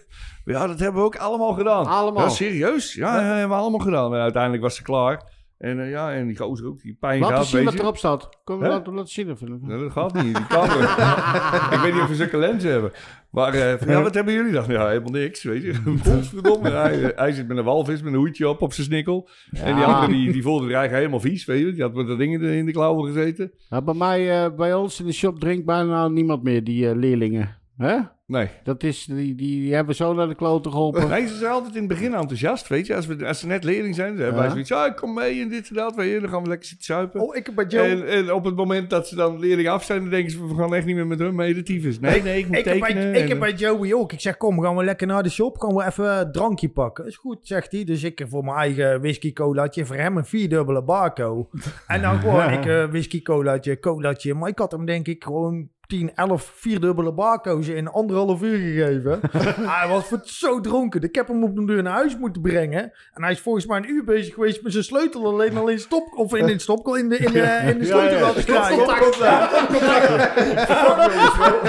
Ja, 0.45 0.67
dat 0.67 0.79
hebben 0.79 1.01
we 1.01 1.07
ook 1.07 1.15
allemaal 1.15 1.53
gedaan. 1.53 1.85
Allemaal. 1.85 2.23
Ja, 2.23 2.29
serieus? 2.29 2.93
Ja, 2.93 3.19
ja, 3.19 3.25
hebben 3.25 3.57
we 3.57 3.61
allemaal 3.61 3.79
gedaan. 3.79 4.13
En 4.13 4.21
uiteindelijk 4.21 4.63
was 4.63 4.75
ze 4.75 4.83
klaar. 4.83 5.37
En 5.59 5.79
eh, 5.79 5.89
ja, 5.89 6.13
en 6.13 6.27
die 6.27 6.37
gozer 6.37 6.67
ook, 6.67 6.81
die 6.81 6.97
pijn 6.99 7.19
Laat 7.19 7.29
gehad, 7.29 7.45
zien 7.45 7.63
wat 7.63 7.73
je. 7.73 7.79
erop 7.79 7.97
staat. 7.97 8.29
Kom, 8.43 8.61
laat, 8.61 8.87
laat 8.87 9.09
zien 9.09 9.29
even. 9.29 9.59
Nee, 9.61 9.79
dat 9.79 9.91
gaat 9.91 10.13
niet, 10.13 10.35
die 10.35 10.47
kan 10.47 10.63
ik 11.73 11.79
weet 11.81 11.93
niet 11.93 12.01
of 12.01 12.07
we 12.07 12.15
zulke 12.15 12.37
lenzen 12.37 12.71
hebben. 12.71 12.91
Maar 13.31 13.53
eh, 13.53 13.77
van, 13.77 13.87
ja, 13.87 14.01
wat 14.01 14.13
hebben 14.13 14.33
jullie 14.33 14.51
dan? 14.51 14.65
Ja, 14.67 14.87
helemaal 14.87 15.11
niks, 15.11 15.43
weet 15.43 15.63
je. 15.63 15.73
Godverdomme. 16.03 16.69
hij, 16.69 17.11
hij 17.15 17.31
zit 17.31 17.47
met 17.47 17.57
een 17.57 17.63
walvis 17.63 18.01
met 18.01 18.13
een 18.13 18.19
hoedje 18.19 18.49
op 18.49 18.61
op 18.61 18.73
zijn 18.73 18.87
snikkel. 18.87 19.29
En 19.51 19.75
die 19.75 19.83
andere, 19.83 20.11
die, 20.11 20.31
die 20.31 20.41
voelde 20.41 20.65
er 20.65 20.73
eigenlijk 20.73 20.97
helemaal 20.97 21.19
vies, 21.19 21.45
weet 21.45 21.59
je. 21.59 21.71
Die 21.73 21.81
had 21.81 21.93
met 21.93 22.07
de 22.07 22.15
dingen 22.15 22.41
in 22.41 22.65
de 22.65 22.71
klauwen 22.71 23.13
gezeten. 23.13 23.51
Nou, 23.69 23.83
bij, 23.83 23.93
mij, 23.93 24.43
eh, 24.43 24.55
bij 24.55 24.73
ons 24.73 24.99
in 24.99 25.05
de 25.05 25.11
shop 25.11 25.39
drinkt 25.39 25.65
bijna 25.65 26.07
niemand 26.07 26.43
meer, 26.43 26.63
die 26.63 26.89
eh, 26.89 26.95
leerlingen. 26.95 27.57
Hè? 27.79 27.97
Nee. 28.25 28.49
Dat 28.63 28.83
is, 28.83 29.05
die, 29.05 29.35
die, 29.35 29.35
die 29.35 29.75
hebben 29.75 29.95
zo 29.95 30.13
naar 30.13 30.27
de 30.27 30.35
kloten 30.35 30.71
geholpen. 30.71 31.09
Nee, 31.09 31.27
ze 31.27 31.35
zijn 31.35 31.51
altijd 31.51 31.73
in 31.75 31.79
het 31.79 31.89
begin 31.89 32.13
enthousiast, 32.13 32.67
weet 32.67 32.87
je. 32.87 32.95
Als, 32.95 33.05
we, 33.05 33.27
als 33.27 33.39
ze 33.39 33.47
net 33.47 33.63
leerling 33.63 33.95
zijn, 33.95 34.13
dan 34.15 34.23
hebben 34.23 34.41
wij 34.41 34.49
zoiets. 34.49 34.69
Ja, 34.69 34.89
kom 34.89 35.13
mee 35.13 35.41
en 35.41 35.49
dit 35.49 35.69
en 35.69 35.75
dat, 35.75 35.95
weet 35.95 36.11
je. 36.11 36.19
Dan 36.19 36.29
gaan 36.29 36.41
we 36.43 36.49
lekker 36.49 36.67
zitten 36.67 36.85
zuipen. 36.85 37.21
Oh, 37.21 37.35
ik 37.35 37.45
heb 37.45 37.55
bij 37.55 37.65
Joe... 37.65 37.85
En, 37.85 38.07
en 38.07 38.33
op 38.33 38.45
het 38.45 38.55
moment 38.55 38.89
dat 38.89 39.07
ze 39.07 39.15
dan 39.15 39.39
leerling 39.39 39.69
af 39.69 39.83
zijn, 39.83 40.01
dan 40.01 40.09
denken 40.09 40.31
ze, 40.31 40.47
we 40.47 40.55
gaan 40.55 40.75
echt 40.75 40.85
niet 40.85 40.95
meer 40.95 41.07
met 41.07 41.19
hun 41.19 41.35
mee 41.35 41.53
de 41.53 41.63
tyfus. 41.63 41.99
Nee, 41.99 42.23
nee, 42.23 42.39
ik 42.39 42.47
moet 42.47 42.57
Ik 42.57 42.65
heb, 42.65 42.79
bij, 42.79 42.93
tekenen. 42.93 43.21
ik 43.21 43.27
heb 43.27 43.39
bij 43.39 43.53
Joey 43.53 43.93
ook. 43.93 44.13
Ik 44.13 44.21
zeg, 44.21 44.37
kom, 44.37 44.61
gaan 44.61 44.75
we 44.75 44.83
lekker 44.83 45.07
naar 45.07 45.23
de 45.23 45.29
shop. 45.29 45.57
Gaan 45.57 45.75
we 45.75 45.85
even 45.85 46.19
een 46.19 46.31
drankje 46.31 46.69
pakken. 46.69 47.05
Is 47.05 47.17
goed, 47.17 47.39
zegt 47.41 47.71
hij. 47.71 47.83
Dus 47.83 48.03
ik 48.03 48.25
voor 48.29 48.43
mijn 48.43 48.57
eigen 48.57 49.01
whisky 49.01 49.33
colaatje. 49.33 49.85
Voor 49.85 49.95
hem 49.95 50.17
een 50.17 50.25
vierdubbele 50.25 50.83
barco. 50.83 51.49
en 51.87 52.01
dan 52.01 52.19
gewoon 52.19 52.49
ik 52.59 52.65
eh, 52.65 52.85
whisky 52.85 53.21
colaatje, 53.21 53.79
colaatje. 53.79 54.33
Maar 54.33 54.49
ik 54.49 54.59
had 54.59 54.71
hem 54.71 54.85
denk 54.85 55.07
ik 55.07 55.23
gewoon 55.23 55.69
10, 55.89 56.11
11 56.15 56.51
vierdubbele 56.55 57.11
barco's 57.13 57.67
in 57.67 57.87
anderhalf 57.87 58.41
uur 58.41 58.57
gegeven. 58.57 59.19
hij 59.77 59.87
was 59.89 60.05
voor 60.05 60.19
zo 60.23 60.61
dronken. 60.61 61.01
Ik 61.01 61.15
heb 61.15 61.27
hem 61.27 61.43
op 61.43 61.55
de 61.55 61.65
deur 61.65 61.83
naar 61.83 61.93
huis 61.93 62.17
moeten 62.17 62.41
brengen. 62.41 62.91
En 63.13 63.23
hij 63.23 63.31
is 63.31 63.39
volgens 63.39 63.65
mij 63.65 63.77
een 63.77 63.89
uur 63.89 64.03
bezig 64.03 64.33
geweest 64.33 64.63
met 64.63 64.71
zijn 64.71 64.83
sleutel 64.83 65.25
alleen 65.25 65.57
al 65.57 65.67
in 65.67 65.79
stop... 65.79 66.13
Of 66.15 66.35
in 66.35 66.45
de 66.45 66.59
stop... 66.59 66.87
In 66.97 67.09
de, 67.09 67.17
in 67.17 67.31
de, 67.31 67.61
in 67.71 67.79
de 67.79 67.85
sleutel 67.85 68.33
krijgen. 68.33 68.85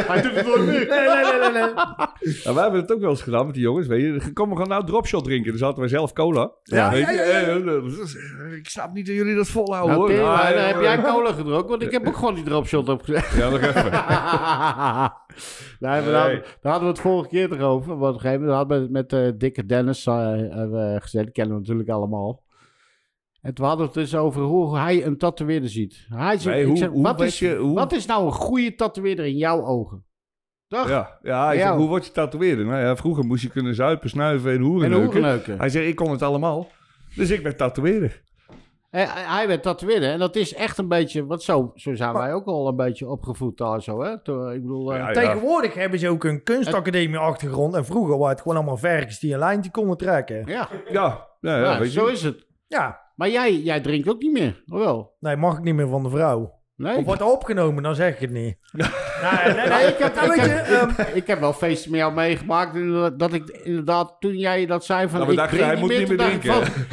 Hij 0.07 0.23
doet 0.23 0.35
het 0.35 0.47
nooit 0.47 0.67
meer. 0.67 0.87
Nee, 0.89 1.09
nee, 1.09 1.25
nee, 1.25 1.41
nee, 1.41 1.63
nee. 1.63 1.71
Ja, 2.43 2.55
wij 2.55 2.63
hebben 2.63 2.81
het 2.81 2.93
ook 2.93 3.01
wel 3.01 3.11
eens 3.11 3.23
gedaan 3.23 3.45
met 3.47 3.55
die 3.55 3.63
jongens, 3.63 3.87
weet 3.87 4.01
je. 4.25 4.33
Kom, 4.33 4.51
we 4.51 4.57
gaan 4.57 4.69
nou 4.69 4.87
dropshot 4.87 5.25
drinken. 5.25 5.51
Dan 5.51 5.59
zaten 5.59 5.79
wij 5.79 5.89
zelf 5.89 6.13
cola. 6.13 6.51
Ja, 6.63 6.91
weet 6.91 7.07
je. 7.07 7.13
ja, 7.13 7.23
ja. 7.23 7.47
Eh, 7.47 7.57
eh, 7.57 8.57
Ik 8.57 8.69
snap 8.69 8.93
niet 8.93 9.07
dat 9.07 9.15
jullie 9.15 9.35
dat 9.35 9.49
volhouden, 9.49 9.97
Nou, 9.97 10.11
hoor. 10.11 10.55
dan 10.55 10.65
heb 10.65 10.81
jij 10.81 11.03
cola 11.03 11.33
gedronken, 11.33 11.69
want 11.69 11.83
ik 11.83 11.91
heb 11.91 12.07
ook 12.07 12.17
gewoon 12.17 12.35
die 12.35 12.45
dropshot 12.45 12.89
opgezet. 12.89 13.27
Ja, 13.37 13.49
nog 13.49 13.61
even. 13.61 13.91
nee, 15.81 15.91
maar 15.91 16.05
daar, 16.05 16.21
hadden- 16.21 16.43
daar 16.61 16.73
hadden 16.73 16.81
we 16.83 16.87
het 16.95 16.99
vorige 17.01 17.29
keer 17.29 17.49
toch 17.49 17.61
over. 17.61 17.97
Want 17.99 18.09
op 18.09 18.15
een 18.15 18.21
gegeven 18.21 18.41
moment 18.41 18.57
hadden 18.59 18.77
we 18.77 18.83
het 18.83 18.93
met 18.93 19.13
eh, 19.13 19.39
dikke 19.39 19.67
Dennis 19.67 20.07
gezet. 21.03 21.23
Die 21.25 21.33
kennen 21.33 21.55
we 21.55 21.61
natuurlijk 21.61 21.89
allemaal. 21.89 22.43
En 23.43 23.55
toen 23.55 23.67
hadden 23.67 23.87
we 23.87 23.93
het 23.93 24.11
dus 24.11 24.17
over 24.21 24.43
hoe 24.43 24.77
hij 24.79 25.05
een 25.07 25.19
tatoeëerder 25.19 25.69
ziet. 25.71 26.07
Hij 26.09 26.39
zegt, 26.39 26.45
Nee, 26.55 26.61
ik 26.61 26.69
hoe- 26.69 26.77
zeg, 26.77 26.89
hoe 26.89 27.03
wat, 27.03 27.21
is, 27.21 27.39
je- 27.39 27.57
hoe- 27.57 27.75
wat 27.75 27.93
is 27.93 28.07
nou 28.07 28.27
een 28.27 28.33
goede 28.33 28.75
tatoeëerder 28.75 29.25
in 29.27 29.37
jouw 29.37 29.65
ogen? 29.65 30.05
Toch? 30.69 30.89
Ja, 30.89 31.19
ja 31.23 31.53
zegt, 31.53 31.77
hoe 31.77 31.89
word 31.89 32.07
je 32.07 32.13
tatoeëerder? 32.13 32.65
Nou 32.67 32.81
ja, 32.81 32.97
vroeger 32.97 33.25
moest 33.25 33.43
je 33.43 33.49
kunnen 33.51 33.75
zuipen, 33.75 34.09
snuiven 34.09 34.53
en 34.53 34.61
hoeren 34.61 34.89
En. 34.93 35.01
Hij 35.59 35.69
zegt, 35.69 35.89
ik 35.89 35.97
kon 35.97 36.11
het 36.11 36.23
allemaal. 36.23 36.69
Dus 37.17 37.31
ik 37.31 37.43
ben 37.43 37.57
tatoeëerder. 37.57 38.23
Hij, 38.91 39.07
hij 39.09 39.49
werd 39.49 39.63
tatoeëerder. 39.63 40.11
En 40.11 40.19
dat 40.19 40.37
is 40.37 40.55
echt 40.55 40.79
een 40.79 40.89
beetje... 40.89 41.27
Want 41.27 41.43
zo, 41.43 41.73
zo 41.75 41.95
zijn 41.95 42.13
wij 42.13 42.33
ook 42.33 42.47
al 42.47 42.69
een 42.69 42.77
beetje 42.77 43.09
opgevoed 43.09 43.59
daar 43.59 43.83
zo, 43.83 44.03
hè? 44.03 44.23
Toen, 44.23 44.53
ik 44.53 44.61
bedoel... 44.63 44.93
eh, 44.93 44.99
Ja, 44.99 45.07
ja. 45.07 45.13
Tegenwoordig 45.13 45.75
hebben 45.75 45.99
ze 45.99 46.09
ook 46.09 46.25
een 46.25 46.43
kunstacademie-achtergrond. 46.43 47.75
En 47.75 47.85
vroeger 47.85 48.13
waren 48.19 48.29
het 48.33 48.41
gewoon 48.41 48.57
allemaal 48.57 48.77
verkers 48.77 49.19
die 49.19 49.33
een 49.33 49.39
lijntje 49.39 49.71
konden 49.71 49.97
trekken. 49.97 50.43
ja, 50.47 50.69
Ja, 50.91 51.29
ja, 51.41 51.79
weet 51.79 51.91
zo 51.91 52.07
je. 52.07 52.13
is 52.13 52.23
het. 52.23 52.47
Ja, 52.67 53.01
Maar 53.15 53.29
jij, 53.31 53.57
jij 53.57 53.81
drinkt 53.81 54.09
ook 54.09 54.21
niet 54.21 54.33
meer, 54.33 54.63
of 54.67 54.79
wel? 54.79 55.17
nee, 55.21 55.37
mag 55.37 55.57
ik 55.59 55.65
niet 55.65 55.75
meer 55.75 55.89
van 55.89 56.03
de 56.03 56.11
vrouw. 56.11 56.59
Nee? 56.77 56.97
Of 56.97 57.05
wordt 57.05 57.21
er 57.21 57.27
opgenomen, 57.27 57.83
dan 57.83 57.95
zeg 57.95 58.15
ik 58.15 58.21
het 58.21 58.31
niet. 58.31 58.57
Nee, 59.23 59.55
nee, 59.69 59.87
ik, 59.87 59.99
heb, 59.99 60.15
Nou, 60.15 60.39
ehm, 60.39 61.17
wel 61.41 61.53
feesten 61.53 61.91
met 61.91 62.01
jou 62.01 62.13
meegemaakt. 62.13 62.75
en 62.75 63.15
Dat 63.17 63.33
ik 63.33 63.49
inderdaad, 63.49 64.17
toen 64.21 64.37
jij 64.37 64.67
dat 64.67 64.85
zei 64.85 65.09
van... 65.09 65.27
We 65.27 65.33
ik 65.33 65.39
hij 65.51 65.77
moet 65.77 65.89
niet 65.91 66.07
toen 66.07 66.09
meer 66.09 66.17
dacht 66.17 66.33
ik 66.33 66.41
drinken. 66.41 66.67
van- 66.67 66.85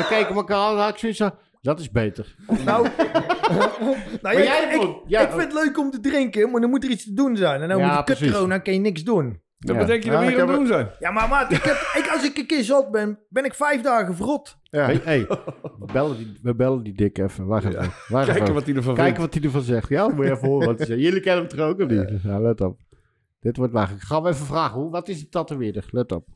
we 0.00 0.06
keken 0.08 0.34
elkaar 0.34 0.56
aan 0.58 0.72
en 0.76 0.80
had 0.82 0.88
ik 0.92 0.98
zoiets 0.98 1.18
van, 1.18 1.34
dat 1.62 1.80
is 1.80 1.90
beter. 1.90 2.34
nou, 2.64 2.86
nou 4.22 4.36
ja, 4.36 4.42
jij 4.42 4.62
ik, 4.64 4.70
ik, 4.74 4.80
vond- 4.80 4.96
ja, 5.06 5.20
ik 5.20 5.28
vind 5.30 5.42
het 5.42 5.52
leuk 5.52 5.78
om 5.78 5.90
te 5.90 6.00
drinken, 6.00 6.50
maar 6.50 6.60
dan 6.60 6.70
moet 6.70 6.84
er 6.84 6.90
iets 6.90 7.04
te 7.04 7.12
doen 7.14 7.36
zijn. 7.36 7.62
En 7.62 7.68
dan 7.68 7.78
Ja, 7.78 7.96
moet 7.96 8.06
de 8.06 8.14
kut 8.16 8.32
corona 8.32 8.58
kan 8.58 8.74
je 8.74 8.80
niks 8.80 9.02
doen. 9.04 9.40
Dat 9.58 9.74
Ja. 9.76 9.80
bedenk 9.82 10.02
je 10.02 10.10
Ja, 10.10 10.16
dat 10.16 10.24
we 10.24 10.30
hier 10.30 10.40
aan 10.42 10.48
het 10.48 10.56
doen 10.56 10.66
zijn. 10.66 10.88
Ja, 10.98 11.10
maar 11.10 11.28
maat, 11.28 11.50
ik 11.52 11.62
heb, 11.62 11.76
ik, 12.04 12.10
als 12.12 12.24
ik 12.24 12.36
een 12.38 12.46
keer 12.46 12.62
zat 12.64 12.90
ben, 12.90 13.18
ben 13.28 13.44
ik 13.44 13.54
vijf 13.54 13.80
dagen 13.80 14.16
verrot. 14.16 14.56
Hey, 14.70 15.00
hey, 15.04 15.26
we, 15.78 15.92
bellen 15.92 16.16
die, 16.16 16.38
we 16.42 16.54
bellen 16.54 16.82
die 16.82 16.94
dik 16.94 17.18
even. 17.18 17.46
Wacht 17.46 17.64
even. 17.64 17.78
Wacht 18.08 18.24
Kijken 18.26 18.42
even. 18.42 18.54
wat 18.54 18.64
hij 18.66 18.74
ervan 18.74 18.94
Kijken 18.94 19.14
vindt. 19.16 19.18
wat 19.18 19.34
hij 19.34 19.42
ervan 19.42 19.62
zegt. 19.62 19.88
Ja, 19.88 20.08
moet 20.08 20.24
je 20.26 20.30
even 20.32 20.48
horen 20.48 20.66
wat 20.66 20.76
hij 20.78 20.86
zegt. 20.86 21.00
Jullie 21.00 21.20
kennen 21.20 21.46
hem 21.46 21.56
toch 21.56 21.66
ook 21.66 21.80
of 21.80 21.88
niet? 21.88 22.22
Ja, 22.22 22.40
let 22.40 22.60
op. 22.60 22.78
Dit 23.40 23.56
wordt 23.56 23.72
makkelijk. 23.72 24.02
Gaan 24.04 24.22
we 24.22 24.28
even 24.28 24.46
vragen, 24.46 24.80
hoe, 24.80 24.90
wat 24.90 25.08
is 25.08 25.16
die 25.16 25.28
tatoeëerder? 25.28 25.84
Let 25.90 26.12
op. 26.12 26.26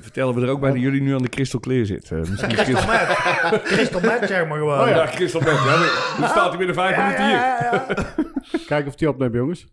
Vertellen 0.00 0.34
we 0.34 0.40
er 0.42 0.48
ook 0.48 0.60
bij 0.60 0.70
dat 0.70 0.80
jullie 0.80 1.00
nu 1.00 1.14
aan 1.14 1.22
de 1.22 1.28
Crystal 1.28 1.60
Clear 1.60 1.86
zitten. 1.86 2.18
Uh, 2.18 2.30
misschien 2.30 2.48
Crystal 2.52 2.86
Meth. 2.86 3.62
Crystal 3.62 4.00
Meth, 4.00 4.28
zeg 4.28 4.46
maar 4.48 4.58
gewoon. 4.58 4.80
Oh 4.80 4.88
ja, 4.88 5.06
Crystal 5.06 5.40
Meth. 5.40 5.50
Ja, 5.50 5.64
dan- 5.64 6.20
dan 6.20 6.28
staat 6.28 6.48
hij 6.48 6.56
binnen 6.56 6.74
vijf 6.74 6.96
Ja, 6.96 7.02
minuten 7.02 7.24
ja, 7.24 7.30
hier. 7.30 7.70
ja, 7.70 7.86
ja. 8.56 8.58
Kijk 8.66 8.86
of 8.86 8.94
die 8.94 9.08
opneemt, 9.08 9.34
jongens. 9.34 9.66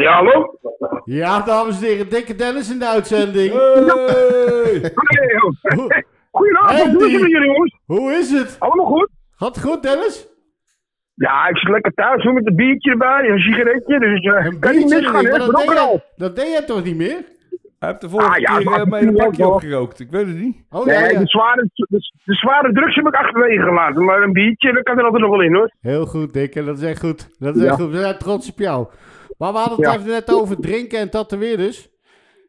Ja, 0.00 0.12
hallo? 0.12 0.58
Ja, 1.04 1.40
dames 1.40 1.78
en 1.80 1.86
heren, 1.86 2.08
dikke 2.08 2.34
Dennis 2.34 2.70
in 2.72 2.78
de 2.78 2.86
uitzending. 2.88 3.52
Hey! 3.52 4.92
Hey. 4.92 6.04
Goedenavond, 6.30 6.92
hoe 6.92 7.06
is 7.06 7.12
het 7.12 7.20
met 7.22 7.30
jullie 7.30 7.46
jongens? 7.46 7.78
Hoe 7.86 8.12
is 8.12 8.30
het? 8.30 8.56
Allemaal 8.58 8.86
goed? 8.86 9.08
Gaat 9.36 9.54
het 9.56 9.64
goed, 9.64 9.82
Dennis? 9.82 10.28
Ja, 11.14 11.48
ik 11.48 11.56
zit 11.56 11.70
lekker 11.70 11.92
thuis 11.94 12.22
hoor, 12.24 12.32
met 12.32 12.46
een 12.46 12.56
biertje 12.56 12.90
erbij, 12.90 13.28
een 13.28 13.38
sigaretje, 13.38 13.98
dus 13.98 14.22
uh, 14.24 14.44
Een 14.44 14.58
kan 14.58 14.76
niet 14.76 14.88
misgaan, 14.88 15.24
hè? 15.24 15.38
dat 15.38 15.56
deed, 15.56 15.72
jij, 15.72 16.02
dat 16.16 16.36
deed 16.36 16.46
jij 16.46 16.62
toch 16.62 16.84
niet 16.84 16.96
meer? 16.96 17.24
Hij 17.78 17.88
heeft 17.88 18.00
de 18.00 18.08
vorige 18.08 18.30
Ah, 18.30 18.36
ja, 18.38 18.56
keer 18.56 18.66
uh, 18.66 18.72
hele 18.74 18.86
natuurlijk 18.90 19.18
pakje 19.18 19.48
opgerookt. 19.48 20.00
Ik 20.00 20.10
weet 20.10 20.26
het 20.26 20.36
niet. 20.36 20.56
Oh 20.70 20.86
ja, 20.86 21.00
Nee, 21.00 21.12
ja. 21.12 21.18
de 21.18 21.26
zware, 21.26 21.68
de, 21.74 21.86
de 22.24 22.34
zware 22.34 22.72
drugs 22.72 22.94
heb 22.94 23.06
ik 23.06 23.14
achterwege 23.14 23.62
gelaten, 23.62 24.04
maar 24.04 24.22
een 24.22 24.32
biertje, 24.32 24.72
dat 24.72 24.82
kan 24.82 24.98
er 24.98 25.04
altijd 25.04 25.22
nog 25.22 25.30
wel 25.30 25.42
in 25.42 25.54
hoor. 25.54 25.70
Heel 25.80 26.06
goed, 26.06 26.32
dikke. 26.32 26.64
Dat 26.64 26.78
is 26.78 26.84
echt 26.84 27.00
goed. 27.00 27.28
Dat 27.38 27.56
is 27.56 27.62
Ja. 27.62 27.68
echt 27.68 27.80
goed. 27.80 27.90
We 27.90 27.98
zijn 27.98 28.18
trots 28.18 28.50
op 28.50 28.58
jou. 28.58 28.86
Maar 29.38 29.52
we 29.52 29.58
hadden 29.58 29.78
het 29.78 29.86
Ja. 29.86 29.94
even 29.94 30.06
net 30.10 30.30
over 30.30 30.60
drinken 30.60 30.98
en 30.98 31.10
tatoeëerders. 31.10 31.88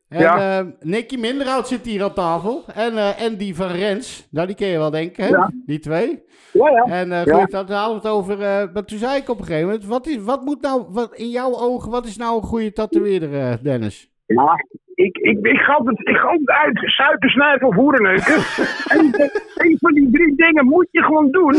En 0.07 0.19
Ja. 0.21 0.59
eh, 0.59 0.65
Nicky 0.79 1.15
Minderhout 1.17 1.67
zit 1.67 1.85
hier 1.85 2.03
aan 2.03 2.13
tafel. 2.13 2.63
En 2.73 2.97
eh 2.97 3.25
Andy 3.25 3.53
van 3.53 3.67
Rens. 3.67 4.27
Nou, 4.31 4.47
die 4.47 4.55
ken 4.55 4.67
je 4.67 4.77
wel, 4.77 4.89
denk 4.91 5.09
ik, 5.09 5.17
hè? 5.17 5.27
Ja. 5.27 5.51
Die 5.65 5.79
twee. 5.79 6.23
Ja, 6.53 6.69
ja. 6.69 6.83
En 6.83 7.09
Ja. 7.09 7.23
goed, 7.23 7.51
dan 7.51 7.69
hadden 7.71 8.01
we 8.01 8.07
het 8.07 8.17
over... 8.17 8.37
maar 8.73 8.85
toen 8.85 8.97
zei 8.99 9.21
ik 9.21 9.29
op 9.29 9.39
een 9.39 9.45
gegeven 9.45 9.67
moment... 9.67 9.85
Wat, 9.85 10.07
is, 10.07 10.17
wat 10.17 10.45
moet 10.45 10.61
nou... 10.61 10.85
Wat, 10.89 11.15
in 11.15 11.29
jouw 11.29 11.55
ogen, 11.59 11.91
wat 11.91 12.05
is 12.05 12.17
nou 12.17 12.35
een 12.37 12.47
goede 12.47 12.71
tatoeëerder, 12.73 13.63
Dennis? 13.63 14.09
Ja, 14.27 14.65
ik, 14.95 15.17
ik, 15.17 15.37
ik 15.41 15.57
ga 15.57 15.73
altijd, 15.73 15.99
ik 15.99 16.15
ga 16.15 16.27
altijd 16.27 16.49
uit 16.49 16.79
suiker, 16.81 17.29
snuiven 17.29 17.67
of 17.67 17.75
hoerenneuken. 17.75 18.35
en 18.93 19.31
een 19.55 19.77
van 19.79 19.93
die 19.93 20.11
drie 20.11 20.35
dingen 20.35 20.65
moet 20.65 20.87
je 20.91 21.03
gewoon 21.03 21.31
doen 21.31 21.55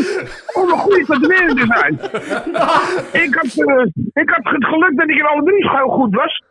om 0.55 0.71
een 0.71 0.79
goede 0.79 1.05
tatoeëerder 1.05 1.57
te 1.57 1.67
zijn. 1.67 1.95
ik, 3.25 3.35
had, 3.35 3.67
eh, 3.67 3.87
ik 4.13 4.31
had 4.31 4.53
het 4.55 4.65
geluk 4.65 4.97
dat 4.97 5.09
ik 5.09 5.17
in 5.17 5.27
alle 5.27 5.43
drie 5.43 5.71
heel 5.71 5.89
goed 5.89 6.15
was. 6.15 6.43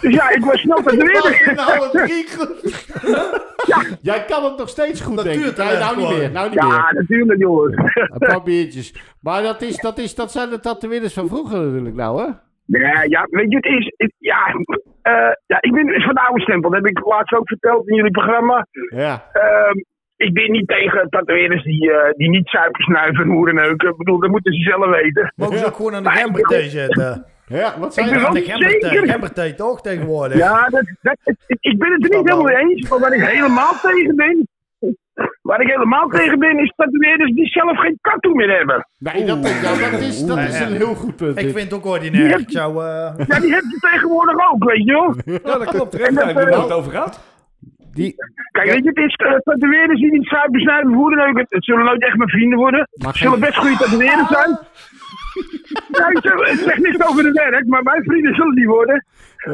Dus 0.00 0.14
ja, 0.14 0.30
ik 0.30 0.44
was 0.44 0.60
snel 0.60 0.82
tatoeëerder. 0.82 1.52
nou, 1.54 1.98
het 1.98 2.34
goed. 2.38 3.98
Jij 4.02 4.24
kan 4.24 4.44
het 4.44 4.58
nog 4.58 4.68
steeds 4.68 5.00
goed, 5.00 5.22
denk 5.22 5.44
ik. 5.44 5.56
Nee, 5.56 5.78
nou 5.78 5.96
niet 5.96 6.08
meer. 6.08 6.30
Nou 6.30 6.50
niet 6.50 6.62
meer. 6.62 6.72
Ja, 6.72 6.92
natuurlijk 6.92 7.40
jongens. 7.40 7.76
Een 7.94 8.18
paar 8.18 8.42
biertjes. 8.42 8.94
Maar 9.20 9.42
dat, 9.42 9.62
is, 9.62 9.76
dat, 9.76 9.98
is, 9.98 10.14
dat 10.14 10.32
zijn 10.32 10.50
de 10.50 10.60
tatoeëerders 10.60 11.14
van 11.14 11.28
vroeger 11.28 11.60
natuurlijk 11.60 11.94
nou, 11.94 12.20
hè? 12.22 12.28
Ja, 12.66 13.02
ja, 13.02 13.26
weet 13.30 13.50
je, 13.50 13.56
het 13.56 13.64
is. 13.64 13.92
het- 13.96 14.14
ja, 14.18 14.46
eh, 15.02 15.32
ja, 15.46 15.56
ik 15.60 15.72
ben 15.72 16.02
van 16.02 16.14
de 16.14 16.20
oude 16.20 16.40
stempel. 16.42 16.70
Dat 16.70 16.82
heb 16.84 16.96
ik 16.96 17.04
laatst 17.06 17.34
ook 17.34 17.48
verteld 17.48 17.88
in 17.88 17.94
jullie 17.96 18.10
programma. 18.10 18.66
Ja. 18.94 19.24
Ehm, 19.32 19.76
ik 20.16 20.32
ben 20.32 20.50
niet 20.50 20.68
tegen 20.68 21.08
tatoeëerders 21.08 21.62
die, 21.64 21.92
eh, 21.92 22.10
die 22.16 22.28
niet 22.28 22.46
suiker 22.48 22.82
snuiven 22.82 23.24
en 23.24 23.30
hoerenneuken. 23.30 23.88
Ik 23.90 23.96
bedoel, 23.96 24.18
dat 24.20 24.30
moeten 24.30 24.52
ze 24.52 24.60
zelf 24.62 24.86
weten. 24.86 25.32
Mogen 25.36 25.58
ze 25.58 25.66
ook 25.66 25.76
gewoon 25.76 25.94
aan 25.94 26.02
de 26.02 26.08
Maar 26.08 26.18
ik 26.18 26.24
gemberthee 26.24 26.68
zetten? 26.68 27.26
Ja, 27.46 27.78
wat 27.78 27.86
Ik 27.86 27.92
zei 27.92 28.06
ben 28.06 28.14
je? 28.14 28.20
wel 28.20 28.28
Aan 28.28 29.02
de 29.02 29.08
gemberthee, 29.10 29.54
toch 29.54 29.80
tegenwoordig? 29.80 30.38
Ja, 30.38 30.68
dat, 30.68 30.84
dat, 31.02 31.16
ik 31.60 31.78
ben 31.78 31.92
het 31.92 32.04
er 32.04 32.18
niet 32.18 32.28
helemaal 32.28 32.42
mee 32.42 32.56
eens. 32.56 32.88
Maar 32.88 32.98
waar 32.98 33.12
ik 33.14 33.24
helemaal 33.24 33.72
tegen 33.82 34.16
ben. 34.16 34.48
Waar 35.42 35.60
ik 35.60 35.68
helemaal 35.68 36.08
tegen 36.08 36.38
ben, 36.38 36.58
is 36.58 36.72
tatoeëerders 36.76 37.32
die 37.32 37.46
zelf 37.46 37.78
geen 37.78 37.98
tattoo 38.00 38.34
meer 38.34 38.56
hebben. 38.56 38.86
Nee, 38.98 39.24
dat, 39.24 39.48
ja, 39.62 39.90
dat, 39.90 40.00
is, 40.00 40.24
dat 40.24 40.38
is 40.38 40.60
een 40.60 40.72
heel 40.76 40.94
goed 40.94 41.16
punt. 41.16 41.38
Ik 41.38 41.50
vind 41.50 41.60
het 41.70 41.72
ook 41.74 41.86
ordinair. 41.86 42.38
Ik 42.38 42.50
zou... 42.50 42.84
eh, 42.84 43.26
Ja, 43.26 43.40
die 43.40 43.52
heb 43.52 43.62
je 43.62 43.78
tegenwoordig 43.80 44.36
ook, 44.52 44.64
weet 44.64 44.84
je 44.84 44.92
wel. 44.92 45.14
Ja, 45.52 45.58
dat 45.58 45.68
klopt. 45.68 46.02
Uit 46.02 46.14
waar 46.14 46.36
eh, 46.36 46.62
het 46.62 46.72
over 46.72 46.92
gaat. 46.92 47.30
Die, 47.92 48.14
Kijk, 48.50 48.70
weet 48.70 48.82
je, 48.84 48.88
het 48.88 48.96
is 48.98 49.18
uh, 49.26 49.32
tatoeëerders 49.38 50.00
die 50.00 50.10
niet 50.12 50.24
snijden 50.26 50.90
of 50.90 50.94
hoerenneuken. 50.94 51.46
Het 51.48 51.64
zullen 51.64 51.84
nooit 51.84 52.02
echt 52.02 52.16
mijn 52.16 52.28
vrienden 52.30 52.58
worden. 52.58 52.88
Het 52.92 53.16
zullen 53.16 53.40
best 53.40 53.56
goede 53.56 53.76
tatoeëerders 53.76 54.28
zijn. 54.28 54.58
Ja, 55.90 56.08
ik 56.08 56.18
zeg, 56.22 56.52
ik 56.52 56.58
zeg 56.58 56.78
niks 56.78 57.06
over 57.08 57.24
het 57.24 57.36
werk, 57.36 57.66
maar 57.66 57.82
mijn 57.82 58.02
vrienden 58.04 58.34
zullen 58.34 58.54
die 58.54 58.66
worden. 58.68 59.04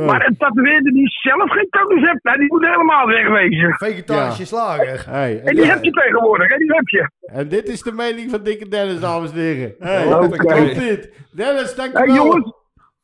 Maar 0.06 0.26
een 0.26 0.36
tatoeëerder 0.36 0.92
die 0.92 1.08
zelf 1.08 1.50
geen 1.50 1.66
tattoos 1.70 2.00
heeft, 2.00 2.22
nou, 2.22 2.38
die 2.38 2.46
moet 2.48 2.64
helemaal 2.66 3.06
wegwezen. 3.06 3.74
Vegetarische 3.74 4.40
Ja. 4.40 4.46
slager. 4.46 5.04
hey, 5.10 5.40
En 5.40 5.46
en, 5.46 5.54
die 5.56 5.64
heb 5.64 5.84
je 5.84 5.90
tegenwoordig, 5.90 6.48
hè, 6.48 6.56
die 6.56 6.72
heb 6.74 6.88
je. 6.88 7.10
en 7.26 7.48
dit 7.48 7.68
is 7.68 7.82
de 7.82 7.92
mening 7.92 8.30
van 8.30 8.42
Dikke 8.42 8.68
Dennis, 8.68 9.00
dames 9.00 9.30
en 9.32 9.36
heren. 9.38 9.74
Hey, 9.78 10.74
dit. 10.74 11.12
Dennis, 11.32 11.74
Hey, 11.76 11.90
dankjewel. 11.90 12.14
jongens, 12.14 12.52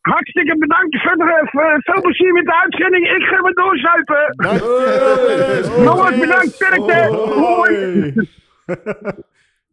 hartstikke 0.01 0.59
bedankt. 0.59 0.97
Verder 1.01 1.27
even 1.29 1.83
veel 1.83 2.01
plezier 2.01 2.33
met 2.33 2.45
de 2.45 2.55
uitzending. 2.63 3.05
Ik 3.11 3.23
ga 3.23 3.43
weer 3.43 3.55
doorzuipen. 3.55 4.35
Jongens, 5.85 6.19
bedankt. 6.19 6.53
Sterkte. 6.53 7.17
Hoi. 7.17 8.15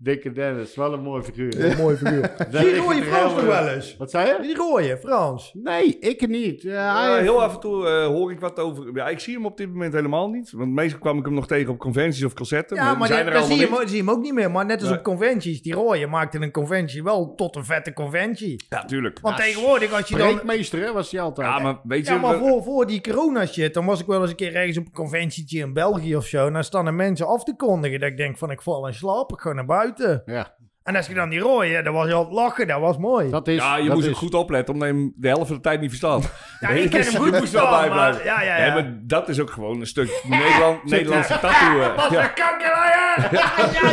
Dikke 0.03 0.31
Dennis, 0.31 0.75
wel 0.75 0.93
een 0.93 1.01
mooi 1.01 1.23
figuur. 1.23 1.65
Een 1.71 1.77
mooi 1.77 1.95
figuur. 1.95 2.23
Er 2.37 3.03
Frans 3.03 3.33
nog 3.33 3.45
wel 3.45 3.67
eens? 3.67 3.95
Wat 3.97 4.11
zei 4.11 4.27
je? 4.27 4.37
Die 4.41 4.55
rode 4.55 4.97
Frans. 4.97 5.51
Nee, 5.53 5.97
ik 5.99 6.27
niet. 6.27 6.61
Ja, 6.61 6.71
Ja, 6.73 7.11
hij- 7.13 7.21
heel 7.21 7.43
af 7.43 7.53
en 7.53 7.59
toe 7.59 7.87
eh, 7.87 8.05
hoor 8.05 8.31
ik 8.31 8.39
wat 8.39 8.59
over. 8.59 8.89
Ja, 8.93 9.07
ik 9.07 9.19
zie 9.19 9.33
hem 9.35 9.45
op 9.45 9.57
dit 9.57 9.67
moment 9.69 9.93
helemaal 9.93 10.29
niet. 10.29 10.51
Want 10.51 10.71
meestal 10.71 10.99
kwam 10.99 11.17
ik 11.17 11.25
hem 11.25 11.33
nog 11.33 11.47
tegen 11.47 11.73
op 11.73 11.79
conventies 11.79 12.23
of 12.23 12.33
concerten. 12.33 12.77
Ja, 12.77 12.89
die 12.89 12.97
maar 12.97 13.07
zijn 13.07 13.25
die- 13.25 13.33
er 13.33 13.39
dan 13.39 13.47
zie 13.47 13.59
je, 13.59 13.67
hem, 13.67 13.87
zie 13.87 13.97
je 13.97 14.03
hem 14.03 14.09
ook 14.11 14.21
niet 14.21 14.33
meer. 14.33 14.51
Maar 14.51 14.65
net 14.65 14.79
als 14.79 14.89
Nee. 14.89 14.97
op 14.97 15.03
conventies. 15.03 15.61
Die 15.61 15.73
rode 15.73 16.07
maakte 16.07 16.37
een 16.41 16.51
conventie 16.51 17.03
wel 17.03 17.35
tot 17.35 17.55
een 17.55 17.65
vette 17.65 17.93
conventie. 17.93 18.63
Ja, 18.69 18.85
tuurlijk. 18.85 19.19
Want 19.21 19.37
tegenwoordig 19.37 19.93
als 19.93 20.09
je 20.09 20.17
dan... 20.17 20.27
Breekmeester, 20.27 20.79
hè, 20.81 20.93
was 20.93 21.11
hij 21.11 21.21
altijd. 21.21 21.47
Ja, 21.47 21.59
maar 21.59 21.79
weet 21.83 22.07
je... 22.07 22.13
Ja, 22.13 22.19
maar 22.19 22.37
voor, 22.37 22.63
voor 22.63 22.87
die 22.87 23.01
corona 23.01 23.45
shit, 23.45 23.73
dan 23.73 23.85
was 23.85 23.99
ik 23.99 24.05
wel 24.05 24.21
eens 24.21 24.29
een 24.29 24.35
keer 24.35 24.55
ergens 24.55 24.77
op 24.77 24.85
een 24.85 24.91
conventietje 24.93 25.59
in 25.59 25.73
België 25.73 26.15
of 26.15 26.25
zo. 26.25 26.47
En 26.47 26.53
dan 26.53 26.63
staan 26.63 26.87
er 26.87 26.93
mensen 26.93 27.27
af 27.27 27.43
te 27.43 27.55
kondigen 27.55 27.99
dat 27.99 28.09
ik 28.09 28.17
denk 28.17 28.37
van 28.37 28.51
ik 28.51 28.61
val 28.61 28.87
in 28.87 28.93
slaap, 28.93 29.31
ik 29.31 29.39
ga 29.39 29.53
naar 29.53 29.65
buiten. 29.65 29.89
Ja, 30.25 30.55
En 30.83 30.95
als 30.95 31.07
je 31.07 31.13
dan 31.13 31.29
die 31.29 31.39
rode, 31.39 31.81
dan 31.81 31.93
was 31.93 32.07
je 32.07 32.15
aan 32.15 32.23
het 32.23 32.31
lachen, 32.33 32.67
dat 32.67 32.79
was 32.79 32.97
mooi. 32.97 33.29
dat 33.29 33.47
is... 33.47 33.55
ja, 33.55 33.77
je 33.77 33.85
dat 33.85 33.93
moest 33.93 34.05
is, 34.07 34.11
ook 34.13 34.17
goed 34.19 34.33
opletten, 34.33 34.73
omdat 34.73 34.89
je 34.89 34.93
hem 34.95 35.13
de 35.15 35.27
helft 35.27 35.47
van 35.47 35.55
de 35.55 35.61
tijd 35.61 35.79
niet 35.79 35.89
verstaat. 35.89 36.31
ja, 36.59 36.69
ik 36.69 36.89
ken 36.89 36.99
dus 37.01 37.13
hem 37.13 37.23
je 37.23 37.29
goed 37.31 37.39
moest 37.39 37.51
wel 37.51 37.61
verstaan, 37.67 37.79
bij 37.87 37.89
maar 37.97 38.09
blijven. 38.09 38.25
ja, 38.25 38.41
ja, 38.43 38.57
Nee, 38.57 38.67
ja. 38.67 38.73
maar 38.73 38.99
dat 39.03 39.29
is 39.29 39.39
ook 39.39 39.49
gewoon 39.49 39.79
een 39.79 39.85
stuk 39.87 40.23
Nederland, 40.27 40.83
Nederlandse 40.91 41.39
tattoo. 41.39 41.81
eh. 41.81 41.95
Wat 41.95 42.11
ja. 42.11 42.23
een 42.23 42.33
kankerlaaien! 42.33 42.99
Ja, 43.31 43.53
ja, 43.73 43.89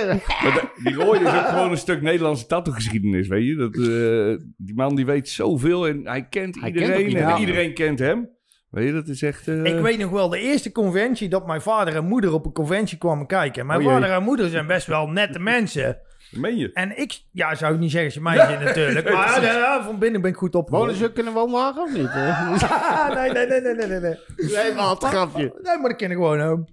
ja. 0.00 0.20
Maar 0.42 0.70
die 0.82 0.94
rode 0.94 1.24
is 1.24 1.34
ook 1.34 1.46
gewoon 1.48 1.70
een 1.70 1.76
stuk 1.76 2.02
Nederlandse 2.02 2.46
tattoo-geschiedenis, 2.46 3.28
weet 3.28 3.46
je. 3.46 3.54
Dat, 3.54 3.74
eh, 3.74 4.46
die 4.56 4.74
man 4.74 4.94
die 4.94 5.06
weet 5.06 5.28
zoveel 5.28 5.86
en 5.88 6.00
hij 6.06 6.28
kent 6.28 6.60
Hij 6.60 6.70
kent 6.70 6.80
iedereen 6.84 7.00
ook 7.02 7.08
iedereen. 7.08 7.34
en 7.34 7.40
iedereen 7.40 7.74
kent 7.74 7.98
hem. 7.98 8.28
Weet 8.70 8.86
je, 8.86 8.92
dat 8.92 9.08
is 9.08 9.22
echt... 9.22 9.48
eh, 9.48 9.64
Ik 9.64 9.80
weet 9.80 9.98
nog 9.98 10.10
wel, 10.10 10.28
de 10.28 10.38
eerste 10.38 10.72
conventie 10.72 11.28
dat 11.28 11.46
mijn 11.46 11.60
vader 11.60 11.96
en 11.96 12.04
moeder 12.04 12.32
op 12.32 12.44
een 12.46 12.52
conventie 12.52 12.98
kwamen 12.98 13.26
kijken. 13.26 13.66
Mijn 13.66 13.78
O 13.78 13.82
jee. 13.82 13.92
vader 13.92 14.10
en 14.10 14.22
moeder 14.22 14.48
zijn 14.48 14.66
best 14.66 14.86
wel 14.86 15.06
nette 15.08 15.38
mensen. 15.52 15.98
Meen 16.30 16.56
je? 16.56 16.72
En 16.72 16.98
ik, 16.98 17.20
ja, 17.32 17.54
zou 17.54 17.74
ik 17.74 17.80
niet 17.80 17.90
zeggen, 17.90 18.12
ze 18.12 18.20
meisje 18.22 18.58
natuurlijk. 18.64 19.12
Maar 19.12 19.42
ja, 19.42 19.52
ja, 19.58 19.82
van 19.84 19.98
binnen 19.98 20.20
ben 20.20 20.30
ik 20.30 20.36
goed 20.36 20.52
Wonen 20.54 20.70
opgevoed. 20.72 20.96
ze 20.96 21.04
ook 21.04 21.16
in 21.18 21.26
een 21.26 21.32
woonwagen 21.32 21.82
of 21.82 21.92
niet? 21.92 22.14
nee, 23.18 23.30
nee, 23.32 23.46
nee, 23.46 23.60
nee, 23.60 23.74
nee, 23.74 23.86
nee, 23.86 24.00
nee. 24.00 24.18
Nee, 24.36 24.74
maar 24.74 24.88
het 24.90 25.04
grapje. 25.04 25.42
Nee, 25.62 25.78
maar 25.78 25.88
dat 25.88 25.96
ken 25.96 26.10
ik 26.10 26.16
gewoon. 26.16 26.68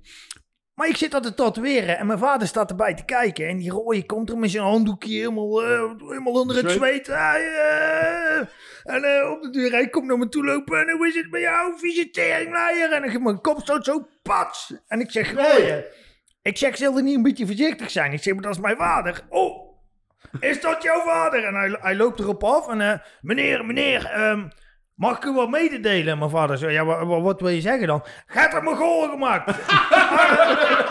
Maar 0.78 0.88
ik 0.88 0.98
zit 0.98 1.12
dat 1.12 1.24
te 1.24 1.34
tatoeëren 1.34 1.98
en 1.98 2.08
mijn 2.08 2.20
vader 2.20 2.48
staat 2.48 2.70
erbij 2.70 2.94
te 2.94 3.06
kijken. 3.06 3.48
En 3.48 3.58
die 3.58 3.72
rode 3.72 4.06
komt 4.06 4.30
er 4.30 4.38
met 4.38 4.52
zijn 4.52 4.64
handdoekje 4.64 5.18
helemaal, 5.18 5.64
eh, 5.64 5.92
helemaal 6.08 6.34
onder 6.34 6.56
het 6.56 6.72
zweet. 6.72 7.10
Ah, 7.10 7.16
ja. 7.16 8.50
En 8.84 9.04
eh, 9.04 9.32
op 9.32 9.42
de 9.42 9.50
deur, 9.50 9.72
hij 9.72 9.90
komt 9.90 10.08
naar 10.08 10.18
me 10.18 10.30
toe 10.30 10.46
lopen. 10.46 10.80
En 10.80 10.96
hoe 10.96 11.08
is 11.08 11.16
het 11.16 11.32
met 11.32 11.42
jou, 11.42 11.80
vieze 11.80 12.10
teringleier? 12.10 12.92
En 12.92 13.04
ik 13.04 13.22
mijn 13.22 13.42
kop 13.42 13.60
stoot 13.60 13.86
zo, 13.86 14.08
pats. 14.22 14.74
En 14.88 15.00
ik 15.00 15.12
zeg, 15.12 15.34
rooie. 15.34 15.86
Ik 16.42 16.58
zeg, 16.58 16.78
zal 16.78 16.98
er 16.98 17.04
niet 17.04 17.16
een 17.16 17.24
beetje 17.24 17.46
voorzichtig 17.46 17.92
zijn? 17.92 18.14
Ik 18.14 18.24
zeg, 18.24 18.34
maar 18.34 18.44
dat 18.44 18.56
is 18.56 18.62
mijn 18.62 18.78
vader. 18.78 19.26
Oh, 19.30 19.80
is 20.40 20.62
dat 20.62 20.84
jouw 20.84 21.02
vader? 21.02 21.44
En 21.44 21.56
hij, 21.56 21.78
hij 21.82 21.96
loopt 21.96 22.20
erop 22.20 22.44
af 22.44 22.68
en, 22.68 22.82
eh, 22.82 23.00
meneer, 23.22 23.66
meneer, 23.66 24.06
ehm, 24.06 24.48
Mag 24.98 25.18
ik 25.18 25.24
u 25.26 25.34
wat 25.34 25.50
mededelen? 25.50 26.14
En 26.14 26.18
mijn 26.18 26.30
vader 26.30 26.58
zei, 26.58 26.72
ja, 26.74 26.86
wa- 26.86 27.06
wa- 27.06 27.22
wat, 27.22 27.42
wil 27.42 27.50
je 27.50 27.62
zeggen 27.62 27.88
dan? 27.88 28.04
Gaat 28.26 28.54
er 28.54 28.62
gemaakt? 28.62 29.18
maar, 29.18 29.46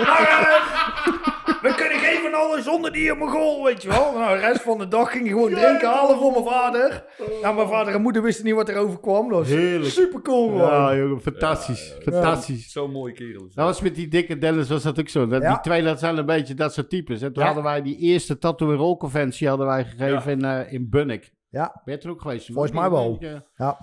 maar, 0.07 0.28
eh, 0.28 1.62
we 1.62 1.74
kunnen 1.76 1.98
geen 1.98 2.20
van 2.22 2.34
alles 2.34 2.64
zonder 2.64 2.92
die 2.92 3.14
Mongool, 3.14 3.64
weet 3.64 3.82
je 3.82 3.88
wel. 3.88 4.12
Nou, 4.18 4.40
de 4.40 4.46
rest 4.46 4.62
van 4.62 4.78
de 4.78 4.88
dag 4.88 5.11
ging 5.11 5.24
ik 5.24 5.30
gewoon 5.30 5.50
drinken 5.50 5.88
halen 5.88 6.16
voor 6.16 6.32
mijn 6.32 6.44
vader. 6.44 7.04
Nou, 7.42 7.54
mijn 7.54 7.68
vader 7.68 7.94
en 7.94 8.02
moeder 8.02 8.22
wisten 8.22 8.44
niet 8.44 8.54
wat 8.54 8.68
er 8.68 8.76
overkwam. 8.76 9.28
Dat 9.28 9.38
was 9.38 9.48
Heerlijk. 9.48 9.92
super 9.92 10.22
cool 10.22 10.46
gewoon. 10.48 10.68
Ja, 10.70 10.96
jongen, 10.96 11.20
fantastisch. 11.20 11.94
fantastisch. 12.02 12.72
Zo'n 12.72 12.90
mooie 12.90 13.12
kerel. 13.12 13.40
Dat 13.54 13.64
was 13.66 13.80
met 13.80 13.94
die 13.94 14.09
dikke 14.09 14.38
Dennis 14.38 14.68
was 14.68 14.82
dat 14.82 14.98
ook 15.00 15.09
zo. 15.09 15.26
Dat, 15.26 15.42
Ja. 15.42 15.48
Die 15.48 15.61
twee 15.61 15.82
dat 15.82 15.98
zijn 15.98 16.16
een 16.16 16.26
beetje 16.26 16.54
dat 16.54 16.72
soort 16.74 16.90
types. 16.90 17.22
En 17.22 17.32
toen 17.32 17.40
Ja. 17.42 17.46
hadden 17.46 17.64
wij 17.64 17.82
die 17.82 17.96
eerste 17.98 18.38
tattoo 18.38 18.70
en 18.70 18.76
roll 18.76 18.96
conventie 18.96 19.48
hadden 19.48 19.66
wij 19.66 19.84
gegeven 19.84 20.32
in, 20.32 20.44
eh 20.44 20.72
in 20.72 20.86
Bunnik. 20.90 21.32
Ja. 21.50 21.80
Ben 21.84 21.94
je 21.94 22.00
er 22.00 22.11
ook 22.11 22.20
geweest? 22.20 22.46
Volgens 22.52 22.72
mij 22.74 22.90
wel. 22.90 23.16
Ja. 23.57 23.78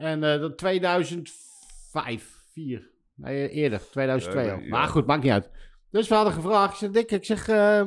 En 0.00 0.24
eh 0.24 0.40
dat 0.40 0.58
2005, 0.58 2.44
4. 2.52 2.90
Nee, 3.14 3.48
eerder, 3.50 3.80
2002 3.90 4.44
Ja, 4.44 4.52
al. 4.52 4.60
ja. 4.60 4.68
Maar 4.68 4.88
goed, 4.88 5.06
maakt 5.06 5.22
niet 5.22 5.32
uit. 5.32 5.50
Dus 5.90 6.08
we 6.08 6.14
hadden 6.14 6.32
gevraagd. 6.32 6.72
Ik 6.72 6.78
zeg, 6.78 6.90
Dick, 6.90 7.10
ik 7.10 7.24
zeg, 7.24 7.48
eh, 7.48 7.86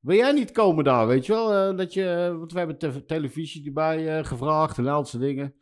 wil 0.00 0.16
jij 0.16 0.32
niet 0.32 0.50
komen 0.52 0.84
daar, 0.84 1.06
weet 1.06 1.26
je 1.26 1.32
wel? 1.32 1.54
Eh, 1.70 1.76
dat 1.76 1.92
je, 1.94 2.34
want 2.38 2.52
we 2.52 2.58
hebben 2.58 2.78
te- 2.78 3.04
televisie 3.04 3.66
erbij 3.66 4.18
eh, 4.18 4.24
gevraagd 4.24 4.78
en 4.78 4.86
al 4.86 4.96
dat 5.00 5.08
soort 5.08 5.22
dingen. 5.22 5.54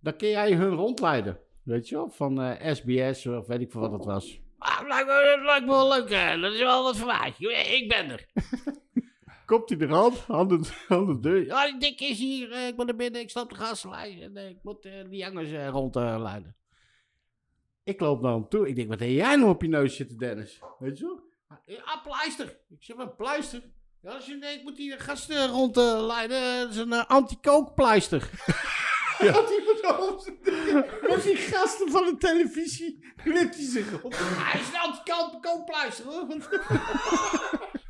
Dan 0.00 0.16
kun 0.16 0.28
jij 0.28 0.52
hun 0.52 0.74
rondleiden, 0.74 1.38
weet 1.62 1.88
je 1.88 1.94
wel? 1.94 2.08
Van 2.10 2.40
eh, 2.42 2.74
SBS 2.74 3.26
of 3.26 3.46
weet 3.46 3.60
ik 3.60 3.70
veel 3.70 3.80
wat 3.80 3.92
het 3.92 4.04
was. 4.04 4.40
Ah, 4.58 4.80
lijkt, 4.88 5.06
me, 5.06 5.40
lijkt 5.44 5.64
me 5.66 5.70
wel 5.72 5.88
leuk, 5.88 6.10
hè. 6.10 6.40
dat 6.40 6.52
is 6.52 6.58
wel 6.58 6.82
wat 6.82 6.96
voor 6.96 7.06
mij. 7.06 7.34
Ik 7.78 7.88
ben 7.88 8.10
er. 8.10 8.26
Komt 9.46 9.68
hij 9.68 9.78
eraan, 9.78 10.12
aan 10.28 10.48
de, 10.48 10.60
aan 10.88 11.06
de 11.06 11.20
deur. 11.20 11.44
Ja, 11.44 11.66
die 11.66 11.78
Dick 11.78 12.00
is 12.00 12.18
hier, 12.18 12.52
eh, 12.52 12.66
ik 12.66 12.76
ben 12.76 12.88
er 12.88 12.96
binnen, 12.96 13.20
ik 13.20 13.30
sta 13.30 13.40
op 13.40 13.48
de 13.48 13.54
gaslijn 13.54 14.20
en 14.20 14.36
eh, 14.36 14.48
ik 14.48 14.58
moet 14.62 14.84
eh, 14.84 14.92
die 15.08 15.18
jongens 15.18 15.70
rondleiden. 15.70 16.56
Ik 17.84 18.00
loop 18.00 18.22
naar 18.22 18.32
hem 18.32 18.48
toe. 18.48 18.68
Ik 18.68 18.76
denk, 18.76 18.88
wat 18.88 19.00
heb 19.00 19.08
jij 19.08 19.36
nou 19.36 19.50
op 19.50 19.62
je 19.62 19.68
neus 19.68 19.96
zitten, 19.96 20.18
Dennis? 20.18 20.60
Weet 20.78 20.98
je 20.98 21.04
wel? 21.04 21.24
Ah, 21.84 22.02
pleister. 22.04 22.58
Ik 22.68 22.84
zeg, 22.84 22.96
wat 22.96 23.16
pleister? 23.16 23.62
Ja, 24.00 24.10
dat 24.12 24.22
is 24.22 24.28
een, 24.28 24.42
ik 24.42 24.62
moet 24.62 24.76
die 24.76 24.98
gasten 24.98 25.48
rondleiden. 25.48 26.60
Dat 26.60 26.70
is 26.70 26.76
een 26.76 26.92
anti-kookpleister. 26.92 28.30
Ja. 29.18 29.32
Met 31.00 31.22
die 31.22 31.36
gasten 31.36 31.90
van 31.90 32.04
de 32.04 32.16
televisie 32.18 33.14
knipt 33.16 33.54
hij 33.54 33.64
zich 33.64 34.02
op. 34.02 34.14
Hij 34.16 34.60
is 34.60 34.68
een 34.68 34.80
anti-kookpleister, 34.80 36.04
hoor. 36.04 36.26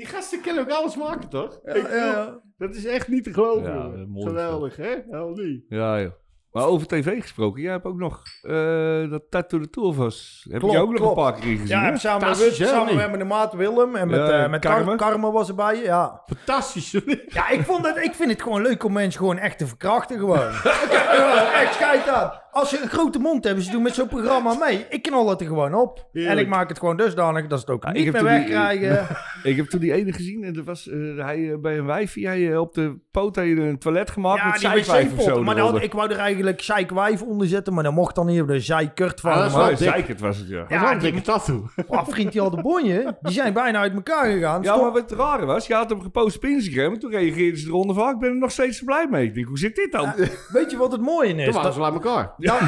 Die 0.00 0.08
gasten 0.08 0.40
kunnen 0.40 0.62
ook 0.62 0.70
alles 0.70 0.96
maken, 0.96 1.28
toch? 1.28 1.60
Ik- 1.64 1.90
ja. 1.90 2.40
Dat 2.58 2.74
is 2.74 2.84
echt 2.86 3.08
niet 3.08 3.24
te 3.24 3.32
geloven. 3.32 4.08
Dat. 4.14 4.22
Geweldig, 4.24 4.76
hè? 4.76 4.94
Hel 5.10 5.30
niet. 5.30 5.64
Ja, 5.68 5.96
ja. 5.96 6.10
Maar 6.52 6.66
over 6.66 6.86
tv 6.86 7.20
gesproken, 7.20 7.62
jij 7.62 7.72
hebt 7.72 7.84
ook 7.84 7.98
nog 7.98 8.22
eh, 8.42 9.10
dat 9.10 9.22
Tattoo 9.30 9.60
de 9.60 9.70
Tour 9.70 9.94
was. 9.94 10.46
Heb 10.50 10.62
je 10.62 10.78
ook 10.78 10.98
nog 10.98 11.08
een 11.08 11.14
paar 11.14 11.32
keer 11.32 11.50
gezien? 11.58 11.66
Ja, 11.66 11.82
hè? 11.90 11.96
samen, 11.96 12.28
met, 12.28 12.54
samen 12.54 12.96
met 12.96 13.10
mijn 13.10 13.26
maat 13.26 13.52
Willem 13.52 13.96
en 13.96 14.08
met, 14.08 14.16
Ja, 14.18 14.44
eh 14.44 14.50
met 14.50 14.60
Carmen. 14.60 14.60
Carmen. 14.60 14.96
Carmen 14.96 15.32
was 15.32 15.48
erbij, 15.48 15.82
ja. 15.82 16.22
Fantastisch. 16.26 16.90
Ja, 17.26 17.48
ik, 17.48 17.62
vond 17.62 17.86
het, 17.86 17.96
ik 17.96 18.14
vind 18.14 18.30
het 18.30 18.42
gewoon 18.42 18.62
leuk 18.62 18.84
om 18.84 18.92
mensen 18.92 19.20
gewoon 19.20 19.38
echt 19.38 19.58
te 19.58 19.66
verkrachten 19.66 20.18
gewoon. 20.18 20.48
Ik 20.86 20.88
heb 20.90 21.18
er 21.18 21.24
wel 21.26 21.46
echt 21.46 21.74
scheid 21.74 22.08
aan. 22.08 22.30
Als 22.52 22.68
ze 22.68 22.82
een 22.82 22.88
grote 22.88 23.18
mond 23.18 23.44
hebben, 23.44 23.64
ze 23.64 23.70
doen 23.70 23.82
met 23.82 23.94
zo'n 23.94 24.08
programma 24.08 24.54
mee. 24.54 24.86
Ik 24.88 25.02
knal 25.02 25.28
het 25.28 25.40
er 25.40 25.46
gewoon 25.46 25.74
op. 25.74 26.08
Heerlijk. 26.12 26.36
En 26.36 26.42
ik 26.44 26.48
maak 26.48 26.68
het 26.68 26.78
gewoon 26.78 26.96
dusdanig 26.96 27.46
dat 27.46 27.58
ze 27.60 27.64
het 27.64 27.74
ook 27.74 27.82
Ja, 27.82 27.88
ik 27.88 27.94
niet 27.94 28.04
heb 28.04 28.14
meer 28.14 28.22
wegkrijgen. 28.22 29.06
Ik 29.42 29.56
heb 29.56 29.66
toen 29.66 29.80
die 29.80 29.92
ene 29.92 30.12
gezien 30.12 30.44
en 30.44 30.52
dat 30.52 30.64
was 30.64 30.88
eh, 30.88 30.98
hij 31.16 31.50
eh, 31.52 31.58
bij 31.58 31.78
een 31.78 31.86
wijfje. 31.86 32.26
Hij 32.26 32.52
eh, 32.52 32.60
op 32.60 32.74
de 32.74 32.98
poot 33.10 33.36
had 33.36 33.44
je 33.44 33.60
een 33.60 33.78
toilet 33.78 34.10
gemaakt 34.10 34.40
Ja, 34.40 34.48
met 34.50 34.60
zijkwijf 34.60 35.12
of 35.16 35.22
zo. 35.22 35.42
Maar 35.42 35.54
dan, 35.54 35.64
eronder. 35.64 35.82
ik 35.82 35.92
wou 35.92 36.10
er 36.10 36.18
eigenlijk 36.18 36.62
zeikwijf 36.62 37.22
onder 37.22 37.46
zetten, 37.46 37.74
maar 37.74 37.82
dan 37.84 37.94
mocht 37.94 38.14
dan 38.14 38.26
niet 38.26 38.40
op 38.40 38.46
de 38.46 38.60
zijkurt 38.60 39.20
van. 39.20 39.32
Ah, 39.32 39.68
dat 39.68 39.78
zeikert 39.78 40.20
was 40.20 40.36
het, 40.38 40.48
ja. 40.48 40.60
Dat 40.60 40.68
ja, 40.68 40.92
een 40.92 40.98
die, 40.98 41.10
dikke 41.12 41.26
tattoo. 41.26 41.68
oh, 41.86 42.08
vriend, 42.08 42.32
die 42.32 42.40
had 42.40 42.52
de 42.52 42.62
bonje. 42.62 43.16
Die 43.20 43.32
zijn 43.32 43.52
bijna 43.52 43.78
uit 43.78 43.94
elkaar 43.94 44.24
gegaan. 44.30 44.62
Ja, 44.62 44.72
Stop. 44.72 44.82
maar 44.82 44.92
wat 44.92 45.10
het 45.10 45.18
rare 45.18 45.46
was, 45.46 45.66
je 45.66 45.74
had 45.74 45.90
hem 45.90 46.00
gepost 46.02 46.36
op 46.36 46.44
Instagram 46.44 46.92
en 46.92 46.98
toen 46.98 47.10
reageerden 47.10 47.60
ze 47.60 47.66
eronder 47.66 47.94
van, 47.96 48.04
"Ah, 48.04 48.10
ik 48.10 48.18
ben 48.18 48.30
er 48.30 48.36
nog 48.36 48.50
steeds 48.50 48.82
blij 48.82 49.06
mee. 49.10 49.24
Ik 49.26 49.34
denk, 49.34 49.46
hoe 49.46 49.58
zit 49.58 49.74
dit 49.76 49.92
dan? 49.92 50.12
Weet 50.52 50.70
je 50.70 50.76
wat 50.76 50.92
het 50.92 51.00
mooie 51.00 51.34
is? 51.34 51.44
Toen 51.44 51.52
waren 51.54 51.62
Dat, 51.62 51.74
ze 51.74 51.82
uit 51.82 51.92
elkaar. 51.94 52.34
Dat, 52.40 52.60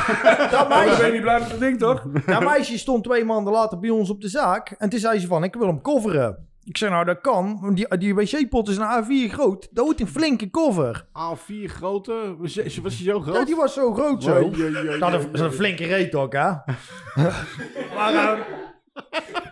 dat 0.51 0.53
Oh, 0.53 0.68
dan 0.68 0.68
ben 0.68 0.79
je 0.79 0.87
meisje, 0.87 1.12
niet 1.12 1.20
blij 1.20 1.39
met 1.39 1.51
dat 1.51 1.61
ding, 1.61 1.79
toch? 1.79 2.03
dat 2.27 2.45
meisje 2.45 2.79
stond 2.79 3.05
twee 3.05 3.25
maanden 3.25 3.53
later 3.53 3.79
bij 3.79 3.91
ons 3.91 4.11
op 4.11 4.20
de 4.20 4.29
zaak. 4.29 4.70
En 4.70 4.89
toen 4.89 4.99
zei 4.99 5.18
ze 5.18 5.27
van, 5.27 5.45
ik 5.45 5.55
wil 5.55 5.66
hem 5.66 5.81
coveren. 5.81 6.51
Ik 6.64 6.77
zei, 6.77 6.91
nou 6.91 7.05
dat 7.05 7.20
kan. 7.20 7.70
Die, 7.75 7.99
die 7.99 8.14
wc-pot 8.14 8.68
is 8.68 8.77
een 8.77 9.05
A4 9.05 9.33
groot. 9.33 9.68
Dat 9.70 9.85
wordt 9.85 10.01
een 10.01 10.09
flinke 10.09 10.51
cover. 10.51 11.07
A4 11.07 11.64
grote. 11.64 12.35
Was 12.39 12.55
hij 12.55 12.91
zo 12.91 13.20
groot? 13.20 13.37
Ja, 13.37 13.45
die 13.45 13.57
was 13.57 13.75
zo 13.75 13.95
groot 13.95 14.23
zo. 14.23 14.51
Nou, 14.99 14.99
dat 14.99 15.27
is 15.33 15.41
een 15.41 15.53
flinke 15.53 15.85
reet 15.85 16.14
ook, 16.14 16.33
hè? 16.33 16.51
maar, 17.97 18.14
ehm, 18.14 18.41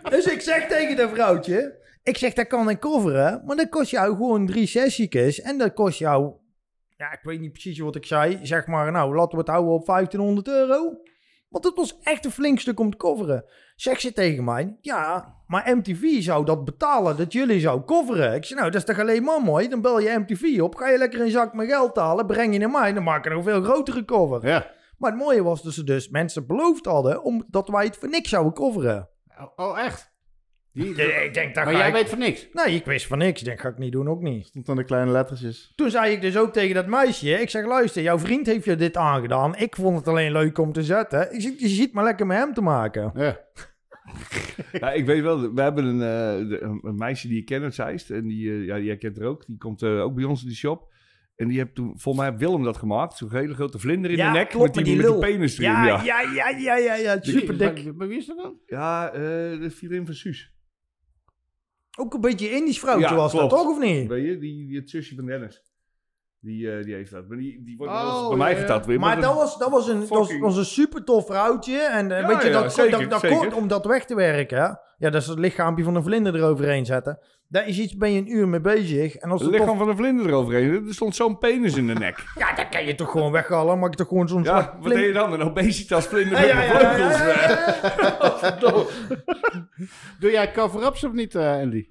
dus 0.09 0.25
ik 0.25 0.41
zeg 0.41 0.67
tegen 0.67 0.95
dat 0.95 1.09
vrouwtje... 1.09 1.79
Ik 2.03 2.17
zeg, 2.17 2.33
dat 2.33 2.47
kan 2.47 2.69
ik 2.69 2.79
coveren, 2.79 3.41
maar 3.45 3.55
dat 3.55 3.69
kost 3.69 3.91
jou 3.91 4.15
gewoon 4.15 4.45
drie 4.45 4.67
sessies. 4.67 5.41
En 5.41 5.57
dat 5.57 5.73
kost 5.73 5.99
jou... 5.99 6.31
Ja, 7.01 7.11
ik 7.11 7.19
weet 7.23 7.39
niet 7.39 7.51
precies 7.51 7.79
wat 7.79 7.95
ik 7.95 8.05
zei. 8.05 8.39
Zeg 8.41 8.67
maar, 8.67 8.91
nou, 8.91 9.15
laten 9.15 9.31
we 9.31 9.37
het 9.37 9.47
houden 9.47 9.73
op 9.73 9.85
1500 9.85 10.47
euro. 10.47 11.01
Want 11.49 11.63
het 11.63 11.75
was 11.75 11.99
echt 11.99 12.25
een 12.25 12.31
flink 12.31 12.59
stuk 12.59 12.79
om 12.79 12.91
te 12.91 12.97
coveren. 12.97 13.45
Zegt 13.75 14.01
ze 14.01 14.13
tegen 14.13 14.43
mij, 14.43 14.77
ja, 14.81 15.35
maar 15.47 15.77
MTV 15.77 16.21
zou 16.21 16.45
dat 16.45 16.65
betalen, 16.65 17.17
dat 17.17 17.33
jullie 17.33 17.59
zou 17.59 17.83
coveren. 17.85 18.35
Ik 18.35 18.45
zeg, 18.45 18.57
nou, 18.57 18.71
dat 18.71 18.81
is 18.81 18.87
toch 18.87 18.99
alleen 18.99 19.23
maar 19.23 19.41
mooi? 19.41 19.67
Dan 19.67 19.81
bel 19.81 19.99
je 19.99 20.19
MTV 20.19 20.61
op, 20.61 20.75
ga 20.75 20.89
je 20.89 20.97
lekker 20.97 21.21
een 21.21 21.31
zak 21.31 21.53
met 21.53 21.67
geld 21.67 21.95
halen, 21.95 22.25
breng 22.25 22.53
je 22.53 22.59
naar 22.59 22.69
mij, 22.69 22.93
dan 22.93 23.03
maak 23.03 23.25
ik 23.25 23.31
een 23.31 23.43
veel 23.43 23.63
grotere 23.63 24.05
cover. 24.05 24.47
Ja. 24.47 24.71
Maar 24.97 25.11
het 25.11 25.19
mooie 25.19 25.43
was 25.43 25.61
dat 25.61 25.73
ze 25.73 25.83
dus 25.83 26.09
mensen 26.09 26.47
beloofd 26.47 26.85
hadden 26.85 27.23
om, 27.23 27.43
dat 27.47 27.67
wij 27.67 27.85
het 27.85 27.97
voor 27.97 28.09
niks 28.09 28.29
zouden 28.29 28.53
coveren. 28.53 29.09
Oh, 29.39 29.67
oh, 29.67 29.79
echt? 29.79 30.10
Die, 30.73 30.89
ik 31.25 31.33
denk, 31.33 31.55
dat 31.55 31.65
maar 31.65 31.75
jij 31.75 31.87
ik... 31.87 31.93
weet 31.93 32.09
van 32.09 32.19
niks. 32.19 32.47
Nee, 32.53 32.75
ik 32.75 32.85
wist 32.85 33.07
van 33.07 33.17
niks. 33.17 33.39
Ik 33.39 33.45
denk, 33.45 33.59
ga 33.59 33.69
ik 33.69 33.77
niet 33.77 33.91
doen, 33.91 34.09
ook 34.09 34.21
niet. 34.21 34.45
Stond 34.45 34.69
aan 34.69 34.75
de 34.75 34.83
kleine 34.83 35.11
lettertjes. 35.11 35.71
Toen 35.75 35.89
zei 35.89 36.13
ik 36.13 36.21
dus 36.21 36.37
ook 36.37 36.53
tegen 36.53 36.75
dat 36.75 36.87
meisje, 36.87 37.29
ik 37.29 37.49
zeg, 37.49 37.65
luister, 37.65 38.01
jouw 38.01 38.19
vriend 38.19 38.45
heeft 38.45 38.65
je 38.65 38.75
dit 38.75 38.97
aangedaan. 38.97 39.55
Ik 39.55 39.75
vond 39.75 39.97
het 39.97 40.07
alleen 40.07 40.31
leuk 40.31 40.57
om 40.57 40.73
te 40.73 40.83
zetten. 40.83 41.33
Ik 41.33 41.41
zeg, 41.41 41.51
je 41.57 41.67
ziet 41.67 41.93
maar 41.93 42.03
lekker 42.03 42.25
met 42.25 42.37
hem 42.37 42.53
te 42.53 42.61
maken. 42.61 43.11
Ja. 43.15 43.39
Ja, 44.71 44.91
ik 44.91 45.05
weet 45.05 45.21
wel, 45.21 45.53
we 45.53 45.61
hebben 45.61 45.85
een, 45.85 46.01
eh, 46.01 46.59
een, 46.61 46.95
meisje 46.95 47.27
die 47.27 47.37
ik 47.39 47.45
ken 47.45 47.63
uit 47.63 47.73
Zeist. 47.73 48.09
En 48.09 48.27
die, 48.27 48.51
eh, 48.51 48.65
ja, 48.65 48.79
jij 48.79 48.97
kent 48.97 49.17
haar 49.17 49.27
ook. 49.27 49.45
Die 49.45 49.57
komt 49.57 49.81
eh, 49.81 50.01
ook 50.01 50.15
bij 50.15 50.23
ons 50.23 50.43
in 50.43 50.49
de 50.49 50.55
shop. 50.55 50.91
En 51.35 51.47
die 51.47 51.57
heeft 51.57 51.75
toen, 51.75 51.85
volgens 51.85 52.23
mij 52.23 52.25
heeft 52.25 52.39
Willem 52.39 52.63
dat 52.63 52.77
gemaakt. 52.77 53.17
Zo'n 53.17 53.31
hele 53.31 53.53
grote 53.53 53.79
vlinder 53.79 54.11
in 54.11 54.17
Ja, 54.17 54.31
de 54.31 54.37
nek. 54.37 54.49
klopt, 54.49 54.75
met 54.75 54.85
die, 54.85 54.95
met 54.95 55.05
die 55.05 55.13
met 55.13 55.21
die 55.21 55.31
penis 55.31 55.57
erin. 55.57 55.71
Ja, 55.71 55.83
Ja, 55.83 56.01
ja, 56.03 56.21
ja, 56.21 56.49
ja, 56.57 56.75
ja, 56.77 56.95
ja. 56.95 57.17
Super 57.21 57.57
dik. 57.57 57.83
Maar, 57.83 57.95
maar 57.95 58.07
wie 58.07 58.17
is 58.17 58.25
dat 58.25 58.37
dan? 58.37 58.57
ja 58.65 59.11
eh, 59.13 59.21
de 59.59 59.69
vriendin 59.69 60.05
van 60.05 60.15
Suus. 60.15 60.53
Ook 61.97 62.13
een 62.13 62.21
beetje 62.21 62.49
Indisch 62.49 62.79
vrouwtje 62.79 63.15
was 63.15 63.31
dat, 63.31 63.49
toch, 63.49 63.67
of 63.67 63.79
niet? 63.79 64.07
Weet 64.07 64.25
je, 64.25 64.37
die, 64.37 64.67
die, 64.67 64.79
het 64.79 64.89
zusje 64.89 65.15
van 65.15 65.25
Dennis. 65.25 65.61
Die, 66.43 66.71
eh, 66.71 66.83
die 66.83 66.93
heeft 66.93 67.11
dat. 67.11 67.27
Maar 67.27 67.37
die, 67.37 67.63
die 67.65 67.77
wordt 67.77 67.93
wel 67.93 68.01
eens 68.05 68.19
Oh, 68.21 68.27
bij 68.27 68.37
mij 68.37 68.55
getatoeëerd. 68.55 68.99
Maar 69.01 69.21
dat 69.21 69.33
was, 69.33 69.57
dat 69.57 69.69
was, 69.69 69.87
een, 69.87 69.99
dat 69.99 70.37
was, 70.39 70.57
een 70.57 70.65
super 70.65 71.03
tof 71.03 71.25
vrouwtje. 71.25 71.77
En 71.79 72.11
eh, 72.11 72.19
Ja, 72.21 72.27
weet 72.27 72.41
je, 72.41 72.47
ja, 72.49 72.61
dat, 72.61 72.73
zeker, 72.73 72.99
dat, 72.99 73.09
dat 73.09 73.19
zeker. 73.19 73.37
kort 73.37 73.53
om 73.53 73.67
dat 73.67 73.85
weg 73.85 74.05
te 74.05 74.15
werken. 74.15 74.57
hè. 74.57 74.67
Ja, 74.97 75.09
dat 75.09 75.21
is 75.21 75.27
het 75.27 75.39
lichaampje 75.39 75.83
van 75.83 75.95
een 75.95 76.03
vlinder 76.03 76.35
eroverheen 76.35 76.85
zetten. 76.85 77.19
Daar 77.47 77.67
is 77.67 77.79
iets, 77.79 77.95
ben 77.97 78.11
je 78.11 78.19
een 78.19 78.31
uur 78.31 78.47
mee 78.47 78.61
bezig. 78.61 79.15
En 79.15 79.31
als 79.31 79.41
Het 79.41 79.51
lichaam 79.51 79.67
tof, 79.67 79.77
van 79.77 79.89
een 79.89 79.95
vlinder 79.97 80.25
eroverheen. 80.27 80.87
Er 80.87 80.93
stond 80.93 81.15
zo'n 81.15 81.37
penis 81.37 81.75
in 81.75 81.87
de 81.87 81.93
nek. 81.93 82.23
Ja, 82.39 82.53
dat 82.55 82.69
kan 82.69 82.85
je 82.85 82.95
toch 82.95 83.11
gewoon 83.11 83.31
weghalen. 83.31 83.79
Maak 83.79 83.89
je 83.91 83.97
toch 83.97 84.07
gewoon 84.07 84.27
zo'n 84.27 84.43
Ja, 84.43 84.53
wat 84.53 84.69
vlinder- 84.79 84.97
deed 84.97 85.07
je 85.07 85.13
dan? 85.13 85.33
Een 85.33 85.41
obesitas 85.41 86.07
vlinder 86.07 86.39
met 86.39 86.47
ja, 86.49 86.61
vleugels. 86.61 87.17
ja, 87.17 87.29
eh. 87.31 87.49
ja, 88.51 88.57
ja. 88.61 88.85
Doe 90.19 90.31
jij 90.31 90.51
cover-ups 90.51 91.03
of 91.03 91.11
niet, 91.11 91.35
eh, 91.35 91.51
Andy? 91.51 91.87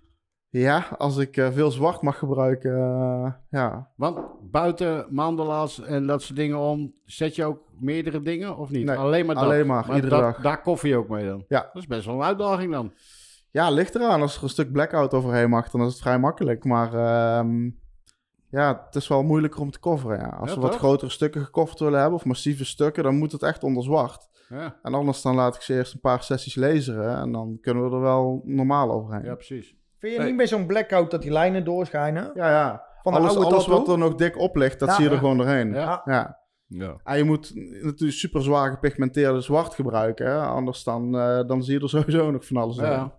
Ja, 0.53 0.87
als 0.99 1.17
ik 1.17 1.37
eh, 1.37 1.51
veel 1.53 1.71
zwart 1.71 2.03
mag 2.03 2.19
gebruiken, 2.19 2.75
eh, 2.77 3.33
ja. 3.51 3.91
Want 3.97 4.19
buiten 4.51 5.07
mandala's 5.11 5.81
en 5.81 6.07
dat 6.07 6.23
soort 6.23 6.39
dingen 6.39 6.59
om, 6.59 6.93
zet 7.05 7.35
je 7.37 7.45
ook 7.45 7.63
meerdere 7.79 8.23
dingen 8.23 8.57
of 8.57 8.71
niet? 8.71 8.85
Nee, 8.85 8.97
alleen 8.97 9.27
maar 9.27 9.35
dat. 9.35 9.45
alleen 9.45 9.67
maar, 9.67 9.85
iedere 9.95 10.09
dat- 10.09 10.21
dag. 10.21 10.41
Daar 10.43 10.63
koffer 10.63 10.89
je 10.89 10.97
ook 10.97 11.09
mee 11.09 11.27
dan? 11.27 11.45
Ja. 11.49 11.61
Dat 11.73 11.83
is 11.83 11.87
best 11.87 12.07
wel 12.07 12.15
een 12.15 12.23
uitdaging 12.23 12.73
dan. 12.73 12.93
Ja, 13.51 13.71
ligt 13.71 13.95
eraan. 13.95 14.21
Als 14.21 14.37
er 14.37 14.43
een 14.43 14.49
stuk 14.49 14.73
blackout 14.73 15.15
overheen 15.15 15.51
mag, 15.51 15.71
dan 15.71 15.81
is 15.81 15.93
het 15.93 16.03
vrij 16.03 16.19
makkelijk. 16.19 16.65
Maar 16.65 16.95
ehm, 16.95 17.71
ja, 18.51 18.83
het 18.87 18.95
is 18.95 19.09
wel 19.09 19.23
moeilijker 19.23 19.61
om 19.61 19.71
te 19.71 19.81
coveren. 19.81 20.19
Ja. 20.19 20.27
Als 20.41 20.49
Ja, 20.49 20.55
we 20.55 20.61
wat 20.61 20.71
toch? 20.71 20.81
grotere 20.81 21.11
stukken 21.11 21.45
gecoverd 21.45 21.79
willen 21.81 22.01
hebben, 22.01 22.19
of 22.19 22.25
massieve 22.25 22.65
stukken, 22.65 23.03
dan 23.03 23.17
moet 23.17 23.33
het 23.33 23.43
echt 23.43 23.63
onder 23.65 23.83
zwart. 23.83 24.29
Ja, 24.49 24.77
En 24.83 24.95
anders 24.95 25.23
dan 25.23 25.35
laat 25.35 25.55
ik 25.55 25.61
ze 25.61 25.75
eerst 25.75 25.95
een 25.95 26.01
paar 26.01 26.23
sessies 26.23 26.55
laseren 26.55 27.17
en 27.17 27.33
dan 27.33 27.59
kunnen 27.61 27.89
we 27.91 27.97
er 27.97 28.03
wel 28.03 28.43
normaal 28.45 28.91
overheen. 28.91 29.25
Ja, 29.25 29.35
precies. 29.35 29.79
Vind 30.01 30.17
je 30.17 30.23
niet 30.23 30.37
bij 30.37 30.47
zo'n 30.47 30.67
blackout 30.67 31.11
dat 31.11 31.23
die 31.23 31.31
lijnen 31.33 31.65
doorschijnen? 31.65 32.31
ja. 32.35 32.89
Van 33.03 33.13
de 33.13 33.19
alles 33.19 33.35
oude 33.37 33.47
alles 33.47 33.67
wat 33.67 33.89
er 33.89 33.99
nog 33.99 34.15
dik 34.15 34.39
op 34.39 34.57
ligt, 34.57 34.79
dat 34.79 34.89
Ja, 34.89 34.95
zie 34.95 35.03
je 35.05 35.09
er 35.09 35.15
ja. 35.15 35.21
gewoon 35.21 35.37
doorheen. 35.37 35.73
Ja. 35.73 36.03
Ja. 36.05 36.39
Ja. 36.67 36.97
En 37.05 37.17
je 37.17 37.25
moet 37.25 37.53
natuurlijk 37.83 38.19
super 38.19 38.43
zwaar 38.43 38.71
gepigmenteerde 38.71 39.41
zwart 39.41 39.75
gebruiken. 39.75 40.27
Hè? 40.27 40.37
Anders 40.41 40.85
dan, 40.85 41.19
eh, 41.19 41.41
dan 41.47 41.63
zie 41.63 41.75
je 41.75 41.81
er 41.83 41.89
sowieso 41.99 42.31
nog 42.31 42.47
van 42.47 42.57
alles 42.57 42.77
in. 42.77 42.85
Ja. 42.85 43.19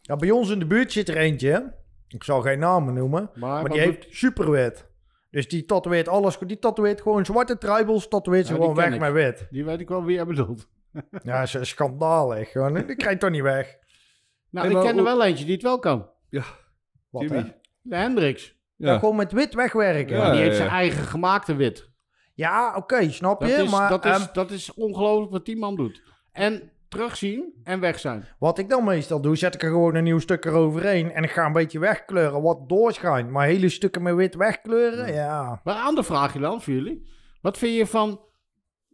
Ja, 0.00 0.16
bij 0.16 0.30
ons 0.30 0.50
in 0.50 0.58
de 0.58 0.66
buurt 0.66 0.92
zit 0.92 1.08
er 1.08 1.16
eentje. 1.16 1.74
Ik 2.08 2.24
zal 2.24 2.40
geen 2.42 2.58
namen 2.58 2.94
noemen. 2.94 3.30
Maar, 3.34 3.62
Maar 3.62 3.70
die 3.70 3.80
heeft 3.80 4.06
superwit. 4.10 4.88
Dus 5.30 5.48
die 5.48 5.64
tatoeëert 5.64 6.08
alles. 6.08 6.38
Die 6.38 6.58
tatoeëert 6.58 7.00
gewoon 7.00 7.24
zwarte 7.24 7.58
tribals. 7.58 8.08
Tatoeëert 8.08 8.46
ze 8.46 8.52
Ja, 8.54 8.58
gewoon 8.58 8.74
weg 8.74 8.94
ik. 8.94 9.00
met 9.00 9.12
wit. 9.12 9.46
Die 9.50 9.64
weet 9.64 9.80
ik 9.80 9.88
wel 9.88 10.04
wie 10.04 10.14
jij 10.16 10.26
bedoelt. 10.26 10.68
Ja, 11.22 11.42
is 11.42 11.58
schandalig. 11.60 12.50
Gewoon. 12.50 12.74
Die 12.74 12.96
krijg 12.96 13.12
je 13.14 13.18
toch 13.20 13.30
niet 13.30 13.42
weg. 13.42 13.76
Nou, 14.50 14.66
Hey, 14.66 14.76
ik 14.76 14.82
maar 14.82 14.86
ken 14.92 14.98
er 14.98 15.04
wel 15.04 15.24
eentje 15.24 15.44
die 15.44 15.54
het 15.54 15.62
wel 15.62 15.78
kan. 15.78 16.08
Wat, 17.10 17.22
Jimmy. 17.22 17.36
hè? 17.38 17.44
De 17.82 17.96
Hendrix. 17.96 18.58
Ja, 18.76 18.92
Ja. 18.92 18.98
gewoon 18.98 19.16
met 19.16 19.32
wit 19.32 19.54
wegwerken. 19.54 20.16
Ja, 20.16 20.24
Ja, 20.24 20.30
die 20.30 20.40
heeft 20.40 20.50
ja. 20.56 20.56
zijn 20.56 20.68
eigen 20.70 21.04
gemaakte 21.04 21.54
wit. 21.54 21.88
oké, 22.76 23.10
snap 23.10 23.40
Dat 23.40 23.48
je? 23.48 23.54
is, 23.56 23.70
maar 23.70 23.88
dat 23.90 24.04
ehm, 24.04 24.20
is, 24.20 24.32
dat 24.32 24.50
is 24.50 24.74
ongelooflijk 24.74 25.30
wat 25.32 25.44
die 25.44 25.56
man 25.56 25.76
doet. 25.76 26.02
En 26.32 26.70
terugzien 26.88 27.60
en 27.64 27.80
weg 27.80 27.98
zijn. 27.98 28.26
wat 28.38 28.58
ik 28.58 28.68
dan 28.68 28.84
meestal 28.84 29.20
doe, 29.20 29.36
zet 29.36 29.54
ik 29.54 29.62
er 29.62 29.68
gewoon 29.68 29.94
een 29.94 30.04
nieuw 30.04 30.18
stuk 30.18 30.44
eroverheen. 30.44 31.12
En 31.12 31.22
ik 31.24 31.30
ga 31.30 31.46
een 31.46 31.52
beetje 31.52 31.78
wegkleuren 31.78 32.42
wat 32.42 32.68
doorschijnt. 32.68 33.30
Maar 33.30 33.46
hele 33.46 33.68
stukken 33.68 34.02
met 34.02 34.14
wit 34.14 34.34
wegkleuren, 34.34 35.12
ja. 35.12 35.60
Maar 35.64 35.74
aan 35.74 35.94
de 35.94 36.02
vraag 36.02 36.32
je 36.32 36.38
dan 36.38 36.62
voor 36.62 36.72
jullie. 36.72 37.08
Wat 37.40 37.58
vind 37.58 37.76
je 37.76 37.86
van 37.86 38.20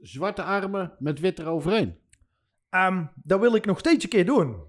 zwarte 0.01 0.43
armen 0.43 0.95
met 0.99 1.20
wit 1.20 1.39
eroverheen? 1.39 1.99
Ehm, 2.70 3.05
dat 3.14 3.41
wil 3.41 3.55
ik 3.55 3.66
nog 3.66 3.78
steeds 3.78 4.05
een 4.05 4.11
keer 4.11 4.26
doen. 4.26 4.66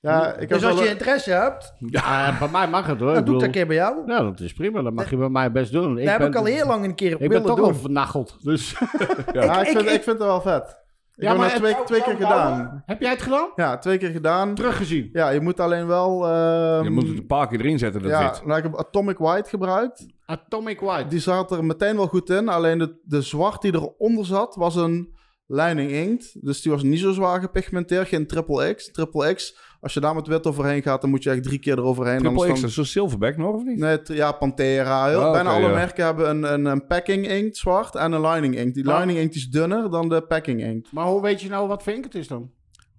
Ja, 0.00 0.32
ik 0.34 0.40
heb 0.40 0.48
Dus 0.48 0.64
als 0.64 0.74
wel 0.74 0.82
je 0.84 0.90
interesse 0.90 1.30
hebt, 1.30 1.74
Ja, 1.96 2.38
bij 2.38 2.48
mij 2.48 2.68
mag 2.68 2.86
het 2.86 2.98
hoor. 3.00 3.08
dan 3.08 3.18
Ik 3.18 3.24
doe 3.24 3.34
ik 3.34 3.40
dat 3.40 3.48
een 3.48 3.54
keer 3.54 3.66
bij 3.66 3.76
jou. 3.76 4.02
Ja, 4.06 4.22
dat 4.22 4.40
is 4.40 4.52
prima. 4.52 4.82
Dat 4.82 4.92
mag 4.92 5.10
je 5.10 5.16
bij 5.16 5.28
mij 5.28 5.52
best 5.52 5.72
doen. 5.72 5.94
dat 5.94 6.04
heb 6.08 6.20
ik 6.22 6.34
al 6.36 6.44
heel 6.44 6.66
lang 6.66 6.84
een 6.84 6.94
keer 6.94 7.20
Ik 7.20 7.28
ben 7.28 7.42
toch 7.42 7.56
doen. 7.56 7.64
al 7.64 7.74
vernacheld. 7.74 8.36
Dus 8.42 8.70
ja, 9.32 9.60
ik, 9.60 9.66
ik- 9.66 9.72
vind, 9.72 9.80
ik- 9.86 9.92
ik 9.94 10.02
vind 10.02 10.06
het 10.18 10.18
wel 10.18 10.40
vet. 10.40 10.78
Ik 11.14 11.26
Ja, 11.26 11.28
heb 11.28 11.38
maar 11.40 11.48
het 11.50 11.56
twee, 11.58 11.74
twee 11.84 12.02
keer 12.02 12.14
gedaan. 12.14 12.82
heb 12.86 13.00
jij 13.00 13.10
het 13.10 13.22
gedaan? 13.22 13.48
Ja, 13.56 13.78
twee 13.78 13.98
keer 13.98 14.10
gedaan. 14.10 14.54
Teruggezien. 14.54 15.08
Ja, 15.12 15.28
je 15.30 15.40
moet 15.40 15.60
alleen 15.60 15.86
wel... 15.86 16.26
ehm, 16.28 16.84
Je 16.84 16.90
moet 16.90 17.08
het 17.08 17.18
een 17.18 17.26
paar 17.26 17.48
keer 17.48 17.60
erin 17.60 17.78
zetten, 17.78 18.02
dat 18.02 18.10
ja, 18.10 18.34
nou, 18.44 18.56
ik 18.58 18.62
heb 18.62 18.76
Atomic 18.76 19.18
White 19.18 19.48
gebruikt. 19.48 20.06
Atomic 20.26 20.80
White. 20.80 21.08
Die 21.08 21.20
zat 21.20 21.50
er 21.50 21.64
meteen 21.64 21.96
wel 21.96 22.06
goed 22.06 22.30
in. 22.30 22.48
Alleen 22.48 22.78
de, 22.78 22.98
de 23.02 23.22
zwart 23.22 23.62
die 23.62 23.74
eronder 23.74 24.26
zat, 24.26 24.54
was 24.54 24.76
een 24.76 25.14
lining 25.46 25.90
inkt. 25.90 26.46
Dus 26.46 26.62
die 26.62 26.72
was 26.72 26.82
niet 26.82 26.98
zo 26.98 27.12
zwaar 27.12 27.40
gepigmenteerd. 27.40 28.08
Geen 28.08 28.26
triple 28.26 28.74
X. 28.74 28.90
Triple 28.90 29.34
X, 29.34 29.58
als 29.80 29.94
je 29.94 30.00
daar 30.00 30.14
met 30.14 30.26
wit 30.26 30.46
overheen 30.46 30.82
gaat, 30.82 31.00
dan 31.00 31.10
moet 31.10 31.22
je 31.22 31.30
echt 31.30 31.42
drie 31.42 31.58
keer 31.58 31.78
eroverheen. 31.78 32.18
Triple 32.18 32.38
anders 32.38 32.52
X, 32.52 32.60
dan- 32.60 32.70
zo'n 32.70 32.84
silverback 32.84 33.36
nog, 33.36 33.54
of 33.54 33.64
niet? 33.64 33.78
Nee, 33.78 33.98
ja, 34.04 34.32
Pantera. 34.32 35.08
Heel, 35.08 35.20
Oh, 35.26 35.32
bijna 35.32 35.50
alle 35.50 35.66
ja. 35.68 35.74
merken 35.74 36.04
hebben 36.04 36.30
een, 36.30 36.52
een, 36.52 36.64
een 36.64 36.86
packing 36.86 37.26
inkt 37.28 37.56
zwart 37.56 37.94
en 37.94 38.12
een 38.12 38.20
lining 38.26 38.56
inkt. 38.56 38.74
Die 38.74 38.88
Ah. 38.90 38.98
lining 38.98 39.18
inkt 39.18 39.34
is 39.34 39.48
dunner 39.50 39.90
dan 39.90 40.08
de 40.08 40.20
packing 40.22 40.60
inkt. 40.62 40.92
Maar 40.92 41.06
hoe 41.06 41.22
weet 41.22 41.40
je 41.40 41.48
nou 41.48 41.68
wat 41.68 41.82
voor 41.82 41.92
inkt 41.92 42.04
het 42.04 42.14
is 42.14 42.28
dan? 42.28 42.50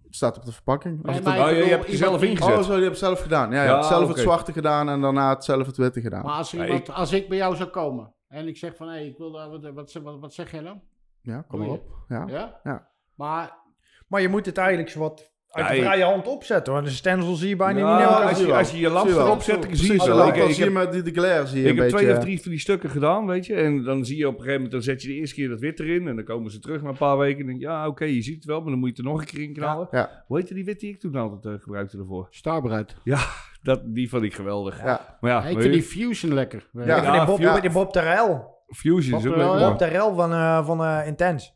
Het 0.03 0.15
staat 0.15 0.37
op 0.37 0.45
de 0.45 0.51
verpakking. 0.51 0.95
Als 0.97 1.05
Nee, 1.05 1.15
het 1.15 1.23
maar 1.23 1.39
Oh, 1.39 1.49
ik 1.51 1.57
je- 1.57 1.63
je 1.63 1.69
hebt 1.69 1.83
iemand 1.83 1.97
zelf 1.97 2.21
ingezet. 2.23 2.57
Oh, 2.57 2.61
zo, 2.63 2.73
die 2.73 2.83
heb 2.83 2.91
ik 2.91 2.97
zelf 2.97 3.21
gedaan. 3.21 3.51
Ja, 3.51 3.55
ja, 3.55 3.63
Ja, 3.63 3.69
ik 3.69 3.75
heb 3.81 3.83
zelf 3.91 4.07
het 4.07 4.17
zwarte 4.19 4.51
gedaan 4.53 4.89
en 4.89 5.01
daarna 5.01 5.29
het 5.29 5.43
zelf 5.43 5.65
het 5.65 5.77
witte 5.77 6.01
gedaan. 6.01 6.23
Maar 6.25 6.33
als, 6.33 6.51
Ja, 6.51 6.65
iemand, 6.65 6.93
als 6.93 7.11
ik 7.11 7.29
bij 7.29 7.37
jou 7.37 7.55
zou 7.55 7.69
komen 7.69 8.13
en 8.27 8.47
ik 8.47 8.57
zeg 8.57 8.75
van, 8.75 8.87
hé, 8.89 8.99
ik 8.99 9.17
wil 9.17 9.31
daar, 9.31 9.49
wat, 9.49 9.69
wat, 9.73 9.93
wat, 10.03 10.19
wat 10.19 10.33
zeg 10.33 10.51
jij 10.51 10.61
dan? 10.61 10.81
ja, 11.21 11.45
kom 11.47 11.59
maar 11.59 11.67
je? 11.67 11.73
op. 11.73 11.83
Ja. 12.07 12.25
Ja? 12.27 12.59
Ja. 12.63 12.87
Maar, 13.15 13.59
Maar 14.07 14.21
je 14.21 14.27
moet 14.29 14.45
het 14.45 14.57
eigenlijk 14.57 14.89
zo 14.89 14.99
wat 14.99 15.31
uit 15.51 15.65
Ja, 15.65 15.71
de 15.71 15.77
je- 15.77 15.85
vrije 15.85 16.03
hand 16.03 16.27
opzetten. 16.27 16.73
Want 16.73 16.85
een 16.85 16.91
stencil 16.91 17.35
zie 17.35 17.49
je 17.49 17.55
bijna 17.55 17.79
Ja, 17.79 17.97
niet 17.97 18.29
als, 18.29 18.39
je, 18.39 18.53
als 18.53 18.71
je 18.71 18.77
je 18.77 18.81
je 18.81 18.89
erop 18.89 19.41
zet, 19.41 19.61
dan 19.61 19.75
zie 19.75 19.91
je 19.93 19.99
zo. 19.99 20.27
Ik, 20.27 20.35
je 20.35 20.63
heb, 20.63 20.73
met 20.73 21.05
die, 21.05 21.13
glare 21.13 21.47
zie 21.47 21.61
je 21.61 21.63
ik 21.63 21.69
een 21.71 21.77
heb 21.77 21.91
beetje... 21.91 22.05
twee 22.05 22.17
of 22.17 22.23
drie 22.23 22.41
van 22.41 22.51
die 22.51 22.59
stukken 22.59 22.89
gedaan, 22.89 23.25
weet 23.25 23.45
je. 23.45 23.55
En 23.55 23.83
dan 23.83 24.05
zie 24.05 24.17
je 24.17 24.27
op 24.27 24.33
een 24.33 24.39
gegeven 24.39 24.61
moment, 24.61 24.71
dan 24.71 24.81
zet 24.81 25.01
je 25.01 25.07
de 25.07 25.13
eerste 25.13 25.35
keer 25.35 25.49
dat 25.49 25.59
wit 25.59 25.79
erin. 25.79 26.07
En 26.07 26.15
dan 26.15 26.25
komen 26.25 26.51
ze 26.51 26.59
terug 26.59 26.81
na 26.81 26.89
een 26.89 26.97
paar 26.97 27.17
weken. 27.17 27.39
En 27.39 27.45
denk 27.45 27.59
je, 27.59 27.65
ja, 27.65 27.87
oké, 27.87 28.05
je 28.05 28.21
ziet 28.21 28.35
het 28.35 28.45
wel, 28.45 28.61
maar 28.61 28.69
dan 28.69 28.79
moet 28.79 28.89
je 28.89 28.95
het 28.95 29.05
er 29.05 29.11
nog 29.11 29.21
een 29.21 29.27
keer 29.27 29.41
in 29.41 29.53
knallen. 29.53 29.87
Ja. 29.91 30.23
Hoe 30.27 30.37
heette 30.37 30.53
die 30.53 30.65
wit 30.65 30.79
die 30.79 30.93
ik 30.93 30.99
toen 30.99 31.15
altijd 31.15 31.55
eh, 31.55 31.63
gebruikte 31.63 31.97
ervoor? 31.97 32.27
Starbreid. 32.29 32.95
Dat, 33.63 33.81
die 33.85 34.09
vond 34.09 34.23
ik 34.23 34.33
geweldig. 34.33 34.83
Ja. 34.83 35.17
Maar 35.21 35.31
ja, 35.31 35.39
ik 35.39 35.47
vind 35.51 35.63
je, 35.63 35.69
die 35.69 35.83
Fusion 35.83 36.33
lekker. 36.33 36.69
Ja. 36.73 36.85
Ja, 36.85 37.17
die 37.17 37.25
Bob, 37.25 37.39
ja. 37.39 37.59
die 37.59 37.69
Bob 37.69 37.91
Terrell. 37.91 38.41
Fusion 38.67 39.19
is 39.19 39.25
ook 39.25 39.35
man. 39.35 39.59
Bob 39.59 39.77
Terrell 39.77 40.13
van, 40.13 40.31
eh, 40.31 40.65
van 40.65 40.83
eh, 40.83 41.07
Intense. 41.07 41.51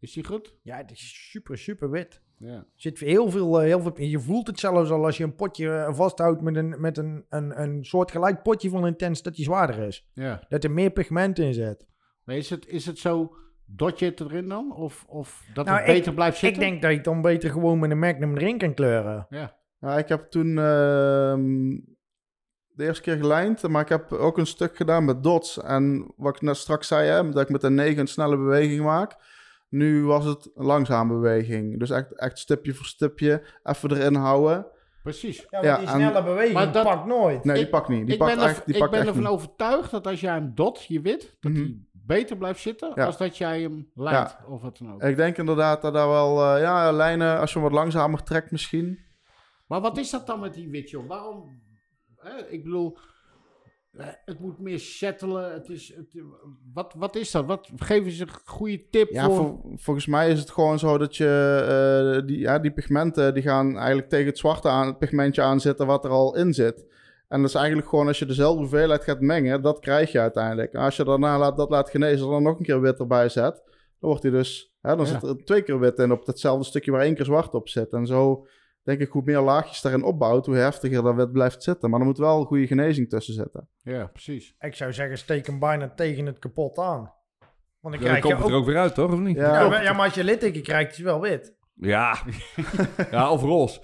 Is 0.00 0.12
die 0.12 0.24
goed? 0.24 0.54
Ja, 0.62 0.76
het 0.76 0.90
is 0.90 1.28
super, 1.30 1.58
super 1.58 1.90
wit. 1.90 2.22
Ja. 2.38 2.64
Zit 2.74 2.98
heel 2.98 3.30
veel, 3.30 3.58
eh, 3.60 3.64
heel 3.66 3.80
veel... 3.80 3.92
Je 4.00 4.20
voelt 4.20 4.46
het 4.46 4.58
zelfs 4.60 4.90
al 4.90 5.04
als 5.04 5.16
je 5.16 5.24
een 5.24 5.34
potje 5.34 5.70
eh, 5.76 5.94
vasthoudt 5.94 6.40
met 6.40 6.56
een, 6.56 6.74
met 6.80 6.98
een, 6.98 7.24
een, 7.28 7.62
een 7.62 7.84
soortgelijk 7.84 8.42
potje 8.42 8.68
van 8.70 8.86
Intense, 8.86 9.22
dat 9.22 9.34
die 9.34 9.44
zwaarder 9.44 9.78
is. 9.78 10.08
ja. 10.12 10.40
Dat 10.48 10.64
er 10.64 10.70
meer 10.70 10.90
pigment 10.90 11.38
in 11.38 11.54
zit. 11.54 11.86
Maar 12.24 12.36
is 12.36 12.50
het, 12.50 12.66
is 12.66 12.86
het 12.86 12.98
zo, 12.98 13.36
dot 13.66 13.98
je 13.98 14.04
het 14.04 14.20
erin 14.20 14.48
dan? 14.48 14.74
Of, 14.76 15.04
of 15.08 15.44
dat 15.54 15.64
Nou, 15.66 15.78
het 15.78 15.88
ik- 15.88 15.94
beter 15.94 16.14
blijft 16.14 16.36
Ik 16.36 16.42
zitten? 16.42 16.62
denk 16.62 16.80
dat 16.82 16.90
je 16.90 16.96
het 16.96 17.04
dan 17.04 17.20
beter 17.22 17.50
gewoon 17.50 17.78
met 17.78 17.90
een 17.90 17.98
Magnum 17.98 18.36
erin 18.36 18.58
kan 18.58 18.74
kleuren. 18.74 19.26
Ja. 19.30 19.56
Ja, 19.80 19.98
ik 19.98 20.08
heb 20.08 20.30
toen 20.30 20.58
ehm, 20.58 21.44
de 22.68 22.84
eerste 22.84 23.02
keer 23.02 23.16
gelijnd, 23.16 23.68
maar 23.68 23.82
ik 23.82 23.88
heb 23.88 24.12
ook 24.12 24.38
een 24.38 24.46
stuk 24.46 24.76
gedaan 24.76 25.04
met 25.04 25.22
dots. 25.22 25.60
En 25.62 26.12
wat 26.16 26.34
ik 26.36 26.42
net 26.42 26.56
straks 26.56 26.88
zei, 26.88 27.08
hè, 27.08 27.28
dat 27.30 27.42
ik 27.42 27.48
met 27.48 27.62
een 27.62 27.74
9 27.74 27.98
een 28.00 28.06
snelle 28.06 28.36
beweging 28.36 28.82
maak. 28.84 29.16
Nu 29.68 30.04
was 30.04 30.24
het 30.24 30.50
een 30.54 30.64
langzame 30.64 31.12
beweging. 31.14 31.78
Dus 31.78 31.90
echt, 31.90 32.12
echt 32.18 32.38
stipje 32.38 32.74
voor 32.74 32.86
stipje, 32.86 33.42
even 33.62 33.90
erin 33.90 34.14
houden. 34.14 34.66
Precies. 35.02 35.46
Ja, 35.50 35.62
Ja, 35.62 35.76
die 35.78 35.86
en- 35.86 35.92
snelle 35.92 36.22
beweging 36.22 36.54
Maar 36.54 36.72
dat- 36.72 36.84
pakt 36.84 37.06
nooit. 37.06 37.44
Nee, 37.44 37.54
die 37.54 37.64
Ik- 37.64 37.70
pakt 37.70 37.88
niet. 37.88 38.04
Die 38.04 38.12
ik 38.12 38.18
pakt 38.18 38.34
ben, 38.34 38.42
er, 38.44 38.48
echt, 38.50 38.64
die 38.66 38.74
ik 38.74 38.80
pakt 38.80 38.90
ben 38.90 39.00
echt 39.00 39.08
ervan 39.08 39.22
niet. 39.24 39.32
overtuigd 39.32 39.90
dat 39.90 40.06
als 40.06 40.20
jij 40.20 40.36
een 40.36 40.54
dot, 40.54 40.84
je 40.84 41.00
wit, 41.00 41.36
dat 41.40 41.52
Mhm. 41.52 41.62
die 41.62 41.88
beter 41.92 42.36
blijft 42.36 42.60
zitten 42.60 42.92
Ja. 42.94 43.04
als 43.06 43.16
dat 43.18 43.36
jij 43.38 43.60
hem 43.62 43.90
lijnt 43.94 44.36
of 44.48 44.62
wat 44.62 44.78
dan 44.78 44.92
ook. 44.94 45.02
Ik 45.02 45.16
denk 45.16 45.36
inderdaad 45.36 45.82
dat 45.82 45.94
daar 45.94 46.08
wel, 46.08 46.54
eh, 46.54 46.60
ja, 46.60 46.92
lijnen, 46.92 47.38
als 47.38 47.52
je 47.52 47.58
hem 47.58 47.68
wat 47.68 47.78
langzamer 47.78 48.22
trekt 48.22 48.50
misschien. 48.50 48.98
Maar 49.66 49.80
wat 49.80 49.98
is 49.98 50.10
dat 50.10 50.26
dan 50.26 50.40
met 50.40 50.54
die 50.54 50.70
wit, 50.70 50.90
joh? 50.90 51.08
Waarom? 51.08 51.60
Hè, 52.16 52.46
ik 52.48 52.64
bedoel, 52.64 52.98
het 54.24 54.40
moet 54.40 54.58
meer 54.58 54.78
settelen. 54.78 55.52
Het 55.52 55.68
is, 55.68 55.94
het, 55.96 56.22
wat, 56.72 56.94
wat 56.96 57.16
is 57.16 57.30
dat? 57.30 57.44
Wat, 57.46 57.68
geef 57.76 58.04
eens 58.04 58.18
een 58.18 58.28
goede 58.44 58.88
tip 58.90 59.10
Ja, 59.10 59.24
voor... 59.24 59.34
vol- 59.36 59.72
volgens 59.76 60.06
mij 60.06 60.30
is 60.30 60.38
het 60.38 60.50
gewoon 60.50 60.78
zo 60.78 60.98
dat 60.98 61.16
je 61.16 62.16
eh, 62.20 62.26
die, 62.26 62.38
ja, 62.38 62.58
die 62.58 62.70
pigmenten 62.72 63.34
die 63.34 63.42
gaan 63.42 63.76
eigenlijk 63.76 64.08
tegen 64.08 64.26
het 64.26 64.38
zwarte 64.38 64.68
aan, 64.68 64.86
het 64.86 64.98
pigmentje 64.98 65.42
aanzetten 65.42 65.86
wat 65.86 66.04
er 66.04 66.10
al 66.10 66.36
in 66.36 66.54
zit. 66.54 66.84
En 67.28 67.40
dat 67.40 67.48
is 67.48 67.54
eigenlijk 67.56 67.88
gewoon 67.88 68.06
als 68.06 68.18
je 68.18 68.26
dezelfde 68.26 68.60
hoeveelheid 68.60 69.04
gaat 69.04 69.20
mengen, 69.20 69.62
dat 69.62 69.78
krijg 69.78 70.12
je 70.12 70.20
uiteindelijk. 70.20 70.72
En 70.72 70.80
als 70.80 70.96
je 70.96 71.04
daarna 71.04 71.38
laat, 71.38 71.56
dat 71.56 71.70
laat 71.70 71.90
genezen 71.90 72.24
en 72.26 72.30
dan 72.32 72.42
nog 72.42 72.58
een 72.58 72.64
keer 72.64 72.80
wit 72.80 72.98
erbij 72.98 73.28
zet, 73.28 73.62
dan 74.00 74.08
wordt 74.10 74.22
hij 74.22 74.32
dus, 74.32 74.74
hè, 74.80 74.96
dan 74.96 75.06
Ja. 75.06 75.12
zit 75.12 75.22
er 75.22 75.44
twee 75.44 75.62
keer 75.62 75.78
wit 75.80 75.98
in 75.98 76.12
op 76.12 76.24
datzelfde 76.26 76.64
stukje 76.64 76.90
waar 76.90 77.00
één 77.00 77.14
keer 77.14 77.24
zwart 77.24 77.54
op 77.54 77.68
zit. 77.68 77.92
En 77.92 78.06
zo 78.06 78.46
denk 78.86 79.00
ik, 79.00 79.10
hoe 79.10 79.22
meer 79.24 79.40
laagjes 79.40 79.80
daarin 79.80 80.02
opbouwt, 80.02 80.46
hoe 80.46 80.56
heftiger 80.56 81.02
dat 81.02 81.14
wit 81.14 81.32
blijft 81.32 81.62
zitten. 81.62 81.90
Maar 81.90 82.00
er 82.00 82.06
moet 82.06 82.18
wel 82.18 82.40
een 82.40 82.46
goede 82.46 82.66
genezing 82.66 83.08
tussen 83.08 83.34
zitten. 83.34 83.68
Ja, 83.82 84.06
precies. 84.06 84.54
Ik 84.60 84.74
zou 84.74 84.92
zeggen, 84.92 85.18
steek 85.18 85.46
hem 85.46 85.58
bijna 85.58 85.88
tegen 85.88 86.26
het 86.26 86.38
kapot 86.38 86.78
aan. 86.78 86.98
Want 86.98 87.14
dan 87.80 87.92
Ja, 87.92 87.98
dan 87.98 87.98
krijg 88.00 88.16
je 88.16 88.22
komt 88.22 88.34
het 88.34 88.44
ook... 88.44 88.50
er 88.50 88.56
ook 88.56 88.66
weer 88.66 88.78
uit, 88.78 88.94
toch? 88.94 89.12
Of 89.12 89.18
niet? 89.18 89.36
Ja, 89.36 89.60
Ja, 89.60 89.68
maar- 89.68 89.82
ja, 89.82 89.92
maar 89.92 90.04
als 90.04 90.14
je 90.14 90.24
litteken 90.24 90.62
krijgt, 90.62 90.90
is 90.90 90.96
het 90.96 91.06
wel 91.06 91.20
wit. 91.20 91.54
Ja, 91.74 92.18
ja 93.10 93.30
of 93.30 93.42
roze. 93.42 93.80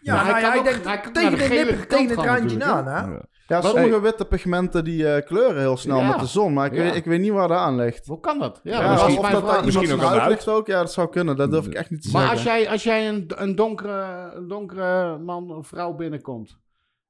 Ja, 0.00 0.22
hij 0.24 0.32
nou 0.32 0.44
hij 0.44 0.58
ook- 0.58 0.64
denkt 0.64 0.84
hij 0.84 1.00
kan 1.00 1.12
tegen, 1.12 1.38
de 1.38 1.74
kant 1.76 1.88
tegen 1.88 2.08
het 2.08 2.18
randje 2.18 2.58
hè? 2.64 3.18
Ja. 3.46 3.60
Wat- 3.60 3.70
sommige 3.70 4.00
witte 4.00 4.24
pigmenten 4.24 4.84
die 4.84 5.14
eh, 5.14 5.26
kleuren 5.26 5.58
heel 5.60 5.76
snel 5.76 5.98
Ja. 5.98 6.08
met 6.08 6.18
de 6.18 6.26
zon, 6.26 6.52
maar 6.52 6.66
ik, 6.66 6.72
Ja. 6.74 6.82
weet, 6.82 6.94
ik 6.94 7.04
weet 7.04 7.20
niet 7.20 7.32
waar 7.32 7.48
dat 7.48 7.56
aan 7.58 7.76
ligt. 7.76 8.06
Hoe 8.06 8.20
kan 8.20 8.38
dat? 8.38 8.60
Ja, 8.62 8.80
Ja, 8.80 8.96
dat 8.96 9.08
is 9.08 9.16
of 9.16 9.22
dat 9.30 9.32
daar 9.32 9.40
iemand 9.42 9.64
Misschien 9.64 9.92
ook 9.92 10.02
aan 10.02 10.18
huid 10.18 10.30
ligt 10.30 10.48
ook, 10.48 10.66
ja, 10.66 10.78
dat 10.80 10.92
zou 10.92 11.08
kunnen. 11.08 11.36
Dat 11.36 11.50
durf 11.50 11.66
ik 11.66 11.74
echt 11.74 11.90
niet 11.90 12.02
te 12.02 12.08
Maar 12.12 12.20
zeggen. 12.20 12.36
als 12.50 12.56
jij, 12.58 12.68
als 12.70 12.82
jij 12.82 13.08
een, 13.08 13.32
een, 13.36 13.54
donkere, 13.54 14.30
een 14.34 14.48
donkere 14.48 15.18
man 15.18 15.54
of 15.56 15.66
vrouw 15.66 15.92
binnenkomt, 15.94 16.58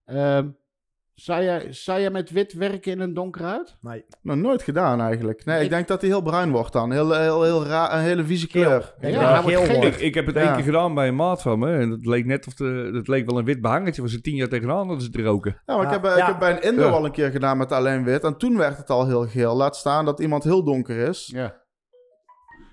ehm, 0.05 0.49
zou, 1.23 1.43
jij, 1.43 1.73
zou 1.73 2.01
jij 2.01 2.11
met 2.11 2.31
wit 2.31 2.53
werken 2.53 2.93
in 2.93 3.01
een 3.01 3.15
donkere 3.15 3.45
huid? 3.45 3.77
Nee. 3.81 4.05
Nog 4.23 4.37
nooit 4.37 4.63
gedaan 4.63 5.01
eigenlijk. 5.01 5.45
Nee, 5.45 5.57
ik, 5.59 5.63
Ik- 5.65 5.71
denk 5.71 5.89
dat 5.89 6.01
hij 6.01 6.11
heel 6.11 6.23
bruin 6.23 6.51
wordt 6.51 6.73
dan. 6.73 6.93
Heel, 6.93 7.13
heel, 7.13 7.43
heel 7.43 7.65
raar, 7.67 7.93
een 7.95 8.01
hele 8.01 8.25
vieze 8.25 8.47
kleur. 8.47 8.95
Ik 9.01 9.11
Ja, 9.11 9.43
wordt. 9.43 9.83
Ik, 9.85 9.97
ik 9.97 10.15
heb 10.15 10.27
het 10.27 10.35
Ja. 10.35 10.41
één 10.43 10.55
keer 10.55 10.65
gedaan 10.65 10.95
bij 10.95 11.09
een 11.09 11.17
maat 11.17 11.43
van 11.43 11.59
me. 11.59 11.77
En 11.77 11.91
het 11.91 12.07
leek 12.07 12.25
net 12.27 12.47
of 12.47 12.55
de, 12.55 12.91
het 12.95 13.09
leek 13.09 13.27
wel 13.31 13.39
een 13.39 13.45
wit 13.45 13.61
behangetje. 13.61 14.03
Was 14.03 14.15
er 14.15 14.23
tien 14.23 14.35
jaar 14.37 14.49
tegenaan 14.49 14.89
dat 14.89 15.03
ze 15.03 15.07
het 15.13 15.17
roken. 15.17 15.61
Ja, 15.67 15.77
maar 15.77 15.85
Ja. 15.85 15.89
ik, 15.97 16.03
heb, 16.03 16.05
eh, 16.13 16.17
Ja. 16.17 16.23
ik 16.23 16.27
heb 16.29 16.39
bij 16.39 16.53
een 16.53 16.63
Indo 16.63 16.83
Ja. 16.87 16.91
al 16.91 17.05
een 17.05 17.13
keer 17.13 17.31
gedaan 17.31 17.57
met 17.59 17.73
alleen 17.73 18.05
wit. 18.05 18.25
En 18.25 18.37
toen 18.37 18.57
werd 18.57 18.77
het 18.77 18.91
al 18.91 19.07
heel 19.07 19.27
geel. 19.27 19.57
Laat 19.57 19.77
staan 19.77 20.05
dat 20.05 20.21
iemand 20.21 20.45
heel 20.45 20.65
donker 20.65 20.97
is. 21.09 21.31
Ja. 21.35 21.61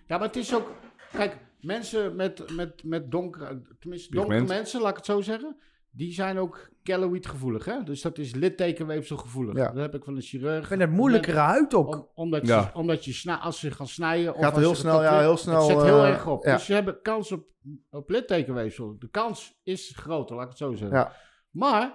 Ja, 0.06 0.18
maar 0.18 0.28
het 0.28 0.36
is 0.36 0.56
ook... 0.56 0.72
Kijk, 1.12 1.38
mensen 1.62 2.16
met, 2.16 2.56
met, 2.56 2.84
met 2.84 3.12
donkere... 3.12 3.62
Tenminste, 3.80 4.16
donkere 4.16 4.38
Pigment. 4.38 4.60
mensen, 4.60 4.82
laat 4.82 4.90
ik 4.90 4.96
het 4.96 5.06
zo 5.06 5.22
zeggen... 5.22 5.56
Die 5.92 6.14
zijn 6.14 6.38
ook 6.38 6.70
keloïd 6.84 7.28
gevoelig, 7.28 7.66
hè? 7.66 7.84
Dus 7.84 8.02
dat 8.02 8.18
is 8.18 8.36
littekenweefsel 8.36 9.18
gevoelig. 9.18 9.56
Ja. 9.56 9.66
Dat 9.72 9.82
heb 9.82 9.96
ik 9.96 10.04
van 10.04 10.16
een 10.16 10.22
chirurg. 10.22 10.62
Ik 10.62 10.66
vind 10.68 10.82
het 10.82 10.92
moeilijkere 10.92 11.38
huid 11.38 11.74
ook. 11.74 11.96
Om- 11.96 12.08
omdat, 12.14 12.48
Ja. 12.48 12.60
je, 12.74 12.80
omdat 12.80 13.06
je 13.06 13.14
sna- 13.14 13.40
als 13.40 13.60
ze 13.60 13.72
gaan 13.72 13.88
snijden... 13.88 14.34
of 14.36 14.42
Gaat 14.42 14.54
als 14.54 14.62
heel 14.62 14.76
ze 14.76 14.82
snel, 14.82 15.02
ja, 15.02 15.20
heel 15.20 15.38
snel, 15.38 15.56
Het 15.68 15.78
zet 15.78 15.82
heel 15.82 16.04
eh, 16.04 16.10
erg 16.10 16.28
op. 16.28 16.44
ja. 16.46 16.54
Dus 16.54 16.66
ze 16.66 16.74
hebben 16.74 17.02
kans 17.02 17.32
op, 17.32 17.46
op 17.90 18.10
littekenweefsel. 18.10 18.96
De 19.00 19.10
kans 19.10 19.60
is 19.64 19.94
groter, 19.96 20.36
laat 20.36 20.44
ik 20.44 20.50
het 20.50 20.58
zo 20.58 20.74
zeggen. 20.74 20.98
Ja. 20.98 21.12
Maar 21.52 21.86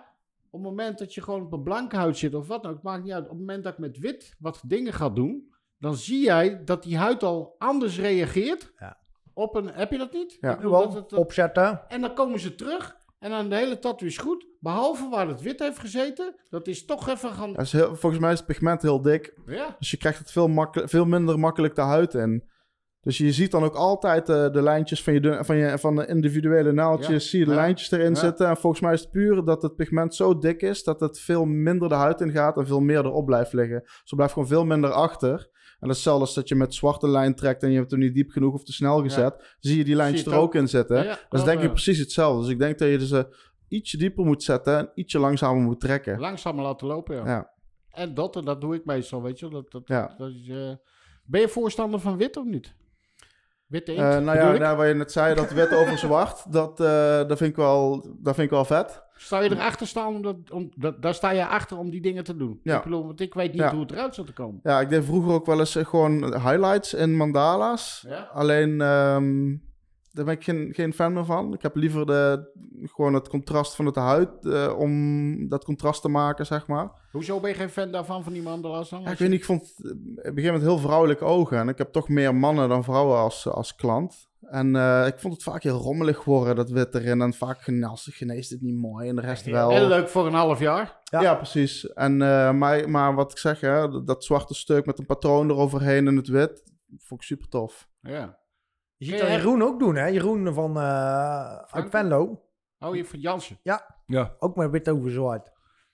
op 0.51 0.61
het 0.61 0.71
moment 0.71 0.99
dat 0.99 1.15
je 1.15 1.23
gewoon 1.23 1.43
op 1.43 1.53
een 1.53 1.63
blanke 1.63 1.97
huid 1.97 2.17
zit 2.17 2.35
of 2.35 2.47
wat 2.47 2.63
dan 2.63 2.71
ook, 2.71 2.77
het 2.77 2.87
maakt 2.87 3.03
niet 3.05 3.13
uit. 3.13 3.25
Op 3.25 3.31
het 3.31 3.39
moment 3.39 3.65
dat 3.65 3.73
ik 3.73 3.79
met 3.79 3.99
wit 3.99 4.35
wat 4.39 4.63
dingen 4.67 4.93
ga 4.93 5.09
doen, 5.11 5.53
dan 5.79 5.95
zie 5.95 6.25
jij 6.25 6.65
dat 6.65 6.83
die 6.83 6.97
huid 6.97 7.23
al 7.23 7.55
anders 7.59 7.99
reageert. 7.99 8.73
Ja. 8.79 8.97
Op 9.33 9.55
een, 9.55 9.67
heb 9.71 9.91
je 9.91 9.99
dat 9.99 10.13
niet? 10.13 10.37
Ja. 10.41 10.59
Wel, 10.61 10.71
dat 10.71 10.95
het- 10.95 11.11
dat- 11.11 11.19
opzetten. 11.19 11.89
en 11.89 12.01
dan 12.01 12.15
komen 12.15 12.41
ze 12.41 12.55
terug 12.55 12.97
En 13.25 13.31
dan 13.31 13.49
de 13.49 13.57
hele 13.57 13.79
tattoo 13.79 14.07
is 14.09 14.19
goed. 14.19 14.47
Behalve 14.61 15.09
waar 15.09 15.29
het 15.29 15.41
wit 15.43 15.59
heeft 15.61 15.79
gezeten. 15.79 16.35
Dat 16.51 16.67
is 16.67 16.85
toch 16.85 17.09
even 17.09 17.31
gaan... 17.33 17.57
Is 17.57 17.73
heel, 17.73 17.97
volgens 17.97 18.21
mij 18.21 18.33
is 18.33 18.39
het 18.39 18.47
pigment 18.47 18.83
heel 18.83 19.03
dik. 19.03 19.35
Ja, 19.47 19.77
Dus 19.79 19.91
je 19.91 19.97
krijgt 19.97 20.19
het 20.19 20.31
veel, 20.31 20.49
makkelijk, 20.49 20.91
veel 20.91 21.05
minder 21.05 21.39
makkelijk 21.39 21.75
de 21.75 21.81
huid 21.81 22.15
in. 22.15 22.45
Dus 23.01 23.19
je 23.19 23.33
ziet 23.33 23.51
dan 23.51 23.65
ook 23.65 23.75
altijd 23.75 24.29
eh, 24.29 24.51
de 24.53 24.63
lijntjes 24.63 25.03
van, 25.03 25.13
je, 25.13 25.39
van, 25.45 25.57
je, 25.57 25.79
van 25.79 25.97
de 25.97 26.07
individuele 26.07 26.73
naaldjes. 26.73 27.23
Ja. 27.25 27.29
Zie 27.29 27.39
je 27.39 27.45
de 27.45 27.51
Ja. 27.51 27.57
lijntjes 27.57 27.91
erin 27.91 28.09
Ja. 28.13 28.15
zitten. 28.15 28.49
En 28.49 28.57
volgens 28.57 28.83
mij 28.83 28.93
is 28.93 29.01
het 29.01 29.11
puur 29.11 29.45
dat 29.45 29.63
het 29.63 29.77
pigment 29.77 30.15
zo 30.15 30.39
dik 30.39 30.63
is... 30.63 30.83
dat 30.85 31.01
het 31.01 31.21
veel 31.21 31.45
minder 31.45 31.89
de 31.89 31.95
huid 31.95 32.21
in 32.21 32.31
gaat 32.31 32.57
en 32.57 32.67
veel 32.67 32.81
meer 32.81 33.05
erop 33.05 33.27
blijft 33.27 33.53
liggen. 33.53 33.81
Dus 33.81 33.91
het 34.05 34.15
blijft 34.15 34.33
gewoon 34.33 34.49
veel 34.49 34.65
minder 34.65 34.91
achter. 34.91 35.49
En 35.85 35.91
dat 35.91 35.99
is 35.99 36.05
hetzelfde 36.05 36.25
als 36.27 36.35
dat 36.35 36.49
je 36.49 36.55
met 36.55 36.75
zwarte 36.75 37.09
lijn 37.09 37.35
trekt... 37.35 37.63
en 37.63 37.71
je 37.71 37.79
hebt 37.79 37.91
hem 37.91 38.01
niet 38.01 38.15
diep 38.15 38.31
genoeg 38.31 38.55
of 38.55 38.65
te 38.65 38.73
snel 38.73 39.03
gezet. 39.03 39.57
zie 39.61 39.77
je 39.77 39.85
die 39.85 40.17
Zie 40.17 40.31
er 40.31 40.39
ook 40.39 40.55
in 40.55 40.69
zitten. 40.69 40.97
Ja, 40.97 41.03
dat 41.03 41.13
is 41.19 41.27
klopt, 41.29 41.45
denk 41.47 41.61
ik 41.61 41.71
precies 41.71 41.99
hetzelfde. 41.99 42.41
Dus 42.41 42.51
ik 42.51 42.59
denk 42.59 42.79
dat 42.79 42.89
je 42.89 43.07
ze 43.07 43.37
ietsje 43.69 43.97
dieper 43.97 44.25
moet 44.25 44.43
zetten... 44.43 44.79
en 44.79 44.91
ietsje 44.95 45.19
langzamer 45.19 45.63
moet 45.63 45.81
trekken. 45.81 46.19
langzamer 46.19 46.65
laten 46.65 46.87
lopen, 46.87 47.17
ja. 47.17 47.27
Ja. 47.27 47.51
En 47.91 48.15
dat, 48.15 48.37
en 48.37 48.45
dat 48.45 48.61
doe 48.61 48.75
ik 48.75 48.85
meestal, 48.85 49.23
weet 49.23 49.39
je. 49.39 49.49
Dat, 49.49 49.71
dat, 49.71 49.83
Ja. 49.85 50.15
dat 50.19 50.29
is, 50.31 50.53
Ben 51.25 51.41
je 51.41 51.49
voorstander 51.49 52.01
van 52.01 52.17
wit 52.17 52.37
of 52.37 52.45
niet? 52.45 52.75
Witte 53.67 53.95
inkt, 53.95 54.03
Eh, 54.05 54.11
nou 54.11 54.39
bedoel 54.39 54.53
ja, 54.53 54.59
nou, 54.59 54.77
wat 54.77 54.87
je 54.87 54.95
net 54.95 55.13
zei, 55.13 55.35
dat 55.35 55.53
wit 55.53 55.75
over 55.75 55.99
zwart, 55.99 56.45
dat, 56.53 56.81
eh, 56.81 57.29
dat, 57.29 57.39
vind 57.39 57.51
ik 57.51 57.57
wel, 57.57 58.01
dat 58.21 58.35
vind 58.35 58.47
ik 58.47 58.51
wel 58.51 58.65
vet. 58.65 59.04
Sta 59.17 59.41
je 59.41 59.51
erachter 59.51 59.87
staan, 59.87 60.15
omdat, 60.15 60.37
om, 60.51 60.71
dat, 60.77 61.03
daar 61.03 61.15
sta 61.15 61.31
je 61.31 61.47
achter 61.47 61.79
om 61.79 61.91
die 61.91 62.01
dingen 62.01 62.25
te 62.25 62.37
doen. 62.37 62.61
Ja. 62.63 62.77
Ik 62.77 62.83
bedoel, 62.83 63.07
want 63.07 63.21
ik 63.21 63.35
weet 63.35 63.53
niet 63.53 63.61
Ja. 63.61 63.71
hoe 63.73 63.81
het 63.81 63.93
eruit 63.93 64.15
zou 64.15 64.27
te 64.27 64.33
komen. 64.33 64.61
Ja, 64.63 64.81
ik 64.81 64.89
deed 64.89 65.05
vroeger 65.05 65.33
ook 65.33 65.47
wel 65.47 65.59
eens 65.59 65.77
eh, 65.77 65.85
gewoon 65.85 66.25
highlights 66.25 66.95
in 66.95 67.17
mandala's. 67.17 68.05
Ja? 68.09 68.29
Alleen, 68.33 68.81
ehm, 68.81 69.57
daar 70.13 70.25
ben 70.25 70.35
ik 70.35 70.45
geen, 70.45 70.69
geen 70.75 70.93
fan 70.95 71.13
meer 71.13 71.25
van. 71.25 71.53
Ik 71.55 71.63
heb 71.63 71.77
liever 71.77 72.07
de, 72.07 72.51
gewoon 72.85 73.15
het 73.15 73.29
contrast 73.29 73.75
van 73.77 73.87
het 73.87 73.97
huid, 73.97 74.45
eh, 74.47 74.75
om 74.79 75.49
dat 75.49 75.65
contrast 75.65 76.03
te 76.03 76.09
maken, 76.09 76.47
zeg 76.47 76.67
maar. 76.67 76.91
Hoezo 77.13 77.41
ben 77.41 77.51
je 77.51 77.57
geen 77.57 77.69
fan 77.71 77.91
daarvan, 77.91 78.23
van 78.25 78.33
die 78.33 78.43
mandala's 78.43 78.89
dan? 78.91 79.03
Ja, 79.03 79.11
ik 79.11 79.19
weet 79.19 79.29
niet, 79.29 79.39
ik 79.39 79.45
vond 79.45 79.61
het 79.77 79.87
op 79.91 79.97
een 79.97 80.17
gegeven 80.25 80.45
moment 80.45 80.63
heel 80.63 80.79
vrouwelijke 80.79 81.25
ogen. 81.25 81.59
En 81.59 81.69
ik 81.69 81.79
heb 81.79 81.93
toch 81.93 82.09
meer 82.09 82.35
mannen 82.35 82.69
dan 82.69 82.85
vrouwen 82.85 83.19
als, 83.19 83.49
als 83.49 83.75
klant. 83.75 84.29
En 84.55 84.77
eh, 84.77 85.07
ik 85.07 85.19
vond 85.19 85.35
het 85.35 85.43
vaak 85.43 85.63
heel 85.63 85.79
rommelig 85.79 86.25
worden, 86.25 86.57
dat 86.57 86.71
wit 86.71 86.95
erin. 86.95 87.21
En 87.21 87.33
vaak 87.35 87.61
genas, 87.63 88.09
geneest 88.13 88.51
het 88.51 88.61
niet 88.61 88.77
mooi 88.77 89.09
en 89.09 89.15
de 89.17 89.21
rest 89.23 89.45
wel. 89.45 89.71
Heel 89.71 89.87
leuk 89.89 90.09
voor 90.09 90.27
een 90.27 90.35
half 90.35 90.59
jaar. 90.59 91.01
Ja. 91.05 91.21
Ja, 91.21 91.35
precies. 91.35 91.93
En, 91.93 92.23
eh, 92.23 92.51
maar, 92.53 92.91
maar 92.91 93.15
wat 93.15 93.31
ik 93.31 93.39
zeg, 93.39 93.61
hè, 93.61 94.05
dat- 94.05 94.25
zwarte 94.25 94.55
stuk 94.55 94.87
met 94.87 94.99
een 94.99 95.07
patroon 95.07 95.51
eroverheen 95.51 96.07
in 96.07 96.17
het 96.17 96.29
wit, 96.29 96.63
vond 96.99 97.21
ik 97.21 97.27
super 97.27 97.49
tof. 97.49 97.89
Ja. 98.01 98.39
Je 98.97 99.05
ziet 99.05 99.15
Ja, 99.15 99.21
dat 99.21 99.29
ja. 99.31 99.37
Jeroen 99.37 99.63
ook 99.63 99.79
doen, 99.79 99.95
hè? 99.97 100.07
Jeroen 100.07 100.55
van 100.55 100.77
eh 100.77 101.57
uit? 101.57 101.91
Venlo. 101.91 102.43
Oh, 102.79 102.95
je 102.97 103.05
van 103.05 103.19
Jansen. 103.21 103.59
Ja. 103.63 104.37
Ook 104.39 104.57
met 104.57 104.71
wit 104.71 104.89
over 104.89 105.11
zwart. 105.11 105.53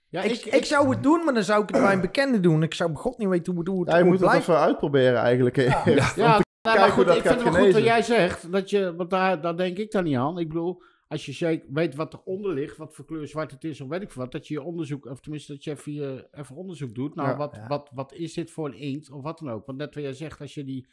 Ja, 0.09 0.23
ik, 0.23 0.45
ik, 0.45 0.65
zou 0.65 0.89
het 0.91 1.03
doen, 1.03 1.25
maar 1.25 1.35
dan 1.35 1.43
zou 1.43 1.63
ik 1.63 1.69
het 1.69 1.81
bij 1.83 1.93
een 1.93 2.01
bekende 2.01 2.41
doen. 2.41 2.63
Ik 2.63 2.75
zou 2.75 2.95
god 2.95 3.19
niet 3.19 3.29
weten 3.29 3.55
hoe, 3.55 3.69
hoe 3.69 3.81
het 3.81 3.89
Ja, 3.91 3.97
je 3.97 4.03
hoe 4.03 4.11
moet 4.11 4.21
het 4.21 4.29
blijft. 4.31 4.49
even 4.49 4.61
uitproberen 4.61 5.19
eigenlijk. 5.21 5.57
Ja, 5.57 6.41
maar 6.63 6.75
kijken 6.75 6.95
hoe 6.95 7.05
goed, 7.05 7.07
dat 7.07 7.17
ik 7.17 7.23
vind 7.23 7.35
het 7.35 7.43
wel 7.43 7.53
goed 7.53 7.63
dat 7.63 7.83
genezen. 7.83 7.93
jij 7.93 8.03
zegt, 8.03 8.53
dat 8.53 8.71
je, 8.71 8.95
want 8.97 9.11
daar, 9.11 9.41
daar 9.41 9.57
denk 9.57 9.77
ik 9.77 9.91
dan 9.91 10.05
niet 10.05 10.17
aan. 10.17 10.39
Ik 10.39 10.49
bedoel, 10.49 10.83
als 11.09 11.27
je 11.27 11.33
zeker 11.33 11.67
weet 11.73 11.95
wat 11.95 12.15
eronder 12.15 12.55
ligt, 12.55 12.77
wat 12.77 12.95
voor 12.95 13.05
kleur 13.05 13.29
zwart 13.29 13.51
het 13.51 13.65
is 13.65 13.81
of 13.81 13.89
weet 13.89 14.03
ik 14.03 14.11
veel 14.11 14.23
wat, 14.23 14.33
dat 14.33 14.49
je 14.49 14.55
je 14.55 14.63
onderzoek, 14.63 15.07
of 15.07 15.21
tenminste 15.21 15.53
dat 15.53 15.65
je 15.65 15.71
even, 15.71 15.93
je, 15.93 16.29
even 16.33 16.57
onderzoek 16.57 16.95
doet. 16.95 17.15
Nou, 17.15 17.29
Ja. 17.29 17.37
wat, 17.37 17.57
Ja. 17.57 17.67
Wat, 17.67 17.91
wat 17.95 18.13
is 18.13 18.35
dit 18.35 18.51
voor 18.51 18.67
een 18.67 18.79
inkt 18.79 19.11
of 19.11 19.23
wat 19.23 19.39
dan 19.39 19.51
ook? 19.51 19.67
Want 19.67 19.79
net 19.79 19.95
wat 19.95 20.05
jij 20.05 20.13
zegt, 20.13 20.41
als 20.41 20.55
je 20.55 20.65
die... 20.65 20.87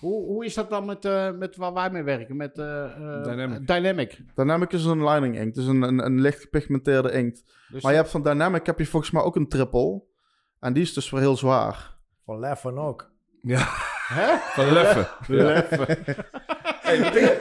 Hoe, 0.00 0.24
hoe 0.26 0.44
is 0.44 0.54
dat 0.54 0.70
dan 0.70 0.84
met, 0.84 1.04
eh, 1.04 1.32
met 1.32 1.56
waar 1.56 1.72
wij 1.72 1.90
mee 1.90 2.02
werken? 2.02 2.36
Met 2.36 2.58
eh, 2.58 2.84
eh, 2.84 3.22
Dynamic. 3.22 3.66
Dynamic. 3.66 4.20
Dynamic 4.34 4.72
is 4.72 4.84
een 4.84 5.04
lining 5.04 5.38
inkt, 5.38 5.54
dus 5.54 5.66
een, 5.66 5.82
een, 5.82 6.04
een 6.04 6.20
licht 6.20 6.40
gepigmenteerde 6.40 7.12
inkt. 7.12 7.44
Dus 7.68 7.82
Maar 7.82 7.92
je 7.92 7.98
hebt 7.98 8.10
van 8.10 8.22
Dynamic 8.22 8.66
heb 8.66 8.78
je 8.78 8.86
volgens 8.86 9.12
mij 9.12 9.22
ook 9.22 9.36
een 9.36 9.48
triple. 9.48 10.02
En 10.60 10.72
die 10.72 10.82
is 10.82 10.92
dus 10.92 11.10
weer 11.10 11.20
heel 11.20 11.36
zwaar. 11.36 11.96
Van 12.24 12.38
Leffen 12.38 12.78
ook. 12.78 13.12
Ja, 13.44 13.66
Hè? 14.08 14.36
van 14.38 14.72
Leffen. 14.72 15.06
Hey, 16.80 16.98
wat, 17.02 17.16
ik, 17.16 17.38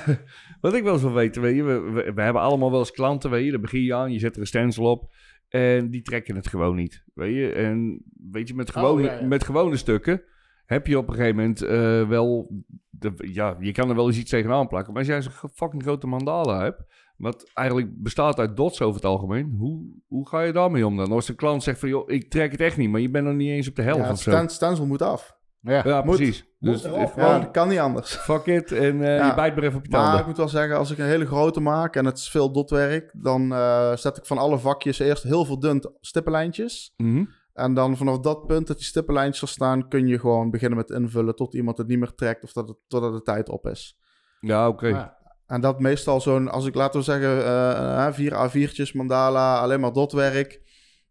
wat 0.60 0.74
ik 0.74 0.82
wel 0.82 0.92
eens 0.92 1.02
wil 1.02 1.12
weten, 1.12 1.42
weet 1.42 1.56
je, 1.56 1.62
we, 1.62 1.80
we, 1.80 2.12
we 2.12 2.22
hebben 2.22 2.42
allemaal 2.42 2.70
wel 2.70 2.78
eens 2.78 2.90
klanten, 2.90 3.30
weet 3.30 3.44
je, 3.44 3.50
daar 3.50 3.60
begin 3.60 3.82
je 3.82 3.94
aan, 3.94 4.12
je 4.12 4.18
zet 4.18 4.34
er 4.34 4.40
een 4.40 4.46
stencil 4.46 4.84
op 4.84 5.12
en 5.48 5.90
die 5.90 6.02
trekken 6.02 6.36
het 6.36 6.48
gewoon 6.48 6.76
niet, 6.76 7.04
weet 7.14 7.34
je. 7.34 7.52
En 7.52 8.02
weet 8.30 8.48
je, 8.48 8.54
met 8.54 8.70
gewone, 8.70 9.02
ja, 9.02 9.12
ja. 9.12 9.26
Met 9.26 9.44
gewone 9.44 9.76
stukken 9.76 10.22
heb 10.66 10.86
je 10.86 10.98
op 10.98 11.08
een 11.08 11.14
gegeven 11.14 11.36
moment 11.36 11.62
eh, 11.62 12.08
wel, 12.08 12.50
de, 12.90 13.12
ja, 13.16 13.56
je 13.60 13.72
kan 13.72 13.88
er 13.88 13.94
wel 13.94 14.06
eens 14.06 14.18
iets 14.18 14.30
tegenaan 14.30 14.68
plakken, 14.68 14.92
maar 14.92 15.02
als 15.02 15.10
jij 15.10 15.22
zo'n 15.22 15.50
fucking 15.52 15.82
grote 15.82 16.06
mandala 16.06 16.62
hebt, 16.62 16.82
wat 17.16 17.50
eigenlijk 17.52 18.02
bestaat 18.02 18.38
uit 18.38 18.56
dots 18.56 18.80
over 18.82 18.94
het 18.94 19.04
algemeen, 19.10 19.54
hoe, 19.58 19.84
hoe 20.06 20.28
ga 20.28 20.40
je 20.42 20.52
daarmee 20.52 20.86
om 20.86 20.96
dan? 20.96 21.12
Als 21.12 21.28
een 21.28 21.34
klant 21.36 21.62
zegt 21.62 21.78
van, 21.80 21.88
joh, 21.88 22.10
ik 22.10 22.30
trek 22.30 22.50
het 22.52 22.60
echt 22.60 22.76
niet, 22.76 22.90
maar 22.90 23.00
je 23.00 23.10
bent 23.10 23.26
er 23.26 23.34
niet 23.34 23.50
eens 23.50 23.68
op 23.68 23.74
de 23.76 23.82
helft 23.82 23.98
Ja, 24.00 24.04
het 24.04 24.12
of 24.16 24.22
zo. 24.22 24.30
stan- 24.30 24.48
stencil 24.48 24.86
moet 24.86 25.02
af. 25.02 25.36
Ja. 25.60 25.82
Ja, 25.84 26.02
Moet. 26.02 26.16
precies. 26.16 26.44
Moet 26.58 26.72
Dus 26.82 26.82
Ja, 27.16 27.38
dat 27.38 27.50
kan 27.50 27.68
niet 27.68 27.78
anders. 27.78 28.14
fuck 28.16 28.46
it 28.46 28.72
en 28.72 29.02
eh, 29.02 29.16
Ja. 29.16 29.26
je 29.26 29.34
bijt 29.34 29.54
maar 29.54 29.64
even 29.64 29.78
op 29.78 29.84
je 29.84 29.90
Maar 29.90 30.00
tanden. 30.02 30.20
ik 30.20 30.26
moet 30.26 30.36
wel 30.36 30.48
zeggen, 30.48 30.76
als 30.76 30.90
ik 30.90 30.98
een 30.98 31.04
hele 31.06 31.26
grote 31.26 31.60
maak 31.60 31.96
en 31.96 32.04
het 32.04 32.18
is 32.18 32.30
veel 32.30 32.52
dotwerk, 32.52 33.14
dan 33.22 33.52
eh, 33.52 33.96
zet 33.96 34.16
ik 34.16 34.26
van 34.26 34.38
alle 34.38 34.58
vakjes 34.58 34.98
eerst 34.98 35.22
heel 35.22 35.44
veel 35.44 35.58
dun 35.58 35.84
stippenlijntjes. 36.00 36.92
Mhm. 36.96 37.24
En 37.52 37.74
dan 37.74 37.96
vanaf 37.96 38.18
dat 38.20 38.46
punt 38.46 38.66
dat 38.66 38.76
die 38.76 38.86
stippenlijntjes 38.86 39.42
er 39.42 39.48
staan, 39.48 39.88
kun 39.88 40.06
je 40.06 40.18
gewoon 40.18 40.50
beginnen 40.50 40.78
met 40.78 40.90
invullen 40.90 41.34
tot 41.36 41.54
iemand 41.54 41.78
het 41.78 41.86
niet 41.86 41.98
meer 41.98 42.14
trekt 42.14 42.44
of 42.44 42.52
dat 42.52 42.68
het, 42.68 42.76
totdat 42.86 43.12
de 43.12 43.22
tijd 43.22 43.48
op 43.48 43.66
is. 43.66 43.98
Ja, 44.40 44.68
oké. 44.68 45.12
En 45.46 45.60
dat 45.60 45.80
meestal 45.80 46.20
zo'n, 46.20 46.48
als 46.50 46.66
ik 46.66 46.74
laten 46.74 46.98
we 46.98 47.04
zeggen, 47.04 47.44
eh, 47.44 48.12
vier 48.12 48.32
A4'tjes, 48.32 48.92
mandala, 48.92 49.58
alleen 49.58 49.80
maar 49.80 49.92
dotwerk, 49.92 50.60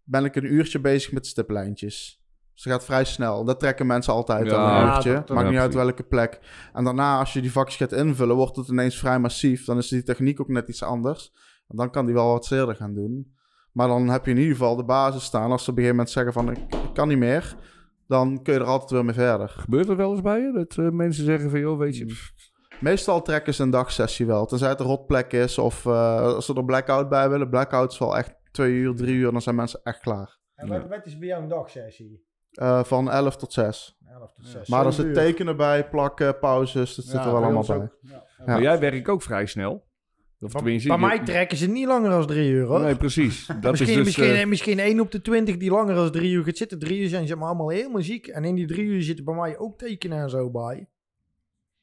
ben 0.04 0.26
ik 0.26 0.36
een 0.36 0.54
uurtje 0.54 0.80
bezig 0.80 1.12
met 1.12 1.28
stippenlijntjes. 1.28 2.22
Dus 2.54 2.64
het 2.64 2.74
gaat 2.74 2.86
vrij 2.86 3.04
snel. 3.04 3.44
Dat 3.46 3.60
trekken 3.60 3.86
mensen 3.88 4.14
altijd 4.14 4.46
Ja, 4.46 4.56
al 4.56 4.82
een 4.82 4.94
uurtje. 4.96 5.14
dat- 5.14 5.30
Maakt 5.30 5.50
niet 5.50 5.60
uit 5.60 5.74
welke 5.74 6.04
plek. 6.04 6.40
En 6.74 6.84
daarna, 6.84 7.20
als 7.20 7.34
je 7.34 7.42
die 7.42 7.52
vakjes 7.52 7.78
gaat 7.78 7.92
invullen, 7.92 8.36
wordt 8.36 8.56
het 8.56 8.68
ineens 8.68 8.98
vrij 9.00 9.20
massief. 9.20 9.66
Dan 9.66 9.78
is 9.78 9.88
die 9.88 10.04
techniek 10.04 10.40
ook 10.42 10.48
net 10.48 10.68
iets 10.68 10.84
anders. 10.84 11.32
En 11.68 11.78
dan 11.78 11.90
kan 11.92 12.06
die 12.06 12.14
wel 12.14 12.28
wat 12.32 12.46
zeerder 12.46 12.76
gaan 12.76 12.94
doen. 12.94 13.34
Maar 13.72 13.88
dan 13.88 14.10
heb 14.10 14.26
je 14.26 14.32
in 14.32 14.38
ieder 14.38 14.52
geval 14.52 14.76
de 14.76 14.84
basis 14.84 15.24
staan. 15.24 15.52
Als 15.52 15.64
ze 15.64 15.70
op 15.72 15.78
een 15.78 15.84
gegeven 15.84 15.96
moment 15.98 16.10
zeggen 16.10 16.34
van, 16.34 16.52
ik, 16.52 16.58
ik 16.84 16.94
kan 16.94 17.08
niet 17.08 17.18
meer, 17.18 17.56
dan 18.08 18.42
kun 18.44 18.54
je 18.54 18.60
er 18.60 18.66
altijd 18.66 18.92
weer 18.92 19.06
mee 19.06 19.14
verder. 19.16 19.50
Gebeurt 19.50 19.90
er 19.90 19.96
wel 19.96 20.12
eens 20.12 20.22
bij 20.22 20.40
je? 20.40 20.52
Dat 20.52 20.78
eh, 20.78 20.90
mensen 20.90 21.26
zeggen 21.26 21.50
van, 21.50 21.60
joh, 21.60 21.78
weet 21.78 21.98
je... 21.98 22.06
pff, 22.06 22.33
Meestal 22.84 23.22
trekken 23.22 23.54
ze 23.54 23.64
een 23.64 23.70
dagsessie 23.70 24.26
wel. 24.26 24.46
Tenzij 24.46 24.70
het 24.70 24.80
een 24.80 24.86
rotplek 24.86 25.32
is 25.34 25.58
of 25.58 25.86
eh, 25.86 26.22
als 26.22 26.46
ze 26.46 26.54
er 26.54 26.66
blackout 26.66 27.10
bij 27.10 27.30
willen. 27.30 27.50
Blackout 27.50 27.92
is 27.92 27.98
wel 27.98 28.18
echt 28.18 28.36
twee 28.52 28.72
uur, 28.72 28.96
drie 28.96 29.16
uur. 29.16 29.32
Dan 29.32 29.42
zijn 29.42 29.56
mensen 29.56 29.80
echt 29.84 30.00
klaar. 30.00 30.38
En 30.56 30.68
wat, 30.68 30.88
wat 30.88 31.06
is 31.06 31.18
bij 31.18 31.28
jou 31.28 31.44
een 31.44 31.50
dagsessie? 31.50 32.26
Eh, 32.52 32.84
van 32.84 33.12
11 33.12 33.36
tot 33.36 33.54
6. 33.54 33.98
11 34.08 34.34
tot 34.34 34.46
6. 34.48 34.68
Maar 34.68 34.86
er 34.86 34.94
zit 34.94 35.14
tekenen 35.14 35.58
bij, 35.58 35.90
plakken, 35.90 36.40
pauzes. 36.40 36.96
Dat 36.96 37.06
zit 37.06 37.20
er 37.20 37.26
wel 37.32 37.44
allemaal 37.44 37.66
bij. 37.66 37.76
ook. 37.76 37.98
Ja. 38.02 38.24
Ja. 38.38 38.46
Maar 38.46 38.62
jij 38.62 38.80
werkt 38.80 39.10
ook 39.10 39.22
vrij 39.22 39.46
snel. 39.46 39.92
Of 40.40 40.52
Bij, 40.52 40.62
bij 40.64 40.74
je- 40.74 40.98
mij 40.98 41.20
trekken 41.20 41.58
ze 41.58 41.68
niet 41.70 41.88
langer 41.88 42.10
dan 42.10 42.26
drie 42.28 42.50
uur, 42.50 42.66
hoor. 42.66 42.80
Nee, 42.80 42.96
precies. 42.96 43.46
Dat 43.62 43.72
misschien, 43.72 43.90
is 43.90 43.96
dus... 43.96 44.04
misschien, 44.06 44.36
eh, 44.36 44.46
misschien 44.48 44.80
1 44.80 45.00
op 45.00 45.12
de 45.12 45.22
20 45.22 45.58
die 45.58 45.72
langer 45.72 45.96
dan 45.96 46.12
drie 46.12 46.32
uur 46.32 46.44
gaat 46.44 46.58
zitten. 46.58 46.80
Drie 46.80 47.02
uur 47.02 47.10
zijn 47.10 47.28
ze 47.28 47.36
maar 47.36 47.48
allemaal 47.48 47.70
heel 47.70 48.02
ziek. 48.04 48.28
En 48.28 48.44
in 48.44 48.56
die 48.56 48.68
drie 48.68 48.86
uur 48.86 49.02
zitten 49.04 49.26
bij 49.26 49.36
mij 49.36 49.58
ook 49.58 49.78
tekenen 49.78 50.18
en 50.18 50.30
zo 50.30 50.50
bij. 50.52 50.88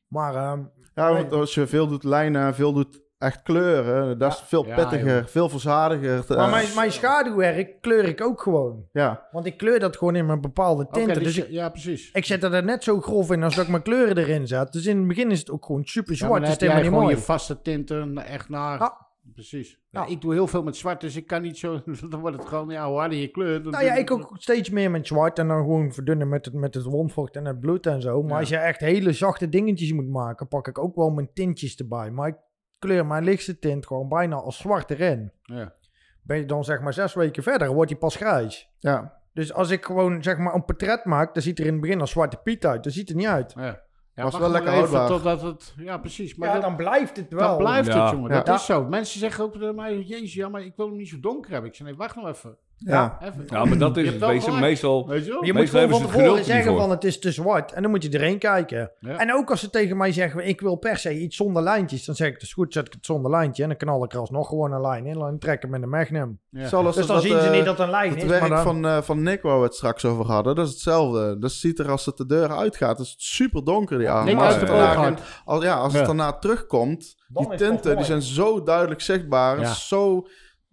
Maar 0.07 0.35
ehm, 0.35 0.65
Ja, 0.95 1.13
want 1.13 1.33
als 1.33 1.55
je 1.55 1.67
veel 1.67 1.87
doet 1.87 2.05
lijnen, 2.05 2.55
veel 2.55 2.73
doet 2.73 3.01
echt 3.19 3.43
kleuren. 3.43 4.19
Dat 4.19 4.33
is 4.33 4.43
veel 4.47 4.63
pittiger, 4.65 5.17
joh. 5.17 5.27
veel 5.27 5.49
verzadiger. 5.49 6.25
Maar 6.29 6.39
Eh, 6.39 6.51
mijn, 6.51 6.67
mijn 6.75 6.93
schaduwwerk 6.93 7.81
kleur 7.81 8.05
ik 8.05 8.21
ook 8.21 8.41
gewoon. 8.43 8.85
Ja, 8.93 9.27
Want 9.31 9.47
ik 9.47 9.57
kleur 9.57 9.79
dat 9.81 9.97
gewoon 9.97 10.17
in 10.17 10.27
mijn 10.27 10.41
bepaalde 10.41 10.87
tinten. 10.91 11.15
dus 11.15 11.35
dus 11.35 11.45
ik, 11.45 11.51
ja, 11.51 11.69
precies. 11.69 12.11
ik 12.13 12.25
zet 12.25 12.43
er 12.43 12.65
net 12.65 12.85
zo 12.85 13.01
grof 13.01 13.31
in 13.31 13.43
als 13.43 13.55
dat 13.55 13.65
ik 13.65 13.71
mijn 13.71 13.83
kleuren 13.83 14.17
erin 14.19 14.47
zet. 14.47 14.73
Dus 14.73 14.87
in 14.87 14.99
het 14.99 15.09
begin 15.09 15.31
is 15.31 15.39
het 15.39 15.51
ook 15.51 15.65
gewoon 15.65 15.85
super 15.85 16.13
Ja, 16.15 16.19
maar 16.19 16.29
zwart. 16.29 16.41
dan 16.43 16.51
dus 16.51 16.51
heb 16.51 16.61
het 16.61 16.69
is 16.69 16.75
jij 16.77 16.85
gewoon 16.85 17.01
niet 17.01 17.11
je 17.11 17.15
mooi. 17.27 17.27
vaste 17.39 17.63
tinten 17.63 18.19
echt 18.19 18.49
naar... 18.49 18.79
Ja. 18.79 19.09
Precies. 19.35 19.81
Ja, 19.89 20.01
Ja. 20.01 20.07
ik 20.07 20.21
doe 20.21 20.33
heel 20.33 20.47
veel 20.47 20.63
met 20.63 20.77
zwart, 20.77 21.01
dus 21.01 21.17
ik 21.17 21.27
kan 21.27 21.43
niet 21.43 21.59
zo... 21.59 21.83
Dan 22.11 22.21
wordt 22.21 22.37
het 22.37 22.47
gewoon, 22.49 22.69
ja, 22.69 22.89
hoe 22.89 22.99
harder 22.99 23.19
je 23.19 23.29
kleur... 23.29 23.61
Nou 23.61 23.85
ja, 23.85 23.95
ik 23.95 24.11
ook 24.11 24.31
steeds 24.39 24.71
meer 24.71 24.91
met 24.91 25.07
zwart. 25.07 25.39
En 25.39 25.49
dan 25.49 25.59
gewoon 25.59 25.93
verdunnen 25.93 26.29
met 26.29 26.45
het, 26.45 26.55
met 26.55 26.75
het 26.75 26.85
wondvocht 26.85 27.37
en 27.37 27.45
het 27.45 27.61
bloed 27.61 27.87
en 27.87 28.01
zo. 28.01 28.23
Maar 28.23 28.33
Ja. 28.33 28.39
als 28.39 28.49
je 28.49 28.57
echt 28.57 28.81
hele 28.81 29.13
zachte 29.13 29.49
dingetjes 29.49 29.93
moet 29.93 30.09
maken, 30.09 30.49
pak 30.49 30.69
ik 30.69 30.79
ook 30.79 30.95
wel 30.97 31.11
mijn 31.11 31.31
tintjes 31.33 31.77
erbij. 31.77 32.11
Maar 32.11 32.29
ik 32.29 32.37
kleur 32.79 33.07
mijn 33.07 33.25
lichtste 33.25 33.59
tint 33.59 33.87
gewoon 33.87 34.09
bijna 34.09 34.37
als 34.37 34.59
zwart 34.59 34.91
erin. 34.91 35.33
Ja. 35.43 35.75
Ben 36.23 36.39
je 36.39 36.45
dan 36.47 36.65
zeg 36.65 36.81
maar 36.81 36.93
zes 36.93 37.15
weken 37.15 37.43
verder, 37.43 37.73
wordt 37.73 37.91
hij 37.91 37.99
pas 37.99 38.17
grijs. 38.17 38.71
ja. 38.79 39.19
Dus 39.33 39.53
als 39.53 39.71
ik 39.71 39.85
gewoon 39.85 40.23
zeg 40.23 40.39
maar 40.39 40.55
een 40.55 40.65
portret 40.65 41.05
maak, 41.05 41.35
dan 41.35 41.43
ziet 41.43 41.59
er 41.59 41.67
in 41.67 41.73
het 41.73 41.81
begin 41.81 42.01
als 42.01 42.11
zwarte 42.11 42.37
piet 42.37 42.67
uit. 42.67 42.85
Dat 42.85 42.93
ziet 42.93 43.09
er 43.09 43.15
niet 43.15 43.27
uit. 43.27 43.53
Ja. 43.57 43.81
Ja, 44.15 44.23
Was 44.23 44.33
wacht 44.33 44.45
wel 44.45 44.53
lekker 44.53 44.73
even 44.73 44.83
houdbaar. 44.99 45.09
Totdat 45.09 45.43
het... 45.43 45.75
Ja, 45.77 45.99
precies. 45.99 46.35
Maar 46.35 46.49
ja, 46.49 46.55
dat, 46.55 46.63
dan 46.63 46.77
blijft 46.77 47.17
het 47.17 47.33
wel. 47.33 47.49
dan 47.49 47.57
blijft 47.59 47.89
Ja. 47.89 48.03
het, 48.03 48.11
jongen. 48.13 48.31
Ja. 48.31 48.37
Dat 48.37 48.47
Ja. 48.47 48.55
is 48.55 48.65
zo. 48.65 48.85
Mensen 48.85 49.19
zeggen 49.21 49.45
ook 49.45 49.53
tegen 49.53 49.75
mij... 49.75 49.99
Jezus, 50.03 50.35
ja, 50.35 50.49
maar 50.49 50.63
ik 50.63 50.77
wil 50.77 50.87
hem 50.87 50.97
niet 50.97 51.09
zo 51.09 51.21
donker 51.21 51.51
hebben. 51.51 51.71
Ik 51.71 51.77
zeg, 51.77 51.87
nee, 51.87 51.97
wacht 51.97 52.17
nou 52.17 52.29
even. 52.29 52.57
Ja. 52.87 53.19
Even- 53.23 53.45
Ja, 53.49 53.65
maar 53.65 53.79
dat 53.79 53.97
is 53.97 54.07
het. 54.07 54.21
Meestal, 54.21 54.55
meestal 54.59 55.09
Weet 55.09 55.25
je 55.25 55.31
wel? 55.31 55.45
Je 55.45 55.55
Meestal 55.55 55.81
moet 55.81 55.89
gewoon 55.91 56.01
van 56.03 56.11
het 56.11 56.19
tevoren 56.25 56.45
zeggen 56.45 56.77
van 56.77 56.91
het 56.91 57.05
is 57.05 57.19
te 57.19 57.33
zwart. 57.33 57.73
En 57.73 57.83
dan 57.83 57.91
moet 57.91 58.03
je 58.03 58.09
erheen 58.11 58.39
kijken. 58.39 58.91
Ja. 59.01 59.17
En 59.17 59.35
ook 59.35 59.51
als 59.51 59.61
ze 59.61 59.71
tegen 59.71 59.97
mij 59.97 60.13
zeggen, 60.13 60.47
ik 60.49 60.61
wil 60.61 60.77
per 60.77 60.97
se 60.97 61.19
iets 61.21 61.37
zonder 61.37 61.63
lijntjes. 61.63 62.05
Dan 62.05 62.15
zeg 62.15 62.27
ik, 62.29 62.33
het 62.35 62.43
is 62.43 62.53
goed, 62.53 62.73
zet 62.73 62.87
ik 62.87 62.93
het 62.93 63.07
zonder 63.07 63.31
lijntje. 63.31 63.63
En 63.63 63.69
dan 63.69 63.79
knal 63.79 64.05
ik 64.05 64.13
er 64.13 64.19
alsnog 64.19 64.49
gewoon 64.49 64.73
een 64.73 64.81
lijn 64.81 65.07
in. 65.07 65.13
En 65.13 65.19
dan 65.19 65.39
trek 65.39 65.55
ik 65.55 65.63
hem 65.63 65.71
met 65.71 65.83
een 65.83 65.89
magnum. 65.89 66.41
Ja. 66.51 66.69
Zoals 66.69 66.97
Dus 66.97 67.07
dan 67.07 67.17
dat, 67.17 67.25
zien 67.25 67.41
ze 67.41 67.47
eh, 67.47 67.53
niet 67.53 67.65
dat 67.65 67.77
het 67.79 67.87
een 67.87 67.93
lijn 67.93 68.11
Het 68.11 68.23
is. 68.23 68.29
werk 68.29 68.41
maar 68.41 68.51
dan- 68.51 68.63
van, 68.63 68.87
eh, 68.87 69.03
van 69.03 69.23
Nick 69.23 69.43
waar 69.43 69.59
we 69.59 69.65
het 69.65 69.75
straks 69.75 70.05
over 70.05 70.25
hadden, 70.25 70.55
dat 70.55 70.67
is 70.67 70.73
hetzelfde. 70.73 71.39
Dat 71.39 71.53
ziet 71.53 71.79
er 71.79 71.91
als 71.91 72.07
het 72.07 72.17
de 72.17 72.27
deur 72.27 72.51
uitgaat, 72.57 72.99
is 72.99 73.11
het 73.11 73.21
super 73.23 73.65
donker 73.65 73.99
die 73.99 74.09
avond. 74.09 74.25
Nick 74.27 74.35
Maar 74.37 74.45
als 74.45 74.55
uit 74.55 74.63
het 74.69 74.71
daarna- 74.79 75.09
oog 75.11 75.43
als, 75.45 75.65
ja, 75.65 75.75
als 75.75 75.93
Ja. 75.93 75.99
het 75.99 76.07
daarna 76.07 76.33
terugkomt, 76.33 77.17
Dan 77.29 77.43
die 77.45 77.53
is 77.55 77.61
het 77.61 77.69
tinten 77.71 77.97
die 77.97 78.05
zijn 78.05 78.23
zo 78.23 78.63
duidelijk 78.63 79.01
zichtbaar, 79.01 79.61
Ja. 79.61 79.73
zo 79.73 80.27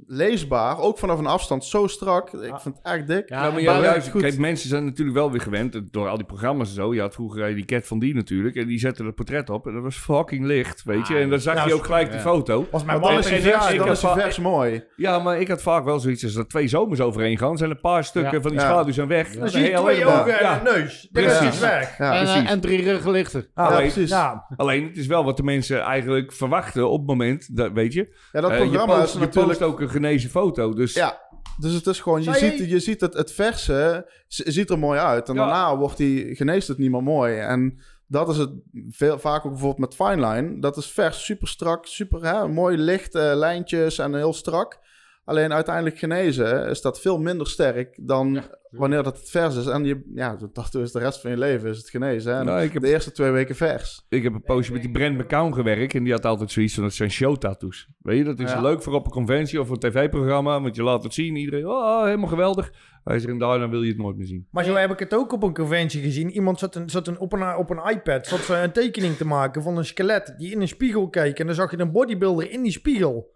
leesbaar, 0.06 0.80
ook 0.80 0.98
vanaf 0.98 1.20
een 1.20 1.26
afstand 1.26 1.66
zo 1.66 1.88
strak. 1.88 2.34
Ik 2.34 2.56
vind 2.60 2.76
het 2.76 2.80
echt 2.94 3.08
dik. 3.08 3.30
Ja, 3.30 3.50
maar 3.52 3.62
ja, 3.62 3.72
werkt 3.72 3.86
juist, 3.94 4.10
goed. 4.10 4.22
kijk, 4.22 4.38
mensen 4.38 4.70
zijn 4.70 4.86
natuurlijk 4.86 5.18
wel 5.18 5.32
weer 5.32 5.42
gewend 5.42 5.76
eh, 5.76 5.82
door 5.92 6.08
al 6.08 6.16
die 6.18 6.26
programma's 6.26 6.68
en 6.70 6.76
zo. 6.76 6.94
Je 6.94 7.02
had 7.02 7.14
vroeger 7.14 7.56
die 7.56 7.66
Cat 7.66 7.88
van 7.88 8.00
die 8.00 8.14
natuurlijk. 8.16 8.56
En 8.56 8.68
die 8.68 8.80
zette 8.80 9.04
het 9.06 9.16
portret 9.16 9.50
op. 9.50 9.68
En 9.68 9.74
dat 9.74 9.84
was 9.84 9.96
fucking 9.96 10.46
licht, 10.46 10.84
weet 10.84 11.08
je. 11.08 11.14
Ah, 11.14 11.20
En 11.22 11.30
dan 11.30 11.40
zag 11.40 11.56
ja, 11.56 11.66
je 11.66 11.74
ook 11.74 11.86
gelijk 11.86 12.06
ja. 12.08 12.12
die 12.12 12.22
foto. 12.22 12.68
was 12.72 12.84
mijn 12.84 13.00
man 13.00 13.18
is 13.18 13.26
en 13.32 13.42
vers, 13.42 13.70
ik 13.72 13.78
dan 13.78 13.88
had 13.88 13.96
is 13.98 14.02
hij 14.02 14.12
va- 14.14 14.20
vers 14.22 14.40
mooi. 14.40 14.84
Ja, 14.96 15.20
maar 15.20 15.40
ik 15.40 15.48
had 15.48 15.62
vaak 15.62 15.84
wel 15.86 16.00
zoiets 16.00 16.24
als 16.24 16.36
er 16.36 16.48
twee 16.48 16.68
zomers 16.68 17.00
overheen 17.02 17.38
gaan. 17.38 17.58
zijn 17.58 17.70
een 17.70 17.80
paar 17.80 18.04
stukken 18.04 18.34
Ja. 18.34 18.42
van 18.42 18.52
die 18.52 18.60
Ja. 18.60 18.66
schaduws 18.66 18.96
zijn 18.96 19.08
weg. 19.08 19.30
Dan 19.32 19.50
zie 19.50 19.62
je 19.62 19.74
twee 19.78 20.06
ogen 20.06 20.40
en 20.40 20.46
ja. 20.46 20.58
een 20.58 20.64
neus. 20.64 21.10
Precies. 21.12 21.48
is 21.48 21.60
weg. 21.60 21.98
Ja, 21.98 22.14
en, 22.20 22.24
precies. 22.26 22.50
en 22.50 22.60
drie 22.62 22.84
ruglichten. 22.84 23.48
Ah, 23.54 23.66
Ja, 23.70 23.76
Alleen- 23.76 23.92
precies. 23.92 24.10
Ja, 24.10 24.46
Alleen, 24.58 24.84
het 24.88 24.98
is 24.98 25.08
wel 25.08 25.24
wat 25.24 25.38
de 25.38 25.44
mensen 25.44 25.80
eigenlijk 25.82 26.32
verwachten 26.34 26.90
op 26.90 26.98
het 27.00 27.08
moment, 27.08 27.56
dat, 27.58 27.72
weet 27.72 27.94
je. 27.94 28.16
Ja, 28.32 28.42
dat 28.42 28.52
Eh, 28.52 28.58
programma 28.58 29.04
is 29.04 29.14
natuurlijk... 29.14 29.62
ook 29.62 29.80
een 29.88 29.94
genezen 29.94 30.30
foto. 30.30 30.74
Dus 30.74 30.94
Ja, 30.94 31.22
dus 31.60 31.74
het 31.74 31.88
is 31.88 32.00
gewoon, 32.00 32.24
je 32.24 32.34
ziet, 32.34 32.70
je 32.70 32.80
ziet 32.80 33.02
het, 33.02 33.14
het 33.14 33.32
verse 33.32 34.10
ziet 34.28 34.70
er 34.70 34.80
mooi 34.80 35.00
uit. 35.00 35.30
En 35.30 35.36
Ja. 35.36 35.40
daarna 35.42 35.78
wordt 35.78 35.98
die, 35.98 36.36
geneest 36.36 36.68
het 36.68 36.78
niet 36.78 36.92
meer 36.92 37.04
mooi. 37.04 37.38
En 37.38 37.80
dat 38.08 38.30
is 38.30 38.38
het 38.38 38.52
veel, 38.90 39.20
vaak 39.20 39.46
ook 39.46 39.52
bijvoorbeeld 39.52 39.90
met 39.90 39.96
Fine 39.96 40.28
Line. 40.28 40.60
Dat 40.60 40.78
is 40.78 40.92
vers, 40.92 41.26
super 41.26 41.48
strak, 41.48 41.86
super 41.86 42.24
hè, 42.24 42.48
mooi 42.48 42.78
licht, 42.78 43.16
eh, 43.16 43.32
lijntjes 43.36 43.98
en 43.98 44.16
heel 44.16 44.34
strak. 44.34 44.80
Alleen 45.28 45.54
uiteindelijk 45.54 45.98
genezen 46.00 46.68
is 46.70 46.82
dat 46.82 47.02
veel 47.02 47.20
minder 47.20 47.48
sterk 47.48 47.98
dan 48.02 48.42
wanneer 48.70 49.04
dat 49.04 49.18
het 49.18 49.30
vers 49.30 49.56
is. 49.56 49.66
En 49.66 49.84
je, 49.86 50.12
ja, 50.14 50.38
dat 50.54 50.76
is 50.76 50.92
de 50.92 51.00
rest 51.00 51.22
van 51.22 51.32
je 51.32 51.38
leven 51.38 51.70
is 51.70 51.78
het 51.78 51.90
genezen. 51.90 52.36
hè. 52.36 52.44
Nou, 52.44 52.62
ik 52.62 52.74
heb- 52.74 52.82
de 52.82 52.88
eerste 52.90 53.12
twee 53.12 53.32
weken 53.32 53.56
vers. 53.56 54.06
ik 54.10 54.24
heb 54.24 54.34
een 54.34 54.42
poosje 54.42 54.72
met 54.72 54.82
die 54.82 54.92
Brent 54.92 55.18
McCown 55.18 55.54
gewerkt. 55.54 55.94
En 55.94 56.04
die 56.04 56.14
had 56.14 56.26
altijd 56.26 56.52
zoiets 56.52 56.74
van, 56.74 56.84
dat 56.84 56.94
zijn 56.94 57.12
showtattoos. 57.12 57.88
Weet 58.02 58.18
je, 58.18 58.24
dat 58.24 58.40
is 58.40 58.52
Ja. 58.52 58.62
leuk 58.62 58.82
voor 58.84 58.94
op 58.94 59.06
een 59.06 59.12
conventie 59.12 59.60
of 59.62 59.70
een 59.70 59.80
tv-programma. 59.80 60.62
Want 60.62 60.76
je 60.76 60.84
laat 60.84 61.04
het 61.04 61.14
zien. 61.14 61.36
Iedereen, 61.36 61.68
oh, 61.68 62.04
helemaal 62.04 62.28
geweldig. 62.30 62.72
Hij 63.04 63.20
zegt, 63.20 63.32
en 63.32 63.38
daarna 63.40 63.70
wil 63.70 63.82
je 63.82 63.90
het 63.90 63.98
nooit 64.02 64.18
meer 64.18 64.26
zien. 64.28 64.48
Maar 64.52 64.64
zo 64.64 64.74
heb 64.76 64.92
ik 64.92 65.00
het 65.00 65.14
ook 65.14 65.32
op 65.34 65.44
een 65.44 65.54
conventie 65.54 66.02
gezien. 66.02 66.30
Iemand 66.32 66.60
zat, 66.60 66.76
een, 66.76 66.90
zat 66.90 67.08
een, 67.08 67.20
op, 67.20 67.34
een, 67.34 67.56
op 67.56 67.70
een 67.70 67.90
iPad 67.92 68.28
zat 68.28 68.40
ze 68.40 68.56
een 68.56 68.72
tekening 68.72 69.16
te 69.16 69.26
maken 69.26 69.62
van 69.64 69.78
een 69.78 69.86
skelet 69.86 70.34
die 70.38 70.52
in 70.52 70.62
een 70.62 70.68
spiegel 70.68 71.10
keek. 71.10 71.40
En 71.40 71.46
dan 71.46 71.56
zag 71.56 71.72
je 71.72 71.80
een 71.80 71.92
bodybuilder 71.92 72.52
in 72.52 72.62
die 72.64 72.72
spiegel. 72.72 73.36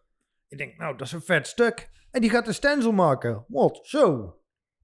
Ik 0.51 0.57
denk, 0.57 0.77
nou, 0.77 0.97
dat 0.97 1.07
is 1.07 1.13
een 1.13 1.21
vet 1.21 1.47
stuk. 1.47 1.89
En 2.11 2.21
die 2.21 2.29
gaat 2.29 2.47
een 2.47 2.53
stencil 2.53 2.91
maken. 2.91 3.45
Wat? 3.47 3.79
Zo. 3.81 4.35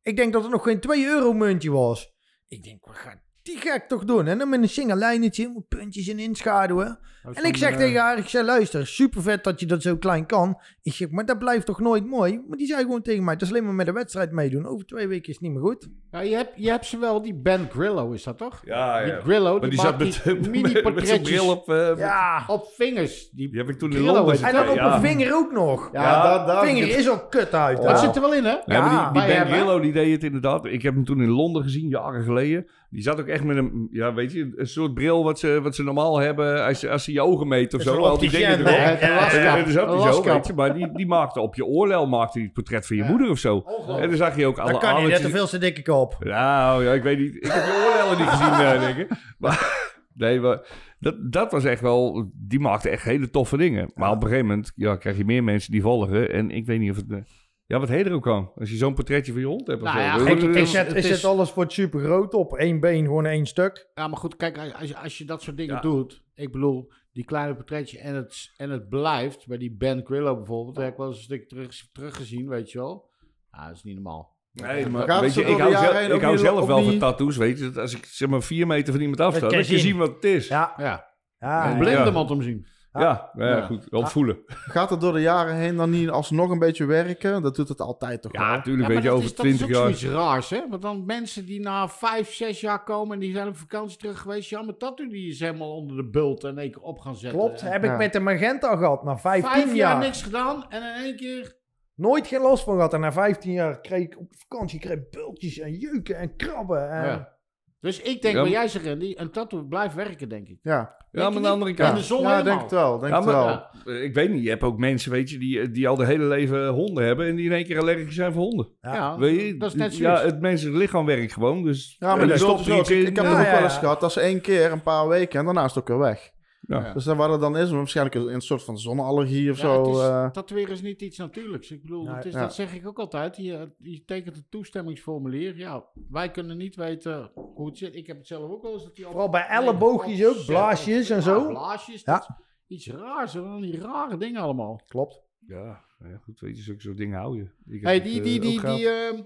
Ik 0.01 0.15
denk 0.15 0.33
dat 0.33 0.41
het 0.41 0.51
nog 0.51 0.63
geen 0.63 0.79
2 0.79 1.05
euro 1.05 1.33
muntje 1.33 1.71
was. 1.71 2.15
Ik 2.47 2.63
denk, 2.63 2.85
wat 2.85 2.95
gaat 2.95 3.21
die 3.41 3.57
gek 3.57 3.87
toch 3.87 4.05
doen? 4.05 4.27
En 4.27 4.37
dan 4.37 4.49
met 4.49 4.61
een 4.61 4.69
single 4.69 4.95
lijnetje, 4.95 5.51
met 5.53 5.67
puntjes 5.67 6.07
en 6.07 6.19
inschaduwen. 6.19 6.99
En 7.33 7.43
ik 7.45 7.57
zeg 7.57 7.77
tegen 7.77 8.01
haar, 8.01 8.17
ik 8.17 8.27
zei, 8.29 8.45
luister, 8.45 8.87
super 8.87 9.21
vet 9.21 9.43
dat 9.43 9.59
je 9.59 9.65
dat 9.65 9.81
zo 9.81 9.97
klein 9.97 10.25
kan. 10.25 10.57
Ik 10.83 10.93
zeg, 10.93 11.09
maar 11.09 11.25
dat 11.25 11.39
blijft 11.39 11.65
toch 11.65 11.79
nooit 11.79 12.05
mooi? 12.05 12.41
Maar 12.47 12.57
die 12.57 12.67
zei 12.67 12.81
gewoon 12.81 13.01
tegen 13.01 13.23
mij, 13.23 13.33
dat 13.33 13.41
is 13.43 13.49
alleen 13.49 13.65
maar 13.65 13.73
met 13.73 13.87
een 13.87 13.93
wedstrijd 13.93 14.31
meedoen. 14.31 14.65
Over 14.65 14.85
twee 14.85 15.07
weken 15.07 15.27
is 15.27 15.33
het 15.33 15.41
niet 15.43 15.51
meer 15.51 15.61
goed. 15.61 15.87
Ja, 16.11 16.19
je, 16.19 16.35
hebt, 16.35 16.51
je 16.55 16.69
hebt 16.69 16.85
ze 16.85 16.99
wel, 16.99 17.21
die 17.21 17.35
Ben 17.35 17.67
Grillo 17.71 18.11
is 18.11 18.23
dat 18.23 18.37
toch? 18.37 18.61
Ja, 18.65 19.03
Die 19.03 19.13
Grillo, 19.13 19.51
Maar 19.51 19.61
die, 19.61 19.69
die 19.69 19.79
maakt 19.81 19.89
zat 20.13 20.23
met, 20.23 20.23
die 20.23 20.33
met, 20.33 20.43
met 20.43 20.51
zijn 20.51 20.51
mini-portretjes 20.63 21.21
bril 21.21 21.49
op. 21.49 21.69
eh, 21.69 21.91
Ja. 21.97 22.43
op 22.47 22.67
vingers. 22.75 23.29
Die, 23.29 23.49
Die 23.49 23.59
heb 23.59 23.69
ik 23.69 23.79
toen 23.79 23.91
in 23.91 24.01
Londen 24.01 24.43
En 24.43 24.53
dan 24.53 24.69
op 24.69 24.75
ja. 24.75 24.95
een 24.95 25.01
vinger 25.01 25.33
ook 25.35 25.51
nog. 25.51 25.89
ja, 25.93 26.01
Ja, 26.01 26.23
daar- 26.23 26.45
daar- 26.47 26.65
vinger 26.65 26.97
is 26.97 27.09
ook 27.09 27.31
kut 27.31 27.53
uit. 27.53 27.81
dat 27.81 27.99
zit 27.99 28.15
er 28.15 28.21
wel 28.21 28.33
in, 28.33 28.43
hè? 28.43 28.55
Ja, 28.65 28.81
maar 29.11 29.13
die, 29.13 29.25
Ben? 29.33 29.47
Grillo 29.47 29.79
die 29.79 29.91
deed 29.91 30.11
het 30.11 30.23
inderdaad. 30.23 30.65
Ik 30.65 30.81
heb 30.81 30.93
hem 30.93 31.05
toen 31.05 31.21
in 31.21 31.29
Londen 31.29 31.63
gezien, 31.63 31.89
jaren 31.89 32.23
geleden. 32.23 32.67
Die 32.89 33.01
zat 33.01 33.19
ook 33.19 33.27
echt 33.27 33.43
met 33.43 33.57
een, 33.57 33.87
ja, 33.91 34.13
weet 34.13 34.31
je, 34.31 34.53
een 34.55 34.67
soort 34.67 34.93
bril 34.93 35.23
wat 35.23 35.39
ze, 35.39 35.59
wat 35.63 35.75
ze 35.75 35.83
normaal 35.83 36.17
hebben 36.19 36.65
als, 36.65 36.81
je- 36.81 36.89
als 36.89 37.03
ze 37.03 37.11
je 37.17 37.23
ogen 37.29 37.47
meet 37.47 37.73
of 37.73 37.79
Is 37.79 37.85
zo. 37.85 37.95
een 37.95 38.01
Al 38.03 38.17
die 38.17 38.29
dingen 38.29 38.59
erop. 38.59 38.99
dat 39.55 39.67
is 39.67 39.77
ook 39.77 40.01
zo, 40.01 40.23
weet 40.23 40.47
je. 40.47 40.53
Maar 40.53 40.73
die, 40.73 40.91
die 40.91 41.07
maakte 41.07 41.39
op 41.39 41.55
je 41.55 41.65
oorlel 41.65 42.07
maakte 42.07 42.37
hij 42.37 42.43
het 42.43 42.53
portret 42.53 42.87
van 42.87 42.95
je 42.95 43.03
moeder 43.03 43.29
of 43.29 43.37
zo. 43.37 43.63
En 43.87 44.07
dan 44.09 44.17
zag 44.17 44.35
je 44.35 44.45
ook 44.45 44.57
alle 44.57 44.71
Dat 44.71 44.81
kan 44.81 45.01
niet, 45.01 45.09
net 45.09 45.21
te 45.21 45.29
veel 45.29 45.47
zijn 45.47 45.61
dikke 45.61 45.81
kop. 45.81 46.15
Nou, 46.19 46.85
ja, 46.85 46.93
ik 46.93 47.03
weet 47.03 47.17
niet. 47.17 47.35
Ik 47.35 47.51
heb 47.51 47.65
je 47.65 47.85
oorlellen 47.87 48.17
niet 48.17 48.27
gezien, 48.27 48.65
eh, 48.65 48.79
denk 48.79 48.97
ik. 48.97 49.09
Maar, 49.37 49.89
nee, 50.13 50.39
maar 50.39 50.59
dat, 50.99 51.15
dat 51.31 51.51
was 51.51 51.63
echt 51.63 51.81
wel... 51.81 52.29
Die 52.33 52.59
maakte 52.59 52.89
echt 52.89 53.03
hele 53.03 53.29
toffe 53.29 53.57
dingen. 53.57 53.91
Maar 53.95 54.09
op 54.11 54.21
een 54.21 54.27
gegeven 54.27 54.47
moment 54.47 54.71
ja, 54.75 54.95
krijg 54.95 55.17
je 55.17 55.25
meer 55.25 55.43
mensen 55.43 55.71
die 55.71 55.81
volgen. 55.81 56.31
En 56.33 56.51
ik 56.51 56.65
weet 56.65 56.79
niet 56.79 56.91
of 56.91 56.97
het... 56.97 57.23
ja, 57.67 57.79
wat 57.79 57.89
heet 57.89 58.05
er 58.05 58.13
ook 58.13 58.23
kan. 58.23 58.51
Als 58.55 58.69
je 58.69 58.75
zo'n 58.75 58.93
portretje 58.93 59.31
van 59.31 59.41
je 59.41 59.47
hond 59.47 59.67
hebt 59.67 59.81
of 59.81 59.87
Nou 59.93 59.97
zo. 60.19 60.25
ja, 60.35 60.59
Ik, 60.59 60.67
zet, 60.67 61.05
ik 61.19 61.23
alles 61.23 61.49
voor 61.49 61.63
het 61.63 61.71
super 61.71 61.99
groot 61.99 62.33
op. 62.33 62.53
Eén 62.59 62.79
been, 62.79 63.05
gewoon 63.05 63.25
één 63.25 63.45
stuk. 63.45 63.87
Ja, 63.93 64.07
maar 64.07 64.17
goed, 64.17 64.35
kijk, 64.35 64.57
als 64.79 64.87
je, 64.89 64.97
als 64.97 65.17
je 65.17 65.25
dat 65.25 65.41
soort 65.41 65.57
dingen 65.57 65.75
Ja. 65.75 65.81
doet. 65.81 66.23
Ik 66.35 66.51
bedoel, 66.51 66.91
die 67.11 67.25
kleine 67.25 67.55
portretje 67.55 67.99
en 67.99 68.15
het, 68.15 68.53
en 68.57 68.69
het 68.69 68.89
blijft. 68.89 69.47
Bij 69.47 69.57
die 69.57 69.75
Ben 69.77 70.01
Grillo 70.05 70.35
bijvoorbeeld. 70.35 70.75
Daar 70.75 70.83
heb 70.83 70.93
ik 70.93 70.99
wel 70.99 71.07
eens 71.07 71.17
een 71.17 71.23
stuk 71.23 71.47
terug, 71.49 71.89
teruggezien, 71.93 72.47
weet 72.47 72.71
je 72.71 72.77
wel. 72.77 73.09
Ja, 73.51 73.67
dat 73.67 73.75
is 73.75 73.83
niet 73.83 73.93
normaal. 73.95 74.35
Nee, 74.51 74.87
maar 74.87 75.07
Gaat 75.07 75.21
weet 75.21 75.33
je, 75.33 75.41
ik 75.41 75.57
hou, 75.57 75.71
zelf, 75.71 75.93
heen 75.93 76.07
ik 76.07 76.13
ook 76.13 76.21
hou 76.21 76.31
niet- 76.33 76.41
zelf 76.41 76.59
ook 76.59 76.67
wel 76.67 76.83
van 76.83 76.97
tattoos, 76.97 77.37
weet 77.37 77.57
je. 77.59 77.63
Dat 77.65 77.77
Als 77.77 77.95
ik 77.95 78.05
zeg 78.05 78.29
maar 78.29 78.41
vier 78.43 78.67
meter 78.67 78.93
van 78.93 79.01
iemand 79.01 79.19
afsta, 79.19 79.39
dan 79.49 79.57
je 79.59 79.65
kun 79.65 79.73
je 79.75 79.79
zien. 79.79 79.97
wat 79.97 80.13
het 80.15 80.23
is. 80.23 80.47
Ja, 80.47 80.73
Ja. 80.77 80.83
Ja, 80.83 81.05
Ja, 81.39 81.65
een 81.65 81.71
ja. 81.71 81.77
blinde 81.77 82.03
ja. 82.03 82.11
man 82.11 82.29
om 82.29 82.41
zien. 82.41 82.67
Ja, 82.99 83.31
ja, 83.35 83.47
Ja. 83.47 83.65
goed. 83.65 83.85
Wel 83.89 84.05
voelen. 84.07 84.37
Gaat 84.75 84.89
het 84.89 85.01
door 85.01 85.13
de 85.13 85.21
jaren 85.21 85.55
heen 85.55 85.75
dan 85.75 85.89
niet 85.89 86.09
alsnog 86.09 86.49
een 86.49 86.59
beetje 86.59 86.85
werken? 86.85 87.41
Dat 87.41 87.55
doet 87.55 87.67
het 87.69 87.81
altijd 87.81 88.21
toch 88.21 88.33
Ja, 88.33 88.39
wel? 88.47 88.49
natuurlijk, 88.55 88.87
Ja, 88.87 88.93
weet 88.93 89.03
je, 89.03 89.09
dat 89.09 89.17
over 89.17 89.29
is, 89.29 89.35
dat 89.35 89.45
is 89.45 89.55
twintig 89.57 89.77
ook 89.77 89.83
jaar... 89.83 89.93
zoiets 89.97 90.15
raars, 90.17 90.49
hè? 90.49 90.61
Want 90.69 90.81
dan 90.81 91.05
mensen 91.05 91.45
die 91.45 91.59
na 91.59 91.89
vijf, 91.89 92.33
zes 92.33 92.61
jaar 92.61 92.83
komen 92.83 93.13
en 93.13 93.19
die 93.19 93.33
zijn 93.33 93.47
op 93.47 93.57
vakantie 93.57 93.97
terug 93.97 94.19
geweest. 94.19 94.49
Ja, 94.49 94.61
maar 94.61 94.77
tattoo 94.77 95.07
die 95.07 95.29
is 95.29 95.39
helemaal 95.39 95.75
onder 95.75 95.97
de 95.97 96.09
bult 96.09 96.43
en 96.43 96.49
in 96.49 96.57
één 96.57 96.71
keer 96.71 96.81
op 96.81 96.99
gaan 96.99 97.15
zetten. 97.15 97.39
Klopt, 97.39 97.61
heb 97.61 97.83
ik 97.83 97.97
met 97.97 98.13
de 98.13 98.19
Magenta 98.19 98.75
gehad. 98.75 99.03
Na 99.03 99.17
15 99.17 99.51
Vijf 99.51 99.65
jaar 99.65 99.75
jaar. 99.75 99.97
niks 99.99 100.21
gedaan 100.21 100.65
en 100.69 100.81
in 100.83 101.03
één 101.03 101.15
keer... 101.15 101.55
Nooit 101.95 102.27
geen 102.27 102.41
last 102.41 102.63
van 102.63 102.75
gehad. 102.75 102.93
En 102.93 102.99
na 102.99 103.11
15 103.11 103.51
jaar 103.51 103.81
kreeg 103.81 104.03
ik 104.03 104.17
op 104.19 104.33
vakantie 104.37 104.79
kreeg 104.79 105.09
bultjes 105.09 105.57
en 105.59 105.71
jeuken 105.73 106.17
en 106.17 106.35
krabben. 106.35 106.91
En... 106.91 107.05
Ja. 107.05 107.35
Dus 107.79 108.01
ik 108.01 108.21
denk, 108.21 108.23
Ja, 108.35 108.41
wat 108.41 108.49
maar- 108.49 108.59
jij 108.59 108.67
zegt, 108.67 108.85
Randy, 108.85 109.13
een 109.17 109.31
tattoo 109.31 109.63
blijft 109.63 109.95
werken, 109.95 110.29
denk 110.29 110.47
ik. 110.47 110.57
Ja, 110.61 110.95
Ja, 111.11 111.27
maar 111.27 111.35
aan 111.35 111.41
de 111.41 111.47
andere 111.47 111.73
kant... 111.73 111.89
In 111.89 111.95
de 111.95 112.01
zon 112.03 112.21
ja 112.21 112.29
helemaal. 112.29 112.43
denk 112.43 112.61
het 112.61 112.71
wel. 112.71 112.99
Denk 112.99 113.11
Ja, 113.11 113.17
het 113.17 113.25
wel. 113.25 113.47
Ja. 113.47 113.69
Ik 114.01 114.13
weet 114.13 114.29
niet, 114.31 114.43
je 114.43 114.49
hebt 114.49 114.63
ook 114.63 114.77
mensen, 114.77 115.11
weet 115.11 115.29
je, 115.29 115.37
die, 115.37 115.71
die 115.71 115.87
al 115.87 115.95
de 115.95 116.05
hele 116.05 116.23
leven 116.25 116.67
honden 116.67 117.05
hebben 117.05 117.27
en 117.27 117.35
die 117.35 117.45
in 117.45 117.51
één 117.51 117.65
keer 117.65 117.79
allergisch 117.79 118.15
zijn 118.15 118.33
voor 118.33 118.41
honden. 118.41 118.67
Ja. 118.81 118.93
Ja, 118.93 119.17
weet 119.17 119.41
je, 119.41 119.57
dat 119.57 119.69
is 119.69 119.75
net 119.75 119.97
Ja, 119.97 120.15
zoiets. 120.15 120.31
het 120.33 120.41
menselijk 120.41 120.77
lichaam 120.77 121.05
werkt 121.05 121.33
gewoon, 121.33 121.63
dus... 121.63 121.95
Ja, 121.99 122.15
maar 122.15 122.27
daar 122.27 122.37
stopt 122.37 122.67
er 122.67 122.73
ook. 122.77 122.89
Ik, 122.89 123.07
ik 123.07 123.15
heb 123.15 123.25
Ja, 123.25 123.31
het 123.31 123.39
ook 123.39 123.45
ja, 123.45 123.51
wel 123.51 123.63
eens 123.63 123.73
ja. 123.73 123.79
gehad. 123.79 123.99
Dat 124.01 124.11
ze 124.11 124.19
één 124.21 124.41
keer, 124.41 124.71
een 124.71 124.81
paar 124.83 125.07
weken 125.07 125.39
en 125.39 125.45
daarna 125.45 125.63
is 125.63 125.73
het 125.73 125.79
ook 125.79 125.87
weer 125.87 125.97
weg. 125.97 126.31
Ja. 126.67 126.93
Dus 126.93 127.03
dan 127.03 127.17
wat 127.17 127.29
het 127.29 127.39
dan 127.39 127.57
is, 127.57 127.71
waarschijnlijk 127.71 128.15
een, 128.15 128.33
een 128.33 128.41
soort 128.41 128.63
van 128.63 128.77
zonneallergie 128.79 129.51
of 129.51 129.57
Ja, 129.57 129.61
zo. 129.63 129.83
het 129.85 129.95
is, 129.95 130.01
eh. 130.01 130.29
tatoeëren 130.29 130.71
is 130.71 130.81
niet 130.81 131.01
iets 131.01 131.17
natuurlijks. 131.17 131.71
Ik 131.71 131.81
bedoel, 131.81 132.07
het 132.07 132.25
is, 132.25 132.33
ja. 132.33 132.39
dat 132.39 132.53
zeg 132.53 132.73
ik 132.73 132.87
ook 132.87 132.99
altijd. 132.99 133.37
Je, 133.37 133.71
je 133.77 134.05
tekent 134.05 134.35
een 134.37 134.45
toestemmingsformulier. 134.49 135.57
Ja, 135.57 135.85
wij 136.09 136.31
kunnen 136.31 136.57
niet 136.57 136.75
weten 136.75 137.31
hoe 137.55 137.67
het 137.67 137.77
zit. 137.77 137.95
Ik 137.95 138.07
heb 138.07 138.17
het 138.17 138.27
zelf 138.27 138.51
ook 138.51 138.61
wel 138.61 138.73
eens. 138.73 138.83
Dat 138.83 138.95
die 138.95 139.05
Vooral 139.05 139.29
bij 139.29 139.47
elleboogjes 139.47 140.25
ook, 140.25 140.45
blaasjes 140.45 141.09
en 141.09 141.21
zo. 141.21 141.41
Ja, 141.41 141.47
blaasjes. 141.47 142.01
Ja. 142.03 142.13
dat 142.17 142.27
iets 142.67 142.87
raars. 142.91 143.31
Dan 143.33 143.61
die 143.61 143.79
rare 143.79 144.17
dingen 144.17 144.41
allemaal. 144.41 144.81
Klopt. 144.87 145.21
Ja, 145.47 145.83
ja, 145.99 146.17
goed, 146.23 146.39
weet 146.39 146.57
je, 146.57 146.63
zulke 146.63 146.81
soort 146.81 146.97
dingen 146.97 147.19
hou 147.19 147.37
je. 147.37 147.43
Ik 147.43 147.73
heb 147.73 147.83
Hey, 147.83 147.93
het, 147.95 148.03
die, 148.03 148.17
eh, 148.17 148.23
die, 148.23 148.39
die, 148.39 148.59
gehad. 148.59 148.77
die, 148.77 148.89
ehm, 148.89 149.21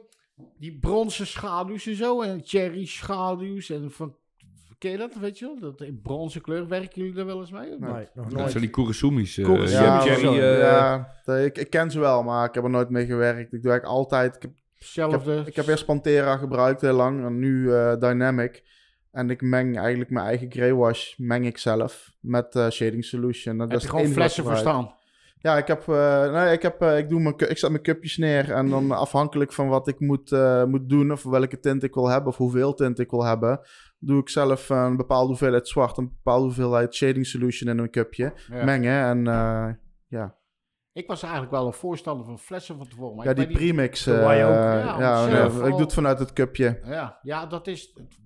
die 0.57 0.79
bronzen 0.79 1.27
schaduws 1.27 1.87
en 1.87 1.95
zo. 1.95 2.21
En 2.21 2.41
cherry 2.43 2.85
schaduws. 2.85 3.69
En 3.69 3.91
van, 3.91 4.15
ken 4.81 4.91
je 4.91 4.97
dat, 4.97 5.15
weet 5.19 5.39
je 5.39 5.45
wel? 5.45 5.59
Dat 5.59 5.81
in 5.81 5.99
bronzen 6.03 6.41
kleur. 6.41 6.67
Werken 6.67 7.01
jullie 7.01 7.19
er 7.19 7.25
wel 7.25 7.39
eens 7.39 7.51
mee? 7.51 7.73
of 7.73 7.79
Nee, 7.79 7.93
niet? 7.93 8.09
nog 8.13 8.25
Dat 8.27 8.37
nooit. 8.37 8.51
zijn 8.51 8.63
die 8.63 8.71
Kurasumi's. 8.71 9.37
eh, 9.37 9.71
ja, 9.71 10.05
Jerry, 10.05 10.39
eh, 10.39 10.59
ja, 10.59 11.07
de- 11.25 11.43
ik, 11.45 11.57
ik 11.57 11.69
ken 11.69 11.91
ze 11.91 11.99
wel, 11.99 12.23
maar 12.23 12.47
ik 12.47 12.53
heb 12.53 12.63
er 12.63 12.69
nooit 12.69 12.89
mee 12.89 13.05
gewerkt. 13.05 13.53
Ik 13.53 13.61
doe 13.61 13.71
eigenlijk 13.71 13.85
altijd... 13.85 14.35
Ik 14.35 14.41
heb, 14.41 15.11
ik 15.13 15.25
heb, 15.25 15.47
ik 15.47 15.55
heb 15.55 15.67
eerst 15.67 15.85
Pantera 15.85 16.37
gebruikt 16.37 16.81
heel 16.81 16.93
lang 16.93 17.25
en 17.25 17.39
nu 17.39 17.73
eh, 17.73 17.95
Dynamic. 17.99 18.63
En 19.11 19.29
ik 19.29 19.41
meng 19.41 19.77
eigenlijk 19.79 20.09
mijn 20.09 20.25
eigen 20.25 20.51
grey 20.51 20.73
wash 20.73 21.13
meng 21.17 21.45
ik 21.45 21.57
zelf 21.57 22.11
met 22.19 22.55
eh, 22.55 22.69
Shading 22.69 23.05
Solution. 23.05 23.57
Dat 23.57 23.67
heb 23.67 23.77
is 23.77 23.83
je 23.83 23.89
gewoon 23.89 24.07
flessen 24.07 24.43
voor 24.43 24.57
staan. 24.57 24.93
Ja, 25.37 25.57
ik 25.57 25.67
heb, 25.67 25.87
eh, 25.87 26.31
nee, 26.33 26.53
ik 26.53 26.61
heb, 26.61 26.81
ik 26.83 27.09
doe 27.09 27.19
mijn, 27.19 27.35
ik 27.37 27.57
zet 27.57 27.69
mijn 27.69 27.83
cupjes 27.83 28.17
neer 28.17 28.51
en 28.51 28.69
dan 28.69 28.91
afhankelijk 28.91 29.53
van 29.53 29.67
wat 29.67 29.87
ik 29.87 29.99
moet, 29.99 30.31
eh, 30.31 30.63
moet 30.63 30.89
doen 30.89 31.11
of 31.11 31.23
welke 31.23 31.59
tint 31.59 31.83
ik 31.83 31.93
wil 31.93 32.07
hebben 32.09 32.29
of 32.29 32.37
hoeveel 32.37 32.73
tint 32.73 32.99
ik 32.99 33.09
wil 33.11 33.25
hebben, 33.25 33.59
doe 34.03 34.19
ik 34.21 34.29
zelf 34.29 34.69
een 34.69 34.97
bepaalde 34.97 35.27
hoeveelheid 35.27 35.67
zwart, 35.67 35.97
een 35.97 36.09
bepaalde 36.09 36.43
hoeveelheid 36.45 36.95
shading 36.95 37.25
solution 37.25 37.69
in 37.69 37.77
een 37.77 37.89
cupje, 37.89 38.33
Ja. 38.51 38.63
mengen 38.63 39.03
en 39.03 39.27
eh, 39.27 39.67
ja. 40.07 40.35
Ik 40.93 41.07
was 41.07 41.21
eigenlijk 41.21 41.51
wel 41.51 41.65
een 41.67 41.73
voorstander 41.73 42.25
van 42.25 42.39
flessen 42.39 42.77
van 42.77 42.87
tevoren. 42.87 43.15
Maar 43.15 43.25
Ja, 43.25 43.33
die 43.33 43.47
premix. 43.47 44.05
Wij 44.05 44.41
eh, 44.41 44.47
ook. 44.47 44.53
Ja, 44.53 44.99
ja, 44.99 45.27
ja, 45.27 45.45
ik 45.45 45.51
doe 45.71 45.79
het 45.81 45.93
vanuit 45.93 46.19
het 46.19 46.33
cupje. 46.33 46.79
Ja, 46.85 47.19
ja, 47.21 47.45
dat 47.45 47.67
is 47.67 47.81
het- 47.93 48.19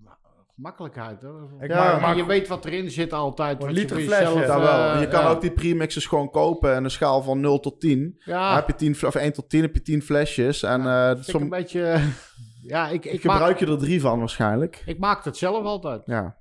makkelijkheid. 0.56 1.22
Hè? 1.22 1.30
Ik 1.60 1.70
Ja, 1.72 2.00
maak- 2.00 2.16
je 2.16 2.26
weet 2.26 2.48
wat 2.48 2.66
erin 2.66 2.92
zit 2.92 3.14
altijd. 3.14 3.60
Een 3.62 3.66
wat 3.68 3.76
je 3.76 3.82
liter 3.82 3.96
voor 3.96 4.06
flesje. 4.06 4.24
jezelf, 4.40 4.46
Ja, 4.48 4.60
wel. 4.60 4.94
eh, 4.94 5.02
je 5.02 5.08
kan 5.08 5.22
ja. 5.24 5.30
ook 5.30 5.42
die 5.42 5.52
premixes 5.52 6.06
gewoon 6.06 6.30
kopen 6.32 6.74
en 6.76 6.84
een 6.84 6.92
schaal 6.92 7.22
van 7.22 7.40
0 7.40 7.60
tot 7.60 7.80
10. 7.80 8.16
Ja, 8.20 8.48
Dan 8.48 8.56
heb 8.56 8.68
je 8.68 8.76
10, 8.76 8.96
fle- 8.96 9.08
of 9.08 9.16
1 9.16 9.34
tot 9.34 9.50
10 9.50 9.62
heb 9.62 9.74
je 9.76 9.82
10 9.82 10.02
flesjes. 10.02 10.64
En 10.64 10.82
eh, 10.86 11.08
vind 11.08 11.18
ik 11.18 11.24
som, 11.24 11.42
een 11.42 11.50
beetje... 11.50 12.00
Ja, 12.68 12.88
ik, 12.90 13.06
ik, 13.06 13.22
gebruik 13.22 13.60
je 13.60 13.66
er 13.66 13.78
drie 13.78 14.02
van 14.02 14.20
waarschijnlijk. 14.20 14.84
ik 14.86 15.00
maak 15.00 15.24
het 15.24 15.38
zelf 15.38 15.64
altijd. 15.66 16.02
Ja. 16.06 16.36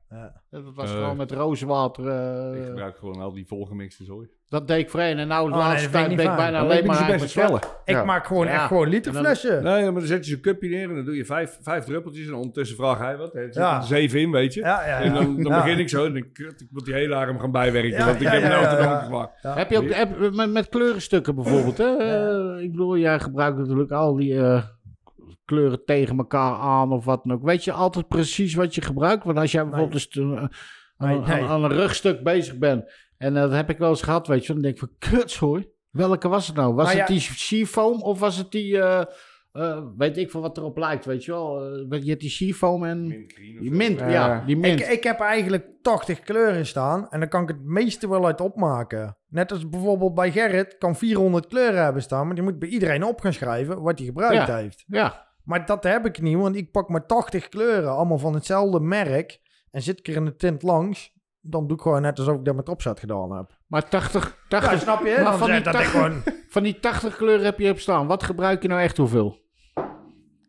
Dat 0.51 0.63
was 0.75 0.91
Eh, 0.91 0.97
gewoon 0.97 1.17
met 1.17 1.33
rozenwater. 1.33 2.09
eh, 2.09 2.61
Ik 2.61 2.67
gebruik 2.67 2.97
gewoon 2.97 3.21
al 3.21 3.33
die 3.33 3.47
volgemixte 3.47 4.05
zooi. 4.05 4.29
dat 4.49 4.69
deed 4.69 4.79
ik 4.79 4.91
voorheen. 4.91 5.19
En 5.19 5.29
nou 5.29 5.49
de 5.49 5.55
Oh, 5.55 5.61
laatste 5.61 5.83
dat 5.83 5.93
tijd 5.93 6.11
ik 6.11 6.17
ben 6.17 6.27
ik 6.31 6.37
bijna 6.37 6.59
Dan 6.59 6.71
alleen 6.71 6.87
maar 6.87 7.07
best. 7.07 7.37
Ik 7.37 7.95
Ja. 7.95 8.05
maak 8.05 8.27
gewoon 8.27 8.47
Ja. 8.47 8.53
echt 8.53 8.67
gewoon 8.67 8.89
literflessen. 8.89 9.63
Nee, 9.63 9.83
maar 9.85 9.93
dan 9.93 10.03
zet 10.07 10.25
je 10.27 10.31
zo'n 10.33 10.41
cupje 10.41 10.69
neer 10.69 10.89
en 10.89 10.95
dan 10.95 11.05
doe 11.05 11.17
je 11.17 11.25
vijf, 11.25 11.59
vijf 11.63 11.85
druppeltjes. 11.85 12.27
En 12.27 12.35
ondertussen 12.35 12.77
vraag 12.77 12.99
hij 12.99 13.17
wat. 13.17 13.35
Er 13.35 13.49
Ja. 13.51 13.81
zeven 13.83 14.21
in, 14.21 14.31
weet 14.31 14.55
je. 14.55 14.61
Ja, 14.61 14.87
ja, 14.87 14.99
ja. 14.99 15.05
En 15.05 15.15
dan, 15.15 15.43
dan 15.43 15.53
Ja. 15.53 15.63
begin 15.63 15.79
ik 15.79 15.89
zo 15.89 16.07
en 16.07 16.13
dan 16.13 16.33
kut, 16.33 16.61
ik 16.61 16.69
moet 16.71 16.85
die 16.85 16.95
hele 16.95 17.15
arm 17.15 17.39
gaan 17.39 17.51
bijwerken. 17.53 17.91
Ja, 17.99 18.05
want 18.05 18.17
ik 18.17 18.23
ja, 18.23 18.31
heb 18.31 18.41
ja, 18.43 18.47
een 18.47 18.53
auto 18.53 18.71
ja, 18.71 18.77
ja. 18.79 18.83
dronken 18.87 19.05
gemaakt. 19.07 19.43
Ja. 19.43 19.55
Heb 19.57 19.71
je 19.71 19.79
ook 19.79 19.91
heb, 19.93 20.33
met, 20.35 20.51
met 20.51 20.69
kleurenstukken 20.69 21.35
bijvoorbeeld? 21.35 21.79
Hè? 21.79 21.97
Eh, 21.97 22.63
ik 22.63 22.71
bedoel, 22.71 22.97
jij 22.99 23.21
gebruikt 23.21 23.59
natuurlijk 23.59 23.91
al 23.91 24.15
die 24.17 24.39
eh, 24.41 24.63
kleuren 25.45 25.85
tegen 25.85 26.17
elkaar 26.19 26.59
aan 26.59 26.93
of 26.93 27.05
wat 27.05 27.25
dan 27.25 27.33
ook. 27.37 27.43
Weet 27.43 27.65
je 27.65 27.73
altijd 27.73 28.09
precies 28.09 28.55
wat 28.55 28.75
je 28.75 28.81
gebruikt? 28.81 29.25
Want 29.25 29.39
als 29.39 29.53
jij 29.53 29.69
bijvoorbeeld 29.69 29.95
eens, 30.17 30.19
eh, 30.19 30.43
aan, 30.43 30.49
Nee, 31.09 31.17
aan- 31.19 31.29
nee. 31.29 31.43
aan 31.45 31.65
een 31.65 31.71
rugstuk 31.73 32.23
bezig 32.23 32.59
bent 32.59 32.93
en 33.19 33.35
dat 33.35 33.51
heb 33.53 33.71
ik 33.71 33.79
wel 33.79 33.89
eens 33.91 34.03
gehad, 34.03 34.27
weet 34.27 34.47
je, 34.47 34.53
dan 34.53 34.63
denk 34.63 34.75
ik 34.75 34.81
van 34.81 35.11
kuts 35.19 35.39
hoor. 35.39 35.65
Welke 35.91 36.29
was 36.29 36.47
het 36.47 36.57
nou? 36.57 36.75
Was 36.75 36.87
Nou 36.87 36.99
het 36.99 37.09
ja. 37.09 37.15
die 37.15 37.23
seafoam 37.23 38.03
of 38.03 38.19
was 38.21 38.37
het 38.37 38.51
die, 38.51 38.79
eh, 38.81 39.05
eh, 39.53 39.83
weet 39.97 40.17
ik 40.17 40.31
veel 40.31 40.41
wat 40.41 40.57
erop 40.57 40.77
lijkt, 40.79 41.05
weet 41.05 41.25
je 41.25 41.31
wel? 41.31 41.65
Eh, 41.91 42.03
je 42.03 42.09
hebt 42.09 42.21
die 42.21 42.31
seafoam 42.31 42.85
en 42.85 43.09
die 43.61 43.71
mint, 43.71 43.99
Ja. 43.99 44.09
ja, 44.09 44.43
die 44.47 44.57
mint. 44.57 44.81
Ik, 44.81 44.87
ik 44.87 45.03
heb 45.05 45.21
eigenlijk 45.21 45.67
80 45.83 46.21
kleuren 46.21 46.67
staan 46.67 47.09
en 47.11 47.21
dan 47.21 47.29
kan 47.29 47.43
ik 47.43 47.49
het 47.49 47.65
meeste 47.65 48.09
wel 48.09 48.27
uit 48.27 48.41
opmaken. 48.41 49.17
Net 49.29 49.53
als 49.53 49.69
bijvoorbeeld 49.69 50.15
bij 50.15 50.33
Gerrit 50.33 50.79
kan 50.79 50.97
400 50.97 51.47
kleuren 51.47 51.85
hebben 51.85 52.03
staan, 52.03 52.27
maar 52.27 52.35
die 52.35 52.45
moet 52.45 52.59
bij 52.59 52.69
iedereen 52.69 53.05
op 53.05 53.21
gaan 53.21 53.33
schrijven 53.33 53.83
wat 53.83 53.99
hij 53.99 54.07
gebruikt 54.07 54.47
Ja. 54.47 54.57
heeft. 54.57 54.85
ja, 54.87 55.27
Maar 55.45 55.67
dat 55.67 55.85
heb 55.85 56.07
ik 56.07 56.21
niet, 56.21 56.37
want 56.37 56.57
ik 56.57 56.71
pak 56.71 56.89
maar 56.89 57.07
80 57.07 57.49
kleuren, 57.49 57.91
allemaal 57.91 58.19
van 58.19 58.35
hetzelfde 58.35 58.81
merk. 58.81 59.41
En 59.71 59.83
zit 59.83 59.99
ik 59.99 60.09
er 60.09 60.17
in 60.17 60.25
de 60.25 60.37
tint 60.37 60.63
langs, 60.63 61.13
dan 61.41 61.67
doe 61.67 61.77
ik 61.77 61.83
gewoon 61.83 62.03
net 62.03 62.19
alsof 62.19 62.37
ik 62.37 62.45
dat 62.45 62.55
met 62.55 62.69
opzet 62.69 63.01
gedaan 63.01 63.37
heb. 63.37 63.59
maar 63.67 63.89
80, 63.89 64.39
80 64.49 64.73
Ja, 64.73 64.79
snap 64.79 65.05
je? 65.05 65.21
Maar 65.23 65.37
van 65.45 65.47
die 65.51 65.55
zet 65.57 65.65
dat 65.65 65.75
ik 65.75 65.81
80 65.81 66.01
gewoon 66.01 66.23
van 66.49 66.63
die 66.63 66.81
80 66.81 67.17
kleuren 67.17 67.45
heb 67.45 67.59
je 67.59 67.71
op 67.71 67.79
staan. 67.79 68.07
Wat 68.07 68.23
gebruik 68.23 68.63
je 68.63 68.69
nou 68.69 68.81
echt 68.81 68.97
hoeveel? 68.97 69.43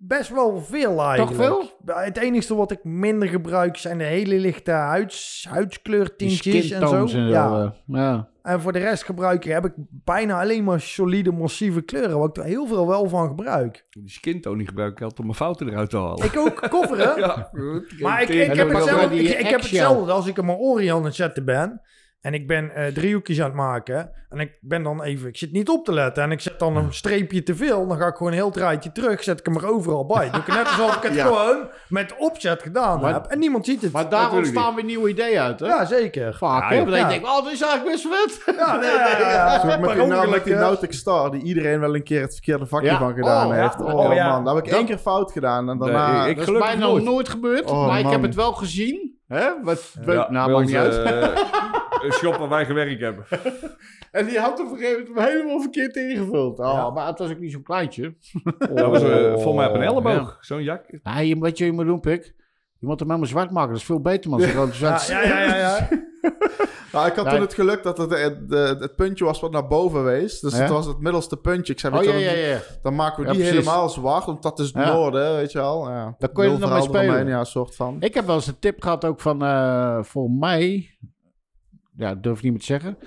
best 0.07 0.29
wel 0.29 0.61
veel 0.61 1.01
eigenlijk. 1.01 1.35
veel? 1.35 1.63
Het 1.85 2.17
enige 2.17 2.55
wat 2.55 2.71
ik 2.71 2.83
minder 2.83 3.27
gebruik 3.27 3.77
zijn 3.77 3.97
de 3.97 4.03
hele 4.03 4.39
lichte 4.39 4.71
huids, 4.71 5.45
huidskleurtintjes 5.49 6.71
en 6.71 6.79
zo. 6.79 6.85
skintones 6.85 7.13
en 7.13 7.27
zo. 7.27 7.33
ja. 7.33 7.63
eh, 7.63 7.95
ja. 7.95 8.29
En 8.45 8.61
voor 8.61 8.71
de 8.71 8.79
rest 8.79 9.03
gebruik 9.03 9.45
ik, 9.45 9.51
heb 9.51 9.65
ik 9.65 9.73
bijna 9.89 10.39
alleen 10.41 10.63
maar 10.63 10.81
solide, 10.81 11.31
massieve 11.31 11.81
kleuren, 11.81 12.19
waar 12.19 12.27
ik 12.27 12.37
er 12.37 12.43
heel 12.43 12.67
veel 12.67 12.87
wel 12.87 13.09
van 13.09 13.27
gebruik. 13.27 13.85
Die 13.89 14.09
skin 14.09 14.41
tone 14.41 14.65
gebruik 14.65 14.91
ik 14.91 15.01
altijd 15.01 15.19
om 15.19 15.25
mijn 15.25 15.37
fouten 15.37 15.69
eruit 15.69 15.89
te 15.89 15.97
halen. 15.97 16.25
Ik 16.25 16.37
ook 16.37 16.69
kofferen. 16.69 17.19
ja. 17.21 17.49
Maar 17.99 18.21
ik, 18.21 18.29
ik, 18.29 18.55
heb 18.55 18.69
hetzelfde, 18.69 19.15
ik, 19.15 19.39
ik 19.39 19.47
heb 19.47 19.61
hetzelfde 19.61 20.11
als 20.11 20.27
ik 20.27 20.37
een 20.37 20.49
orie 20.49 20.93
aan 20.93 21.05
het 21.05 21.15
zetten 21.15 21.45
ben. 21.45 21.81
En 22.25 22.33
ik 22.33 22.47
ben 22.47 22.75
eh, 22.75 22.85
driehoekjes 22.93 23.39
aan 23.39 23.45
het 23.45 23.55
maken. 23.55 24.11
En 24.29 24.39
ik 24.39 24.51
ben 24.61 24.83
dan 24.83 25.03
even, 25.03 25.27
ik 25.27 25.37
zit 25.37 25.51
niet 25.51 25.69
op 25.69 25.85
te 25.85 25.93
letten. 25.93 26.23
En 26.23 26.31
ik 26.31 26.39
zet 26.41 26.59
dan 26.59 26.77
een 26.77 26.93
streepje 26.93 27.43
te 27.43 27.55
veel. 27.55 27.87
Dan 27.87 27.97
ga 27.97 28.07
ik 28.07 28.15
gewoon 28.15 28.31
een 28.31 28.37
heel 28.37 28.51
draadje 28.51 28.91
terug. 28.91 29.23
Zet 29.23 29.39
ik 29.39 29.45
hem 29.45 29.55
er 29.55 29.67
overal 29.67 30.05
bij. 30.05 30.29
Doe 30.31 30.39
ik 30.41 30.47
net 30.47 30.65
alsof 30.67 30.95
ik 30.95 31.03
het 31.03 31.13
Ja. 31.13 31.25
gewoon 31.25 31.57
met 31.89 32.15
opzet 32.17 32.61
gedaan 32.61 32.99
Maar- 33.01 33.13
heb. 33.13 33.25
En 33.25 33.39
niemand 33.39 33.65
ziet 33.65 33.81
het. 33.81 33.91
Maar 33.91 34.09
daar 34.09 34.31
ontstaan 34.31 34.75
weer 34.75 34.83
nieuwe 34.83 35.09
ideeën 35.09 35.39
uit, 35.39 35.59
hè? 35.59 35.65
ja, 35.67 35.85
zeker. 35.85 36.33
Vaak, 36.33 36.71
Ja, 36.71 36.79
Ja. 36.79 36.85
denk 36.85 37.11
ik, 37.11 37.25
oh, 37.25 37.43
dit 37.43 37.53
is 37.53 37.61
eigenlijk 37.61 37.91
best 38.03 38.07
vet. 38.43 38.55
Ja, 38.57 38.75
nee, 38.75 38.89
nee, 39.19 39.31
ja. 39.31 39.59
Zo 39.59 39.67
met 39.79 39.93
die, 39.95 40.05
nou, 40.05 40.29
met 40.29 40.43
die 40.43 40.53
Nautic 40.55 40.93
Star, 40.93 41.31
die 41.31 41.43
iedereen 41.43 41.79
wel 41.79 41.95
een 41.95 42.03
keer 42.03 42.21
het 42.21 42.33
verkeerde 42.33 42.65
vakje 42.65 42.87
Ja. 42.87 42.97
van 42.97 43.13
gedaan 43.13 43.47
Oh, 43.47 43.55
ja. 43.55 43.61
heeft. 43.61 43.81
Oh, 43.81 43.93
Oh, 43.93 44.13
ja. 44.13 44.29
man, 44.29 44.43
dat 44.45 44.55
heb 44.55 44.65
ik 44.65 44.71
één 44.71 44.85
keer 44.85 44.97
fout 44.97 45.31
gedaan. 45.31 45.69
En 45.69 45.77
daarna... 45.77 46.21
Nee, 46.21 46.29
ik- 46.29 46.37
dat 46.37 46.47
is 46.47 46.59
bijna 46.59 46.79
nog 46.81 46.89
nooit. 46.91 47.03
nooit 47.03 47.29
gebeurd. 47.29 47.69
Oh, 47.71 47.87
maar 47.87 47.99
ik 47.99 48.07
heb 48.09 48.21
het 48.21 48.35
wel 48.35 48.53
gezien. 48.53 49.13
Hè? 49.27 49.49
Wat, 49.63 49.93
Ja, 50.05 50.27
nou, 50.29 50.51
maakt 50.51 50.65
niet 50.65 50.75
uit. 50.75 50.95
eh, 51.99 52.05
een 52.05 52.11
shop 52.11 52.35
waar 52.35 52.49
wij 52.49 52.65
gewerkt 52.65 53.01
hebben. 53.01 53.25
En 54.11 54.25
die 54.25 54.39
had 54.39 54.59
op 54.59 54.71
een 54.71 54.77
gegeven 54.77 55.03
moment 55.13 55.27
helemaal 55.29 55.61
verkeerd 55.61 55.95
ingevuld. 55.95 56.59
Oh, 56.59 56.65
Ja. 56.65 56.89
Maar 56.89 57.07
het 57.07 57.19
was 57.19 57.29
ook 57.31 57.39
niet 57.39 57.51
zo'n 57.51 57.63
kleintje. 57.63 58.15
Dat 58.73 58.89
was 58.89 59.01
eh, 59.03 59.33
volgens 59.33 59.55
mij 59.55 59.67
op 59.67 59.73
een 59.73 59.81
Oh, 59.81 59.85
elleboog. 59.87 60.37
Zo'n 60.41 60.63
jak. 60.63 60.81
Nee, 61.03 61.27
je, 61.27 61.39
weet 61.39 61.57
je 61.57 61.63
wat 61.63 61.71
je 61.71 61.71
moet 61.71 61.85
doen, 61.85 61.99
Pik? 61.99 62.33
Je 62.79 62.87
moet 62.87 62.99
hem 62.99 63.07
helemaal 63.09 63.29
zwart 63.29 63.51
maken. 63.51 63.69
Dat 63.69 63.77
is 63.79 63.85
veel 63.85 64.01
beter, 64.01 64.29
man. 64.29 64.39
Ja, 64.41 64.67
zwart. 64.71 65.07
ja, 65.07 65.21
ja, 65.23 65.39
ja, 65.43 65.55
ja. 65.55 65.87
Nou, 66.91 67.07
ik 67.07 67.15
had 67.15 67.25
Nee. 67.25 67.33
toen 67.33 67.41
het 67.43 67.53
geluk 67.53 67.83
dat 67.83 67.97
het, 67.97 68.09
het, 68.09 68.37
het, 68.49 68.79
het 68.79 68.95
puntje 68.95 69.25
was 69.25 69.39
wat 69.39 69.51
naar 69.51 69.67
boven 69.67 70.03
wees. 70.03 70.39
Dus 70.39 70.53
Ja? 70.55 70.59
het 70.61 70.69
was 70.69 70.85
het 70.85 70.99
middelste 70.99 71.37
puntje. 71.37 71.73
Ik 71.73 71.79
zei, 71.79 71.93
Oh 71.93 71.99
weet 71.99 72.09
ja, 72.09 72.15
je 72.31 72.37
ja, 72.37 72.59
dan 72.81 72.95
maken 72.95 73.21
we 73.21 73.27
Ja, 73.27 73.33
die 73.35 73.41
precies. 73.43 73.59
helemaal 73.65 73.89
zwart. 73.89 74.25
Want 74.25 74.43
dat 74.43 74.59
is 74.59 74.65
het 74.65 74.75
Ja. 74.83 74.93
noorden, 74.93 75.35
weet 75.35 75.51
je 75.51 75.57
wel. 75.57 75.89
Ja. 75.89 76.15
Daar 76.17 76.29
kon 76.29 76.45
je 76.45 76.51
er 76.51 76.59
nog 76.59 76.69
mee 76.71 76.81
spelen. 76.81 77.27
Ja, 77.27 77.43
soort 77.43 77.75
van. 77.75 77.97
Ik 77.99 78.13
heb 78.13 78.25
wel 78.25 78.35
eens 78.35 78.47
een 78.47 78.59
tip 78.59 78.81
gehad 78.81 79.05
ook 79.05 79.19
van, 79.21 79.43
eh, 79.43 80.03
voor 80.03 80.29
mij, 80.31 80.89
ja, 81.97 82.13
dat 82.13 82.23
durf 82.23 82.37
ik 82.37 82.43
niet 82.43 82.51
meer 82.51 82.59
te 82.61 82.65
zeggen. 82.65 82.97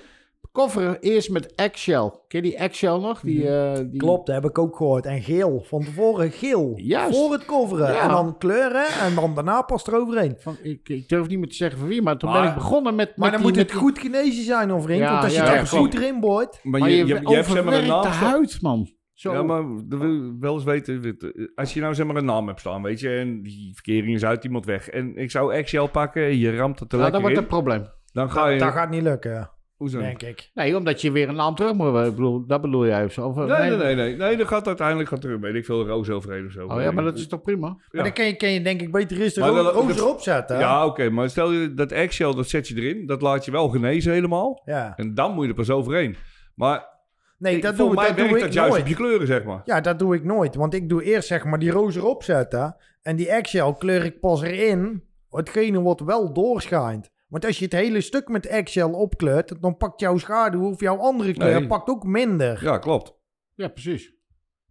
Kofferen 0.53 1.01
eerst 1.01 1.31
met 1.31 1.55
eggshell. 1.55 2.11
Ken 2.29 2.43
je 2.43 2.49
die 2.51 2.57
eggshell 2.57 2.99
nog? 2.99 3.21
Die, 3.21 3.49
eh, 3.49 3.75
die... 3.91 3.97
Klopt, 4.01 4.27
dat 4.27 4.35
heb 4.35 4.45
ik 4.51 4.59
ook 4.59 4.77
gehoord. 4.77 5.07
En 5.07 5.23
geel. 5.23 5.63
Van 5.67 5.85
tevoren 5.85 6.31
geel. 6.31 6.73
Juist. 6.77 7.19
Voor 7.19 7.33
het 7.33 7.45
coveren. 7.45 7.93
Ja. 7.93 8.03
En 8.03 8.09
dan 8.09 8.39
kleuren. 8.39 8.87
En 8.87 9.15
dan 9.15 9.35
daarna 9.35 9.63
pas 9.63 9.87
eroverheen. 9.87 10.35
Van, 10.39 10.57
ik, 10.63 10.89
ik 10.89 11.09
durf 11.09 11.29
niet 11.29 11.39
meer 11.39 11.49
te 11.49 11.55
zeggen 11.55 11.79
van 11.79 11.89
wie, 11.89 12.03
maar 12.03 12.19
toen 12.19 12.31
Maar- 12.31 12.41
ben 12.41 12.49
ik 12.49 12.55
begonnen 12.57 12.95
met... 12.95 13.07
Maar 13.17 13.31
met 13.31 13.31
dan 13.31 13.41
die- 13.41 13.49
moet 13.51 13.57
het 13.59 13.69
die- 13.69 13.79
goed 13.79 13.99
genezen 13.99 14.45
zijn, 14.45 14.73
of. 14.73 14.89
Ja, 14.89 15.11
Want 15.11 15.25
als 15.25 15.33
je 15.33 15.39
ja, 15.39 15.45
het 15.45 15.53
ja, 15.53 15.61
even 15.61 15.69
klopt. 15.79 15.95
goed 15.95 16.03
erin 16.03 16.21
boort. 16.21 16.59
Maar, 16.63 16.81
Maar 16.81 16.91
je, 16.91 16.97
je, 16.97 17.07
je, 17.07 17.21
je, 17.29 17.35
hebt 17.35 17.47
zeg 17.51 17.65
maar 17.65 17.75
een 17.79 17.87
naam 17.87 18.03
de 18.03 18.09
huid, 18.09 18.59
man. 18.63 18.97
Zo. 19.15 19.33
Ja, 19.33 19.43
maar 19.43 19.63
dat 19.89 19.99
wil 20.01 20.33
wel 20.41 20.55
eens 20.55 20.65
weten. 20.65 21.03
eh, 21.19 21.31
Als 21.55 21.75
je 21.75 21.81
nou 21.81 21.95
zeg 21.95 22.07
maar 22.07 22.17
een 22.17 22.25
naam 22.25 22.47
hebt 22.47 22.61
staan, 22.61 22.83
weet 22.83 23.01
je, 23.01 23.09
en 23.11 23.43
die 23.43 23.71
verkering 23.75 24.15
is 24.15 24.25
uit 24.25 24.45
iemand 24.45 24.65
weg. 24.65 24.89
En 24.89 25.17
ik 25.17 25.31
zou 25.31 25.53
Excel 25.55 25.87
pakken, 25.89 26.37
je 26.39 26.57
ramt 26.57 26.79
het 26.81 26.93
er 26.93 26.99
Nou, 26.99 27.11
dat 27.11 27.21
lekker 27.21 27.21
wordt 27.21 27.37
in. 27.37 27.43
een 27.43 27.49
probleem. 27.49 27.97
Dan 28.13 28.31
ga 28.31 28.49
je... 28.49 28.59
Dat 28.59 28.73
gaat 28.73 28.91
niet 28.91 29.03
lukken, 29.03 29.51
Hoezo? 29.77 29.99
denk 29.99 30.23
ik. 30.23 30.51
Nee, 30.55 30.77
omdat 30.77 31.01
je 31.01 31.13
weer 31.13 31.29
een 31.29 31.35
naam 31.35 31.55
terug 31.55 31.73
moet. 31.75 31.87
Ik 32.07 32.15
bedoel, 32.15 32.47
dat 32.47 32.61
bedoel 32.61 32.87
jij 32.87 33.05
of 33.05 33.13
zo? 33.13 33.33
Nee, 33.33 33.47
nee, 33.47 33.77
nee, 33.77 33.95
nee. 33.95 34.17
Nee, 34.17 34.37
dat 34.37 34.47
gaat 34.49 34.67
uiteindelijk 34.67 35.09
gaat 35.09 35.25
er, 35.25 35.41
weet 35.41 35.55
ik 35.55 35.65
veel, 35.65 35.87
roos 35.87 36.11
overheen 36.11 36.47
of 36.47 36.53
zo. 36.53 36.67
Oh 36.67 36.81
ja, 36.83 36.91
maar 36.91 37.05
dat 37.05 37.17
is 37.19 37.29
toch 37.29 37.43
prima? 37.43 37.67
Ja. 37.67 37.75
Maar 37.91 38.03
dan 38.03 38.13
kan 38.13 38.25
je, 38.27 38.37
kan 38.37 38.51
je 38.51 38.63
denk 38.63 38.81
ik 38.81 38.93
beter 38.93 39.21
eerst 39.21 39.35
de 39.35 39.41
Maar 39.41 39.51
ro 39.51 39.63
dat- 39.63 39.75
roos 39.75 39.87
dat- 39.87 39.97
erop 39.99 40.21
zetten. 40.21 40.59
Ja, 40.59 40.87
oké, 40.87 41.11
maar 41.11 41.31
stel 41.31 41.53
je 41.53 41.75
dat 41.75 41.93
Excel, 41.93 42.35
dat 42.35 42.49
zet 42.49 42.69
je 42.69 42.75
erin. 42.75 43.07
Dat 43.07 43.23
laat 43.23 43.45
je 43.45 43.51
wel 43.51 43.69
genezen 43.69 44.13
helemaal. 44.13 44.63
Ja. 44.65 44.93
En 44.97 45.15
dan 45.15 45.33
moet 45.35 45.43
je 45.43 45.49
er 45.49 45.57
pas 45.57 45.71
overheen. 45.71 46.17
Maar 46.55 46.97
Nee, 47.39 47.61
dat 47.61 47.77
doe, 47.77 47.95
mij 47.95 48.07
dat 48.07 48.17
doe 48.17 48.27
ik 48.37 48.41
dat 48.41 48.53
juist 48.53 48.71
nooit. 48.71 48.83
op 48.83 48.89
je 48.89 48.95
kleuren, 48.95 49.27
zeg 49.27 49.45
maar. 49.45 49.61
Ja, 49.65 49.81
dat 49.81 49.99
doe 49.99 50.15
ik 50.15 50.25
nooit. 50.25 50.55
Want 50.55 50.75
ik 50.75 50.89
doe 50.89 51.03
eerst 51.03 51.29
zeg 51.29 51.45
maar 51.45 51.59
die 51.59 51.71
roos 51.71 51.97
erop 51.97 52.23
zetten. 52.23 52.77
En 53.03 53.17
die 53.17 53.29
eggshell 53.31 53.75
kleur 53.79 54.05
ik 54.05 54.21
pas 54.21 54.43
erin. 54.43 55.03
Hetgene 55.31 55.83
wat 55.83 56.01
wel 56.01 56.33
doorschijnt. 56.33 57.11
Want 57.29 57.45
als 57.47 57.59
je 57.59 57.65
het 57.65 57.73
hele 57.75 58.01
stuk 58.01 58.29
met 58.29 58.47
eggshell 58.47 58.83
opkleurt, 58.93 59.63
dan 59.63 59.77
pakt 59.77 60.01
jouw 60.01 60.17
schaduw 60.19 60.71
of 60.71 60.81
jouw 60.81 60.97
andere 60.97 61.33
kleur 61.33 61.59
Nee. 61.59 61.67
pakt 61.69 61.89
ook 61.89 62.05
minder. 62.05 62.65
Ja, 62.65 62.79
klopt. 62.79 63.15
Ja, 63.55 63.69
precies. 63.69 64.13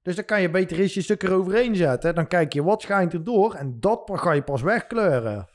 Dus 0.02 0.16
dan 0.16 0.26
kan 0.26 0.42
je 0.42 0.50
beter 0.50 0.80
eens 0.80 0.94
je 0.94 1.02
stuk 1.02 1.24
eroverheen 1.24 1.76
zetten. 1.76 2.16
Dan 2.16 2.28
kijk 2.28 2.54
je 2.54 2.64
wat 2.64 2.82
schijnt 2.82 3.14
er 3.14 3.24
door. 3.24 3.54
En 3.54 3.78
dat 3.80 4.10
ga 4.14 4.32
je 4.32 4.42
pas 4.44 4.62
wegkleuren. 4.62 5.48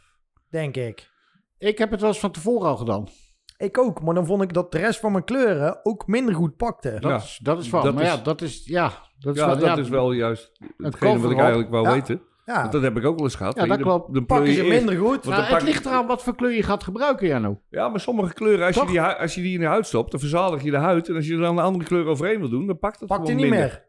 Denk 0.51 0.77
ik. 0.77 1.11
Ik 1.59 1.79
heb 1.79 1.91
het 1.91 2.01
wel 2.01 2.09
eens 2.09 2.21
van 2.21 2.31
tevoren 2.33 2.69
al 2.69 2.77
gedaan. 2.77 3.09
Ik 3.57 3.79
ook. 3.79 4.03
Maar 4.03 4.15
dan 4.15 4.27
vond 4.27 4.43
ik 4.43 4.53
dat 4.53 4.73
de 4.73 4.79
rest 4.79 5.01
van 5.01 5.13
mijn 5.13 5.25
kleuren 5.25 5.81
ook 5.85 6.07
minder 6.07 6.35
goed 6.35 6.57
pakte. 6.57 6.91
Dat, 6.91 7.03
Ja, 7.03 7.17
is, 7.17 7.39
dat 7.43 7.59
is 7.59 7.71
wel. 7.71 7.83
dat 7.83 7.95
maar 7.95 8.03
is- 8.03 8.09
ja, 8.09 8.17
dat 8.17 8.41
is... 8.41 8.65
Ja, 8.65 8.93
dat 9.19 9.35
is 9.35 9.41
Ja, 9.41 9.47
wel, 9.47 9.59
dat 9.59 9.65
ja, 9.65 9.77
is 9.77 9.89
wel 9.89 10.13
juist 10.13 10.53
hetgene 10.77 11.19
wat 11.19 11.31
ik 11.31 11.39
eigenlijk 11.39 11.71
wou 11.71 11.85
Ja. 11.87 11.93
weten. 11.93 12.23
Ja, 12.45 12.61
Want 12.61 12.73
dat 12.73 12.83
heb 12.83 12.97
ik 12.97 13.05
ook 13.05 13.17
wel 13.17 13.25
eens 13.25 13.35
gehad. 13.35 13.55
Ja, 13.57 13.67
dat 13.67 13.81
klopt. 13.81 14.15
dan 14.15 14.27
pakken 14.27 14.47
je 14.51 14.55
ze 14.55 14.63
minder 14.65 14.97
goed. 14.97 15.25
Want 15.25 15.37
Nou, 15.37 15.55
het 15.55 15.63
ligt 15.63 15.87
eraan 15.87 16.07
wat 16.07 16.23
voor 16.23 16.35
kleur 16.35 16.53
je 16.53 16.63
gaat 16.63 16.83
gebruiken, 16.85 17.27
Jano. 17.27 17.61
Ja, 17.71 17.89
maar 17.89 18.01
sommige 18.01 18.35
kleuren, 18.35 18.67
als 18.67 18.75
je, 18.75 18.87
die, 18.87 19.01
als 19.03 19.35
je 19.35 19.43
die 19.43 19.55
in 19.55 19.61
de 19.61 19.67
huid 19.67 19.87
stopt, 19.87 20.11
dan 20.11 20.21
verzadig 20.21 20.63
je 20.63 20.71
de 20.71 20.77
huid. 20.77 21.09
En 21.09 21.15
als 21.15 21.27
je 21.27 21.35
er 21.35 21.41
dan 21.41 21.59
een 21.59 21.65
andere 21.65 21.85
kleur 21.85 22.07
overheen 22.07 22.41
wil 22.41 22.49
doen, 22.49 22.67
dan 22.67 22.79
pakt 22.79 23.01
het 23.01 23.09
Pakt 23.09 23.21
gewoon 23.21 23.37
niet 23.37 23.51
minder. 23.51 23.69
meer. 23.69 23.85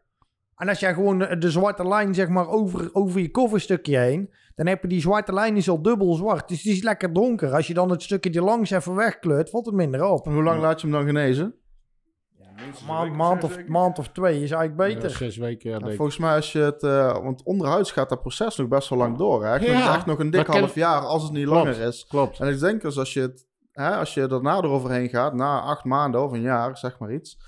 En 0.56 0.68
als 0.68 0.80
jij 0.80 0.94
gewoon 0.94 1.18
de, 1.18 1.38
de 1.38 1.50
zwarte 1.50 1.88
lijn 1.88 2.14
zeg 2.14 2.28
maar 2.28 2.48
over, 2.48 2.90
over 2.92 3.20
je 3.20 3.30
coverstukje 3.30 3.96
heen, 3.98 4.30
dan 4.54 4.66
heb 4.66 4.82
je 4.82 4.88
die 4.88 5.00
zwarte 5.00 5.32
lijn 5.32 5.56
is 5.56 5.68
al 5.68 5.82
dubbel 5.82 6.14
zwart. 6.14 6.48
Dus 6.48 6.62
die 6.62 6.72
is 6.72 6.82
lekker 6.82 7.12
donker. 7.12 7.52
Als 7.52 7.66
je 7.66 7.74
dan 7.74 7.90
het 7.90 8.02
stukje 8.02 8.30
die 8.30 8.42
langs 8.42 8.70
even 8.70 8.94
wegkleurt, 8.94 9.50
valt 9.50 9.66
het 9.66 9.74
minder 9.74 10.04
op. 10.04 10.26
En 10.26 10.32
hoe 10.32 10.42
lang 10.42 10.60
laat 10.60 10.80
je 10.80 10.86
hem 10.86 10.96
dan 10.96 11.06
genezen? 11.06 11.54
Maand, 12.86 13.14
maand, 13.16 13.44
of, 13.44 13.66
maand 13.66 13.98
of 13.98 14.08
twee 14.08 14.42
is 14.42 14.50
eigenlijk 14.50 14.90
Ja, 14.90 14.94
beter. 15.00 15.10
zes 15.16 15.36
weken, 15.36 15.70
ja, 15.70 15.78
Nou, 15.78 15.78
denk 15.80 15.90
ik. 15.90 15.96
volgens 15.96 16.18
mij 16.18 16.34
als 16.34 16.52
je 16.52 16.58
het... 16.58 16.82
eh, 16.82 17.12
want 17.22 17.42
onderhuids 17.42 17.92
gaat 17.92 18.08
dat 18.08 18.20
proces 18.20 18.56
nog 18.56 18.68
best 18.68 18.88
wel 18.88 18.98
lang 18.98 19.16
door. 19.18 19.44
Hè? 19.44 19.52
Echt, 19.54 19.66
nog, 19.66 19.70
Ja. 19.76 19.94
echt 19.94 20.06
nog 20.06 20.18
een 20.18 20.30
dik 20.30 20.46
half 20.46 20.74
jaar 20.74 21.00
als 21.00 21.22
het 21.22 21.32
niet 21.32 21.46
Klopt. 21.46 21.64
langer 21.64 21.80
is. 21.80 22.06
Klopt. 22.08 22.40
En 22.40 22.48
ik 22.48 22.58
denk 22.60 22.82
dus 22.82 22.98
als 22.98 23.12
je, 23.12 23.20
het, 23.20 23.46
hè, 23.72 23.96
als 23.96 24.14
je 24.14 24.26
daarna 24.26 24.56
eroverheen 24.56 25.08
gaat, 25.08 25.34
na 25.34 25.60
acht 25.60 25.84
maanden 25.84 26.22
of 26.22 26.32
een 26.32 26.40
jaar, 26.40 26.76
zeg 26.78 26.98
maar 26.98 27.12
iets, 27.12 27.38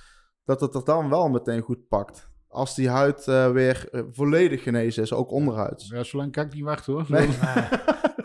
dat 0.44 0.60
het 0.60 0.74
er 0.74 0.84
dan 0.84 1.08
wel 1.08 1.28
meteen 1.28 1.60
goed 1.60 1.88
pakt. 1.88 2.28
Als 2.48 2.74
die 2.74 2.88
huid 2.90 3.28
eh, 3.28 3.50
weer 3.50 3.88
eh, 3.92 4.00
volledig 4.12 4.62
genezen 4.62 5.02
is, 5.02 5.12
ook 5.12 5.30
onderhuids. 5.30 5.88
Ja, 5.88 6.02
zolang 6.02 6.32
kan 6.32 6.44
ik 6.44 6.54
niet 6.54 6.64
wachten 6.64 6.92
hoor. 6.92 7.04
Nee. 7.08 7.28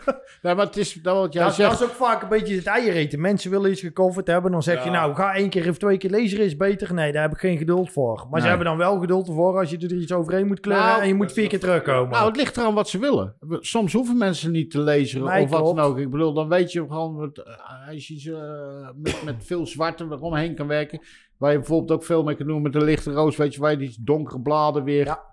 Nee, 0.42 0.54
maar 0.54 0.66
het 0.66 0.76
is 0.76 0.92
dat 1.02 1.16
wat 1.16 1.32
jij 1.32 1.42
Ja, 1.44 1.50
zegt. 1.50 1.70
dat 1.70 1.80
is 1.80 1.86
ook 1.86 1.92
vaak 1.94 2.22
een 2.22 2.28
beetje 2.28 2.54
het 2.56 2.66
eier 2.66 2.92
eten. 2.94 3.20
Mensen 3.20 3.50
willen 3.50 3.70
iets 3.70 3.80
gecoverd 3.80 4.26
hebben. 4.26 4.52
Dan 4.52 4.62
zeg 4.62 4.84
je 4.84 4.90
nou, 4.90 5.14
ga 5.14 5.34
één 5.34 5.48
keer 5.50 5.68
of 5.68 5.78
twee 5.78 5.96
keer 5.96 6.10
lezen 6.10 6.38
is 6.38 6.56
beter. 6.56 6.94
Nee, 6.94 7.12
daar 7.12 7.22
heb 7.22 7.32
ik 7.32 7.38
geen 7.38 7.58
geduld 7.58 7.90
voor. 7.92 8.16
Maar 8.16 8.28
Nee. 8.30 8.40
ze 8.40 8.46
hebben 8.48 8.66
dan 8.66 8.76
wel 8.76 8.98
geduld 9.00 9.26
voor 9.26 9.58
als 9.58 9.70
je 9.70 9.78
er 9.78 9.92
iets 9.94 10.12
overheen 10.12 10.46
moet 10.46 10.60
kleuren. 10.60 10.86
Nou, 10.86 11.00
en 11.02 11.08
je 11.08 11.14
moet 11.14 11.32
vier 11.32 11.48
keer 11.48 11.60
terugkomen. 11.60 12.10
Nou, 12.10 12.26
het 12.26 12.36
ligt 12.36 12.56
eraan 12.56 12.74
wat 12.74 12.88
ze 12.88 12.98
willen. 12.98 13.34
Soms 13.48 13.92
hoeven 13.92 14.18
mensen 14.18 14.50
niet 14.50 14.70
te 14.70 14.80
lezen 14.80 15.24
Nee, 15.24 15.42
of 15.44 15.50
wat 15.50 15.64
dan 15.76 15.80
ook. 15.84 15.98
Ik 15.98 16.10
bedoel, 16.10 16.32
dan 16.32 16.48
weet 16.48 16.72
je 16.72 16.80
gewoon, 16.80 17.14
wat, 17.16 17.38
eh, 17.38 17.88
als 17.88 18.08
je 18.08 18.20
ze, 18.20 18.32
eh, 18.34 18.88
met, 18.96 19.22
met 19.24 19.34
veel 19.38 19.66
zwarte 19.66 20.04
eromheen 20.10 20.54
kan 20.54 20.66
werken, 20.66 21.00
waar 21.38 21.52
je 21.52 21.58
bijvoorbeeld 21.58 21.90
ook 21.92 22.04
veel 22.04 22.22
mee 22.22 22.34
kan 22.36 22.46
doen 22.46 22.62
met 22.62 22.72
de 22.72 22.84
lichte 22.84 23.12
roos, 23.12 23.36
weet 23.36 23.54
je, 23.54 23.60
waar 23.60 23.70
je 23.70 23.76
die 23.76 23.96
donkere 24.00 24.40
bladen 24.40 24.84
weer... 24.84 25.04
Ja. 25.04 25.30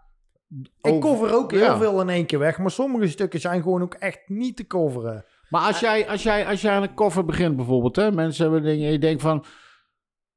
Ik 0.82 1.00
cover 1.00 1.34
ook 1.36 1.52
heel 1.52 1.60
Ja. 1.60 1.78
veel 1.78 2.02
in 2.02 2.10
één 2.10 2.26
keer 2.26 2.40
weg. 2.40 2.58
Maar 2.58 2.72
sommige 2.72 3.08
stukken 3.08 3.40
zijn 3.40 3.62
gewoon 3.62 3.82
ook 3.82 3.94
echt 3.94 4.20
niet 4.26 4.56
te 4.56 4.68
coveren. 4.68 5.26
Maar 5.50 5.62
als 5.62 5.80
jij, 5.80 6.08
als, 6.10 6.24
jij, 6.24 6.46
als 6.48 6.62
jij 6.62 6.72
aan 6.72 6.84
een 6.84 6.94
koffer 6.94 7.26
begint 7.26 7.56
bijvoorbeeld, 7.56 7.96
hè, 7.96 8.12
mensen 8.12 8.44
hebben 8.44 8.64
dingen, 8.64 8.86
en 8.86 8.92
je 8.92 9.00
denkt 9.00 9.22
van, 9.22 9.44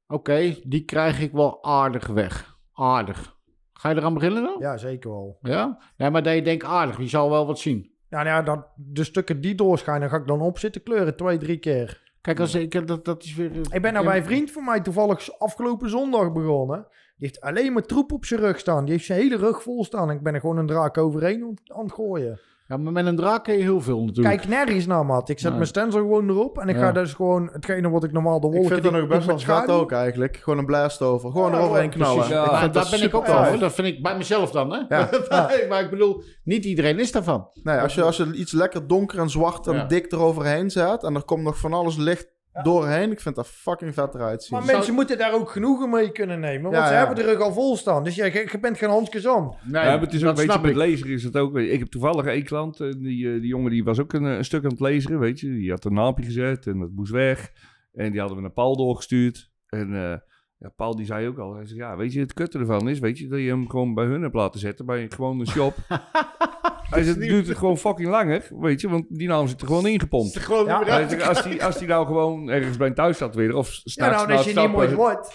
oké, 0.06 0.56
die 0.64 0.84
krijg 0.84 1.20
ik 1.20 1.32
wel 1.32 1.64
aardig 1.64 2.06
weg. 2.06 2.56
Aardig. 2.72 3.36
Ga 3.72 3.88
je 3.90 3.96
eraan 3.96 4.14
beginnen 4.14 4.42
dan? 4.42 4.56
Ja, 4.58 4.76
zeker 4.76 5.10
wel. 5.10 5.38
Ja? 5.40 5.78
Ja, 5.96 6.10
maar 6.10 6.22
dat 6.22 6.34
je 6.34 6.42
denkt 6.42 6.64
aardig, 6.64 6.98
je 6.98 7.08
zal 7.08 7.30
wel 7.30 7.46
wat 7.46 7.58
zien. 7.58 7.90
Ja, 8.08 8.22
nou 8.22 8.28
ja, 8.28 8.42
dat, 8.42 8.66
de 8.76 9.04
stukken 9.04 9.40
die 9.40 9.54
doorschijnen, 9.54 10.08
ga 10.08 10.16
ik 10.16 10.26
dan 10.26 10.40
op 10.40 10.58
zitten 10.58 10.82
kleuren 10.82 11.16
twee, 11.16 11.38
drie 11.38 11.58
keer. 11.58 12.01
Kijk, 12.22 12.40
als 12.40 12.54
ik, 12.54 12.86
dat, 12.86 13.04
dat 13.04 13.22
is 13.22 13.34
weer... 13.34 13.50
Ik 13.70 13.82
ben 13.82 13.92
nou 13.92 14.04
bij 14.04 14.16
een 14.16 14.24
vriend 14.24 14.50
van 14.50 14.64
mij 14.64 14.80
toevallig 14.80 15.38
afgelopen 15.38 15.90
zondag 15.90 16.32
begonnen. 16.32 16.86
Die 17.16 17.26
heeft 17.28 17.40
alleen 17.40 17.72
maar 17.72 17.82
troep 17.82 18.12
op 18.12 18.24
zijn 18.24 18.40
rug 18.40 18.58
staan. 18.58 18.84
Die 18.84 18.92
heeft 18.92 19.04
zijn 19.06 19.20
hele 19.20 19.36
rug 19.36 19.62
vol 19.62 19.84
staan. 19.84 20.10
En 20.10 20.16
ik 20.16 20.22
ben 20.22 20.34
er 20.34 20.40
gewoon 20.40 20.56
een 20.56 20.66
draak 20.66 20.98
overheen 20.98 21.42
aan- 21.42 21.76
aan 21.76 21.84
het 21.84 21.92
gooien. 21.92 22.40
Ja, 22.66 22.76
maar 22.76 22.92
met 22.92 23.06
een 23.06 23.16
draak 23.16 23.44
kun 23.44 23.54
je 23.54 23.62
heel 23.62 23.80
veel 23.80 24.04
natuurlijk. 24.04 24.36
Kijk 24.36 24.48
nergens 24.48 24.86
naar, 24.86 25.06
maat. 25.06 25.28
Ik 25.28 25.38
zet 25.38 25.44
Nee. 25.48 25.54
mijn 25.56 25.66
stencil 25.68 26.00
gewoon 26.00 26.28
erop. 26.28 26.58
En 26.58 26.68
ik 26.68 26.76
Ja. 26.76 26.80
ga 26.82 26.92
dus 26.92 27.12
gewoon 27.12 27.48
hetgene 27.52 27.90
wat 27.90 28.04
ik 28.04 28.12
normaal 28.12 28.40
de 28.40 28.46
wolken... 28.46 28.62
Ik 28.62 28.68
vind 28.68 28.82
dat 28.82 28.92
nog 28.92 29.06
best 29.06 29.26
wel 29.26 29.38
schaduw- 29.38 29.74
ook 29.74 29.92
eigenlijk. 29.92 30.36
Gewoon 30.36 30.58
een 30.58 30.66
blast 30.66 31.02
over. 31.02 31.30
Gewoon 31.30 31.50
Ja, 31.52 31.58
eroverheen 31.58 31.90
knallen. 31.90 32.28
ja. 32.28 32.44
Ik 32.44 32.50
Maar 32.50 32.60
vind 32.60 32.74
daar 32.74 32.82
dat 32.82 32.92
ben 32.92 33.02
ik 33.02 33.14
ook 33.14 33.26
wel. 33.26 33.44
hoor. 33.44 33.58
Dat 33.58 33.72
vind 33.72 33.86
ik 33.86 34.02
bij 34.02 34.16
mezelf 34.16 34.50
dan, 34.50 34.72
hè? 34.72 34.96
Ja. 34.96 35.08
maar 35.68 35.80
ik 35.82 35.90
bedoel, 35.90 36.22
niet 36.44 36.64
iedereen 36.64 36.98
is 36.98 37.12
daarvan. 37.12 37.48
Nee, 37.62 37.78
als 37.78 37.94
je, 37.94 38.02
als 38.02 38.16
je 38.16 38.32
iets 38.34 38.52
lekker 38.52 38.86
donker 38.86 39.18
en 39.18 39.30
zwart 39.30 39.66
en 39.66 39.74
Ja. 39.74 39.84
dik 39.84 40.12
eroverheen 40.12 40.70
zet... 40.70 41.02
en 41.02 41.14
er 41.14 41.24
komt 41.24 41.42
nog 41.42 41.58
van 41.58 41.72
alles 41.72 41.96
licht 41.96 42.30
doorheen... 42.62 43.10
ik 43.10 43.20
vind 43.20 43.34
dat 43.34 43.48
fucking 43.48 43.94
vet 43.94 44.14
eruit 44.14 44.42
zien. 44.42 44.58
Maar 44.58 44.66
mensen 44.66 44.94
moeten 44.94 45.18
daar 45.18 45.32
ook 45.32 45.50
genoegen 45.50 45.90
mee 45.90 46.12
kunnen 46.12 46.40
nemen. 46.40 46.62
Want 46.62 46.74
Ja, 46.74 46.86
ze 46.86 46.92
ja. 46.92 46.98
hebben 46.98 47.16
de 47.16 47.22
rug 47.22 47.40
al 47.40 47.52
vol 47.52 47.76
staan. 47.76 48.04
Dus 48.04 48.14
je, 48.14 48.24
je, 48.24 48.48
je 48.52 48.58
bent 48.60 48.78
geen 48.78 48.90
handjes 48.90 49.26
aan. 49.26 49.54
Nee, 49.62 49.84
maar 49.84 50.00
het 50.00 50.12
is 50.12 50.24
ook 50.24 50.34
beetje 50.34 50.50
snap 50.50 50.62
met 50.62 50.70
ik. 50.70 50.76
lezen 50.76 51.08
is 51.08 51.24
het 51.24 51.36
ook. 51.36 51.56
Ik 51.56 51.78
heb 51.78 51.88
toevallig 51.88 52.26
één 52.26 52.44
klant, 52.44 52.80
eh, 52.80 52.92
die, 52.98 53.34
eh, 53.34 53.40
die 53.40 53.48
jongen 53.48 53.70
die 53.70 53.84
was 53.84 54.00
ook 54.00 54.12
een, 54.12 54.26
eh, 54.26 54.36
een 54.36 54.44
stuk 54.44 54.64
aan 54.64 54.70
het 54.70 54.80
lezen, 54.80 55.18
weet 55.18 55.40
je. 55.40 55.46
Die 55.46 55.70
had 55.70 55.84
een 55.84 55.94
naampje 55.94 56.24
gezet 56.24 56.66
en 56.66 56.78
dat 56.78 56.90
moest 56.94 57.12
weg. 57.12 57.52
En 57.92 58.10
die 58.10 58.20
hadden 58.20 58.36
we 58.36 58.42
naar 58.42 58.52
Paul 58.52 58.76
doorgestuurd. 58.76 59.50
En 59.68 59.94
eh, 59.94 60.18
ja, 60.58 60.68
Paul 60.76 60.96
die 60.96 61.06
zei 61.06 61.28
ook 61.28 61.38
al, 61.38 61.54
hij 61.54 61.66
zei, 61.66 61.78
ja, 61.78 61.96
weet 61.96 62.12
je, 62.12 62.20
het 62.20 62.32
kutte 62.34 62.58
ervan 62.58 62.88
is, 62.88 62.98
weet 62.98 63.18
je, 63.18 63.28
dat 63.28 63.38
je 63.38 63.48
hem 63.48 63.70
gewoon 63.70 63.94
bij 63.94 64.04
hun 64.04 64.22
hebt 64.22 64.34
laten 64.34 64.60
zetten, 64.60 64.86
bij 64.86 65.10
gewoon 65.10 65.40
een 65.40 65.46
shop. 65.46 65.74
hij 66.94 67.02
het 67.04 67.20
duurt 67.20 67.46
het 67.46 67.56
gewoon 67.58 67.78
fucking 67.78 68.08
langer, 68.08 68.48
weet 68.50 68.80
je, 68.80 68.88
want 68.88 69.04
die 69.08 69.28
naam 69.28 69.48
zit 69.48 69.60
er 69.60 69.66
gewoon 69.66 69.86
ingepompt. 69.86 70.38
Gewoon 70.38 70.66
Ja, 70.66 70.84
Hij 70.84 71.08
zegt, 71.08 71.28
als 71.28 71.42
die, 71.42 71.64
als 71.64 71.78
die 71.78 71.88
nou 71.88 72.06
gewoon 72.06 72.48
ergens 72.48 72.76
bij 72.76 72.86
een 72.88 72.94
thuis 72.94 73.16
staat 73.16 73.34
weer, 73.34 73.54
of 73.56 73.68
s'nachts 73.68 74.20
Ja, 74.20 74.26
nou, 74.26 74.32
als 74.38 74.46
je 74.46 74.60
niet 74.60 74.70
mooi 74.70 74.94
wordt. 74.94 75.34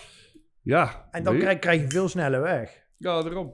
Ja, 0.62 1.08
En 1.12 1.24
dan 1.24 1.38
krijg, 1.38 1.60
krijg 1.60 1.82
je 1.82 1.88
veel 1.90 2.08
sneller 2.10 2.42
weg. 2.42 2.86
Ja, 2.98 3.22
daarom. 3.22 3.54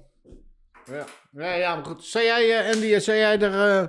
Ja. 0.85 1.03
Ja, 1.31 1.53
ja, 1.53 1.75
maar 1.75 1.85
goed. 1.85 2.03
Zei 2.03 2.25
jij, 2.25 2.59
eh, 2.59 2.73
Andy, 2.73 2.99
zei 2.99 3.17
jij 3.17 3.39
er... 3.39 3.81
eh, 3.81 3.87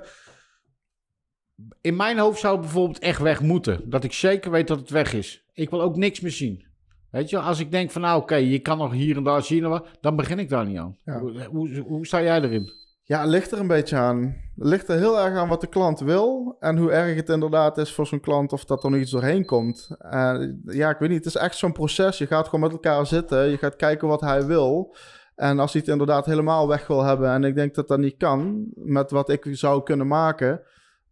in 1.81 1.95
mijn 1.95 2.17
hoofd 2.17 2.39
zou 2.39 2.53
het 2.53 2.61
bijvoorbeeld 2.61 2.99
echt 2.99 3.21
weg 3.21 3.41
moeten. 3.41 3.89
Dat 3.89 4.03
ik 4.03 4.13
zeker 4.13 4.51
weet 4.51 4.67
dat 4.67 4.79
het 4.79 4.89
weg 4.89 5.13
is. 5.13 5.45
Ik 5.53 5.69
wil 5.69 5.81
ook 5.81 5.95
niks 5.95 6.19
meer 6.19 6.31
zien. 6.31 6.65
Weet 7.11 7.29
je, 7.29 7.39
als 7.39 7.59
ik 7.59 7.71
denk 7.71 7.91
van 7.91 8.01
nou 8.01 8.21
oké, 8.21 8.35
je 8.35 8.59
kan 8.59 8.77
nog 8.77 8.91
hier 8.91 9.17
en 9.17 9.23
daar 9.23 9.43
zien, 9.43 9.65
of 9.65 9.71
wat, 9.71 9.87
dan 10.01 10.15
begin 10.15 10.39
ik 10.39 10.49
daar 10.49 10.65
niet 10.65 10.77
aan. 10.77 10.97
Ja. 11.05 11.19
Hoe, 11.19 11.43
hoe, 11.43 11.79
hoe 11.79 12.05
sta 12.05 12.21
jij 12.21 12.41
erin? 12.41 12.71
Ja, 13.07 13.19
het 13.21 13.29
ligt 13.29 13.51
er 13.51 13.59
een 13.59 13.67
beetje 13.67 13.95
aan. 13.97 14.21
Het 14.55 14.67
ligt 14.67 14.87
er 14.89 14.97
heel 14.97 15.19
erg 15.19 15.37
aan 15.37 15.47
wat 15.47 15.61
de 15.61 15.67
klant 15.67 15.99
wil. 15.99 16.55
En 16.59 16.77
hoe 16.77 16.91
erg 16.91 17.15
het 17.15 17.29
inderdaad 17.29 17.77
is 17.77 17.93
voor 17.93 18.07
zo'n 18.07 18.19
klant 18.19 18.53
of 18.53 18.65
dat 18.65 18.83
er 18.83 18.89
nog 18.91 18.99
iets 18.99 19.11
doorheen 19.11 19.45
komt. 19.45 19.89
Eh, 19.99 20.35
ja, 20.65 20.89
ik 20.89 20.97
weet 20.97 21.09
niet. 21.09 21.25
Het 21.25 21.35
is 21.35 21.41
echt 21.41 21.57
zo'n 21.57 21.71
proces. 21.71 22.17
Je 22.17 22.27
gaat 22.27 22.45
gewoon 22.45 22.59
met 22.59 22.71
elkaar 22.71 23.05
zitten. 23.05 23.49
Je 23.49 23.57
gaat 23.57 23.75
kijken 23.75 24.07
wat 24.07 24.21
hij 24.21 24.45
wil. 24.45 24.95
En 25.35 25.59
als 25.59 25.71
hij 25.71 25.81
het 25.81 25.89
inderdaad 25.91 26.25
helemaal 26.25 26.67
weg 26.67 26.87
wil 26.87 27.03
hebben. 27.03 27.29
En 27.29 27.43
ik 27.43 27.55
denk 27.55 27.75
dat 27.75 27.87
dat 27.87 27.99
niet 27.99 28.17
kan. 28.17 28.65
Met 28.73 29.11
wat 29.11 29.29
ik 29.29 29.47
zou 29.51 29.83
kunnen 29.83 30.07
maken. 30.07 30.61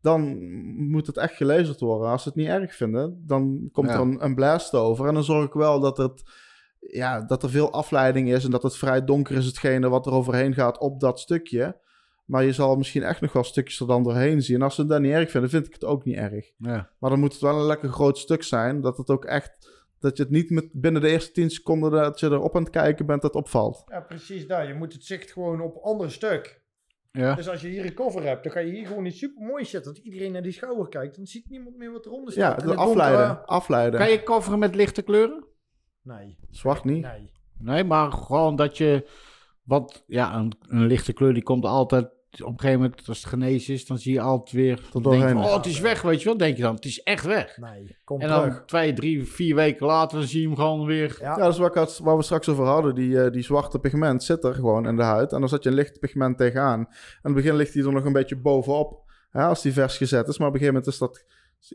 Dan 0.02 0.38
moet 0.90 1.08
het 1.08 1.18
echt 1.18 1.36
gelezerd 1.36 1.80
worden. 1.80 2.10
Als 2.10 2.22
ze 2.24 2.28
het 2.28 2.38
niet 2.38 2.48
erg 2.48 2.76
vinden. 2.76 3.24
Dan 3.28 3.70
komt 3.72 3.90
Ja. 3.90 3.94
er 3.94 4.02
een, 4.02 4.26
een 4.26 4.36
blast 4.36 4.74
over. 4.74 5.08
En 5.08 5.14
dan 5.14 5.24
zorg 5.24 5.46
ik 5.46 5.54
wel 5.54 5.80
dat 5.80 5.98
het 5.98 6.24
ja, 6.80 7.22
dat 7.22 7.44
er 7.44 7.50
veel 7.50 7.72
afleiding 7.72 8.32
is 8.32 8.46
en 8.46 8.52
dat 8.52 8.64
het 8.64 8.78
vrij 8.78 9.04
donker 9.04 9.36
is, 9.36 9.46
hetgene 9.46 9.90
wat 9.90 10.06
er 10.06 10.12
overheen 10.12 10.54
gaat 10.54 10.78
op 10.80 11.00
dat 11.00 11.20
stukje. 11.20 11.82
Maar 12.26 12.44
je 12.44 12.52
zal 12.54 12.76
misschien 12.76 13.04
echt 13.04 13.22
nog 13.22 13.34
wel 13.34 13.44
stukjes 13.44 13.80
er 13.80 13.88
dan 13.88 14.04
doorheen 14.04 14.42
zien. 14.42 14.56
En 14.56 14.62
als 14.62 14.76
ze 14.76 14.82
het 14.82 14.90
dan 14.90 15.02
niet 15.02 15.12
erg 15.12 15.32
vinden, 15.32 15.50
vind 15.50 15.66
ik 15.68 15.74
het 15.74 15.84
ook 15.84 16.06
niet 16.06 16.16
erg. 16.16 16.52
Ja. 16.58 16.90
Maar 17.00 17.10
dan 17.10 17.20
moet 17.20 17.32
het 17.34 17.42
wel 17.42 17.60
een 17.60 17.66
lekker 17.66 17.90
groot 17.90 18.18
stuk 18.18 18.44
zijn. 18.44 18.82
Dat 18.82 18.98
het 18.98 19.10
ook 19.10 19.26
echt, 19.26 19.70
dat 20.00 20.18
je 20.18 20.24
het 20.24 20.32
niet 20.32 20.50
met 20.50 20.70
binnen 20.72 21.02
de 21.02 21.10
eerste 21.10 21.32
10 21.32 21.50
seconden 21.50 21.92
dat 21.92 22.20
je 22.20 22.26
erop 22.26 22.56
aan 22.56 22.62
het 22.64 22.72
kijken 22.72 23.06
bent, 23.06 23.22
dat 23.22 23.36
opvalt. 23.36 23.84
Ja, 23.88 24.00
precies 24.02 24.48
daar. 24.48 24.68
Je 24.68 24.74
moet 24.74 24.94
het 24.94 25.06
zicht 25.06 25.32
gewoon 25.32 25.62
op 25.62 25.76
een 25.76 25.82
ander 25.82 26.12
stuk. 26.12 26.62
Ja. 27.12 27.36
Dus 27.36 27.50
als 27.50 27.62
je 27.62 27.68
hier 27.68 27.86
een 27.86 27.94
cover 27.94 28.24
hebt, 28.24 28.44
dan 28.44 28.52
ga 28.52 28.60
je 28.60 28.72
hier 28.72 28.88
gewoon 28.88 29.06
iets 29.06 29.18
super 29.20 29.46
moois 29.46 29.70
zetten. 29.70 29.94
Dat 29.94 30.04
iedereen 30.04 30.32
naar 30.32 30.42
die 30.42 30.52
schouder 30.52 30.90
kijkt. 30.90 31.16
Dan 31.16 31.26
ziet 31.26 31.50
niemand 31.50 31.78
meer 31.78 31.92
wat 31.92 32.06
eronder 32.06 32.34
Ja, 32.38 32.40
staat. 32.50 32.62
En 32.62 32.68
de 32.68 32.70
het 32.74 32.78
donkere- 32.84 33.02
afleiden. 33.04 33.46
afleiden. 33.46 34.00
Kan 34.00 34.10
je 34.12 34.24
coveren 34.24 34.60
met 34.60 34.76
lichte 34.76 35.02
kleuren? 35.02 35.44
Nee. 36.02 36.38
Zwart 36.50 36.84
niet. 36.84 37.02
Nee. 37.04 37.32
Nee, 37.58 37.84
maar 37.84 38.12
gewoon 38.12 38.56
dat 38.56 38.78
je... 38.78 39.10
Want 39.64 40.04
ja, 40.08 40.36
een, 40.36 40.54
een 40.68 40.86
lichte 40.86 41.14
kleur 41.14 41.34
die 41.34 41.44
komt 41.44 41.66
altijd... 41.66 42.10
Op 42.42 42.48
een 42.54 42.60
gegeven 42.60 42.82
moment, 42.82 43.08
als 43.08 43.18
het 43.18 43.28
genezen 43.28 43.74
is, 43.74 43.86
dan 43.86 43.98
zie 43.98 44.14
je 44.14 44.22
altijd 44.22 44.52
weer... 44.52 44.82
doorheen. 45.02 45.30
van, 45.30 45.44
oh, 45.44 45.56
het 45.56 45.66
is 45.66 45.80
weg, 45.80 46.02
weet 46.02 46.20
je 46.20 46.26
wel. 46.26 46.38
denk 46.38 46.56
je 46.58 46.62
dan, 46.64 46.76
het 46.76 46.86
is 46.86 47.04
echt 47.04 47.26
weg. 47.26 47.58
Nee. 47.58 47.98
Kom 48.04 48.22
En 48.22 48.28
terug. 48.28 48.54
dan 48.56 48.66
twee, 48.66 48.94
drie, 48.94 49.26
vier 49.28 49.56
weken 49.56 49.86
later, 49.86 50.18
dan 50.20 50.28
zie 50.28 50.42
je 50.42 50.48
hem 50.48 50.56
gewoon 50.56 50.86
weer... 50.86 51.18
Ja. 51.20 51.30
Ja, 51.30 51.36
dat 51.36 51.52
is 51.54 51.58
wat 51.60 51.70
ik 51.70 51.76
had, 51.76 52.00
waar 52.04 52.18
we 52.18 52.24
straks 52.24 52.50
over 52.50 52.66
hadden. 52.66 52.96
Die, 52.96 53.22
eh, 53.24 53.32
die 53.32 53.42
zwarte 53.44 53.80
pigment 53.80 54.24
zit 54.24 54.44
er 54.44 54.54
gewoon 54.54 54.88
in 54.88 54.96
de 54.96 55.04
huid. 55.04 55.32
En 55.32 55.40
dan 55.40 55.50
zet 55.50 55.64
je 55.64 55.70
een 55.70 55.76
licht 55.76 56.00
pigment 56.00 56.38
tegenaan. 56.38 56.80
En 56.80 56.88
in 56.90 57.20
het 57.22 57.34
begin 57.34 57.56
ligt 57.56 57.74
hij 57.74 57.84
er 57.84 57.92
nog 57.94 58.06
een 58.06 58.14
beetje 58.14 58.36
bovenop. 58.38 59.02
Hè, 59.30 59.44
als 59.44 59.62
die 59.62 59.74
vers 59.74 59.98
gezet 59.98 60.28
is. 60.28 60.38
Maar 60.38 60.48
op 60.48 60.54
een 60.54 60.60
gegeven 60.60 60.80
moment 60.82 60.94
is 60.94 61.00
dat 61.00 61.26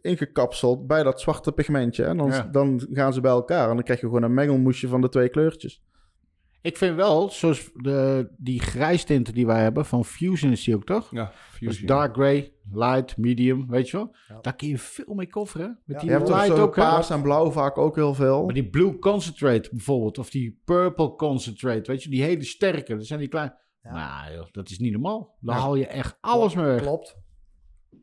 ingekapseld 0.03 0.87
bij 0.87 1.03
dat 1.03 1.21
zwarte 1.21 1.53
pigmentje. 1.53 2.05
En 2.05 2.17
dan, 2.17 2.31
Ja. 2.31 2.49
dan 2.53 2.87
gaan 2.93 3.13
ze 3.13 3.21
bij 3.21 3.31
elkaar. 3.31 3.69
En 3.69 3.75
dan 3.75 3.85
krijg 3.85 4.01
je 4.01 4.07
gewoon 4.07 4.23
een 4.23 4.35
mengelmoesje 4.35 4.89
van 4.89 5.01
de 5.01 5.09
twee 5.09 5.29
kleurtjes. 5.29 5.83
Ik 6.63 6.77
vind 6.77 6.97
wel, 6.97 7.31
zoals 7.31 7.71
de, 7.75 8.29
die 8.37 8.61
grijstinten 8.61 9.35
die 9.35 9.47
wij 9.47 9.63
hebben, 9.63 9.85
van 9.87 10.05
Fusion 10.05 10.51
is 10.53 10.65
die 10.65 10.75
ook 10.75 10.85
toch? 10.85 11.11
Ja, 11.11 11.25
Dus 11.25 11.35
fusion. 11.51 11.87
dark 11.87 12.15
gray, 12.15 12.53
light, 12.73 13.17
medium, 13.17 13.67
weet 13.69 13.91
je 13.91 13.97
wel? 13.97 14.15
Ja. 14.29 14.39
Daar 14.41 14.57
kun 14.57 14.69
je 14.69 14.79
veel 14.79 15.15
mee 15.15 15.29
kofferen. 15.29 15.79
Met 15.85 15.97
Ja. 15.97 16.01
die 16.03 16.11
Je 16.11 16.15
hebt 16.17 16.27
toch 16.29 16.37
light 16.41 16.57
zo 16.57 16.63
ook, 16.63 16.75
paars 16.75 17.11
en 17.11 17.23
blauw 17.23 17.51
vaak 17.51 17.79
ook 17.79 17.95
heel 17.95 18.15
veel. 18.15 18.45
Maar 18.45 18.55
die 18.55 18.69
blue 18.71 18.99
concentrate 18.99 19.69
bijvoorbeeld, 19.73 20.19
of 20.19 20.31
die 20.31 20.61
purple 20.65 21.15
concentrate, 21.15 21.91
weet 21.91 22.03
je, 22.03 22.11
die 22.11 22.23
hele 22.23 22.45
sterke, 22.45 22.97
dat 22.97 23.07
zijn 23.07 23.19
die 23.19 23.29
kleine. 23.29 23.57
Ja. 23.83 23.93
Nou, 24.23 24.35
joh, 24.35 24.47
dat 24.53 24.71
is 24.71 24.79
niet 24.79 24.93
normaal. 24.93 25.37
Dan 25.41 25.55
Ja. 25.55 25.61
haal 25.61 25.75
je 25.75 25.87
echt 25.87 26.17
alles 26.21 26.55
mee 26.55 26.65
weg. 26.65 26.81
Klopt. 26.83 27.17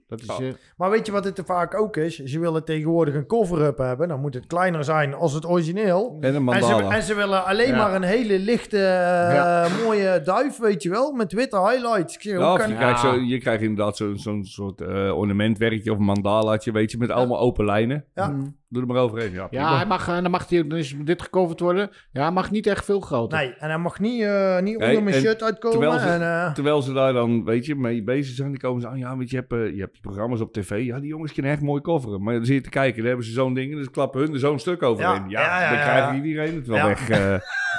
Dat 0.08 0.22
is, 0.22 0.38
Ja. 0.38 0.52
Maar 0.78 0.90
weet 0.90 1.06
je 1.06 1.12
wat 1.12 1.24
het 1.24 1.38
er 1.38 1.46
vaak 1.46 1.80
ook 1.80 1.98
is? 1.98 2.16
Ze 2.24 2.40
willen 2.40 2.64
tegenwoordig 2.66 3.14
een 3.16 3.26
cover-up 3.26 3.78
hebben. 3.78 4.08
Dan 4.08 4.20
moet 4.20 4.34
het 4.34 4.46
kleiner 4.48 4.84
zijn 4.84 5.14
als 5.14 5.34
het 5.34 5.46
origineel. 5.48 6.18
En 6.20 6.36
een 6.36 6.48
En 6.50 6.64
ze, 6.64 6.70
mandala. 6.70 6.96
en 6.96 7.04
ze 7.04 7.16
willen 7.16 7.46
alleen 7.46 7.68
Ja. 7.68 7.76
maar 7.78 7.96
een 7.96 8.04
hele 8.04 8.40
lichte, 8.40 8.78
eh, 8.78 9.34
Ja. 9.34 9.68
mooie 9.84 10.22
duif, 10.24 10.58
weet 10.58 10.84
je 10.84 10.90
wel. 10.90 11.12
Met 11.12 11.32
witte 11.34 11.60
highlights. 11.60 12.16
Ik 12.16 12.22
zeg, 12.22 12.38
Ja, 12.40 12.58
kan 12.58 12.70
je, 12.70 12.76
krijgt 12.76 13.00
zo, 13.00 13.14
je 13.16 13.38
krijgt 13.40 13.62
inderdaad 13.64 13.98
zo'n 14.14 14.44
soort 14.46 14.82
eh, 14.82 15.18
ornamentwerkje 15.18 15.92
of 15.92 15.98
een 15.98 16.04
mandalaatje, 16.04 16.72
weet 16.72 16.92
je, 16.92 16.98
met 16.98 17.10
allemaal 17.12 17.40
open 17.40 17.66
lijnen. 17.66 18.06
Ja. 18.14 18.28
Mm. 18.28 18.58
Doe 18.76 18.84
er 18.88 18.94
maar 18.94 19.02
overheen. 19.04 19.32
Ja, 19.32 19.48
ja, 19.50 19.76
hij 19.76 19.86
mag, 19.86 20.08
eh, 20.08 20.22
dan 20.22 20.32
mag 20.32 20.50
hij, 20.50 20.68
dan 20.68 20.78
is 20.78 20.96
dit 21.04 21.22
gecoverd 21.22 21.60
worden. 21.60 21.90
Ja, 22.12 22.22
hij 22.22 22.32
mag 22.32 22.52
niet 22.52 22.68
echt 22.68 22.86
veel 22.86 23.00
groter. 23.00 23.38
Nee, 23.38 23.54
en 23.60 23.70
hij 23.70 23.78
mag 23.78 24.00
niet, 24.00 24.22
eh, 24.22 24.60
niet 24.60 24.78
Nee, 24.78 24.88
onder 24.88 25.04
mijn 25.04 25.16
en 25.16 25.22
shirt 25.22 25.44
uitkomen. 25.44 25.80
terwijl 25.80 26.00
ze- 26.02 26.08
en, 26.08 26.22
eh, 26.22 26.54
Terwijl 26.54 26.82
ze 26.82 26.94
daar 26.94 27.14
dan, 27.14 27.46
weet 27.46 27.66
je, 27.66 27.76
mee 27.76 28.04
bezig 28.04 28.36
zijn, 28.36 28.50
dan 28.50 28.58
komen 28.58 28.82
ze 28.82 28.88
aan, 28.88 28.98
ja, 28.98 29.18
weet 29.18 29.30
je, 29.30 29.36
je 29.36 29.42
hebt, 29.48 29.74
je 29.76 29.80
hebt 29.80 29.94
die 29.94 30.02
programma's 30.02 30.42
op 30.42 30.54
tv, 30.54 30.86
ja, 30.86 31.00
die 31.00 31.10
jongens 31.10 31.34
kunnen 31.34 31.52
echt 31.52 31.62
mooi 31.62 31.82
coveren. 31.82 32.24
Maar 32.24 32.34
dan 32.34 32.46
zie 32.46 32.56
je 32.56 32.62
te 32.62 32.70
kijken, 32.70 32.98
dan 32.98 33.08
hebben 33.08 33.26
ze 33.26 33.32
zo'n 33.32 33.54
ding 33.54 33.72
en 33.72 33.78
dan 33.78 33.92
klappen 33.92 34.22
hun 34.22 34.34
er 34.34 34.40
zo'n 34.40 34.60
stuk 34.60 34.84
overheen. 34.84 35.30
Ja, 35.30 35.42
Ja, 35.42 35.48
ja, 35.48 35.62
ja, 35.64 35.70
dan 35.70 35.78
ja, 35.78 35.84
krijgt 35.84 36.26
iedereen 36.26 36.56
het 36.56 36.68
wel 36.68 36.78
Ja. 36.78 36.88
weg. 36.88 37.10
eh. 37.10 37.18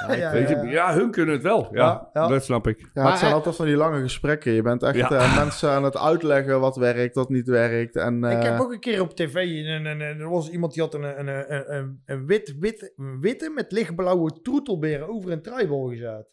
ja, 0.19 0.31
Weet 0.31 0.49
je, 0.49 0.55
ja. 0.55 0.63
ja, 0.63 0.93
hun 0.93 1.11
kunnen 1.11 1.33
het 1.33 1.43
wel. 1.43 1.67
Ja, 1.71 1.79
Ja, 1.83 2.09
ja. 2.13 2.27
dat 2.27 2.43
snap 2.43 2.67
ik. 2.67 2.79
Ja, 2.93 3.01
Maar 3.01 3.11
het 3.11 3.19
zijn 3.19 3.33
altijd 3.33 3.55
van 3.55 3.65
die 3.65 3.75
lange 3.75 4.01
gesprekken. 4.01 4.51
Je 4.51 4.61
bent 4.61 4.83
echt 4.83 4.95
Ja. 5.09 5.35
mensen 5.35 5.69
aan 5.69 5.83
het 5.83 5.97
uitleggen 5.97 6.59
wat 6.59 6.75
werkt, 6.75 7.15
wat 7.15 7.29
niet 7.29 7.47
werkt. 7.47 7.95
En, 7.95 8.23
Ik 8.23 8.43
heb 8.43 8.59
ook 8.59 8.71
een 8.71 8.79
keer 8.79 9.01
op 9.01 9.15
tv, 9.15 9.35
een, 9.35 9.85
een- 9.85 10.01
er 10.01 10.29
was 10.29 10.49
iemand 10.49 10.73
die 10.73 10.83
had 10.83 10.86
een, 10.93 11.03
een, 11.19 11.27
een, 11.27 11.75
een, 11.75 12.01
een 12.05 12.25
wit, 12.25 12.55
wit, 12.59 12.93
een 12.95 13.19
witte 13.19 13.49
met 13.49 13.71
lichtblauwe 13.71 14.41
troetelberen 14.41 15.07
over 15.09 15.31
een 15.31 15.41
tribal 15.41 15.89
gezet. 15.89 16.27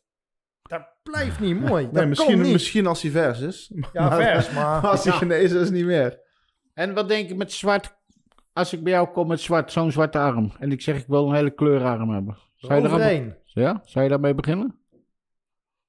Dat 0.62 0.86
blijft 1.02 1.40
niet 1.40 1.60
mooi. 1.60 1.84
nee, 1.84 1.92
dat 1.92 2.06
misschien, 2.06 2.34
kan 2.34 2.42
niet. 2.42 2.52
misschien 2.52 2.86
als 2.86 3.02
hij 3.02 3.10
vers 3.10 3.40
is. 3.40 3.72
Ja, 3.92 4.08
Maar- 4.08 4.22
vers, 4.22 4.50
maar... 4.50 4.82
Maar 4.82 4.90
als 4.90 5.04
hij 5.04 5.12
Ja. 5.12 5.18
genezen 5.18 5.60
is, 5.60 5.70
niet 5.70 5.84
meer. 5.84 6.20
En 6.74 6.94
wat 6.94 7.08
denk 7.08 7.28
je 7.28 7.34
met 7.34 7.52
zwart? 7.52 7.96
Als 8.52 8.72
ik 8.72 8.82
bij 8.82 8.92
jou 8.92 9.08
kom 9.08 9.26
met 9.26 9.40
zwart, 9.40 9.72
zo'n 9.72 9.92
zwarte 9.92 10.18
arm. 10.18 10.52
En 10.58 10.72
ik 10.72 10.80
zeg 10.80 10.96
ik 11.00 11.06
wil 11.06 11.28
een 11.28 11.34
hele 11.34 11.50
kleurarm 11.54 12.10
hebben. 12.10 12.36
Zou 12.54 12.74
je, 12.74 12.80
daar 12.80 12.90
aan- 12.90 12.96
Overheen. 12.96 13.34
ja? 13.44 13.80
Zou 13.84 14.04
je 14.04 14.10
daarmee 14.10 14.34
beginnen? 14.34 14.78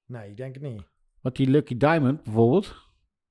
Nee, 0.05 0.29
ik 0.29 0.37
denk 0.37 0.53
het 0.53 0.63
niet. 0.63 0.81
Want 1.21 1.35
die 1.35 1.49
Lucky 1.49 1.77
Diamond 1.77 2.23
bijvoorbeeld. 2.23 2.75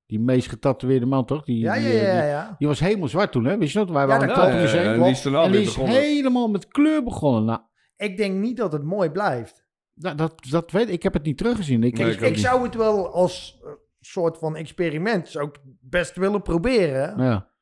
Die 0.06 0.20
meest 0.20 0.48
getatoeëerde 0.48 1.06
man 1.06 1.24
toch? 1.26 1.44
Die, 1.44 1.58
Ja, 1.58 1.74
ja, 1.74 1.80
die, 1.88 1.92
ja, 1.92 2.20
die, 2.20 2.28
ja. 2.28 2.54
die 2.58 2.68
was 2.68 2.80
helemaal 2.80 3.08
zwart 3.08 3.32
toen 3.32 3.44
hè? 3.44 3.58
Wist 3.58 3.72
je 3.72 3.78
dat? 3.78 3.90
Wij 3.90 4.00
Ja, 4.02 4.06
waren 4.08 4.28
dat 4.28 4.36
een 4.36 4.42
klapmuseum. 4.42 4.92
en 4.94 5.02
die 5.02 5.10
is 5.10 5.22
daarna 5.22 5.42
en 5.42 5.52
die 5.52 5.60
is 5.60 5.76
helemaal 5.76 6.48
met 6.48 6.68
kleur 6.68 7.02
begonnen. 7.02 7.44
Nou, 7.44 7.60
Ik 7.96 8.16
denk 8.16 8.34
niet 8.38 8.56
dat 8.56 8.72
het 8.72 8.82
mooi 8.82 9.10
blijft. 9.10 9.64
dat, 9.94 10.18
dat, 10.18 10.46
dat 10.50 10.70
weet 10.70 10.86
ik. 10.88 10.92
Ik 10.92 11.02
heb 11.02 11.12
het 11.12 11.22
niet 11.22 11.38
teruggezien. 11.38 11.82
Ik, 11.82 11.98
Nee, 11.98 12.10
ik- 12.10 12.20
ik 12.20 12.28
Ik 12.28 12.36
zou 12.38 12.62
het 12.62 12.74
wel 12.74 13.12
als 13.12 13.60
eh, 13.64 13.70
soort 14.00 14.38
van 14.38 14.56
experiment 14.56 15.28
zou 15.28 15.48
ik 15.48 15.58
best 15.80 16.16
willen 16.16 16.42
proberen. 16.42 17.22
ja. 17.24 17.52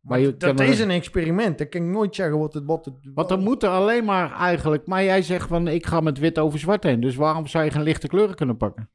Maar 0.00 0.18
je 0.20 0.36
dat 0.36 0.60
is 0.60 0.80
een 0.80 0.90
experiment. 0.90 1.60
Ik 1.60 1.70
kan 1.70 1.90
nooit 1.90 2.14
zeggen 2.14 2.38
wat 2.38 2.54
het... 2.54 2.64
Wat 2.64 2.84
het 2.84 2.94
Want 3.14 3.30
er 3.30 3.38
moet 3.38 3.62
er 3.62 3.68
alleen 3.68 4.04
maar 4.04 4.32
eigenlijk... 4.32 4.86
Maar 4.86 5.04
jij 5.04 5.22
zegt 5.22 5.48
van 5.48 5.68
ik 5.68 5.86
ga 5.86 6.00
met 6.00 6.18
wit 6.18 6.38
over 6.38 6.58
zwart 6.58 6.82
heen. 6.82 7.00
Dus 7.00 7.14
waarom 7.16 7.46
zou 7.46 7.64
je 7.64 7.70
geen 7.70 7.82
lichte 7.82 8.08
kleuren 8.08 8.34
kunnen 8.34 8.56
pakken? 8.56 8.90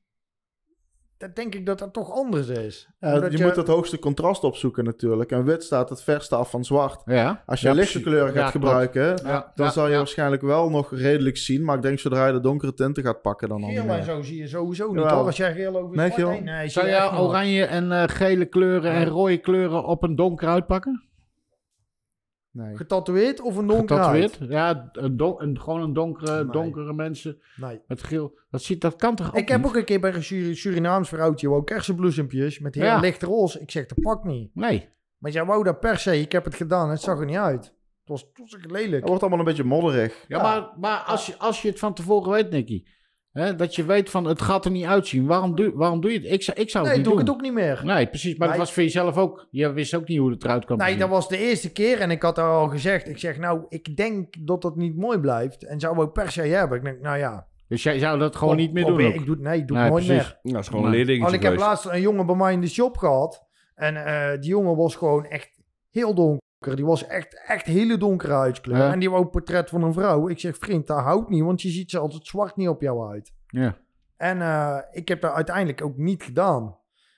Dat 1.17 1.35
denk 1.35 1.55
ik 1.55 1.65
dat 1.65 1.79
dat 1.79 1.93
toch 1.93 2.11
anders 2.11 2.47
is. 2.47 2.87
Ja, 2.99 3.27
je, 3.29 3.43
moet 3.43 3.55
het 3.55 3.67
hoogste 3.67 3.99
contrast 3.99 4.43
opzoeken 4.43 4.83
natuurlijk. 4.83 5.31
En 5.31 5.43
wit 5.43 5.63
staat 5.63 5.89
het 5.89 6.01
verste 6.03 6.35
af 6.35 6.49
van 6.49 6.65
zwart. 6.65 7.01
Ja. 7.05 7.43
Als 7.45 7.61
je 7.61 7.67
Ja, 7.67 7.73
lichte 7.73 8.01
kleuren 8.01 8.33
gaat 8.33 8.51
gebruiken, 8.51 9.01
Ja, 9.23 9.51
dan 9.55 9.65
ja, 9.65 9.71
zal 9.71 9.85
je 9.85 9.91
ja. 9.91 9.97
waarschijnlijk 9.97 10.41
wel 10.41 10.69
nog 10.69 10.91
redelijk 10.91 11.37
zien. 11.37 11.63
Maar 11.63 11.75
ik 11.75 11.81
denk 11.81 11.99
zodra 11.99 12.27
je 12.27 12.33
de 12.33 12.39
donkere 12.39 12.73
tinten 12.73 13.03
gaat 13.03 13.21
pakken, 13.21 13.49
dan 13.49 13.63
Geel 13.63 13.83
en 13.83 14.03
zo 14.03 14.21
zie 14.21 14.37
je 14.37 14.47
sowieso 14.47 14.87
niet 14.87 14.95
Jawel. 14.99 15.15
hoor. 15.15 15.25
Als 15.25 15.37
jij 15.37 15.53
geel 15.53 15.75
over 15.77 15.95
Nee, 15.95 16.11
zwart 16.11 16.43
Nee, 16.43 16.61
zie 16.61 16.69
Zou 16.69 16.87
je 16.87 16.91
nooit. 17.11 17.19
oranje 17.19 17.65
en 17.65 17.91
eh, 17.91 18.03
gele 18.07 18.45
kleuren 18.45 18.91
en 18.91 19.05
rode 19.05 19.37
kleuren 19.37 19.83
op 19.85 20.03
een 20.03 20.15
donker 20.15 20.47
uitpakken? 20.47 21.06
Nee. 22.57 22.75
Getatoeëerd 22.77 23.41
of 23.41 23.55
een 23.57 23.67
donker 23.67 23.95
Getatoeëerd? 23.97 24.37
Ja, 24.49 24.89
een 24.91 25.17
don- 25.17 25.41
een, 25.43 25.59
gewoon 25.59 25.81
een 25.81 25.93
donkere, 25.93 26.43
Nee. 26.43 26.51
donkere 26.51 26.93
mensen 26.93 27.41
Nee. 27.55 27.81
met 27.87 28.03
geel. 28.03 28.37
Dat, 28.49 28.61
ziet, 28.61 28.81
dat 28.81 28.95
kan 28.95 29.15
toch 29.15 29.27
ook 29.27 29.35
Ik 29.37 29.47
heb 29.47 29.57
niet? 29.57 29.67
ook 29.67 29.75
een 29.75 29.85
keer 29.85 29.99
bij 29.99 30.13
een 30.13 30.23
Suri- 30.23 30.55
Surinaams 30.55 31.09
vrouwtje 31.09 31.49
wou 31.49 31.63
kersenbloesempjes 31.63 32.59
met 32.59 32.75
heel 32.75 32.83
Ja. 32.85 32.99
licht 32.99 33.23
roze. 33.23 33.59
Ik 33.61 33.71
zeg, 33.71 33.85
dat 33.85 34.01
pakt 34.01 34.23
niet. 34.23 34.49
Nee. 34.53 34.89
Maar 35.17 35.31
jij 35.31 35.45
wou 35.45 35.63
dat 35.63 35.79
per 35.79 35.97
se. 35.97 36.19
Ik 36.19 36.31
heb 36.31 36.45
het 36.45 36.55
gedaan. 36.55 36.89
Het 36.89 37.01
zag 37.01 37.19
er 37.19 37.25
niet 37.25 37.35
uit. 37.37 37.65
Het 37.65 37.75
was, 38.05 38.21
het 38.21 38.51
was 38.51 38.57
lelijk. 38.67 38.91
Het 38.99 39.07
wordt 39.07 39.21
allemaal 39.21 39.39
een 39.39 39.45
beetje 39.45 39.63
modderig. 39.63 40.25
Ja, 40.27 40.37
Ja. 40.37 40.43
maar, 40.43 40.69
maar 40.79 40.97
als, 40.99 41.25
je, 41.25 41.37
als 41.37 41.61
je 41.61 41.69
het 41.69 41.79
van 41.79 41.93
tevoren 41.93 42.31
weet, 42.31 42.49
Nicky. 42.49 42.83
Hè, 43.31 43.55
dat 43.55 43.75
je 43.75 43.85
weet 43.85 44.09
van 44.09 44.25
het 44.25 44.41
gaat 44.41 44.65
er 44.65 44.71
niet 44.71 44.85
uitzien. 44.85 45.25
Waarom 45.25 45.55
doe, 45.55 45.71
waarom 45.75 46.01
doe 46.01 46.11
je 46.11 46.19
het? 46.19 46.31
Ik, 46.31 46.43
zou- 46.43 46.59
ik 46.59 46.69
zou 46.69 46.83
het 46.83 46.93
nee, 46.93 47.03
niet 47.03 47.11
doe 47.11 47.21
ik 47.21 47.27
het 47.27 47.35
ook 47.35 47.41
niet 47.41 47.53
meer. 47.53 47.81
Nee, 47.85 48.07
precies. 48.07 48.37
Maar 48.37 48.47
Nee. 48.47 48.57
dat 48.57 48.65
was 48.65 48.73
voor 48.75 48.83
jezelf 48.83 49.17
ook. 49.17 49.47
Je 49.51 49.71
wist 49.73 49.93
ook 49.95 50.07
niet 50.07 50.17
hoe 50.19 50.31
het 50.31 50.43
eruit 50.43 50.65
kwam. 50.65 50.77
Nee, 50.77 50.89
zien. 50.89 50.99
dat 50.99 51.09
was 51.09 51.27
de 51.29 51.37
eerste 51.37 51.71
keer 51.71 51.99
en 51.99 52.11
ik 52.11 52.21
had 52.21 52.37
al 52.37 52.67
gezegd, 52.67 53.09
ik 53.09 53.17
zeg 53.17 53.37
nou, 53.37 53.65
ik 53.69 53.95
denk 53.95 54.35
dat 54.47 54.61
dat 54.61 54.75
niet 54.75 54.95
mooi 54.97 55.19
blijft 55.19 55.65
en 55.65 55.79
zou 55.79 56.03
ik 56.03 56.11
per 56.11 56.31
se 56.31 56.41
hebben. 56.41 56.77
Ik 56.77 56.83
denk, 56.83 57.01
nou 57.01 57.17
ja. 57.17 57.47
Dus 57.67 57.83
jij 57.83 57.99
zou 57.99 58.19
dat 58.19 58.35
gewoon 58.35 58.55
niet 58.55 58.73
meer 58.73 58.85
doen 58.85 59.01
ook? 59.05 59.13
Ik 59.13 59.25
doe, 59.25 59.35
het- 59.35 59.43
nee, 59.43 59.57
ik 59.59 59.67
doe 59.67 59.77
Nee, 59.77 59.85
het 59.85 59.93
nooit 59.93 60.05
precies. 60.05 60.23
meer. 60.27 60.39
Nou, 60.41 60.53
dat 60.55 60.63
is 60.63 60.69
gewoon 60.69 60.85
een 60.85 60.91
leerdingetje 60.91 61.23
Want 61.23 61.35
ik 61.35 61.49
heb 61.49 61.57
laatst 61.57 61.85
een 61.85 62.01
jongen 62.01 62.25
bij 62.25 62.35
mij 62.35 62.53
in 62.53 62.61
de 62.61 62.67
shop 62.69 62.97
gehad 62.97 63.45
en 63.75 64.05
eh, 64.05 64.39
die 64.39 64.49
jongen 64.49 64.75
was 64.75 64.95
gewoon 64.95 65.25
echt 65.25 65.59
heel 65.91 66.13
donker. 66.15 66.45
Die 66.59 66.85
was 66.85 67.07
echt, 67.07 67.43
echt 67.47 67.65
hele 67.65 67.97
donkere 67.97 68.33
huidskleur. 68.33 68.77
Ja. 68.77 68.91
En 68.91 68.99
die 68.99 69.09
wou 69.09 69.23
een 69.23 69.29
portret 69.29 69.69
van 69.69 69.83
een 69.83 69.93
vrouw. 69.93 70.27
Ik 70.27 70.39
zeg, 70.39 70.57
vriend, 70.57 70.87
dat 70.87 70.99
houdt 70.99 71.29
niet, 71.29 71.43
want 71.43 71.61
je 71.61 71.69
ziet 71.69 71.91
ze 71.91 71.99
altijd 71.99 72.27
zwart 72.27 72.55
niet 72.55 72.67
op 72.67 72.81
jou 72.81 73.11
uit. 73.11 73.33
Ja. 73.47 73.77
En 74.17 74.41
eh, 74.41 74.77
ik 74.91 75.07
heb 75.07 75.21
dat 75.21 75.31
uiteindelijk 75.31 75.83
ook 75.83 75.97
niet 75.97 76.23
gedaan. 76.23 76.77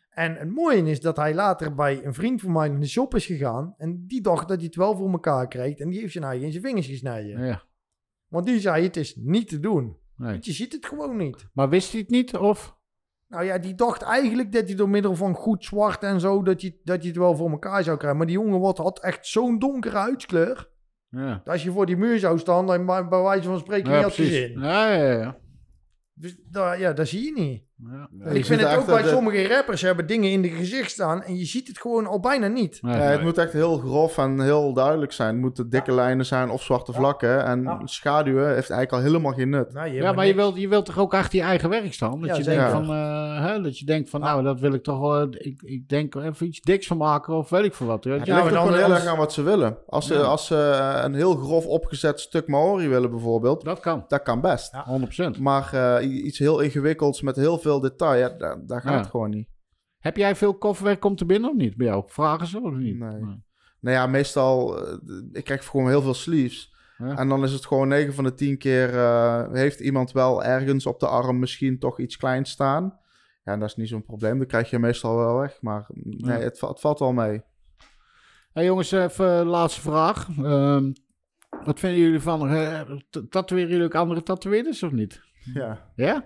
En 0.09 0.35
het 0.35 0.49
mooie 0.49 0.83
is 0.89 1.01
dat 1.01 1.17
hij 1.17 1.33
later 1.33 1.75
bij 1.75 2.05
een 2.05 2.13
vriend 2.13 2.41
van 2.41 2.51
mij 2.51 2.67
in 2.67 2.79
de 2.79 2.87
shop 2.87 3.15
is 3.15 3.25
gegaan. 3.25 3.73
En 3.77 4.05
die 4.07 4.21
dacht 4.21 4.47
dat 4.47 4.57
hij 4.57 4.65
het 4.65 4.75
wel 4.75 4.95
voor 4.95 5.11
elkaar 5.11 5.47
kreeg. 5.47 5.77
En 5.77 5.89
die 5.89 5.99
heeft 5.99 6.11
zijn 6.11 6.23
eigen 6.23 6.45
in 6.45 6.51
zijn 6.51 6.63
vingers 6.63 6.87
gesneden. 6.87 7.45
ja. 7.45 7.63
Want 8.27 8.45
die 8.45 8.59
zei, 8.59 8.83
het 8.83 8.97
is 8.97 9.15
niet 9.15 9.47
te 9.47 9.59
doen. 9.59 9.97
Nee. 10.15 10.31
Want 10.31 10.45
je 10.45 10.51
ziet 10.51 10.73
het 10.73 10.85
gewoon 10.85 11.17
niet. 11.17 11.47
Maar 11.53 11.69
wist 11.69 11.91
hij 11.91 12.01
het 12.01 12.09
niet? 12.09 12.37
Of? 12.37 12.77
Nou 13.29 13.43
ja, 13.43 13.57
die 13.57 13.75
dacht 13.75 14.01
eigenlijk 14.01 14.51
dat 14.51 14.67
hij 14.67 14.75
door 14.75 14.89
middel 14.89 15.15
van 15.15 15.33
goed 15.33 15.65
zwart 15.65 16.03
en 16.03 16.19
zo, 16.19 16.43
dat 16.43 16.61
je, 16.61 16.79
dat 16.83 17.01
je 17.01 17.07
het 17.07 17.17
wel 17.17 17.35
voor 17.35 17.49
elkaar 17.49 17.83
zou 17.83 17.97
krijgen. 17.97 18.17
Maar 18.17 18.27
die 18.27 18.35
jongen 18.35 18.59
wat, 18.59 18.77
had 18.77 18.99
echt 18.99 19.27
zo'n 19.27 19.59
donkere 19.59 19.97
huidskleur. 19.97 20.69
Ja. 21.09 21.41
Dat 21.43 21.53
als 21.53 21.63
je 21.63 21.71
voor 21.71 21.85
die 21.85 21.97
muur 21.97 22.19
zou 22.19 22.39
staan, 22.39 22.67
dan 22.67 22.85
bij, 22.85 23.21
wijze 23.21 23.47
van 23.49 23.59
spreken 23.59 23.89
Ja, 23.89 23.95
niet 23.95 24.03
had 24.03 24.13
gezien. 24.13 24.59
Ja, 24.59 24.93
ja, 24.93 25.11
ja. 25.11 25.37
Dus 26.13 26.37
daar, 26.43 26.79
ja, 26.79 26.93
dat 26.93 27.07
zie 27.07 27.23
je 27.23 27.41
niet. 27.41 27.63
Ja. 28.19 28.29
ik 28.31 28.45
vind 28.45 28.61
het 28.61 28.75
ook 28.75 28.85
bij 28.85 29.01
de- 29.01 29.07
sommige 29.07 29.47
rappers 29.47 29.81
hebben 29.81 30.07
dingen 30.07 30.31
in 30.31 30.41
de 30.41 30.49
gezicht 30.49 30.91
staan 30.91 31.23
en 31.23 31.37
je 31.37 31.45
ziet 31.45 31.67
het 31.67 31.79
gewoon 31.79 32.05
al 32.07 32.19
bijna 32.19 32.47
niet. 32.47 32.77
Nee. 32.81 32.95
Ja, 32.95 33.01
het 33.01 33.21
moet 33.21 33.37
echt 33.37 33.53
heel 33.53 33.77
grof 33.77 34.17
en 34.17 34.41
heel 34.41 34.73
duidelijk 34.73 35.11
zijn. 35.11 35.29
Het 35.33 35.41
moeten 35.41 35.69
dikke 35.69 35.91
lijnen 35.93 36.25
zijn 36.25 36.49
of 36.49 36.63
zwarte 36.63 36.93
vlakken. 36.93 37.45
En 37.45 37.61
Ja. 37.63 37.81
schaduwen 37.85 38.45
heeft 38.47 38.69
eigenlijk 38.69 38.91
al 38.91 38.99
helemaal 39.11 39.33
geen 39.33 39.49
nut. 39.49 39.73
Nou, 39.73 39.89
Ja, 39.89 40.11
maar 40.11 40.25
je 40.27 40.33
wilt, 40.35 40.57
je 40.57 40.67
wilt 40.67 40.85
toch 40.85 40.97
ook 40.99 41.13
achter 41.13 41.39
je 41.39 41.45
eigen 41.45 41.69
werk 41.69 41.93
staan? 41.93 42.19
Dat, 42.19 42.29
Ja, 42.29 42.35
je, 42.35 42.43
denkt 42.43 42.71
van, 42.71 42.83
eh, 42.83 43.45
hè, 43.45 43.61
dat 43.61 43.79
je 43.79 43.85
denkt 43.85 44.09
van, 44.09 44.19
nou, 44.19 44.43
dat 44.43 44.59
wil 44.59 44.73
ik 44.73 44.83
toch 44.83 44.99
wel... 44.99 45.27
Ik, 45.31 45.61
ik 45.61 45.89
denk 45.89 46.15
even 46.15 46.47
iets 46.47 46.61
diks 46.61 46.87
van 46.87 46.97
maken 46.97 47.33
of 47.33 47.49
weet 47.49 47.65
ik 47.65 47.73
veel 47.73 47.87
wat. 47.87 48.03
Het 48.03 48.25
Ja, 48.25 48.35
ligt 48.43 48.47
gewoon 48.57 48.73
heel 48.73 48.91
erg 48.91 49.05
aan 49.05 49.17
wat 49.17 49.33
ze 49.33 49.41
willen. 49.41 49.77
Als 49.87 50.07
ze, 50.07 50.13
Ja. 50.13 50.19
als 50.21 50.45
ze 50.45 50.55
eh, 50.55 51.03
een 51.03 51.13
heel 51.13 51.35
grof 51.35 51.65
opgezet 51.65 52.19
stuk 52.19 52.47
Maori 52.47 52.87
willen 52.87 53.09
bijvoorbeeld, 53.09 53.63
Dat 53.63 53.79
kan, 53.79 54.05
dat 54.07 54.23
kan 54.23 54.41
best. 54.41 54.71
100%. 54.85 55.39
Maar 55.39 55.73
eh, 55.73 56.23
iets 56.25 56.39
heel 56.39 56.59
ingewikkelds 56.59 57.21
met 57.21 57.35
heel 57.35 57.57
veel 57.57 57.67
detail, 57.77 58.19
ja, 58.19 58.29
daar, 58.29 58.65
daar 58.65 58.81
gaat 58.81 58.91
Ja. 58.93 58.97
het 58.97 59.07
gewoon 59.09 59.29
niet. 59.29 59.47
Heb 59.99 60.17
jij 60.17 60.35
veel 60.35 60.53
kofferwerk 60.57 60.99
komt 60.99 61.19
er 61.19 61.25
binnen 61.25 61.49
of 61.49 61.55
niet 61.55 61.75
bij 61.77 61.87
jou? 61.87 62.03
Vragen 62.07 62.47
ze 62.47 62.59
of 62.61 62.73
niet? 62.73 62.97
Nee. 62.99 63.19
Nou 63.81 63.95
ja, 63.95 64.07
meestal, 64.07 64.85
eh, 64.87 64.97
ik 65.31 65.43
krijg 65.43 65.65
gewoon 65.65 65.87
heel 65.87 66.01
veel 66.01 66.13
sleeves. 66.13 66.75
Ja. 66.97 67.17
En 67.17 67.29
dan 67.29 67.43
is 67.43 67.51
het 67.51 67.65
gewoon 67.65 67.87
9 67.87 68.13
van 68.13 68.23
de 68.23 68.33
10 68.33 68.57
keer, 68.57 68.97
eh, 68.97 69.51
heeft 69.51 69.79
iemand 69.79 70.11
wel 70.11 70.43
ergens 70.43 70.85
op 70.85 70.99
de 70.99 71.07
arm 71.07 71.39
misschien 71.39 71.79
toch 71.79 71.99
iets 71.99 72.17
kleins 72.17 72.49
staan. 72.51 72.99
Ja, 73.43 73.53
en 73.53 73.59
dat 73.59 73.69
is 73.69 73.75
niet 73.75 73.87
zo'n 73.87 74.03
probleem. 74.05 74.37
Dan 74.37 74.47
krijg 74.47 74.69
je 74.69 74.79
meestal 74.79 75.15
wel 75.17 75.39
weg. 75.39 75.61
Maar 75.61 75.85
nee, 75.93 76.15
Ja. 76.17 76.43
het, 76.43 76.59
het 76.61 76.79
valt 76.79 76.99
wel 76.99 77.13
mee. 77.13 77.41
Hey 78.53 78.65
jongens, 78.65 78.91
even 78.91 79.45
laatste 79.45 79.81
vraag. 79.81 80.27
Ehm, 80.37 80.91
wat 81.65 81.79
vinden 81.79 81.99
jullie 81.99 82.19
van... 82.19 82.49
eh, 82.49 82.81
t- 83.09 83.31
tatoeëren 83.31 83.69
jullie 83.69 83.85
ook 83.85 83.95
andere 83.95 84.23
tatoeëerders 84.23 84.83
of 84.83 84.91
niet? 84.91 85.21
Ja. 85.53 85.91
Ja? 85.95 86.25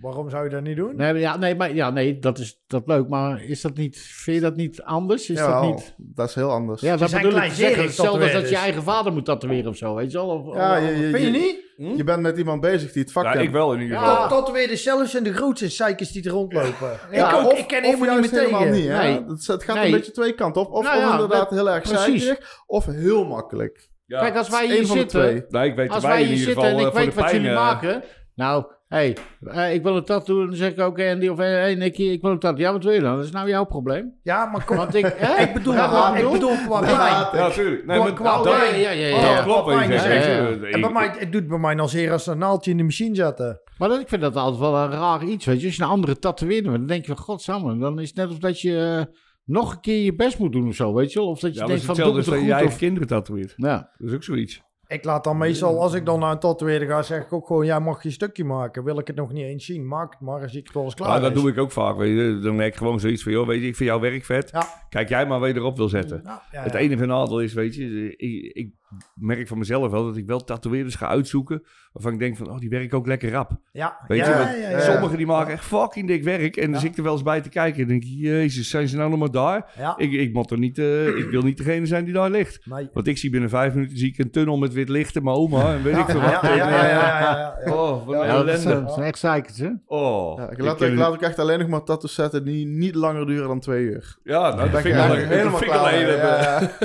Waarom 0.00 0.30
zou 0.30 0.44
je 0.44 0.50
dat 0.50 0.62
niet 0.62 0.76
doen? 0.76 0.96
Nee, 0.96 1.12
maar 1.12 1.20
ja, 1.20 1.36
nee, 1.36 1.54
maar, 1.54 1.74
ja, 1.74 1.90
nee 1.90 2.18
dat 2.18 2.38
is 2.38 2.60
dat 2.66 2.82
leuk. 2.86 3.08
Maar 3.08 3.42
is 3.44 3.60
dat 3.60 3.76
niet... 3.76 3.98
Vind 3.98 4.36
je 4.36 4.42
dat 4.42 4.56
niet 4.56 4.82
anders? 4.82 5.30
Is 5.30 5.38
Jawel, 5.38 5.62
dat 5.62 5.70
niet... 5.74 5.94
dat 5.96 6.28
is 6.28 6.34
heel 6.34 6.50
anders. 6.50 6.80
Ja, 6.80 6.96
dat 6.96 7.10
zijn 7.10 7.22
bedoel 7.22 7.42
ik 7.42 7.52
zeggen. 7.52 7.82
Hetzelfde 7.82 8.22
als 8.22 8.32
dat 8.32 8.48
je 8.48 8.56
eigen 8.56 8.82
vader 8.82 9.12
moet 9.12 9.24
tatoeëren 9.24 9.70
of 9.70 9.76
zo, 9.76 9.94
weet 9.94 10.10
je 10.12 10.18
wel? 10.18 10.28
Of, 10.28 10.54
Ja, 10.56 10.76
of- 10.78 10.84
je, 10.84 10.96
je, 10.96 11.10
Vind 11.10 11.24
je 11.24 11.40
je, 11.40 11.56
niet? 11.76 11.96
je 11.96 12.04
bent 12.04 12.20
met 12.22 12.38
iemand 12.38 12.60
bezig 12.60 12.92
die 12.92 13.02
het 13.02 13.12
vak 13.12 13.24
Ja, 13.24 13.32
kent. 13.32 13.44
ik 13.44 13.50
wel 13.50 13.72
in 13.72 13.80
ieder 13.80 13.96
Ja. 13.96 14.02
geval. 14.04 14.28
Tot 14.28 14.38
Tatoeëerders 14.46 14.82
zelfs 14.82 15.10
zijn 15.10 15.24
de 15.24 15.32
grootste 15.34 15.68
zeikers 15.68 16.10
die 16.12 16.24
er 16.24 16.30
rondlopen. 16.30 16.98
Ja, 17.10 17.28
ik 17.28 17.34
ook. 17.44 17.52
Of, 17.52 17.58
ik 17.58 17.66
ken 17.66 17.84
of 17.84 17.94
helemaal 17.94 18.18
niet 18.20 18.30
helemaal 18.30 18.60
tegen. 18.60 18.74
niet. 18.74 18.88
Hè? 18.88 18.96
Nee. 19.02 19.24
Het, 19.28 19.46
het 19.46 19.64
gaat 19.64 19.76
Nee. 19.76 19.84
een 19.84 19.90
beetje 19.90 20.12
twee 20.12 20.32
kanten 20.34 20.62
op. 20.62 20.72
Of, 20.72 20.84
Nou 20.84 20.96
of 20.96 21.02
ja, 21.02 21.12
inderdaad 21.12 21.50
heel 21.50 21.70
erg 21.70 21.86
zeikerig, 21.86 22.62
of 22.66 22.86
heel 22.86 23.24
makkelijk. 23.24 23.88
Ja. 24.06 24.18
Kijk, 24.20 24.36
als 24.36 24.48
wij 24.48 24.66
hier 24.66 24.80
de 24.80 24.86
zitten... 24.86 25.06
twee. 25.08 25.44
Nee, 25.48 25.68
ik 25.70 25.76
weet 25.76 25.88
Als 25.90 26.02
erbij 26.02 26.10
wij 26.10 26.20
in 26.20 26.28
hier 26.28 26.38
ieder 26.38 26.54
zitten 26.54 26.64
geval 26.64 26.80
en 26.80 26.86
ik 26.86 26.92
eh, 26.92 26.98
weet 27.04 27.14
de 27.14 27.20
wat 27.20 27.30
jullie 27.30 27.48
eh, 27.48 27.54
maken... 27.54 28.02
Nou, 28.34 28.64
hé, 28.88 29.14
hey, 29.44 29.74
ik 29.74 29.82
wil 29.82 29.96
een 29.96 30.04
tattoo. 30.04 30.40
En 30.40 30.46
dan 30.46 30.56
zeg 30.56 30.70
ik 30.72 30.80
ook, 30.80 30.96
hey, 30.96 31.12
Andy 31.12 31.28
of 31.28 31.36
hey, 31.38 31.50
hey, 31.52 31.74
Nicky, 31.74 32.02
ik 32.02 32.20
wil 32.22 32.30
een 32.30 32.38
tattoo. 32.38 32.60
Ja, 32.64 32.72
wat 32.72 32.84
wil 32.84 32.92
je 32.92 33.00
dan? 33.00 33.16
Dat 33.16 33.24
is 33.24 33.30
nou 33.30 33.48
jouw 33.48 33.64
probleem. 33.64 34.12
Ja, 34.22 34.46
maar 34.46 34.64
kom, 34.64 34.76
Want 34.76 34.94
ik... 34.94 35.04
Hè? 35.16 35.42
ik 35.42 35.52
bedoel, 35.52 35.74
Ja, 35.74 35.86
qua- 35.88 36.10
wat 36.12 36.22
ik 36.22 36.30
bedoel 36.30 36.56
qua 36.66 36.80
pijn. 36.80 37.40
Ja, 37.42 37.50
tuurlijk. 37.50 37.86
Nee, 37.86 37.96
Qua- 37.96 38.04
maar 38.04 38.40
qua- 38.42 38.64
ja, 38.64 38.90
ja, 38.90 38.90
ja, 38.90 39.42
klopt 39.42 39.64
wat 39.64 39.72
je 39.74 39.78
pijn 39.78 39.90
is 39.92 40.02
zegt. 40.02 40.14
echt- 40.14 40.26
Eh, 40.26 40.36
Ja, 40.36 40.66
eh, 40.66 40.74
En 40.74 40.80
bij 40.80 40.90
mij, 40.92 41.14
het 41.18 41.32
doet 41.32 41.48
bij 41.48 41.58
mij 41.58 41.74
dan 41.74 41.88
zeer 41.88 42.12
als 42.12 42.26
een 42.26 42.38
naaldje 42.38 42.70
in 42.70 42.76
de 42.76 42.82
machine 42.82 43.14
zetten. 43.14 43.60
Maar 43.78 43.88
dat, 43.88 44.00
ik 44.00 44.08
vind 44.08 44.20
dat 44.22 44.36
altijd 44.36 44.60
wel 44.60 44.76
een 44.76 44.90
raar 44.90 45.24
iets, 45.24 45.44
weet 45.44 45.60
je. 45.60 45.66
Als 45.66 45.76
je 45.76 45.82
een 45.82 45.88
andere 45.88 46.18
tatoeëerder 46.18 46.70
bent, 46.70 46.78
dan 46.78 46.86
denk 46.96 47.06
je 47.06 47.14
van, 47.14 47.24
godsamme. 47.24 47.78
Dan 47.78 48.00
is 48.00 48.08
het 48.08 48.16
net 48.16 48.30
of 48.30 48.38
dat 48.38 48.60
je 48.60 48.96
eh, 49.08 49.14
nog 49.44 49.72
een 49.72 49.80
keer 49.80 50.04
je 50.04 50.14
best 50.14 50.38
moet 50.38 50.52
doen 50.52 50.68
of 50.68 50.74
zo, 50.74 50.94
weet 50.94 51.12
je 51.12 51.18
wel. 51.18 51.28
Of 51.28 51.40
dat 51.40 51.54
je 51.54 51.60
Ja, 51.60 51.66
denkt 51.66 51.82
van, 51.84 51.94
doe 51.94 52.04
hetzelfde 52.04 52.08
het 52.08 52.16
als 52.16 52.24
toch 52.26 52.34
dat 52.34 52.42
je 52.42 52.48
je 52.48 52.52
goed. 52.52 52.60
eigen 52.60 52.72
Of... 52.74 52.78
kinderen 52.78 53.08
tatoeëert. 53.08 53.54
Ja. 53.56 53.90
Dat 53.98 54.08
is 54.08 54.14
ook 54.14 54.22
zoiets. 54.24 54.62
Ik 54.88 55.04
laat 55.04 55.24
dan 55.24 55.38
meestal, 55.38 55.80
als 55.82 55.94
ik 55.94 56.06
dan 56.06 56.20
naar 56.20 56.32
een 56.32 56.38
tatoeëerder 56.38 56.88
ga, 56.88 57.02
zeg 57.02 57.22
ik 57.22 57.32
ook 57.32 57.46
gewoon, 57.46 57.66
ja, 57.66 57.78
mag 57.78 58.02
je 58.02 58.08
een 58.08 58.14
stukje 58.14 58.44
maken? 58.44 58.84
Wil 58.84 58.98
ik 58.98 59.06
het 59.06 59.16
nog 59.16 59.32
niet 59.32 59.44
eens 59.44 59.64
zien? 59.64 59.86
Maak 59.86 60.10
het 60.12 60.20
maar, 60.20 60.42
als 60.42 60.54
ik 60.54 60.64
het 60.66 60.74
wel 60.74 60.84
eens 60.84 60.94
klaar 60.94 61.08
Ja, 61.14 61.20
dat 61.20 61.32
is. 61.34 61.40
doe 61.40 61.50
ik 61.50 61.58
ook 61.58 61.72
vaak. 61.72 61.96
Weet 61.96 62.16
je. 62.16 62.38
Dan 62.42 62.56
merk 62.56 62.72
ik 62.72 62.78
gewoon 62.78 63.00
zoiets 63.00 63.22
van, 63.22 63.32
joh, 63.32 63.46
weet 63.46 63.60
je, 63.60 63.66
ik 63.66 63.76
vind 63.76 63.88
jouw 63.88 64.00
werk 64.00 64.24
vet. 64.24 64.50
Ja. 64.50 64.66
Kijk 64.88 65.08
jij 65.08 65.26
maar 65.26 65.40
waar 65.40 65.48
je 65.48 65.54
erop 65.54 65.76
wil 65.76 65.88
zetten. 65.88 66.20
Ja, 66.24 66.42
ja, 66.52 66.62
Het 66.62 66.74
enige 66.74 67.06
nadeel 67.06 67.40
is, 67.40 67.52
weet 67.54 67.74
je, 67.74 68.16
ik, 68.16 68.52
ik 68.56 68.72
merk 69.14 69.48
van 69.48 69.58
mezelf 69.58 69.90
wel 69.90 70.04
dat 70.04 70.16
ik 70.16 70.26
wel 70.26 70.44
tatoeëerders 70.44 70.94
ga 70.94 71.06
uitzoeken. 71.08 71.62
Waarvan 71.92 72.12
ik 72.12 72.18
denk 72.18 72.36
van, 72.36 72.50
oh, 72.50 72.58
die 72.58 72.68
werken 72.68 72.98
ook 72.98 73.06
lekker 73.06 73.30
rap. 73.30 73.50
Ja, 73.72 73.96
Weet 74.08 74.18
ja, 74.18 74.24
je, 74.24 74.30
ja, 74.30 74.38
want 74.38 74.58
ja, 74.60 74.70
ja. 74.70 74.80
sommigen 74.80 75.16
die 75.16 75.26
maken 75.26 75.52
echt 75.52 75.64
fucking 75.64 76.06
dik 76.06 76.24
werk. 76.24 76.56
En 76.56 76.70
dan 76.70 76.80
zit 76.80 76.90
ik 76.90 76.96
er 76.96 77.02
wel 77.02 77.12
eens 77.12 77.22
bij 77.22 77.40
te 77.40 77.48
kijken 77.48 77.82
en 77.82 77.88
denk 77.88 78.02
ik, 78.04 78.10
jezus, 78.16 78.70
zijn 78.70 78.88
ze 78.88 78.96
nou 78.96 79.10
nog 79.10 79.18
maar 79.18 79.30
daar? 79.30 79.70
Ja. 79.78 79.94
Ik, 79.96 80.12
ik, 80.12 80.32
moet 80.32 80.50
er 80.50 80.58
niet, 80.58 80.78
eh, 80.78 81.06
ik 81.16 81.30
wil 81.30 81.42
niet 81.42 81.56
degene 81.56 81.86
zijn 81.86 82.04
die 82.04 82.14
daar 82.14 82.30
ligt. 82.30 82.66
Nee. 82.66 82.88
Want 82.92 83.06
ik 83.06 83.18
zie 83.18 83.30
binnen 83.30 83.50
vijf 83.50 83.74
minuten 83.74 83.96
zie 83.98 84.08
ik 84.08 84.18
een 84.18 84.30
tunnel 84.30 84.56
met 84.58 84.72
wit 84.72 84.88
licht 84.88 85.16
in 85.16 85.22
mijn 85.24 85.36
oma 85.36 85.72
en 85.74 85.82
weet 85.82 85.96
ik 85.96 86.04
veel 86.04 86.20
Ja, 86.20 86.32
wat. 86.32 86.42
ja, 86.42 86.54
ja, 86.56 86.66
En, 86.66 86.70
ja, 86.72 86.86
ja, 86.88 87.20
ja, 87.20 87.58
ja. 87.64 87.72
Oh, 87.72 88.06
wat 88.06 88.14
een 88.20 88.26
Ja, 88.26 88.34
ellende. 88.34 88.80
dat 88.82 88.92
zijn 88.92 89.06
echt 89.06 89.18
zeikers, 89.18 89.58
hè? 89.58 89.70
Oh, 89.86 90.38
Ja, 90.38 90.44
ik, 90.44 90.50
ik 90.50 90.64
laat, 90.64 90.82
ik 90.82 90.94
laat 90.94 91.12
ook 91.12 91.22
echt 91.22 91.38
alleen 91.38 91.58
nog 91.58 91.68
maar 91.68 91.82
tattoos 91.84 92.14
zetten 92.14 92.44
die 92.44 92.66
niet 92.66 92.94
langer 92.94 93.26
duren 93.26 93.48
dan 93.48 93.60
twee 93.60 93.84
uur. 93.84 94.16
Ja, 94.24 94.54
nou, 94.54 94.70
dat 94.70 94.80
vind 94.80 94.94
ik 94.94 95.26
helemaal 95.28 95.60
klaar. 95.60 96.62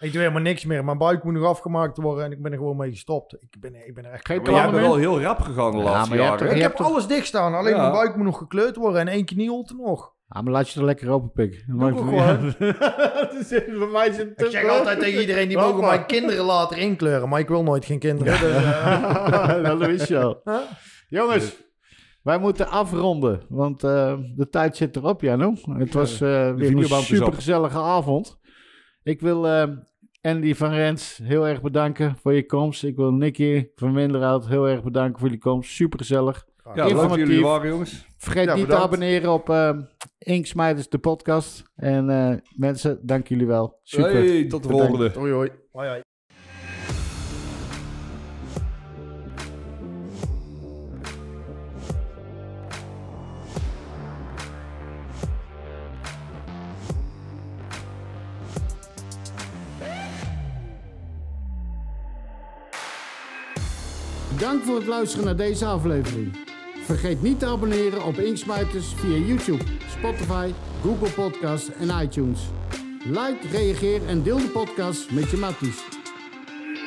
Ik 0.00 0.12
doe 0.12 0.20
helemaal 0.20 0.42
niks 0.42 0.64
meer. 0.64 0.84
Mijn 0.84 0.98
buik 0.98 1.24
moet 1.24 1.33
nog 1.34 1.44
afgemaakt 1.44 1.96
worden 1.96 2.24
en 2.24 2.32
ik 2.32 2.42
ben 2.42 2.52
er 2.52 2.58
gewoon 2.58 2.76
mee 2.76 2.90
gestopt. 2.90 3.32
Ik 3.32 3.56
ben, 3.60 3.86
ik 3.86 3.94
ben 3.94 4.04
er 4.04 4.10
echt... 4.12 4.26
Geen 4.26 4.36
Maar 4.42 4.50
jij 4.50 4.60
bent 4.60 4.70
plannen 4.70 4.90
wel 4.90 4.98
heel 4.98 5.20
rap 5.22 5.40
gegaan 5.40 5.70
de 5.70 5.76
Ja, 5.78 5.84
laatste 5.84 6.16
jaren. 6.16 6.38
toch- 6.38 6.56
Ik 6.56 6.62
heb 6.62 6.80
alles 6.80 7.06
dicht 7.06 7.26
staan, 7.26 7.54
alleen 7.54 7.74
Ja. 7.74 7.80
mijn 7.80 7.92
buik 7.92 8.16
moet 8.16 8.24
nog 8.24 8.38
gekleurd 8.38 8.76
worden 8.76 9.00
en 9.00 9.08
één 9.08 9.24
knie 9.24 9.48
holt 9.48 9.70
er 9.70 9.76
nog. 9.76 10.12
Ja, 10.28 10.40
maar 10.42 10.52
laat 10.52 10.68
je 10.70 10.78
er 10.80 10.86
lekker 10.86 11.10
open 11.10 11.32
pikken. 11.32 11.58
Ik 11.76 11.82
ook 11.82 11.98
gewoon. 11.98 12.54
Bij 13.78 13.88
mij 13.92 14.08
is 14.08 14.16
het 14.16 14.40
Ik 14.42 14.50
zeg 14.50 14.68
altijd 14.68 14.98
tegen 15.00 15.20
iedereen, 15.20 15.48
die 15.48 15.56
mogen 15.58 15.80
mijn 15.84 16.06
kinderen 16.06 16.44
later 16.44 16.78
inkleuren, 16.78 17.28
maar 17.28 17.40
ik 17.40 17.48
wil 17.48 17.62
nooit 17.62 17.84
geen 17.84 17.98
kinderen. 17.98 18.40
Dus, 18.40 18.52
eh, 18.52 19.62
dat 19.78 19.88
is 19.88 20.06
zo. 20.06 20.40
Jongens, 21.08 21.56
wij 22.22 22.38
moeten 22.38 22.68
afronden, 22.68 23.42
want 23.48 23.84
eh, 23.84 24.14
de 24.36 24.48
tijd 24.48 24.76
zit 24.76 24.96
erop, 24.96 25.20
Jano. 25.20 25.54
Het 25.78 25.94
was 25.94 26.12
eh, 26.12 26.18
weer 26.28 26.48
een 26.48 26.58
videoband 26.58 26.90
is 27.02 27.10
op. 27.10 27.16
super 27.16 27.32
gezellige 27.32 27.78
avond. 27.78 28.38
Ik 29.02 29.20
wil 29.20 29.46
eh, 29.48 29.68
Andy 30.24 30.54
van 30.54 30.70
Rens 30.72 31.20
heel 31.22 31.46
erg 31.48 31.62
bedanken 31.62 32.16
voor 32.16 32.32
je 32.34 32.46
komst. 32.46 32.84
Ik 32.84 32.96
wil 32.96 33.12
Nicky 33.12 33.66
van 33.74 33.92
Minderhout 33.92 34.46
heel 34.48 34.68
erg 34.68 34.82
bedanken 34.82 35.18
voor 35.18 35.28
jullie 35.28 35.42
komst. 35.42 35.70
Super 35.70 35.98
gezellig. 35.98 36.44
Ja, 36.64 36.70
leuk 36.70 36.76
dat 36.76 36.90
Informatief. 36.90 37.26
jullie 37.26 37.42
waren, 37.44 37.68
jongens. 37.68 38.06
Vergeet 38.16 38.44
Ja, 38.44 38.54
niet 38.54 38.68
te 38.68 38.76
abonneren 38.76 39.32
op 39.32 39.50
eh 39.50 39.70
Inksmijders, 40.18 40.88
de 40.88 40.98
podcast. 40.98 41.62
En 41.76 42.10
eh, 42.10 42.36
mensen, 42.56 42.98
dank 43.02 43.28
jullie 43.28 43.46
wel. 43.46 43.78
Super. 43.82 44.12
Hey, 44.12 44.44
tot 44.48 44.62
de 44.62 44.68
Bedankt. 44.68 44.88
volgende. 44.96 45.18
Hoi 45.18 45.32
hoi. 45.32 45.50
hoi, 45.72 45.88
hoi. 45.88 46.00
Bedankt 64.34 64.64
voor 64.64 64.76
het 64.76 64.86
luisteren 64.86 65.24
naar 65.24 65.36
deze 65.36 65.66
aflevering. 65.66 66.32
Vergeet 66.84 67.22
niet 67.22 67.38
te 67.38 67.46
abonneren 67.46 68.04
op 68.04 68.18
Inksmijters 68.18 68.94
via 68.96 69.16
YouTube, 69.16 69.64
Spotify, 69.98 70.50
Google 70.82 71.10
Podcasts 71.10 71.70
en 71.72 72.02
iTunes. 72.02 72.40
Like, 73.04 73.38
reageer 73.50 74.06
en 74.06 74.22
deel 74.22 74.36
de 74.36 74.48
podcast 74.48 75.10
met 75.10 75.30
je 75.30 75.36
matties. 75.36 75.82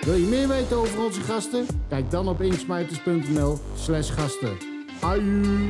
Wil 0.01 0.13
je 0.13 0.25
meer 0.25 0.47
weten 0.47 0.77
over 0.77 1.03
onze 1.03 1.21
gasten? 1.21 1.65
Kijk 1.89 2.11
dan 2.11 2.27
op 2.27 2.41
inksmijters.nl 2.41 3.59
slash 3.75 4.13
gasten. 4.13 4.57
Aju! 5.01 5.69